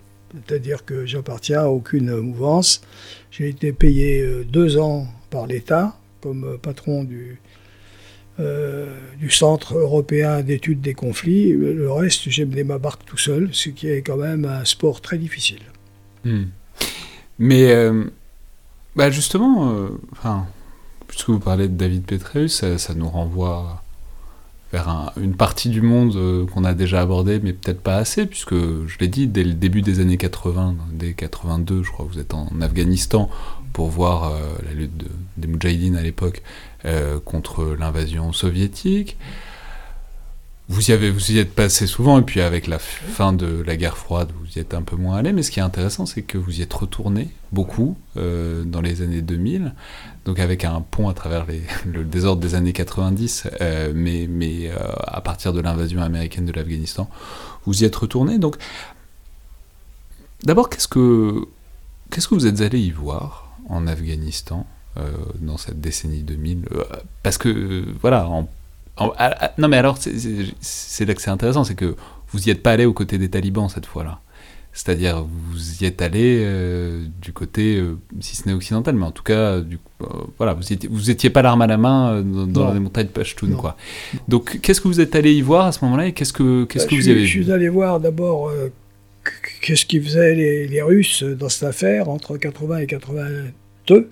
C'est-à-dire 0.47 0.85
que 0.85 1.07
j'appartiens 1.07 1.63
à 1.63 1.67
aucune 1.67 2.15
mouvance. 2.17 2.83
J'ai 3.31 3.49
été 3.49 3.73
payé 3.73 4.25
deux 4.51 4.79
ans 4.79 5.07
par 5.31 5.47
l'État 5.47 6.00
comme 6.21 6.59
patron 6.63 7.05
du, 7.05 7.41
euh, 8.39 8.97
du 9.19 9.31
Centre 9.31 9.77
européen 9.77 10.43
d'études 10.43 10.81
des 10.81 10.95
conflits. 10.95 11.53
Le 11.53 11.91
reste, 11.91 12.29
j'ai 12.29 12.45
mené 12.45 12.65
ma 12.65 12.79
barque 12.79 13.05
tout 13.05 13.19
seul, 13.19 13.51
ce 13.53 13.69
qui 13.69 13.89
est 13.89 14.03
quand 14.03 14.17
même 14.17 14.45
un 14.45 14.65
sport 14.65 15.01
très 15.01 15.19
difficile. 15.19 15.63
Hmm. 16.25 16.45
Mais 17.39 17.71
euh, 17.71 18.05
bah 18.97 19.11
justement, 19.11 19.89
enfin, 20.13 20.47
puisque 21.11 21.31
vous 21.31 21.41
parlez 21.41 21.69
de 21.69 21.75
David 21.75 22.05
Petraeus, 22.05 22.77
ça, 22.77 22.95
nous 22.95 23.09
renvoie 23.09 23.83
vers 24.73 25.13
une 25.21 25.35
partie 25.35 25.69
du 25.69 25.83
monde 25.83 26.15
euh, 26.15 26.47
qu'on 26.47 26.63
a 26.65 26.75
déjà 26.75 27.01
abordé, 27.01 27.41
mais 27.43 27.53
peut-être 27.53 27.81
pas 27.81 27.97
assez, 27.97 28.27
puisque 28.27 28.55
je 28.55 28.99
l'ai 29.01 29.09
dit, 29.09 29.27
dès 29.27 29.43
le 29.43 29.55
début 29.55 29.83
des 29.83 29.99
années 29.99 30.17
80, 30.17 30.77
dès 30.93 31.13
82, 31.15 31.83
je 31.83 31.91
crois 31.91 32.07
vous 32.09 32.21
êtes 32.21 32.33
en 32.35 32.49
Afghanistan 32.61 33.29
pour 33.73 33.89
voir 33.89 34.25
euh, 34.25 34.41
la 34.65 34.73
lutte 34.73 35.05
des 35.37 35.49
Moudjahidines 35.49 35.97
à 35.97 36.03
l'époque 36.03 36.43
euh, 36.85 37.21
contre 37.21 37.77
l'invasion 37.79 38.33
soviétique. 38.33 39.19
Vous 40.69 40.91
y, 40.91 40.95
avez, 40.95 41.11
vous 41.11 41.33
y 41.33 41.39
êtes 41.39 41.53
passé 41.53 41.89
souvent, 41.89 42.21
et 42.21 42.23
puis 42.23 42.41
avec 42.41 42.69
la 42.69 42.79
fin 42.79 43.33
de 43.33 43.61
la 43.67 43.77
guerre 43.77 43.99
froide, 43.99 44.31
vous 44.41 44.57
y 44.57 44.61
êtes 44.61 44.73
un 44.73 44.83
peu 44.83 44.95
moins 44.95 45.17
allé, 45.17 45.33
mais 45.33 45.43
ce 45.43 45.51
qui 45.51 45.59
est 45.59 45.65
intéressant, 45.65 46.07
c'est 46.07 46.23
que 46.23 46.39
vous 46.39 46.61
y 46.61 46.63
êtes 46.63 46.73
retourné 46.73 47.29
beaucoup 47.51 47.99
euh, 48.17 48.63
dans 48.63 48.81
les 48.81 49.03
années 49.03 49.21
2000, 49.21 49.75
donc 50.25 50.39
avec 50.39 50.65
un 50.65 50.81
pont 50.81 51.09
à 51.09 51.13
travers 51.13 51.45
le 51.87 52.05
désordre 52.05 52.41
des 52.41 52.55
années 52.55 52.73
90, 52.73 53.49
euh, 53.61 53.93
mais, 53.95 54.29
mais 54.31 54.71
à 55.07 55.21
partir 55.21 55.53
de 55.53 55.61
l'invasion 55.61 56.03
américaine 56.03 56.47
de 56.47 56.53
l'Afghanistan, 56.53 57.11
vous 57.67 57.83
y 57.83 57.85
êtes 57.85 57.97
retourné. 57.97 58.39
Donc, 58.39 58.57
d'abord, 60.45 60.71
qu'est-ce 60.71 60.89
que, 60.89 61.47
qu'est-ce 62.13 62.29
que 62.29 62.35
vous 62.35 62.47
êtes 62.47 62.61
allé 62.61 62.79
y 62.79 62.91
voir? 62.93 63.50
En 63.71 63.87
Afghanistan 63.87 64.67
dans 65.39 65.57
cette 65.57 65.81
décennie 65.81 66.23
2000 66.23 66.67
Parce 67.23 67.39
que, 67.39 67.85
voilà, 68.03 68.29
en 68.29 68.49
non, 69.59 69.69
mais 69.69 69.77
alors, 69.77 69.99
c'est 69.99 71.05
là 71.07 71.15
que 71.15 71.23
c'est 71.23 71.31
intéressant, 71.31 71.65
c'est 71.65 71.75
que 71.75 71.97
vous 72.31 72.39
n'y 72.41 72.51
êtes 72.51 72.63
pas 72.63 72.73
allé 72.73 72.85
aux 72.85 72.93
côtés 72.93 73.19
des 73.19 73.31
talibans 73.31 73.69
cette 73.69 73.87
fois-là. 73.87 74.21
C'est-à-dire, 74.73 75.25
vous 75.25 75.83
y 75.83 75.85
êtes 75.85 76.01
allé 76.01 76.43
euh, 76.45 77.05
du 77.21 77.33
côté, 77.33 77.77
euh, 77.77 77.99
si 78.21 78.37
ce 78.37 78.47
n'est 78.47 78.55
occidental, 78.55 78.95
mais 78.95 79.05
en 79.05 79.11
tout 79.11 79.25
cas, 79.25 79.61
du, 79.61 79.81
euh, 80.03 80.07
voilà, 80.39 80.53
vous 80.55 80.73
étiez, 80.73 80.89
vous 80.89 81.11
étiez 81.11 81.29
pas 81.29 81.43
l'arme 81.43 81.63
à 81.63 81.67
la 81.67 81.77
main 81.77 82.23
dans, 82.23 82.73
les 82.73 82.79
montagnes 82.79 83.09
Pashtun, 83.09 83.53
quoi. 83.55 83.77
Donc, 84.29 84.61
qu'est-ce 84.61 84.81
que 84.81 84.87
vous 84.87 85.01
êtes 85.01 85.17
allé 85.17 85.35
y 85.35 85.43
voir 85.43 85.67
à 85.67 85.73
ce 85.73 85.85
moment-là 85.85 86.07
et 86.07 86.13
qu'est-ce 86.13 86.33
que, 86.33 86.65
qu'est-ce 86.65 86.85
bah, 86.85 86.91
que 86.91 86.95
vous 86.95 87.09
y 87.09 87.11
avez 87.11 87.21
vu 87.21 87.27
Je 87.27 87.43
suis 87.43 87.53
allé 87.53 87.69
voir 87.69 87.99
d'abord 87.99 88.53
qu'est-ce 89.61 89.87
qu'ils 89.87 90.05
faisaient 90.05 90.35
les, 90.37 90.69
les, 90.69 90.83
Russes 90.83 91.25
dans 91.25 91.49
cette 91.49 91.69
affaire 91.69 92.09
entre 92.09 92.37
80 92.37 92.79
et 92.79 92.87
82. 93.91 94.09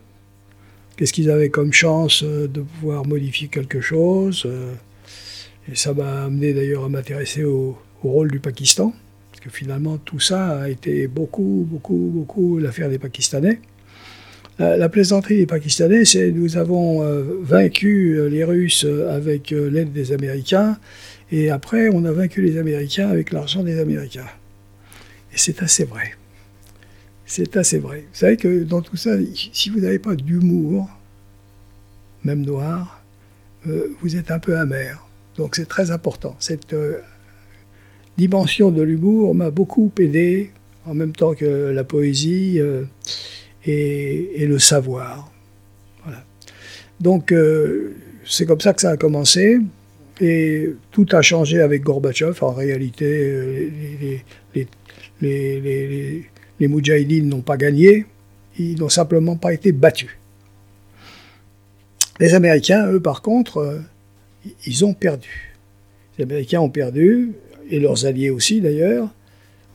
Qu'est-ce 0.97 1.13
qu'ils 1.13 1.31
avaient 1.31 1.51
comme 1.51 1.73
chance 1.73 2.25
euh, 2.25 2.49
de 2.49 2.61
pouvoir 2.61 3.07
modifier 3.07 3.49
quelque 3.49 3.81
chose 3.81 4.43
euh, 4.47 4.73
Et 5.71 5.77
ça 5.77 5.95
m'a 5.95 6.25
amené 6.25 6.53
d'ailleurs 6.53 6.85
à 6.85 6.89
m'intéresser 6.89 7.45
au, 7.45 7.79
rôle 8.03 8.31
du 8.31 8.39
Pakistan, 8.39 8.93
parce 9.31 9.41
que 9.41 9.51
finalement 9.51 9.99
tout 9.99 10.21
ça 10.21 10.61
a 10.61 10.69
été 10.69 11.09
beaucoup, 11.09 11.67
beaucoup, 11.69 12.11
beaucoup 12.15 12.59
l'affaire 12.59 12.89
des 12.89 12.99
Pakistanais. 13.01 13.61
La, 14.61 14.89
plaisanterie 14.89 15.37
des 15.37 15.47
Pakistanais, 15.47 16.05
c'est 16.05 16.31
nous 16.31 16.57
avons 16.57 17.03
euh, 17.03 17.23
vaincu 17.43 18.21
les 18.29 18.43
Russes 18.45 18.87
avec 19.09 19.51
l'aide 19.51 19.93
des 19.93 20.13
Américains, 20.13 20.79
et 21.33 21.51
après 21.51 21.89
on 21.93 22.05
a 22.05 22.13
vaincu 22.13 22.41
les 22.41 22.57
Américains 22.57 23.09
avec 23.09 23.33
l'argent 23.33 23.65
des 23.65 23.81
Américains. 23.81 24.31
Et 25.33 25.39
c'est 25.39 25.61
assez 25.63 25.85
vrai. 25.85 26.18
C'est 27.31 27.59
assez 27.59 27.79
vrai. 27.79 28.07
Vous 28.11 28.19
savez 28.19 28.39
que 28.39 28.65
dans 28.65 28.81
tout 28.81 28.97
ça, 28.97 29.11
si 29.53 29.69
vous 29.69 29.81
n'avez 29.81 29.99
pas 29.99 30.17
d'humour, 30.17 30.89
même 32.25 32.41
noir, 32.41 33.05
euh, 33.67 33.95
vous 34.01 34.17
êtes 34.17 34.31
un 34.31 34.39
peu 34.39 34.57
amer. 34.57 35.07
Donc 35.37 35.55
c'est 35.55 35.69
très 35.69 35.91
important. 35.91 36.35
Cette 36.39 36.73
euh, 36.73 37.01
dimension 38.17 38.71
de 38.71 38.81
l'humour 38.81 39.35
m'a 39.35 39.51
beaucoup 39.51 39.93
aidé, 40.01 40.53
en 40.87 40.95
même 40.95 41.13
temps 41.13 41.35
que 41.35 41.71
la 41.71 41.85
poésie 41.85 42.61
euh, 42.61 42.85
et, 43.67 44.47
le 44.47 44.59
savoir. 44.59 45.31
Voilà. 46.05 46.25
Donc 46.99 47.35
c'est 48.25 48.47
comme 48.47 48.61
ça 48.63 48.73
que 48.73 48.81
ça 48.81 48.93
a 48.93 48.97
commencé. 48.97 49.59
Et 50.23 50.71
tout 50.93 51.07
a 51.13 51.21
changé 51.21 51.61
avec 51.61 51.83
Gorbatchev. 51.83 52.39
En 52.41 52.53
réalité, 52.53 53.71
les, 55.21 56.27
Moudjahidines 56.67 57.29
n'ont 57.29 57.43
pas 57.43 57.57
gagné, 57.57 58.07
ils 58.59 58.79
n'ont 58.79 58.89
simplement 58.89 59.37
pas 59.37 59.53
été 59.53 59.73
battus. 59.73 60.11
Les 62.21 62.35
Américains, 62.35 62.91
eux, 62.91 63.01
par 63.01 63.23
contre, 63.23 63.59
euh, 63.59 63.81
ils 64.67 64.85
ont 64.85 64.95
perdu. 64.95 65.57
Les 66.17 66.25
Américains 66.25 66.61
ont 66.61 66.71
perdu, 66.71 67.35
et 67.71 67.79
leurs 67.79 68.07
alliés 68.07 68.31
aussi 68.31 68.61
d'ailleurs. 68.61 69.09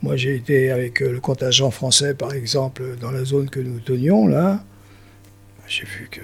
Moi, 0.01 0.17
j'ai 0.17 0.35
été 0.35 0.69
avec 0.69 1.01
euh, 1.01 1.11
le 1.11 1.21
contingent 1.21 1.71
français, 1.71 2.13
par 2.13 2.33
exemple, 2.33 2.97
dans 2.99 3.11
la 3.11 3.23
zone 3.23 3.49
que 3.49 3.61
nous 3.61 3.79
tenions, 3.79 4.27
là. 4.27 4.63
J'ai 5.67 5.85
vu 5.85 6.09
que. 6.11 6.19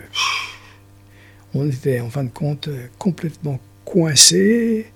on 1.53 1.69
était, 1.69 2.01
en 2.01 2.09
fin 2.09 2.25
de 2.25 2.29
compte, 2.29 2.67
euh, 2.67 2.87
complètement 2.97 3.59
coincés. 3.85 4.87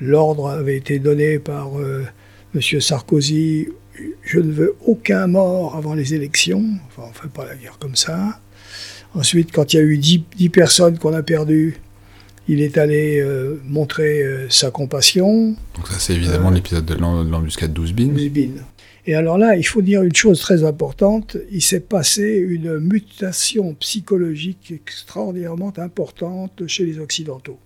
L'ordre 0.00 0.48
avait 0.50 0.76
été 0.76 0.98
donné 0.98 1.38
par 1.38 1.70
M. 2.54 2.80
Sarkozy 2.80 3.68
je 4.22 4.40
ne 4.40 4.52
veux 4.52 4.76
aucun 4.84 5.26
mort 5.26 5.76
avant 5.76 5.94
les 5.94 6.14
élections. 6.14 6.64
Enfin, 6.88 7.02
on 7.06 7.08
ne 7.08 7.14
fait 7.14 7.28
pas 7.28 7.46
la 7.46 7.54
guerre 7.54 7.78
comme 7.78 7.96
ça. 7.96 8.40
Ensuite, 9.14 9.52
quand 9.52 9.72
il 9.72 9.76
y 9.76 9.80
a 9.80 9.82
eu 9.82 9.98
10, 9.98 10.48
personnes 10.50 10.98
qu'on 10.98 11.14
a 11.14 11.22
perdues, 11.22 11.78
il 12.48 12.60
est 12.60 12.78
allé 12.78 13.18
euh, 13.20 13.60
montrer 13.64 14.22
euh, 14.22 14.48
sa 14.50 14.70
compassion. 14.70 15.56
Donc 15.74 15.88
ça, 15.88 15.98
c'est 15.98 16.14
évidemment 16.14 16.50
euh, 16.50 16.54
l'épisode 16.54 16.84
de 16.84 16.94
l'embuscade 16.94 17.72
12 17.72 17.92
bin. 17.94 18.12
Et 19.06 19.14
alors 19.14 19.38
là, 19.38 19.56
il 19.56 19.62
faut 19.62 19.82
dire 19.82 20.02
une 20.02 20.14
chose 20.14 20.40
très 20.40 20.64
importante. 20.64 21.36
Il 21.50 21.62
s'est 21.62 21.80
passé 21.80 22.36
une 22.36 22.78
mutation 22.78 23.74
psychologique 23.74 24.72
extraordinairement 24.72 25.72
importante 25.78 26.66
chez 26.66 26.84
les 26.84 26.98
Occidentaux. 26.98 27.58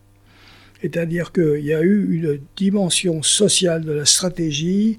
C'est-à-dire 0.82 1.32
qu'il 1.32 1.64
y 1.64 1.74
a 1.74 1.82
eu 1.82 2.14
une 2.14 2.40
dimension 2.56 3.22
sociale 3.22 3.84
de 3.84 3.92
la 3.92 4.04
stratégie 4.04 4.98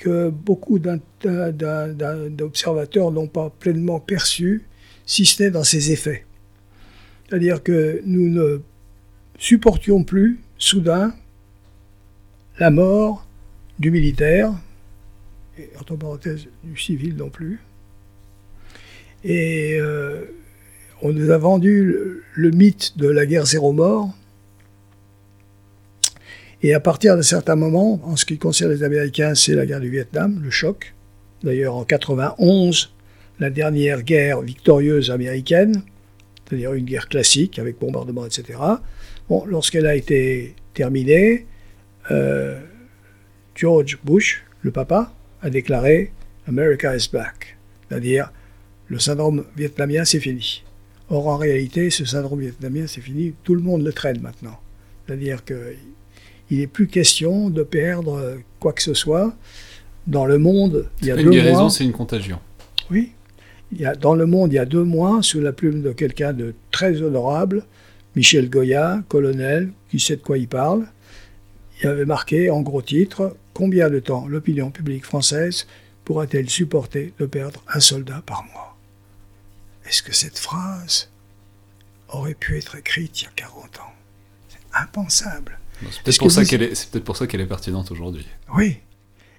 que 0.00 0.30
beaucoup 0.30 0.80
d'observateurs 0.80 3.12
n'ont 3.12 3.28
pas 3.28 3.50
pleinement 3.50 4.00
perçu, 4.00 4.64
si 5.04 5.26
ce 5.26 5.42
n'est 5.42 5.50
dans 5.50 5.62
ses 5.62 5.92
effets. 5.92 6.24
C'est-à-dire 7.28 7.62
que 7.62 8.00
nous 8.06 8.30
ne 8.30 8.62
supportions 9.38 10.02
plus, 10.02 10.40
soudain, 10.56 11.14
la 12.58 12.70
mort 12.70 13.26
du 13.78 13.90
militaire, 13.90 14.54
et 15.58 15.68
entre 15.78 15.96
parenthèses 15.96 16.46
du 16.64 16.78
civil 16.78 17.14
non 17.16 17.28
plus. 17.28 17.60
Et 19.22 19.76
euh, 19.78 20.24
on 21.02 21.12
nous 21.12 21.30
a 21.30 21.36
vendu 21.36 21.94
le, 22.34 22.50
mythe 22.50 22.96
de 22.96 23.06
la 23.06 23.26
guerre 23.26 23.44
zéro 23.44 23.72
mort, 23.72 24.14
et 26.62 26.74
à 26.74 26.80
partir 26.80 27.16
d'un 27.16 27.22
certain 27.22 27.56
moment, 27.56 28.00
en 28.04 28.16
ce 28.16 28.24
qui 28.24 28.38
concerne 28.38 28.72
les 28.72 28.82
Américains, 28.82 29.34
c'est 29.34 29.54
la 29.54 29.64
guerre 29.66 29.80
du 29.80 29.90
Vietnam, 29.90 30.40
le 30.42 30.50
choc. 30.50 30.94
D'ailleurs, 31.42 31.74
en 31.74 31.84
91, 31.84 32.92
la 33.38 33.50
dernière 33.50 34.02
guerre 34.02 34.42
victorieuse 34.42 35.10
américaine, 35.10 35.82
c'est-à-dire 36.44 36.74
une 36.74 36.84
guerre 36.84 37.08
classique 37.08 37.58
avec 37.58 37.78
bombardement, 37.78 38.26
etc. 38.26 38.58
Bon, 39.28 39.44
lorsqu'elle 39.46 39.86
a 39.86 39.94
été 39.94 40.54
terminée, 40.74 41.46
euh, 42.10 42.60
George 43.54 43.98
Bush, 44.04 44.44
le 44.62 44.70
papa, 44.70 45.12
a 45.40 45.48
déclaré 45.48 46.12
America 46.46 46.94
is 46.94 47.08
back, 47.10 47.56
c'est-à-dire 47.88 48.30
le 48.88 48.98
syndrome 48.98 49.44
vietnamien, 49.56 50.04
c'est 50.04 50.20
fini. 50.20 50.64
Or, 51.08 51.28
en 51.28 51.36
réalité, 51.36 51.90
ce 51.90 52.04
syndrome 52.04 52.40
vietnamien, 52.40 52.86
c'est 52.86 53.00
fini. 53.00 53.34
Tout 53.44 53.54
le 53.54 53.62
monde 53.62 53.82
le 53.82 53.92
traîne 53.92 54.20
maintenant. 54.20 54.58
C'est-à-dire 55.06 55.44
que 55.44 55.74
il 56.50 56.58
n'est 56.58 56.66
plus 56.66 56.86
question 56.86 57.50
de 57.50 57.62
perdre 57.62 58.38
quoi 58.58 58.72
que 58.72 58.82
ce 58.82 58.94
soit. 58.94 59.34
Dans 60.06 60.24
le 60.24 60.38
monde, 60.38 60.88
il 61.00 61.08
y 61.08 61.10
a 61.10 61.16
deux 61.16 61.22
une 61.22 61.30
guérison, 61.30 61.68
c'est 61.68 61.84
une 61.84 61.92
contagion. 61.92 62.38
Oui. 62.90 63.12
Il 63.72 63.80
y 63.80 63.86
a, 63.86 63.94
dans 63.94 64.14
le 64.14 64.26
monde, 64.26 64.52
il 64.52 64.56
y 64.56 64.58
a 64.58 64.64
deux 64.64 64.82
mois, 64.82 65.22
sous 65.22 65.40
la 65.40 65.52
plume 65.52 65.82
de 65.82 65.92
quelqu'un 65.92 66.32
de 66.32 66.54
très 66.72 67.02
honorable, 67.02 67.64
Michel 68.16 68.50
Goya, 68.50 69.02
colonel, 69.08 69.70
qui 69.90 70.00
sait 70.00 70.16
de 70.16 70.22
quoi 70.22 70.38
il 70.38 70.48
parle, 70.48 70.86
il 71.82 71.88
avait 71.88 72.04
marqué 72.04 72.50
en 72.50 72.60
gros 72.60 72.82
titre 72.82 73.36
Combien 73.54 73.90
de 73.90 74.00
temps 74.00 74.26
l'opinion 74.26 74.70
publique 74.70 75.04
française 75.04 75.66
pourra-t-elle 76.04 76.48
supporter 76.48 77.12
de 77.18 77.26
perdre 77.26 77.62
un 77.72 77.80
soldat 77.80 78.22
par 78.26 78.44
mois? 78.52 78.76
Est-ce 79.86 80.02
que 80.02 80.14
cette 80.14 80.38
phrase 80.38 81.10
aurait 82.08 82.34
pu 82.34 82.58
être 82.58 82.76
écrite 82.76 83.22
il 83.22 83.24
y 83.24 83.28
a 83.28 83.30
40 83.36 83.78
ans? 83.78 83.94
C'est 84.48 84.78
impensable. 84.78 85.59
C'est 85.90 86.02
peut-être 86.02 86.18
pour, 86.18 86.30
ça 86.30 86.44
qu'elle 86.44 86.62
est, 86.62 86.90
peut 86.90 87.00
pour 87.00 87.16
ça 87.16 87.26
qu'elle 87.26 87.40
est 87.40 87.46
pertinente 87.46 87.90
aujourd'hui. 87.90 88.26
Oui. 88.56 88.76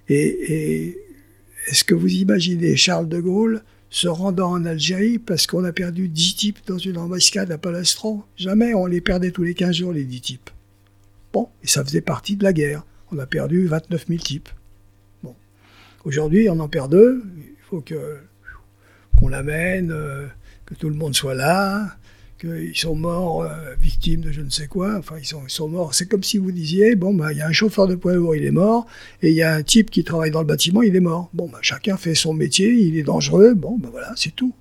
Et, 0.08 0.98
est-ce 1.68 1.84
que 1.84 1.94
vous 1.94 2.08
imaginez 2.08 2.74
Charles 2.74 3.08
de 3.08 3.20
Gaulle 3.20 3.62
se 3.88 4.08
rendant 4.08 4.50
en 4.50 4.64
Algérie 4.64 5.18
parce 5.18 5.46
qu'on 5.46 5.64
a 5.64 5.72
perdu 5.72 6.08
10 6.08 6.34
types 6.34 6.58
dans 6.66 6.78
une 6.78 6.98
embuscade 6.98 7.52
à 7.52 7.58
Palestro 7.58 8.24
Jamais, 8.36 8.74
on 8.74 8.86
les 8.86 9.00
perdait 9.00 9.30
tous 9.30 9.44
les 9.44 9.54
15 9.54 9.76
jours, 9.76 9.92
les 9.92 10.04
10 10.04 10.20
types. 10.20 10.50
Bon, 11.32 11.48
et 11.62 11.68
ça 11.68 11.84
faisait 11.84 12.00
partie 12.00 12.36
de 12.36 12.42
la 12.42 12.52
guerre. 12.52 12.84
On 13.12 13.18
a 13.18 13.26
perdu 13.26 13.66
29 13.66 14.06
000 14.08 14.20
types. 14.20 14.48
Bon. 15.22 15.36
Aujourd'hui, 16.04 16.48
on 16.48 16.58
en 16.58 16.68
perd 16.68 16.90
deux. 16.90 17.22
Il 17.36 17.64
faut 17.68 17.80
que 17.80 18.18
qu'on 19.18 19.28
l'amène, 19.28 19.92
euh, 19.92 20.26
que 20.66 20.74
tout 20.74 20.88
le 20.88 20.96
monde 20.96 21.14
soit 21.14 21.34
là, 21.34 21.96
qu'ils 22.42 22.76
sont 22.76 22.96
morts 22.96 23.42
euh, 23.42 23.74
victimes 23.80 24.20
de 24.20 24.32
je 24.32 24.40
ne 24.40 24.50
sais 24.50 24.66
quoi. 24.66 24.96
Enfin, 24.98 25.16
ils 25.18 25.24
sont, 25.24 25.68
morts. 25.68 25.94
C'est 25.94 26.06
comme 26.06 26.24
si 26.24 26.38
vous 26.38 26.50
disiez, 26.50 26.96
bon, 26.96 27.14
bah, 27.14 27.32
il 27.32 27.38
y 27.38 27.40
a 27.40 27.46
un 27.46 27.52
chauffeur 27.52 27.86
de 27.86 27.94
poids 27.94 28.14
lourd, 28.14 28.34
il 28.34 28.44
est 28.44 28.50
mort, 28.50 28.86
et 29.22 29.30
il 29.30 29.36
y 29.36 29.42
a 29.42 29.54
un 29.54 29.62
type 29.62 29.90
qui 29.90 30.02
travaille 30.02 30.32
dans 30.32 30.40
le 30.40 30.46
bâtiment, 30.46 30.82
il 30.82 30.94
est 30.96 31.00
mort. 31.00 31.30
Bon, 31.32 31.48
bah, 31.48 31.58
chacun 31.62 31.96
fait 31.96 32.14
son 32.16 32.34
métier, 32.34 32.72
il 32.72 32.98
est 32.98 33.04
dangereux. 33.04 33.54
Bon, 33.54 33.78
ben 33.78 33.90
voilà, 33.90 34.12
c'est 34.16 34.34
tout. 34.34 34.54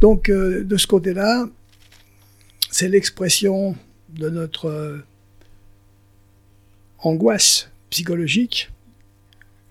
Donc, 0.00 0.28
euh, 0.28 0.62
de 0.64 0.76
ce 0.76 0.86
côté-là, 0.86 1.46
c'est 2.70 2.88
l'expression 2.88 3.76
de 4.10 4.30
notre 4.30 5.02
angoisse 6.98 7.70
psychologique 7.90 8.70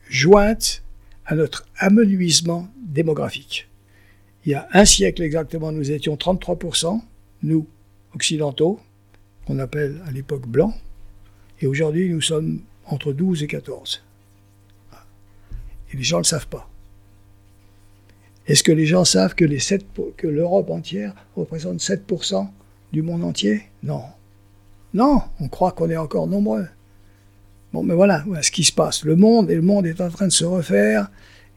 jointe 0.10 0.84
à 1.26 1.36
notre 1.36 1.66
amenuisement 1.78 2.68
démographique. 2.78 3.70
Il 4.46 4.52
y 4.52 4.56
a 4.56 4.68
un 4.74 4.86
siècle 4.86 5.22
exactement, 5.22 5.72
nous 5.72 5.92
étions 5.92 6.16
33%, 6.16 7.02
nous, 7.44 7.68
occidentaux, 8.14 8.80
qu'on 9.46 9.60
appelle 9.60 10.02
à 10.06 10.12
l'époque 10.12 10.48
blancs, 10.48 10.74
et 11.60 11.68
aujourd'hui 11.68 12.10
nous 12.10 12.22
sommes 12.22 12.62
entre 12.86 13.14
12 13.14 13.44
et 13.44 13.48
14. 13.48 14.04
Et 15.94 15.98
les 15.98 16.04
gens 16.04 16.18
ne 16.18 16.22
le 16.22 16.26
savent 16.26 16.48
pas. 16.48 16.70
Est-ce 18.48 18.64
que 18.64 18.72
les 18.72 18.86
gens 18.86 19.06
savent 19.06 19.36
que, 19.36 19.46
l'Europe 20.28 20.70
entière 20.70 21.14
représente 21.36 21.80
7% 21.80 22.48
du 22.92 23.02
monde 23.02 23.24
entier? 23.24 23.64
Non. 23.84 24.04
Non, 24.94 25.22
on 25.40 25.48
croit 25.48 25.72
qu'on 25.72 25.90
est 25.90 25.98
encore 25.98 26.28
nombreux. 26.28 26.68
Bon, 27.72 27.84
mais 27.84 27.94
voilà, 27.94 28.24
voilà 28.26 28.44
ce 28.44 28.52
qui 28.52 28.64
se 28.64 28.74
passe. 28.74 29.06
Le 29.06 29.16
monde, 29.16 29.50
et 29.50 29.56
le 29.56 29.62
monde 29.62 29.86
est 29.86 30.02
en 30.02 30.10
train 30.10 30.28
de 30.28 30.32
se 30.32 30.44
refaire. 30.44 31.10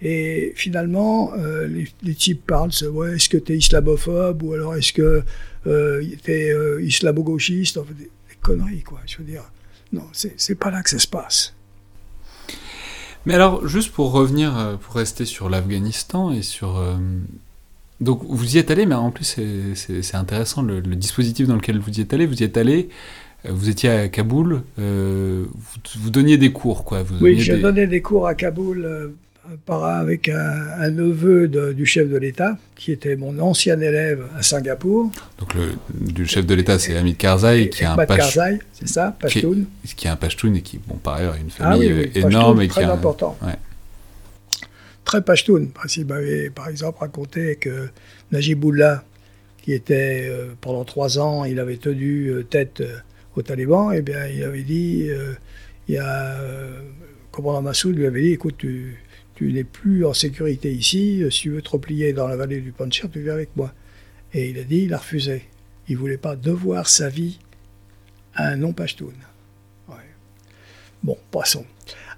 Et 0.05 0.53
finalement, 0.55 1.33
euh, 1.35 1.67
les, 2.03 2.15
types 2.15 2.47
parlent, 2.47 2.71
ouais, 2.93 3.17
est-ce 3.17 3.31
que 3.31 3.39
tu 3.39 3.55
es 3.55 3.57
islamophobe 3.57 4.43
ou 4.43 4.53
alors 4.53 4.77
est-ce 4.77 4.93
que 4.93 5.23
euh, 5.67 6.05
tu 6.23 6.31
es 6.31 6.51
euh, 6.51 6.83
islamo-gauchiste 6.83 7.79
des, 7.99 8.11
conneries, 8.43 8.83
quoi. 8.83 9.01
Je 9.07 9.17
veux 9.17 9.25
dire, 9.25 9.43
non, 9.93 10.05
c'est 10.13 10.55
pas 10.57 10.71
là 10.71 10.83
que 10.83 10.91
ça 10.91 10.99
se 10.99 11.07
passe. 11.07 11.55
Mais 13.25 13.33
alors, 13.33 13.67
juste 13.67 13.91
pour 13.91 14.13
revenir, 14.13 14.79
pour 14.83 14.97
rester 14.97 15.25
sur 15.25 15.49
l'Afghanistan 15.49 16.31
et 16.31 16.43
sur. 16.43 16.79
donc, 18.03 18.23
vous 18.29 18.57
y 18.57 18.59
êtes 18.59 18.71
allé, 18.71 18.85
mais 18.85 18.95
en 18.95 19.11
plus, 19.11 19.41
c'est 19.75 20.15
intéressant 20.15 20.61
le, 20.61 20.81
le, 20.81 20.97
dispositif 20.97 21.49
dans 21.49 21.57
lequel 21.57 21.79
vous 21.79 21.99
y 21.99 22.03
êtes 22.03 22.13
allé. 22.13 22.27
Vous 22.27 22.43
y 22.43 22.45
êtes 22.45 22.59
allé 22.59 22.91
vous 23.51 23.69
étiez 23.69 23.91
à 23.91 24.09
Kaboul, 24.09 24.63
euh, 24.79 25.45
vous, 25.97 26.11
donniez 26.11 26.39
des 26.39 26.53
cours, 26.53 26.85
quoi. 26.85 27.03
Vous 27.03 27.17
oui, 27.21 27.39
j'ai 27.39 27.59
donné 27.59 27.87
des 27.87 28.01
cours 28.01 28.27
à 28.27 28.35
Kaboul 28.35 28.85
euh, 28.85 29.09
avec 29.69 30.29
un, 30.29 30.91
neveu 30.91 31.49
du 31.49 31.87
chef 31.87 32.09
de 32.09 32.17
l'État, 32.17 32.57
qui 32.77 32.93
était 32.93 33.17
mon 33.17 33.39
ancien 33.39 33.81
élève 33.81 34.25
à 34.37 34.43
Singapour. 34.43 35.11
Donc 35.39 35.55
le 35.55 35.73
du 35.93 36.27
chef 36.27 36.47
de 36.47 36.55
l'État, 36.55 36.79
c'est 36.79 36.97
Hamid 36.97 37.17
Karzai, 37.17 37.69
qui 37.69 37.83
est 37.83 37.87
un 37.87 37.97
Karzai, 38.07 38.59
c'est 38.73 38.89
ça, 38.89 39.17
Pashtun. 39.19 39.65
Qui, 39.97 40.07
est 40.07 40.11
un 40.11 40.17
Pashtun 40.17 40.55
et 40.55 40.63
qui, 40.63 40.79
bon, 40.79 40.97
par 40.97 41.15
ailleurs, 41.15 41.35
a 41.35 41.39
une 41.39 41.51
ah 41.59 41.73
famille 41.73 41.91
euh, 41.91 42.07
énorme 42.15 42.63
et 42.63 42.69
très 42.69 42.85
qui 42.85 42.91
important. 42.91 43.37
Très 45.05 45.23
Pashtun. 45.23 45.67
Il 45.97 46.07
m'avait, 46.07 46.51
par 46.51 46.69
exemple, 46.69 46.99
raconté 47.01 47.57
que 47.57 47.89
Najibullah, 48.33 49.05
qui 49.63 49.73
était 49.73 50.31
pendant 50.61 50.85
trois 50.85 51.19
ans, 51.19 51.45
il 51.45 51.59
avait 51.59 51.77
tenu 51.77 52.33
tête 52.49 52.83
aux 53.37 53.43
talibans, 53.43 53.93
eh 53.93 54.03
bien, 54.03 54.27
il 54.27 54.43
avait 54.43 54.63
dit, 54.63 55.07
euh, 55.09 55.35
il 55.89 55.95
y 55.95 55.99
a, 55.99 56.41
euh, 56.41 56.81
commandant 57.33 57.63
Massoud 57.63 57.97
lui 57.97 58.07
avait 58.07 58.23
dit, 58.23 58.33
écoute, 58.33 58.57
tu, 58.59 58.97
tu 59.35 59.53
n'es 59.53 59.65
plus 59.65 60.05
en 60.05 60.13
sécurité 60.13 60.73
ici, 60.73 61.23
si 61.31 61.41
tu 61.43 61.51
veux 61.51 61.63
te 61.63 61.71
replier 61.71 62.13
dans 62.13 62.29
la 62.29 62.37
vallée 62.37 62.61
du 62.61 62.73
Panchir, 62.73 63.11
tu 63.11 63.21
viens 63.21 63.33
avec 63.33 63.51
moi. 63.57 63.73
Et 64.33 64.51
il 64.51 64.59
a 64.59 64.65
dit, 64.65 64.83
il 64.85 64.95
a 64.95 64.99
refusé. 64.99 65.43
Il 65.89 65.97
voulait 65.97 66.17
pas 66.17 66.37
devoir 66.37 66.89
sa 66.89 67.09
vie 67.09 67.39
à 68.35 68.49
un 68.49 68.57
non-pashtoun. 68.57 69.15
Bon, 71.05 71.19
passons. 71.31 71.67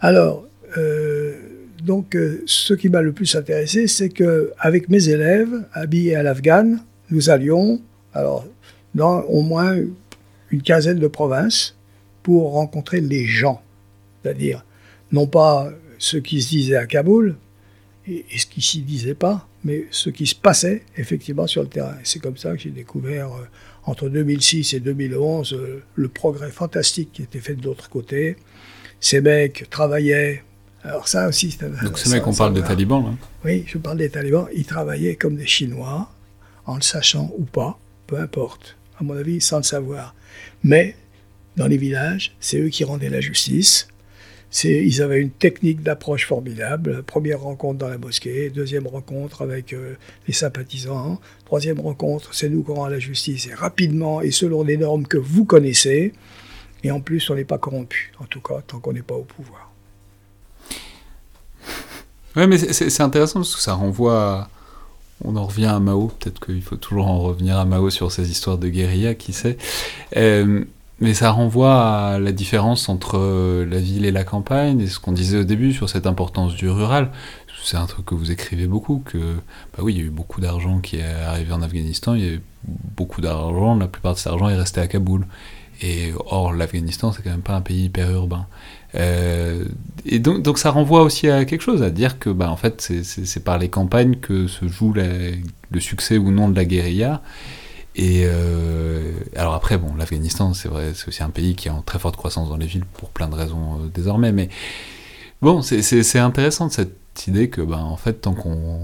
Alors, 0.01 0.47
euh, 0.79 1.35
donc, 1.83 2.17
ce 2.47 2.73
qui 2.73 2.89
m'a 2.89 3.03
le 3.03 3.11
plus 3.11 3.35
intéressé, 3.35 3.89
c'est 3.89 4.11
que 4.11 4.53
avec 4.61 4.89
mes 4.89 5.09
élèves, 5.09 5.67
habillés 5.73 6.15
à 6.15 6.23
l'Afghan, 6.23 6.77
nous 7.11 7.29
allions, 7.29 7.81
alors, 8.15 8.47
dans 8.95 9.23
au 9.23 9.43
moins 9.43 9.77
une 10.51 10.63
quinzaine 10.63 11.01
de 11.01 11.09
provinces 11.09 11.75
pour 12.23 12.53
rencontrer 12.53 13.01
les 13.01 13.27
gens. 13.27 13.61
C'est-à-dire, 14.23 14.65
non 15.11 15.27
pas 15.27 15.69
ce 16.07 16.17
qui 16.17 16.41
se 16.41 16.49
disait 16.49 16.77
à 16.77 16.87
Kaboul 16.87 17.37
et, 18.07 18.25
ce 18.37 18.47
qui 18.47 18.63
s'y 18.63 18.81
disait 18.83 19.15
pas, 19.15 19.49
mais 19.65 19.87
ce 19.91 20.11
qui 20.11 20.27
se 20.27 20.35
passait 20.35 20.83
effectivement 20.97 21.47
sur 21.47 21.63
le 21.63 21.69
terrain. 21.69 21.97
C'est 22.05 22.21
comme 22.21 22.37
ça 22.37 22.53
que 22.53 22.59
j'ai 22.59 22.71
découvert 22.71 23.33
euh, 23.33 23.45
entre 23.85 24.09
2006 24.09 24.75
et 24.75 24.81
2011 24.81 25.53
euh, 25.53 25.83
le 25.97 26.09
progrès 26.09 26.51
fantastique 26.51 27.11
qui 27.13 27.23
était 27.23 27.41
fait 27.41 27.55
de 27.55 27.65
l'autre 27.65 27.89
côté. 27.89 28.37
Ces 29.01 29.21
mecs 29.21 29.69
travaillaient. 29.69 30.45
Alors 30.85 31.09
ça 31.09 31.27
aussi, 31.29 31.51
c'est 31.51 31.69
Donc 31.83 31.99
ces 31.99 32.11
mecs, 32.11 32.27
on 32.27 32.33
parle 32.33 32.55
des 32.55 32.63
talibans, 32.63 33.03
là 33.03 33.11
Oui, 33.45 33.65
je 33.67 33.79
parle 33.79 33.99
des 33.99 34.09
talibans. 34.09 34.47
Ils 34.55 34.65
travaillaient 34.65 35.17
comme 35.17 35.37
des 35.37 35.47
Chinois, 35.47 36.09
en 36.65 36.77
le 36.77 36.83
sachant 36.83 37.33
ou 37.37 37.45
pas, 37.45 37.79
peu 38.07 38.21
importe. 38.21 38.77
À 39.01 39.03
mon 39.03 39.17
avis, 39.17 39.41
sans 39.41 39.59
le 39.59 39.63
savoir. 39.65 40.15
Mais 40.63 40.95
dans 41.57 41.67
les 41.67 41.77
villages, 41.77 42.37
c'est 42.39 42.61
eux 42.61 42.69
qui 42.69 42.85
rendaient 42.85 43.11
la 43.11 43.21
justice. 43.21 43.89
Ils 44.65 45.03
avaient 45.03 45.21
une 45.21 45.31
technique 45.31 45.83
d'approche 45.83 46.27
formidable. 46.27 47.03
Première 47.03 47.41
rencontre 47.41 47.79
dans 47.79 47.89
la 47.89 47.99
mosquée, 47.99 48.51
deuxième 48.51 48.87
rencontre 48.87 49.43
avec 49.43 49.73
euh, 49.73 49.95
les 50.27 50.33
sympathisants, 50.33 51.21
troisième 51.45 51.81
rencontre, 51.81 52.35
c'est 52.35 52.49
nous 52.49 52.63
qui 52.63 52.71
rendons 52.71 52.87
la 52.87 52.99
justice, 52.99 53.47
et 53.49 53.55
rapidement 53.55 54.21
et 54.21 54.31
selon 54.31 54.63
les 54.63 54.77
normes 54.77 55.07
que 55.07 55.19
vous 55.19 55.45
connaissez. 55.45 56.13
Et 56.85 56.91
en 56.91 57.01
plus, 57.01 57.29
on 57.31 57.35
n'est 57.35 57.45
pas 57.45 57.59
corrompu, 57.59 58.13
en 58.21 58.25
tout 58.25 58.41
cas, 58.41 58.63
tant 58.67 58.79
qu'on 58.79 58.93
n'est 58.93 59.03
pas 59.03 59.15
au 59.15 59.25
pouvoir. 59.25 59.73
Oui, 62.37 62.47
mais 62.47 62.59
c'est 62.59 63.01
intéressant 63.01 63.41
parce 63.41 63.57
que 63.57 63.63
ça 63.63 63.73
renvoie 63.73 64.49
on 65.25 65.37
en 65.37 65.47
revient 65.47 65.67
à 65.67 65.81
Mao, 65.81 66.09
peut-être 66.09 66.45
qu'il 66.45 66.63
faut 66.63 66.77
toujours 66.77 67.07
en 67.07 67.21
revenir 67.21 67.59
à 67.59 67.65
Mao 67.65 67.91
sur 67.91 68.13
ces 68.13 68.31
histoires 68.31 68.59
de 68.59 68.69
guérilla, 68.69 69.15
qui 69.15 69.33
sait. 69.33 69.57
Euh, 70.17 70.65
mais 71.01 71.15
ça 71.15 71.31
renvoie 71.31 71.83
à 71.83 72.19
la 72.19 72.33
différence 72.33 72.89
entre 72.89 73.19
euh, 73.19 73.67
la 73.67 73.79
ville 73.79 74.05
et 74.07 74.13
la 74.13 74.25
campagne, 74.25 74.81
et 74.81 74.87
ce 74.87 74.99
qu'on 74.99 75.13
disait 75.13 75.39
au 75.39 75.45
début 75.45 75.73
sur 75.73 75.89
cette 75.89 76.07
importance 76.07 76.55
du 76.55 76.69
rural. 76.69 77.11
C'est 77.63 77.77
un 77.77 77.87
truc 77.87 78.07
que 78.07 78.15
vous 78.15 78.31
écrivez 78.31 78.67
beaucoup, 78.67 79.03
que 79.05 79.19
bah 79.77 79.83
oui, 79.83 79.95
il 79.95 79.99
y 79.99 80.03
a 80.03 80.07
eu 80.07 80.11
beaucoup 80.11 80.41
d'argent 80.41 80.79
qui 80.79 80.97
est 80.99 81.05
arrivé 81.27 81.53
en 81.53 81.63
Afghanistan, 81.63 82.15
il 82.15 82.25
y 82.25 82.29
a 82.29 82.33
eu 82.33 82.43
beaucoup 82.97 83.21
d'argent, 83.21 83.75
la 83.75 83.89
plupart 83.89 84.15
de 84.15 84.19
cet 84.19 84.29
argent 84.29 84.49
est 84.49 84.57
resté 84.57 84.81
à 84.81 84.87
Kaboul. 84.87 85.27
Et 85.83 86.13
or, 86.27 86.55
l'Afghanistan, 86.55 87.13
c'est 87.13 87.23
quand 87.23 87.31
même 87.31 87.43
pas 87.43 87.55
un 87.55 87.61
pays 87.61 87.85
hyper 87.85 88.11
urbain. 88.11 88.47
Euh, 88.95 89.65
et 90.07 90.19
donc, 90.19 90.43
donc 90.43 90.59
ça 90.59 90.71
renvoie 90.71 91.03
aussi 91.03 91.29
à 91.29 91.45
quelque 91.45 91.61
chose, 91.61 91.83
à 91.83 91.91
dire 91.91 92.19
que 92.19 92.31
bah, 92.31 92.51
en 92.51 92.57
fait 92.57 92.81
c'est 92.81 93.45
par 93.45 93.59
les 93.59 93.69
campagnes 93.69 94.17
que 94.17 94.47
se 94.47 94.69
joue 94.69 94.95
le 94.95 95.81
succès 95.81 96.17
ou 96.17 96.31
non 96.31 96.49
de 96.49 96.57
la 96.57 96.65
guérilla. 96.65 97.21
Et 97.97 98.25
euh, 98.27 99.13
alors 99.35 99.55
après, 99.55 99.79
bon, 99.79 99.95
l'Afghanistan, 99.95 100.53
c'est 100.55 100.69
vrai, 100.69 100.93
c'est 100.95 101.09
aussi 101.09 101.23
un 101.23 101.31
pays 101.31 101.57
qui 101.57 101.69
est 101.69 101.71
en 101.71 101.83
très 101.83 101.99
forte 101.99 102.17
croissance 102.17 102.49
dans 102.49 102.59
les 102.59 102.67
villes 102.67 102.85
pour 102.85 103.09
plein 103.09 103.29
de 103.29 103.35
raisons 103.35 103.81
euh, 103.81 103.89
désormais. 103.93 104.33
Mais 104.33 104.51
bon, 105.41 105.63
c'est 105.63 106.19
intéressant 106.19 106.69
cette 106.69 107.27
idée 107.27 107.49
que, 107.49 107.63
bah, 107.63 107.79
en 107.79 107.97
fait, 107.97 108.15
tant 108.15 108.35
qu'on 108.35 108.81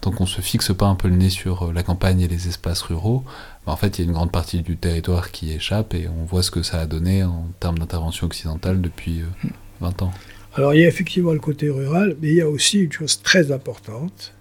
tant 0.00 0.10
qu'on 0.10 0.26
se 0.26 0.40
fixe 0.40 0.74
pas 0.74 0.86
un 0.86 0.96
peu 0.96 1.06
le 1.06 1.14
nez 1.14 1.30
sur 1.30 1.72
la 1.72 1.84
campagne 1.84 2.20
et 2.22 2.26
les 2.26 2.48
espaces 2.48 2.82
ruraux, 2.82 3.22
en 3.66 3.76
fait, 3.76 3.98
il 3.98 4.02
y 4.02 4.04
a 4.04 4.08
une 4.08 4.12
grande 4.12 4.32
partie 4.32 4.60
du 4.60 4.76
territoire 4.76 5.30
qui 5.30 5.52
échappe 5.52 5.94
et 5.94 6.08
on 6.08 6.24
voit 6.24 6.42
ce 6.42 6.50
que 6.50 6.62
ça 6.62 6.80
a 6.80 6.86
donné 6.86 7.22
en 7.22 7.46
termes 7.60 7.78
d'intervention 7.78 8.26
occidentale 8.26 8.80
depuis 8.80 9.22
20 9.80 10.02
euh, 10.02 10.04
ans. 10.06 10.12
Alors, 10.54 10.74
il 10.74 10.80
y 10.80 10.84
a 10.84 10.88
effectivement 10.88 11.32
le 11.32 11.38
côté 11.38 11.70
rural, 11.70 12.16
mais 12.20 12.28
il 12.28 12.34
y 12.34 12.40
a 12.40 12.48
aussi 12.48 12.80
une 12.80 12.92
chose 12.92 13.22
très 13.22 13.52
importante, 13.52 14.34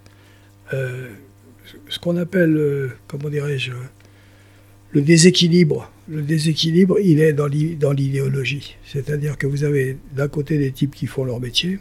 euh, 0.73 1.10
ce 1.89 1.99
qu'on 1.99 2.18
appelle, 2.18 2.56
euh, 2.57 2.89
comment 3.07 3.30
dirais-je, 3.30 3.72
le 4.91 5.02
déséquilibre. 5.02 5.91
Le 6.07 6.22
déséquilibre, 6.22 6.99
il 6.99 7.22
est 7.22 7.34
dans 7.34 7.48
l'idéologie. 7.48 8.76
C'est-à-dire 8.85 9.38
que 9.38 9.48
vous 9.48 9.64
avez 9.64 9.98
d'un 10.14 10.27
côté 10.27 10.57
des 10.57 10.72
types 10.72 10.93
qui 10.93 11.07
font 11.07 11.23
leur 11.23 11.39
métier, 11.39 11.80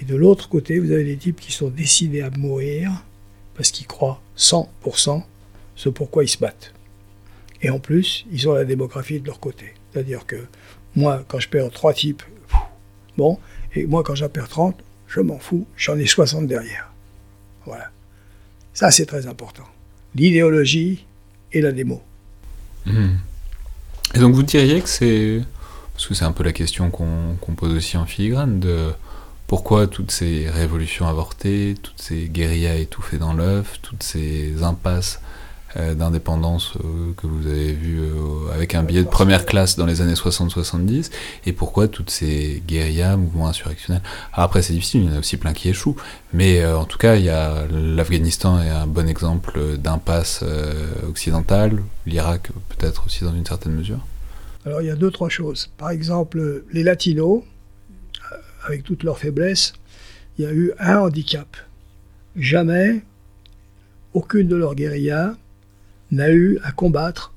et 0.00 0.04
de 0.04 0.16
l'autre 0.16 0.48
côté, 0.48 0.78
vous 0.78 0.92
avez 0.92 1.04
des 1.04 1.16
types 1.16 1.38
qui 1.38 1.52
sont 1.52 1.68
décidés 1.68 2.22
à 2.22 2.30
mourir 2.30 3.04
parce 3.54 3.70
qu'ils 3.70 3.86
croient 3.86 4.20
100% 4.36 5.22
ce 5.76 5.88
pourquoi 5.88 6.24
ils 6.24 6.28
se 6.28 6.38
battent. 6.38 6.72
Et 7.62 7.70
en 7.70 7.78
plus, 7.78 8.24
ils 8.32 8.48
ont 8.48 8.54
la 8.54 8.64
démographie 8.64 9.20
de 9.20 9.26
leur 9.26 9.40
côté. 9.40 9.74
C'est-à-dire 9.92 10.24
que 10.26 10.36
moi, 10.96 11.24
quand 11.28 11.38
je 11.38 11.48
perds 11.48 11.70
trois 11.70 11.92
types, 11.92 12.22
bon, 13.18 13.38
et 13.74 13.86
moi, 13.86 14.02
quand 14.02 14.14
j'en 14.14 14.28
perds 14.28 14.48
30, 14.48 14.76
je 15.06 15.20
m'en 15.20 15.38
fous, 15.38 15.66
j'en 15.76 15.98
ai 15.98 16.06
60 16.06 16.46
derrière. 16.46 16.92
Voilà. 17.66 17.90
Ça, 18.80 18.90
c'est 18.90 19.04
très 19.04 19.26
important. 19.26 19.64
L'idéologie 20.14 21.04
et 21.52 21.60
la 21.60 21.70
démo. 21.70 22.02
Hmm. 22.86 23.16
Et 24.14 24.18
donc 24.18 24.34
vous 24.34 24.42
diriez 24.42 24.80
que 24.80 24.88
c'est, 24.88 25.42
parce 25.92 26.06
que 26.06 26.14
c'est 26.14 26.24
un 26.24 26.32
peu 26.32 26.44
la 26.44 26.54
question 26.54 26.88
qu'on 26.90 27.54
pose 27.54 27.74
aussi 27.74 27.98
en 27.98 28.06
filigrane, 28.06 28.58
de 28.58 28.90
pourquoi 29.46 29.86
toutes 29.86 30.10
ces 30.10 30.48
révolutions 30.48 31.06
avortées, 31.06 31.74
toutes 31.82 32.00
ces 32.00 32.30
guérillas 32.30 32.76
étouffées 32.76 33.18
dans 33.18 33.34
l'œuf, 33.34 33.80
toutes 33.82 34.02
ces 34.02 34.62
impasses 34.62 35.20
d'indépendance 35.76 36.74
euh, 36.76 37.12
que 37.16 37.26
vous 37.26 37.46
avez 37.46 37.72
vues 37.72 38.00
euh, 38.00 38.52
avec 38.52 38.74
un 38.74 38.82
billet 38.82 39.02
de 39.02 39.08
première 39.08 39.46
classe 39.46 39.76
dans 39.76 39.86
les 39.86 40.00
années 40.00 40.14
60-70, 40.14 41.10
et 41.46 41.52
pourquoi 41.52 41.88
toutes 41.88 42.10
ces 42.10 42.62
guérillas, 42.66 43.16
mouvements 43.16 43.48
insurrectionnels. 43.48 44.02
après 44.32 44.62
c'est 44.62 44.72
difficile, 44.72 45.02
il 45.02 45.10
y 45.10 45.12
en 45.12 45.16
a 45.16 45.18
aussi 45.20 45.36
plein 45.36 45.52
qui 45.52 45.68
échouent, 45.68 45.96
mais 46.32 46.64
en 46.66 46.84
tout 46.84 46.98
cas 46.98 47.16
il 47.16 47.24
y 47.24 47.28
a 47.28 47.66
l'Afghanistan 47.70 48.60
est 48.60 48.70
un 48.70 48.86
bon 48.86 49.08
exemple 49.08 49.76
d'impasse 49.78 50.44
occidentale, 51.08 51.82
l'Irak 52.06 52.50
peut-être 52.70 53.06
aussi 53.06 53.24
dans 53.24 53.34
une 53.34 53.46
certaine 53.46 53.72
mesure. 53.72 54.00
Alors 54.66 54.82
il 54.82 54.88
y 54.88 54.90
a 54.90 54.96
deux, 54.96 55.10
trois 55.10 55.28
choses. 55.28 55.70
Par 55.78 55.90
exemple, 55.90 56.64
les 56.72 56.82
latinos, 56.82 57.42
avec 58.66 58.82
toutes 58.84 59.04
leurs 59.04 59.18
faiblesses, 59.18 59.72
il 60.38 60.44
y 60.44 60.46
a 60.46 60.52
eu 60.52 60.72
un 60.78 60.98
handicap. 60.98 61.56
Jamais 62.36 63.02
aucune 64.14 64.48
de 64.48 64.56
leurs 64.56 64.74
guérillas 64.74 65.34
n'a 66.10 66.30
eu 66.30 66.58
à 66.62 66.72
combattre 66.72 67.32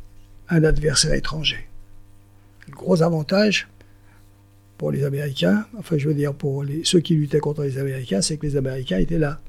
un 0.49 0.63
adversaire 0.63 1.13
étranger. 1.13 1.67
Le 2.67 2.73
gros 2.73 3.01
avantage 3.01 3.67
pour 4.77 4.91
les 4.91 5.03
Américains, 5.03 5.65
enfin 5.77 5.97
je 5.97 6.07
veux 6.07 6.13
dire 6.13 6.33
pour 6.33 6.65
ceux 6.83 6.99
qui 6.99 7.15
luttaient 7.15 7.39
contre 7.39 7.63
les 7.63 7.77
Américains, 7.77 8.21
c'est 8.21 8.37
que 8.37 8.45
les 8.45 8.57
Américains 8.57 8.97
étaient 8.97 9.19
là. 9.19 9.39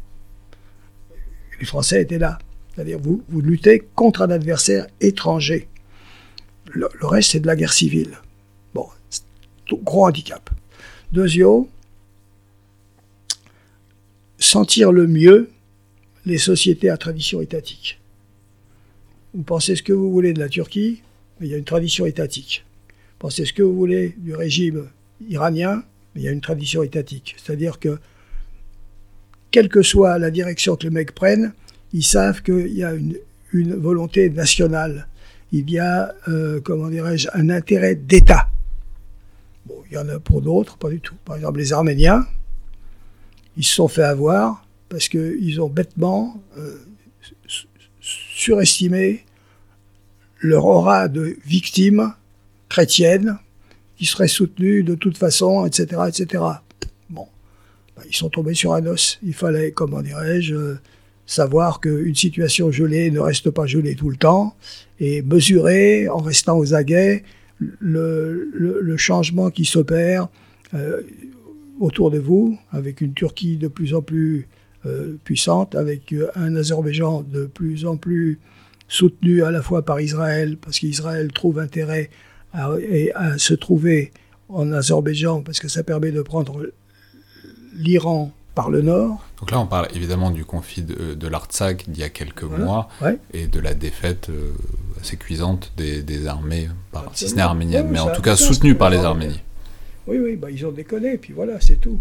Les 1.59 1.67
Français 1.67 2.03
étaient 2.03 2.19
là. 2.19 2.39
C'est-à-dire 2.75 2.99
vous, 2.99 3.23
vous 3.29 3.41
luttez 3.41 3.83
contre 3.95 4.23
un 4.23 4.31
adversaire 4.31 4.87
étranger. 5.01 5.69
Le, 6.67 6.89
reste, 7.03 7.33
c'est 7.33 7.41
de 7.41 7.47
la 7.47 7.57
guerre 7.57 7.73
civile. 7.73 8.19
Bon, 8.75 8.89
gros 9.71 10.07
handicap. 10.07 10.51
Deuxièmement, 11.13 11.69
sentir 14.39 14.91
le 14.91 15.07
mieux 15.07 15.51
les 16.27 16.39
sociétés 16.39 16.91
à 16.91 16.97
tradition 16.97 17.41
étatique. 17.41 18.01
Vous 19.35 19.43
pensez 19.43 19.75
ce 19.75 19.83
que 19.83 19.93
vous 19.93 20.13
voulez 20.13 20.33
de 20.33 20.39
la 20.39 20.49
Turquie, 20.49 21.03
mais 21.39 21.49
il 21.49 21.51
y 21.51 21.55
a 21.55 21.59
une 21.59 21.65
tradition 21.65 22.07
étatique. 22.07 22.65
Vous 22.89 23.19
pensez 23.19 23.45
ce 23.45 23.53
que 23.53 23.65
vous 23.65 23.75
voulez 23.75 24.15
du 24.19 24.33
régime 24.33 24.89
iranien, 25.29 25.83
mais 26.15 26.21
il 26.21 26.25
y 26.25 26.29
a 26.29 26.31
une 26.31 26.41
tradition 26.41 26.85
étatique. 26.85 27.35
C'est-à-dire 27.43 27.81
que, 27.81 27.99
quelle 29.51 29.69
que 29.69 29.83
soit 29.83 30.19
la 30.19 30.31
direction 30.31 30.77
que 30.77 30.85
les 30.85 30.91
mecs 30.91 31.15
prennent, 31.15 31.53
ils 31.93 32.05
savent 32.05 32.43
qu'il 32.43 32.75
y 32.75 32.85
a 32.85 32.93
une, 32.93 33.17
volonté 33.53 34.31
nationale. 34.31 35.07
Il 35.53 35.71
y 35.71 35.79
a, 35.79 36.13
euh, 36.29 36.61
comment 36.61 36.89
dirais-je, 36.89 37.29
un 37.35 37.51
intérêt 37.51 37.95
d'État. 37.95 38.49
Bon, 39.67 39.77
il 39.89 39.95
y 39.95 39.99
en 39.99 40.09
a 40.09 40.19
pour 40.19 40.43
d'autres, 40.43 40.77
pas 40.77 40.91
du 40.91 41.01
tout. 41.01 41.15
Par 41.25 41.37
exemple, 41.37 41.59
les 41.59 41.73
Arméniens, 41.73 42.27
ils 43.57 43.65
se 43.65 43.75
sont 43.75 43.87
fait 43.89 44.03
avoir 44.03 44.67
parce 44.89 45.09
qu'ils 45.09 45.61
ont 45.61 45.69
bêtement 45.69 46.41
euh, 46.59 46.79
surestimé 48.45 49.25
leur 50.41 50.67
aura 50.67 51.09
de 51.09 51.37
victimes 51.47 52.13
chrétiennes 52.69 53.39
qui 53.97 54.05
seraient 54.05 54.29
soutenues 54.29 54.83
de 54.83 54.95
toute 54.95 55.17
façon, 55.17 55.65
etc., 55.65 56.03
etc. 56.09 56.45
Bon, 57.09 57.27
ben, 57.97 58.03
ils 58.07 58.15
sont 58.15 58.29
tombés 58.29 58.53
sur 58.53 58.75
un 58.75 58.85
os. 58.87 59.19
Il 59.23 59.33
fallait, 59.33 59.73
comment 59.73 60.03
dirais-je, 60.03 60.75
savoir 61.25 61.81
qu'une 61.81 62.15
situation 62.15 62.71
gelée 62.71 63.11
ne 63.11 63.19
reste 63.19 63.49
pas 63.51 63.65
gelée 63.65 63.95
tout 63.95 64.11
le 64.11 64.17
temps 64.17 64.55
et 65.01 65.23
mesurer, 65.23 66.09
en 66.11 66.19
restant 66.19 66.59
aux 66.59 66.75
aguets, 66.75 67.25
le, 67.59 68.97
changement 68.99 69.51
qui 69.51 69.65
s'opère 69.65 70.29
euh, 70.75 71.01
autour 71.81 72.11
de 72.11 72.19
vous, 72.19 72.59
avec 72.73 73.01
une 73.01 73.15
Turquie 73.15 73.57
de 73.57 73.69
plus 73.69 73.95
en 73.95 74.03
plus 74.03 74.41
euh, 74.41 74.64
puissante, 75.25 75.75
avec 75.75 76.13
euh, 76.13 76.31
un 76.35 76.55
Azerbaïdjan 76.57 77.23
de 77.23 77.47
plus 77.47 77.87
en 77.87 77.97
plus 77.97 78.39
soutenu 78.89 79.43
à 79.43 79.51
la 79.51 79.63
fois 79.63 79.85
par 79.85 80.01
Israël, 80.01 80.57
parce 80.61 80.79
qu'Israël 80.79 81.33
trouve 81.33 81.59
intérêt 81.59 82.11
à, 82.53 82.71
à, 83.15 83.39
se 83.39 83.55
trouver 83.55 84.13
en 84.49 84.73
Azerbaïdjan, 84.73 85.43
parce 85.43 85.59
que 85.59 85.69
ça 85.69 85.83
permet 85.83 86.13
de 86.13 86.23
prendre 86.23 86.67
l'Iran 87.75 88.33
par 88.55 88.71
le 88.71 88.83
nord. 88.83 89.25
Donc 89.41 89.51
là, 89.51 89.59
on 89.59 89.67
parle 89.67 89.89
évidemment 89.95 90.31
du 90.31 90.45
conflit 90.45 90.83
de, 90.83 91.15
de 91.15 91.29
l'Artsakh 91.29 91.89
d'il 91.89 92.01
y 92.01 92.05
a 92.05 92.09
quelques 92.09 92.45
mois 92.45 92.89
et 93.33 93.47
de 93.47 93.61
la 93.61 93.75
défaite 93.75 94.29
euh, 94.31 94.53
assez 95.01 95.17
cuisante 95.17 95.73
des, 95.77 96.27
armées, 96.27 96.69
si 97.15 97.29
ce 97.29 97.35
n'est 97.35 97.43
arménienne, 97.43 97.89
mais 97.91 97.99
en 97.99 98.13
tout 98.13 98.23
cas 98.23 98.37
soutenue 98.37 98.75
par 98.75 98.91
les 98.91 98.99
Arméniens. 98.99 99.41
Oui, 100.07 100.19
oui, 100.19 100.37
bah, 100.37 100.51
ils 100.51 100.65
ont 100.67 100.73
déconné, 100.73 101.17
puis 101.17 101.33
voilà, 101.33 101.61
c'est 101.61 101.81
tout 101.81 101.99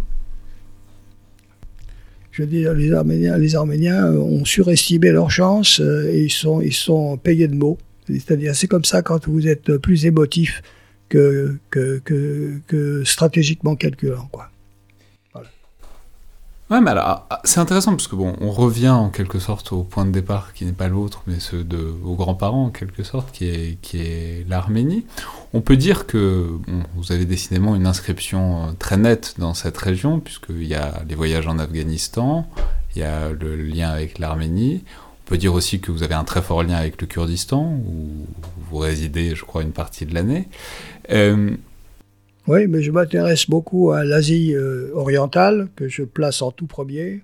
je 2.33 2.41
veux 2.41 2.47
dire, 2.47 2.73
les 2.73 2.91
Arméniens, 2.91 3.37
Arméniens 3.53 4.07
ont 4.11 4.43
surestimé 4.43 5.11
leurs 5.11 5.29
chances 5.29 5.79
euh, 5.79 6.11
et 6.11 6.23
ils 6.23 6.31
sont, 6.31 6.61
sont 6.71 7.15
payés 7.17 7.47
de 7.47 7.55
mots. 7.55 7.77
C'est-à-dire, 8.07 8.55
c'est 8.55 8.67
comme 8.67 8.83
ça 8.83 9.03
quand 9.03 9.27
vous 9.27 9.47
êtes 9.47 9.77
plus 9.77 10.05
émotif 10.07 10.63
que, 11.09 11.55
que, 11.69 12.01
que, 12.67 13.03
stratégiquement 13.05 13.75
calculant. 13.75 14.29
Ouais, 16.71 16.81
mais 16.81 16.91
alors, 16.91 17.27
ah, 17.29 17.39
c'est 17.43 17.59
intéressant 17.59 17.91
parce 17.91 18.07
que 18.07 18.15
bon, 18.15 18.35
on 18.41 18.49
revient 18.49 18.89
en 18.89 19.09
quelque 19.09 19.37
sorte 19.37 19.71
au 19.71 19.83
point 19.83 20.05
de 20.05 20.11
départ 20.11 20.53
qui 20.53 20.65
n'est 20.65 20.71
pas 20.71 20.87
l'autre, 20.87 21.21
mais 21.27 21.39
ce 21.39 21.55
de 21.55 21.93
aux 22.03 22.15
grands-parents 22.15 22.65
en 22.65 22.69
quelque 22.71 23.03
sorte, 23.03 23.31
qui 23.31 23.45
est, 23.45 23.77
qui 23.81 23.99
est 23.99 24.49
l'Arménie. 24.49 25.05
On 25.55 25.61
peut 25.61 25.77
dire 25.77 26.07
que 26.07 26.47
vous 26.95 27.11
avez 27.11 27.25
décidément 27.25 27.75
une 27.75 27.85
inscription 27.85 28.63
euh, 28.63 28.71
très 28.77 28.97
nette 28.97 29.35
dans 29.37 29.53
cette 29.53 29.77
région, 29.77 30.19
puisqu'il 30.19 30.65
y 30.65 30.73
a 30.73 31.03
les 31.07 31.13
voyages 31.13 31.45
en 31.45 31.59
Afghanistan, 31.59 32.47
il 32.95 33.01
y 33.01 33.05
a 33.05 33.29
le 33.31 33.55
lien 33.55 33.89
avec 33.89 34.17
l'Arménie. 34.17 34.83
On 34.87 35.29
peut 35.29 35.37
dire 35.37 35.53
aussi 35.53 35.79
que 35.79 35.91
vous 35.91 36.01
avez 36.01 36.15
un 36.15 36.23
très 36.23 36.41
fort 36.41 36.63
lien 36.63 36.75
avec 36.75 36.99
le 36.99 37.05
Kurdistan, 37.05 37.79
où 37.87 38.25
vous 38.67 38.77
résidez, 38.77 39.35
je 39.35 39.45
crois, 39.45 39.61
une 39.61 39.73
partie 39.73 40.07
de 40.07 40.15
l'année. 40.15 40.47
Euh, 41.11 41.51
oui, 42.47 42.65
mais 42.67 42.81
je 42.81 42.91
m'intéresse 42.91 43.47
beaucoup 43.47 43.91
à 43.91 44.03
l'Asie 44.03 44.55
euh, 44.55 44.89
orientale, 44.95 45.69
que 45.75 45.87
je 45.87 46.01
place 46.01 46.41
en 46.41 46.51
tout 46.51 46.65
premier. 46.65 47.21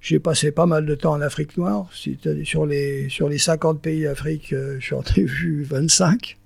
J'ai 0.00 0.20
passé 0.20 0.52
pas 0.52 0.66
mal 0.66 0.86
de 0.86 0.94
temps 0.94 1.12
en 1.12 1.20
Afrique 1.20 1.56
noire. 1.58 1.90
Sur 1.92 2.66
les, 2.66 3.08
sur 3.08 3.28
les 3.28 3.38
50 3.38 3.82
pays 3.82 4.04
d'Afrique, 4.04 4.54
j'en 4.78 5.02
ai 5.16 5.24
vu 5.24 5.64
25. 5.64 6.37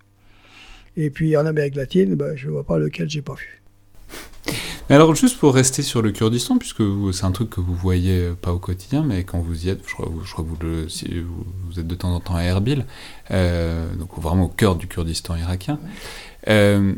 Et 0.96 1.10
puis 1.10 1.36
en 1.36 1.46
Amérique 1.46 1.74
latine, 1.74 2.14
ben, 2.14 2.36
je 2.36 2.46
ne 2.46 2.52
vois 2.52 2.64
pas 2.64 2.78
lequel 2.78 3.08
j'ai 3.08 3.22
pas 3.22 3.34
vu. 3.34 3.62
Mais 4.88 4.96
alors, 4.96 5.14
juste 5.14 5.38
pour 5.38 5.54
rester 5.54 5.82
sur 5.82 6.02
le 6.02 6.10
Kurdistan, 6.10 6.58
puisque 6.58 6.82
c'est 7.12 7.24
un 7.24 7.30
truc 7.30 7.50
que 7.50 7.60
vous 7.60 7.74
voyez 7.74 8.30
pas 8.40 8.52
au 8.52 8.58
quotidien, 8.58 9.02
mais 9.02 9.24
quand 9.24 9.38
vous 9.38 9.66
y 9.66 9.68
êtes, 9.68 9.80
je 9.86 9.94
crois, 9.94 10.10
je 10.24 10.32
crois 10.32 10.44
que 10.44 10.50
vous, 10.50 10.58
le, 10.60 10.86
vous, 11.66 11.80
êtes 11.80 11.86
de 11.86 11.94
temps 11.94 12.12
en 12.12 12.20
temps 12.20 12.34
à 12.34 12.42
Erbil, 12.42 12.84
euh, 13.30 13.94
donc 13.94 14.10
vraiment 14.18 14.44
au 14.44 14.48
cœur 14.48 14.74
du 14.74 14.88
Kurdistan 14.88 15.36
irakien. 15.36 15.78
Euh, 16.48 16.94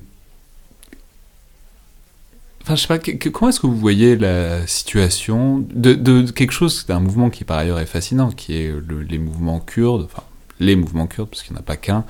enfin, 2.63 2.75
je 2.75 2.81
sais 2.81 2.89
pas, 2.89 2.99
comment 3.31 3.51
est-ce 3.51 3.61
que 3.61 3.67
vous 3.67 3.77
voyez 3.77 4.17
la 4.17 4.67
situation 4.67 5.65
de, 5.71 6.31
quelque 6.31 6.53
chose, 6.53 6.87
d'un 6.87 7.01
mouvement 7.01 7.29
qui 7.29 7.45
par 7.45 7.59
ailleurs 7.59 7.79
est 7.79 7.87
fascinant, 7.87 8.31
qui 8.31 8.57
est 8.57 8.73
les 9.09 9.19
mouvements 9.19 9.61
kurdes, 9.61 10.05
enfin 10.05 10.25
les 10.59 10.77
mouvements 10.77 11.07
kurdes, 11.07 11.29
parce 11.29 11.43
qu'il 11.43 11.53
n'y 11.53 11.59
en 11.59 11.61
a 11.61 11.65
pas 11.65 11.77
qu'un, 11.77 12.05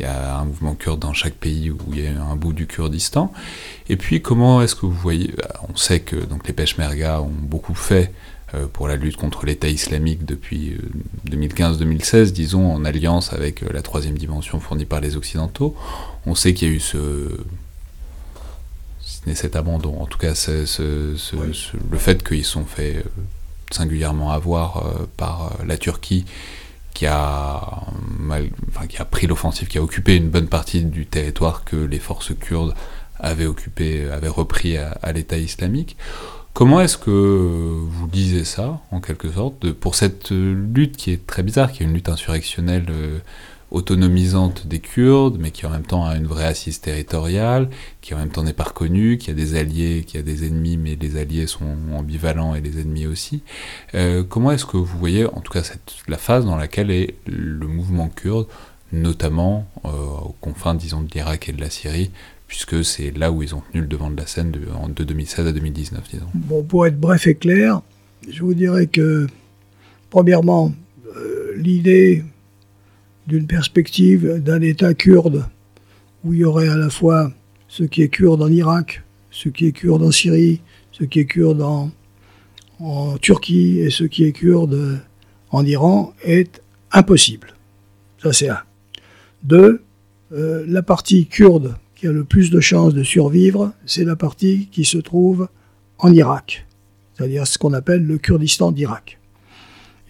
il 0.00 0.04
y 0.04 0.06
a 0.06 0.38
un 0.38 0.44
mouvement 0.46 0.74
kurde 0.74 1.00
dans 1.00 1.12
chaque 1.12 1.34
pays 1.34 1.70
où 1.70 1.78
il 1.92 2.00
y 2.00 2.06
a 2.06 2.22
un 2.22 2.36
bout 2.36 2.52
du 2.52 2.66
Kurdistan. 2.66 3.32
Et 3.88 3.96
puis, 3.96 4.22
comment 4.22 4.62
est-ce 4.62 4.74
que 4.74 4.86
vous 4.86 4.92
voyez 4.92 5.34
bah, 5.36 5.60
On 5.68 5.76
sait 5.76 6.00
que 6.00 6.16
donc, 6.16 6.46
les 6.48 6.54
Peshmerga 6.54 7.20
ont 7.20 7.28
beaucoup 7.28 7.74
fait 7.74 8.12
euh, 8.54 8.66
pour 8.66 8.88
la 8.88 8.96
lutte 8.96 9.16
contre 9.16 9.44
l'État 9.44 9.68
islamique 9.68 10.24
depuis 10.24 10.76
2015-2016, 11.30 12.14
euh, 12.14 12.30
disons, 12.30 12.72
en 12.72 12.84
alliance 12.84 13.32
avec 13.32 13.62
euh, 13.62 13.68
la 13.72 13.82
troisième 13.82 14.16
dimension 14.16 14.58
fournie 14.58 14.86
par 14.86 15.00
les 15.00 15.16
Occidentaux. 15.16 15.76
On 16.24 16.34
sait 16.34 16.54
qu'il 16.54 16.68
y 16.68 16.70
a 16.72 16.74
eu 16.74 16.80
ce, 16.80 17.28
cet 19.34 19.54
abandon, 19.54 20.00
en 20.00 20.06
tout 20.06 20.18
cas 20.18 20.32
le 20.78 21.98
fait 21.98 22.26
qu'ils 22.26 22.44
sont 22.44 22.64
fait 22.64 23.04
singulièrement 23.70 24.32
avoir 24.32 24.82
par 25.16 25.58
la 25.64 25.76
Turquie 25.76 26.24
qui 27.00 27.06
a, 27.06 27.86
qui 28.90 28.98
a 28.98 29.06
pris 29.06 29.26
l'offensive, 29.26 29.68
qui 29.68 29.78
a 29.78 29.82
occupé 29.82 30.16
une 30.16 30.28
bonne 30.28 30.48
partie 30.48 30.84
du 30.84 31.06
territoire 31.06 31.64
que 31.64 31.76
les 31.76 31.98
forces 31.98 32.34
kurdes 32.38 32.74
avaient 33.18 33.46
occupé, 33.46 34.10
avaient 34.10 34.28
repris 34.28 34.76
à, 34.76 35.12
l'État 35.14 35.38
islamique. 35.38 35.96
Comment 36.52 36.78
est-ce 36.82 36.98
que 36.98 37.08
vous 37.10 38.06
lisez 38.12 38.44
ça, 38.44 38.82
en 38.90 39.00
quelque 39.00 39.32
sorte, 39.32 39.72
pour 39.72 39.94
cette 39.94 40.30
lutte 40.30 40.98
qui 40.98 41.10
est 41.12 41.26
très 41.26 41.42
bizarre, 41.42 41.72
qui 41.72 41.82
est 41.82 41.86
une 41.86 41.94
lutte 41.94 42.10
insurrectionnelle 42.10 42.84
euh, 42.90 43.18
autonomisante 43.70 44.66
des 44.66 44.80
Kurdes, 44.80 45.38
mais 45.38 45.50
qui 45.50 45.64
en 45.64 45.70
même 45.70 45.86
temps 45.86 46.04
a 46.04 46.16
une 46.16 46.26
vraie 46.26 46.46
assise 46.46 46.80
territoriale, 46.80 47.68
qui 48.00 48.14
en 48.14 48.18
même 48.18 48.30
temps 48.30 48.42
n'est 48.42 48.52
pas 48.52 48.64
reconnue, 48.64 49.18
qui 49.18 49.30
a 49.30 49.34
des 49.34 49.54
alliés, 49.54 50.04
qui 50.06 50.18
a 50.18 50.22
des 50.22 50.46
ennemis, 50.46 50.76
mais 50.76 50.96
les 51.00 51.16
alliés 51.16 51.46
sont 51.46 51.76
ambivalents 51.94 52.54
et 52.54 52.60
les 52.60 52.80
ennemis 52.80 53.06
aussi. 53.06 53.42
Euh, 53.94 54.24
comment 54.28 54.50
est-ce 54.50 54.66
que 54.66 54.76
vous 54.76 54.98
voyez, 54.98 55.26
en 55.26 55.40
tout 55.40 55.52
cas, 55.52 55.62
cette, 55.62 55.94
la 56.08 56.18
phase 56.18 56.44
dans 56.44 56.56
laquelle 56.56 56.90
est 56.90 57.14
le 57.26 57.66
mouvement 57.66 58.08
kurde, 58.08 58.46
notamment 58.92 59.68
euh, 59.84 59.88
aux 59.88 60.34
confins, 60.40 60.74
disons, 60.74 61.02
de 61.02 61.10
l'Irak 61.12 61.48
et 61.48 61.52
de 61.52 61.60
la 61.60 61.70
Syrie, 61.70 62.10
puisque 62.48 62.84
c'est 62.84 63.16
là 63.16 63.30
où 63.30 63.44
ils 63.44 63.54
ont 63.54 63.62
tenu 63.70 63.82
le 63.82 63.86
devant 63.86 64.10
de 64.10 64.16
la 64.16 64.26
scène 64.26 64.50
de, 64.50 64.60
de 64.60 65.04
2016 65.04 65.46
à 65.46 65.52
2019, 65.52 66.02
disons? 66.10 66.26
Bon, 66.34 66.64
pour 66.64 66.86
être 66.88 66.98
bref 66.98 67.28
et 67.28 67.36
clair, 67.36 67.82
je 68.28 68.42
vous 68.42 68.54
dirais 68.54 68.88
que, 68.88 69.28
premièrement, 70.10 70.72
euh, 71.16 71.52
l'idée 71.56 72.24
d'une 73.30 73.46
perspective 73.46 74.42
d'un 74.44 74.60
État 74.60 74.92
kurde, 74.92 75.44
où 76.24 76.34
il 76.34 76.40
y 76.40 76.44
aurait 76.44 76.68
à 76.68 76.76
la 76.76 76.90
fois 76.90 77.32
ce 77.68 77.84
qui 77.84 78.02
est 78.02 78.08
kurde 78.08 78.42
en 78.42 78.48
Irak, 78.48 79.04
ce 79.30 79.48
qui 79.48 79.66
est 79.66 79.72
kurde 79.72 80.02
en 80.02 80.10
Syrie, 80.10 80.60
ce 80.90 81.04
qui 81.04 81.20
est 81.20 81.26
kurde 81.26 81.62
en, 81.62 81.90
Turquie 83.20 83.78
et 83.78 83.90
ce 83.90 84.04
qui 84.04 84.24
est 84.24 84.32
kurde 84.32 84.98
en 85.50 85.64
Iran, 85.64 86.12
est 86.24 86.60
impossible. 86.90 87.54
Ça 88.20 88.32
c'est 88.32 88.48
un. 88.48 88.62
Deux, 89.44 89.82
euh, 90.32 90.64
la 90.66 90.82
partie 90.82 91.26
kurde 91.26 91.76
qui 91.94 92.08
a 92.08 92.12
le 92.12 92.24
plus 92.24 92.50
de 92.50 92.58
chances 92.58 92.94
de 92.94 93.02
survivre, 93.04 93.72
c'est 93.86 94.04
la 94.04 94.16
partie 94.16 94.68
qui 94.72 94.84
se 94.84 94.98
trouve 94.98 95.48
en 95.98 96.12
Irak, 96.12 96.66
c'est-à-dire 97.14 97.46
ce 97.46 97.58
qu'on 97.58 97.74
appelle 97.74 98.04
le 98.04 98.18
Kurdistan 98.18 98.72
d'Irak. 98.72 99.19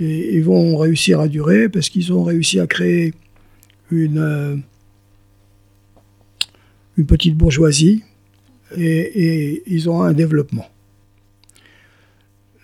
Et 0.00 0.36
ils 0.36 0.44
vont 0.44 0.76
réussir 0.76 1.20
à 1.20 1.28
durer 1.28 1.68
parce 1.68 1.88
qu'ils 1.88 2.12
ont 2.12 2.24
réussi 2.24 2.58
à 2.58 2.66
créer 2.66 3.14
une, 3.90 4.18
euh, 4.18 4.56
petite 7.06 7.36
bourgeoisie 7.36 8.02
et, 8.76 8.84
et 8.84 9.62
ils 9.66 9.88
ont 9.88 10.02
un 10.02 10.12
développement. 10.12 10.68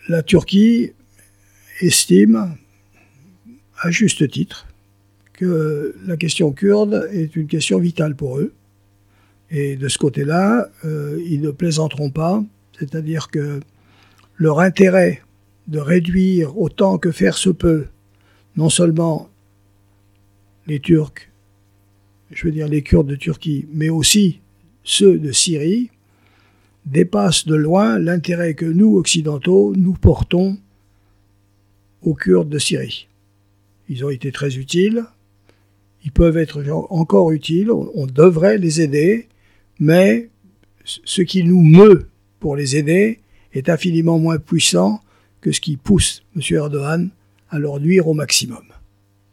La 0.09 0.23
Turquie 0.23 0.93
estime, 1.81 2.57
à 3.81 3.91
juste 3.91 4.31
titre, 4.31 4.67
que 5.33 5.95
la 6.07 6.17
question 6.17 6.53
kurde 6.53 7.09
est 7.13 7.35
une 7.37 7.47
question 7.47 7.79
vitale 7.79 8.15
pour 8.15 8.39
eux 8.39 8.53
et 9.51 9.77
de 9.77 9.89
ce 9.89 9.99
côté-là, 9.99 10.69
euh, 10.85 11.23
ils 11.25 11.41
ne 11.41 11.51
plaisanteront 11.51 12.11
pas, 12.11 12.43
c'est-à-dire 12.79 13.29
que 13.31 13.61
leur 14.37 14.61
intérêt 14.61 15.23
de 15.69 15.79
réduire 15.79 16.59
autant 16.59 16.99
que 16.99 17.11
faire 17.11 17.37
se 17.37 17.51
peut, 17.51 17.87
non 18.57 18.71
seulement 18.71 19.29
les 20.67 20.81
Turcs, 20.81 21.31
je 22.31 22.45
veux 22.45 22.53
dire 22.53 22.69
les 22.69 22.83
Kurdes 22.83 23.07
de 23.07 23.17
Turquie, 23.17 23.67
mais 23.73 23.89
aussi 23.89 24.41
ceux 24.83 25.19
de 25.19 25.33
Syrie, 25.33 25.91
dépasse 26.87 27.47
de 27.47 27.55
loin 27.55 27.99
l'intérêt 27.99 28.55
que 28.55 28.67
nous, 28.67 28.97
occidentaux, 28.97 29.75
nous 29.77 29.95
portons 29.95 30.59
aux 32.03 32.15
Kurdes 32.15 32.49
de 32.49 32.59
Syrie. 32.59 33.09
Ils 33.89 34.05
ont 34.05 34.11
été 34.11 34.33
très 34.33 34.57
utiles, 34.57 35.05
ils 36.05 36.13
peuvent 36.13 36.37
être 36.37 36.63
encore 36.91 37.33
utiles, 37.33 37.71
on 37.73 38.07
devrait 38.07 38.59
les 38.59 38.81
aider, 38.81 39.29
mais 39.81 40.31
ce 40.85 41.23
qui 41.23 41.43
nous 41.43 41.63
meut 41.63 42.09
pour 42.39 42.55
les 42.55 42.77
aider 42.77 43.19
est 43.53 43.69
infiniment 43.69 44.19
moins 44.19 44.39
puissant 44.39 45.01
que 45.47 45.53
ce 45.53 45.61
qui 45.61 45.77
pousse 45.77 46.25
M. 46.35 46.43
Erdogan 46.57 47.09
à 47.51 47.61
leur 47.61 47.79
nuire 47.79 48.09
au 48.09 48.15
maximum. 48.15 48.65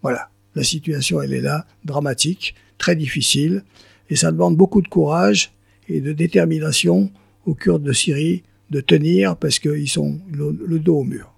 Voilà, 0.03 0.30
la 0.53 0.64
situation 0.64 1.19
elle 1.23 1.34
est 1.34 1.41
là, 1.41 1.65
dramatique, 1.85 2.53
très 2.77 2.95
difficile, 2.95 3.64
et 4.11 4.15
ça 4.15 4.31
demande 4.31 4.56
beaucoup 4.56 4.84
de 4.84 4.88
courage 4.88 5.53
et 5.90 6.02
de 6.02 6.14
détermination 6.14 7.11
aux 7.48 7.56
Kurdes 7.56 7.81
de 7.81 7.94
Syrie 7.94 8.44
de 8.69 8.80
tenir 8.80 9.38
parce 9.38 9.57
qu'ils 9.57 9.90
sont 9.90 10.22
le, 10.31 10.77
dos 10.77 10.99
au 10.99 11.03
mur. 11.03 11.34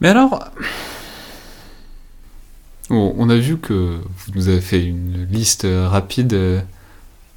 Mais 0.00 0.08
alors, 0.08 0.50
on 2.88 3.28
a 3.28 3.36
vu 3.36 3.58
que 3.58 4.00
vous 4.00 4.32
nous 4.34 4.48
avez 4.48 4.62
fait 4.62 4.82
une 4.82 5.26
liste 5.26 5.66
rapide 5.68 6.32
euh, 6.32 6.62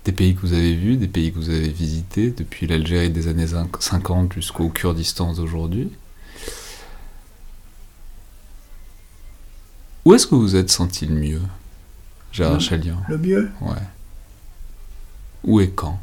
des 0.06 0.12
pays 0.12 0.36
que 0.36 0.42
vous 0.42 0.54
avez 0.54 0.76
vus, 0.76 0.98
des 0.98 1.08
pays 1.08 1.32
que 1.32 1.38
vous 1.38 1.50
avez 1.50 1.70
visités, 1.70 2.32
depuis 2.32 2.68
l'Algérie 2.68 3.10
des 3.10 3.28
années 3.28 3.48
50 3.48 4.34
jusqu'au 4.34 4.70
Kurdistan 4.70 5.34
d'aujourd'hui. 5.34 5.92
Où 10.06 10.14
est-ce 10.14 10.26
que 10.26 10.36
vous 10.36 10.42
vous 10.42 10.56
êtes 10.56 10.72
senti 10.72 11.06
le 11.06 11.16
mieux, 11.16 11.42
Gérard 12.32 12.62
Chalian? 12.62 13.02
Le 13.10 13.18
mieux? 13.18 13.50
Ouais. 13.62 13.76
Où 15.44 15.60
et 15.60 15.70
quand? 15.70 16.00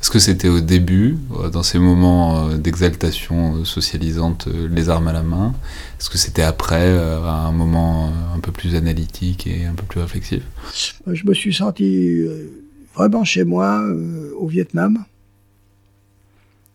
Est-ce 0.00 0.10
que 0.10 0.18
c'était 0.20 0.48
au 0.48 0.60
début, 0.60 1.18
euh, 1.36 1.50
dans 1.50 1.64
ces 1.64 1.78
moments 1.78 2.48
euh, 2.48 2.56
d'exaltation 2.56 3.56
euh, 3.56 3.64
socialisante, 3.64 4.46
les 4.46 4.88
armes 4.88 5.08
à 5.08 5.12
la 5.12 5.22
main? 5.22 5.54
Est-ce 5.98 6.08
que 6.08 6.18
c'était 6.18 6.42
après, 6.42 6.96
à 6.96 7.46
un 7.46 7.52
moment 7.52 8.12
un 8.34 8.38
peu 8.38 8.52
plus 8.52 8.76
analytique 8.76 9.46
et 9.46 9.66
un 9.66 9.74
peu 9.74 9.82
plus 9.84 10.00
réflexif? 10.00 10.42
Je 11.06 11.24
me 11.24 11.34
suis 11.34 11.52
senti 11.52 12.24
vraiment 12.98 13.24
chez 13.24 13.44
moi 13.44 13.80
au 14.36 14.48
Vietnam. 14.48 15.04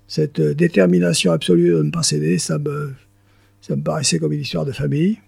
Cette 0.07 0.39
détermination 0.39 1.33
absolue 1.33 1.71
de 1.71 1.83
ne 1.83 1.91
pas 1.91 2.01
céder, 2.01 2.37
ça 2.37 2.57
me, 2.57 2.93
ça 3.61 3.75
me 3.75 3.83
paraissait 3.83 4.19
comme 4.19 4.31
une 4.31 4.39
histoire 4.39 4.65
de 4.65 4.71
famille. 4.71 5.19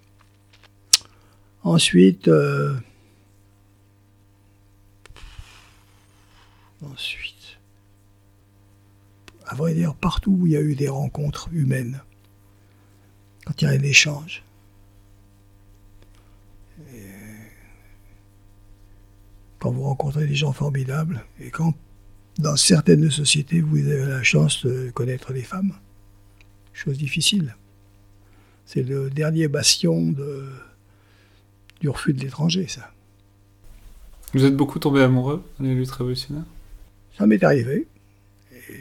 Ensuite, 1.63 2.29
ensuite, 6.81 7.57
à 9.47 9.55
vrai 9.55 9.73
dire, 9.73 9.95
partout 9.95 10.37
où 10.39 10.47
il 10.47 10.53
y 10.53 10.57
a 10.57 10.61
eu 10.61 10.75
des 10.75 10.89
rencontres 10.89 11.49
humaines, 11.51 12.01
quand 13.45 13.61
il 13.61 13.65
y 13.65 13.67
a 13.67 13.71
un 13.71 13.83
échange. 13.83 14.43
Vous 19.75 19.83
rencontrez 19.83 20.27
des 20.27 20.35
gens 20.35 20.53
formidables 20.53 21.23
et 21.39 21.49
quand, 21.49 21.73
dans 22.39 22.55
certaines 22.55 23.09
sociétés, 23.11 23.61
vous 23.61 23.77
avez 23.77 24.05
la 24.05 24.23
chance 24.23 24.65
de 24.65 24.89
connaître 24.91 25.33
des 25.33 25.43
femmes, 25.43 25.73
chose 26.73 26.97
difficile. 26.97 27.55
C'est 28.65 28.83
le 28.83 29.09
dernier 29.09 29.47
bastion 29.47 30.11
de, 30.11 30.45
du 31.81 31.89
refus 31.89 32.13
de 32.13 32.21
l'étranger, 32.21 32.67
ça. 32.67 32.91
Vous 34.33 34.43
êtes 34.43 34.55
beaucoup 34.55 34.79
tombé 34.79 35.01
amoureux 35.01 35.43
dans 35.59 35.65
les 35.65 35.75
luttes 35.75 35.91
révolutionnaires 35.91 36.43
Ça 37.17 37.25
m'est 37.25 37.43
arrivé 37.43 37.87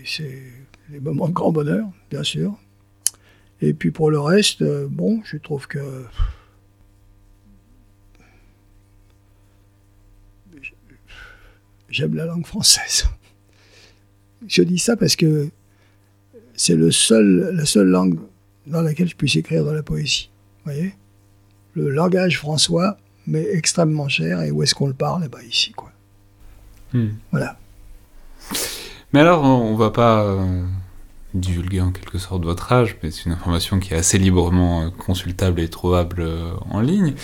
c'est 0.05 0.43
des 0.89 1.01
moments 1.01 1.29
de 1.29 1.33
grand 1.33 1.53
bonheur, 1.53 1.87
bien 2.11 2.23
sûr. 2.23 2.55
Et 3.61 3.73
puis 3.73 3.91
pour 3.91 4.11
le 4.11 4.21
reste, 4.21 4.63
euh, 4.63 4.87
bon, 4.91 5.21
je 5.25 5.37
trouve 5.37 5.67
que 5.67 6.05
j'aime 11.95 12.15
la 12.15 12.27
langue 12.27 12.45
française. 12.45 13.07
Je 14.47 14.63
dis 14.63 14.79
ça 14.79 14.97
parce 14.97 15.17
que 15.17 15.49
c'est 16.55 16.75
le 16.75 16.91
seul, 16.91 17.53
la 17.55 17.65
seule 17.65 17.87
langue 17.87 18.19
dans 18.67 18.83
laquelle 18.83 19.09
je 19.09 19.15
puisse 19.15 19.37
écrire 19.37 19.65
dans 19.65 19.73
la 19.73 19.83
poésie. 19.83 20.31
Vous 20.65 20.73
voyez? 20.73 20.95
Le 21.75 21.91
langage 21.91 22.39
françois, 22.39 22.99
mais 23.27 23.47
extrêmement 23.53 24.09
cher. 24.09 24.43
Et 24.43 24.51
où 24.51 24.63
est-ce 24.63 24.75
qu'on 24.75 24.87
le 24.89 24.95
parle? 24.95 25.23
Eh 25.25 25.29
bien 25.29 25.41
ici, 25.49 25.73
quoi. 25.73 25.93
Hmm. 26.93 27.11
Voilà. 27.31 27.59
Mais 29.13 29.21
alors, 29.21 29.45
on 29.45 29.77
va 29.77 29.91
pas 29.91 30.25
euh, 30.25 30.63
divulguer 31.33 31.81
en 31.81 31.93
quelque 31.93 32.19
sorte 32.19 32.45
votre 32.45 32.73
âge, 32.73 32.97
mais 33.03 33.11
c'est 33.11 33.27
une 33.27 33.33
information 33.33 33.79
qui 33.79 33.95
est 33.95 33.97
assez 33.97 34.19
librement 34.19 34.83
euh, 34.83 34.91
consultable 34.91 35.61
et 35.61 35.69
trouvable 35.69 36.21
euh, 36.21 36.53
en 36.71 36.81
ligne. 36.81 37.15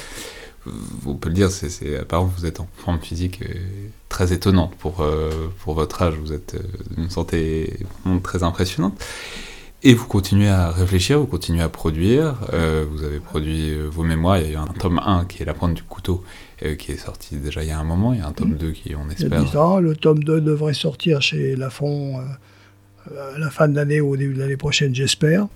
On 1.06 1.14
peut 1.14 1.28
le 1.28 1.34
dire, 1.34 1.50
c'est, 1.50 1.96
apparemment 1.98 2.30
vous 2.36 2.46
êtes 2.46 2.60
en 2.60 2.68
forme 2.76 3.00
physique 3.00 3.42
très 4.08 4.32
étonnante 4.32 4.74
pour, 4.76 5.04
pour 5.60 5.74
votre 5.74 6.02
âge. 6.02 6.14
Vous 6.14 6.32
êtes 6.32 6.56
d'une 6.96 7.10
santé 7.10 7.78
très 8.22 8.42
impressionnante. 8.42 9.02
Et 9.82 9.94
vous 9.94 10.06
continuez 10.06 10.48
à 10.48 10.70
réfléchir, 10.70 11.18
vous 11.18 11.26
continuez 11.26 11.62
à 11.62 11.70
produire. 11.70 12.34
vous 12.90 13.02
avez 13.02 13.20
produit 13.20 13.74
vos 13.90 14.02
mémoires. 14.02 14.38
Il 14.38 14.46
y 14.46 14.50
a 14.50 14.52
eu 14.52 14.56
un 14.56 14.66
tome 14.66 15.00
1 15.02 15.24
qui 15.24 15.42
est 15.42 15.46
La 15.46 15.54
pointe 15.54 15.72
du 15.72 15.82
couteau, 15.82 16.22
euh, 16.62 16.74
qui 16.74 16.92
est 16.92 16.98
sorti 16.98 17.36
déjà 17.36 17.62
il 17.62 17.68
y 17.68 17.70
a 17.70 17.78
un 17.78 17.84
moment. 17.84 18.12
Il 18.12 18.18
y 18.18 18.22
a 18.22 18.26
un 18.26 18.32
tome 18.32 18.54
2 18.54 18.72
qui, 18.72 18.94
on 18.94 19.08
espère. 19.08 19.28
Il 19.28 19.32
y 19.32 19.36
a 19.36 19.50
10 19.50 19.56
ans. 19.56 19.80
Le 19.80 19.96
tome 19.96 20.22
2 20.22 20.42
devrait 20.42 20.74
sortir 20.74 21.22
chez 21.22 21.56
Lafon 21.56 22.20
euh, 22.20 23.34
à 23.34 23.38
la 23.38 23.48
fin 23.48 23.66
de 23.68 23.74
l'année 23.74 24.02
ou 24.02 24.10
au 24.10 24.16
début 24.16 24.34
de 24.34 24.40
l'année 24.40 24.58
prochaine, 24.58 24.94
j'espère. 24.94 25.46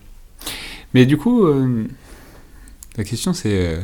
Mais 0.95 1.05
du 1.05 1.19
coup, 1.19 1.47
euh, 1.47 1.85
la 2.97 3.05
question 3.05 3.35
c'est 3.35 3.79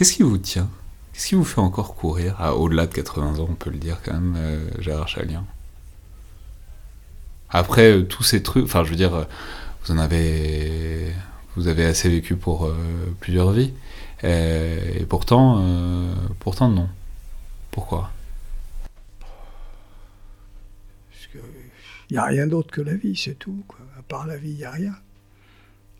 qu'est-ce 0.00 0.14
qui 0.14 0.22
vous 0.22 0.38
tient? 0.38 0.70
Qu'est-ce 1.12 1.28
qui 1.28 1.34
vous 1.34 1.44
fait 1.44 1.60
encore 1.60 1.94
courir? 1.94 2.40
À 2.40 2.54
au-delà 2.54 2.86
de 2.86 2.94
80 2.94 3.38
ans, 3.38 3.48
on 3.50 3.54
peut 3.54 3.68
le 3.68 3.76
dire 3.76 4.00
quand 4.02 4.14
même, 4.14 4.70
Gérard 4.78 5.08
Chalien 5.08 5.44
Après 7.50 8.02
tous 8.04 8.22
ces 8.22 8.42
trucs, 8.42 8.64
enfin 8.64 8.82
je 8.82 8.88
veux 8.88 8.96
dire, 8.96 9.26
vous 9.84 9.92
en 9.92 9.98
avez 9.98 11.12
vous 11.54 11.68
avez 11.68 11.84
assez 11.84 12.08
vécu 12.08 12.34
pour 12.34 12.64
euh, 12.64 12.74
plusieurs 13.20 13.52
vies. 13.52 13.74
Et, 14.22 15.04
pourtant, 15.06 15.58
euh, 15.60 16.14
pourtant 16.38 16.70
non. 16.70 16.88
Pourquoi? 17.70 18.10
Il 22.08 22.14
n'y 22.14 22.18
a 22.18 22.24
rien 22.24 22.46
d'autre 22.46 22.70
que 22.70 22.80
la 22.80 22.94
vie, 22.94 23.14
c'est 23.14 23.38
tout. 23.38 23.62
À 23.98 24.02
part 24.02 24.26
la 24.26 24.38
vie, 24.38 24.52
il 24.52 24.56
n'y 24.56 24.64
a 24.64 24.70
rien. 24.70 24.94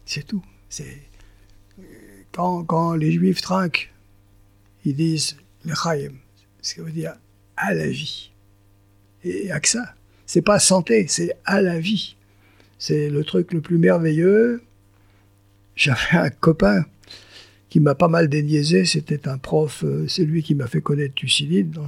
C'est 0.07 0.27
tout. 0.27 0.43
C'est 0.71 1.10
quand, 2.33 2.95
les 2.95 3.13
Juifs 3.13 3.41
trinquent, 3.41 3.93
ils 4.85 4.95
disent 4.95 5.37
le 5.65 5.75
Chaim, 5.75 6.13
ce 6.63 6.75
qui 6.75 6.81
veut 6.81 6.93
dire 6.93 7.15
à 7.57 7.75
la 7.75 7.87
vie. 7.87 8.31
Et 9.25 9.51
ça. 9.65 9.95
C'est 10.27 10.43
pas 10.43 10.59
santé, 10.59 11.07
c'est 11.09 11.35
à 11.45 11.61
la 11.61 11.79
vie. 11.81 12.17
C'est 12.79 13.11
le 13.11 13.25
truc 13.25 13.53
le 13.53 13.61
plus 13.61 13.79
merveilleux. 13.79 14.63
J'avais 15.75 16.19
un 16.19 16.31
copain 16.31 16.85
qui 17.69 17.81
m'a 17.81 17.95
pas 17.95 18.09
mal 18.09 18.29
déniaisé, 18.29 18.85
c'était 18.85 19.29
un 19.29 19.39
prof, 19.39 19.85
euh, 19.85 20.07
c'est 20.09 20.25
lui 20.25 20.43
qui 20.43 20.55
m'a 20.57 20.67
fait 20.67 20.81
connaître 20.81 21.15
Thucydide. 21.15 21.79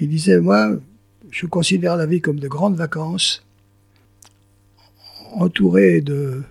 Il 0.00 0.08
disait, 0.08 0.40
moi, 0.40 0.76
je 1.30 1.46
considère 1.46 1.96
la 1.96 2.06
vie 2.06 2.20
comme 2.20 2.40
de 2.40 2.48
grandes 2.48 2.76
vacances, 2.76 3.44
entourées 5.32 6.00
de 6.00 6.42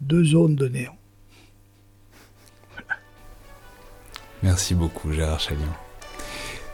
deux 0.00 0.24
zones 0.24 0.56
de 0.56 0.68
néant. 0.68 0.96
Merci 4.44 4.74
beaucoup, 4.74 5.10
Gérard 5.10 5.40
Chalion. 5.40 5.72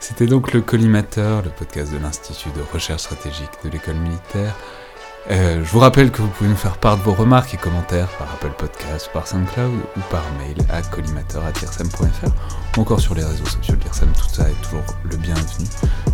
C'était 0.00 0.26
donc 0.26 0.52
le 0.52 0.60
Collimateur, 0.60 1.42
le 1.42 1.50
podcast 1.50 1.92
de 1.92 1.98
l'Institut 1.98 2.48
de 2.50 2.62
recherche 2.72 3.02
stratégique 3.02 3.50
de 3.62 3.70
l'école 3.70 3.94
militaire. 3.94 4.56
Euh, 5.30 5.62
je 5.62 5.70
vous 5.70 5.78
rappelle 5.78 6.10
que 6.10 6.20
vous 6.20 6.28
pouvez 6.28 6.50
nous 6.50 6.56
faire 6.56 6.78
part 6.78 6.96
de 6.98 7.02
vos 7.02 7.12
remarques 7.12 7.54
et 7.54 7.58
commentaires 7.58 8.08
par 8.18 8.28
Apple 8.32 8.54
Podcast, 8.58 9.08
par 9.12 9.28
SoundCloud 9.28 9.72
ou 9.96 10.00
par 10.10 10.24
mail 10.38 10.56
à 10.68 10.82
collimateur.irsem.fr 10.82 12.32
ou 12.76 12.80
encore 12.80 13.00
sur 13.00 13.14
les 13.14 13.22
réseaux 13.22 13.46
sociaux 13.46 13.76
de 13.76 13.84
l'IRSEM. 13.84 14.10
Tout 14.18 14.34
ça 14.34 14.50
est 14.50 14.62
toujours 14.62 14.82
le 15.08 15.16
bienvenu, 15.16 15.68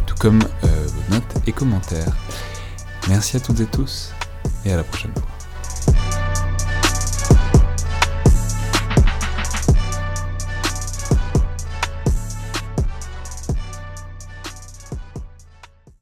tout 0.07 0.17
comme 0.21 0.43
euh, 0.65 0.87
vos 0.87 1.15
notes 1.15 1.37
et 1.47 1.53
commentaires. 1.53 2.13
Merci 3.09 3.39
à 3.39 3.41
toutes 3.41 3.61
et 3.61 3.67
tous 3.67 4.13
et 4.67 4.73
à 4.73 4.77
la 4.77 4.85
prochaine 4.85 5.13
fois. 5.15 5.36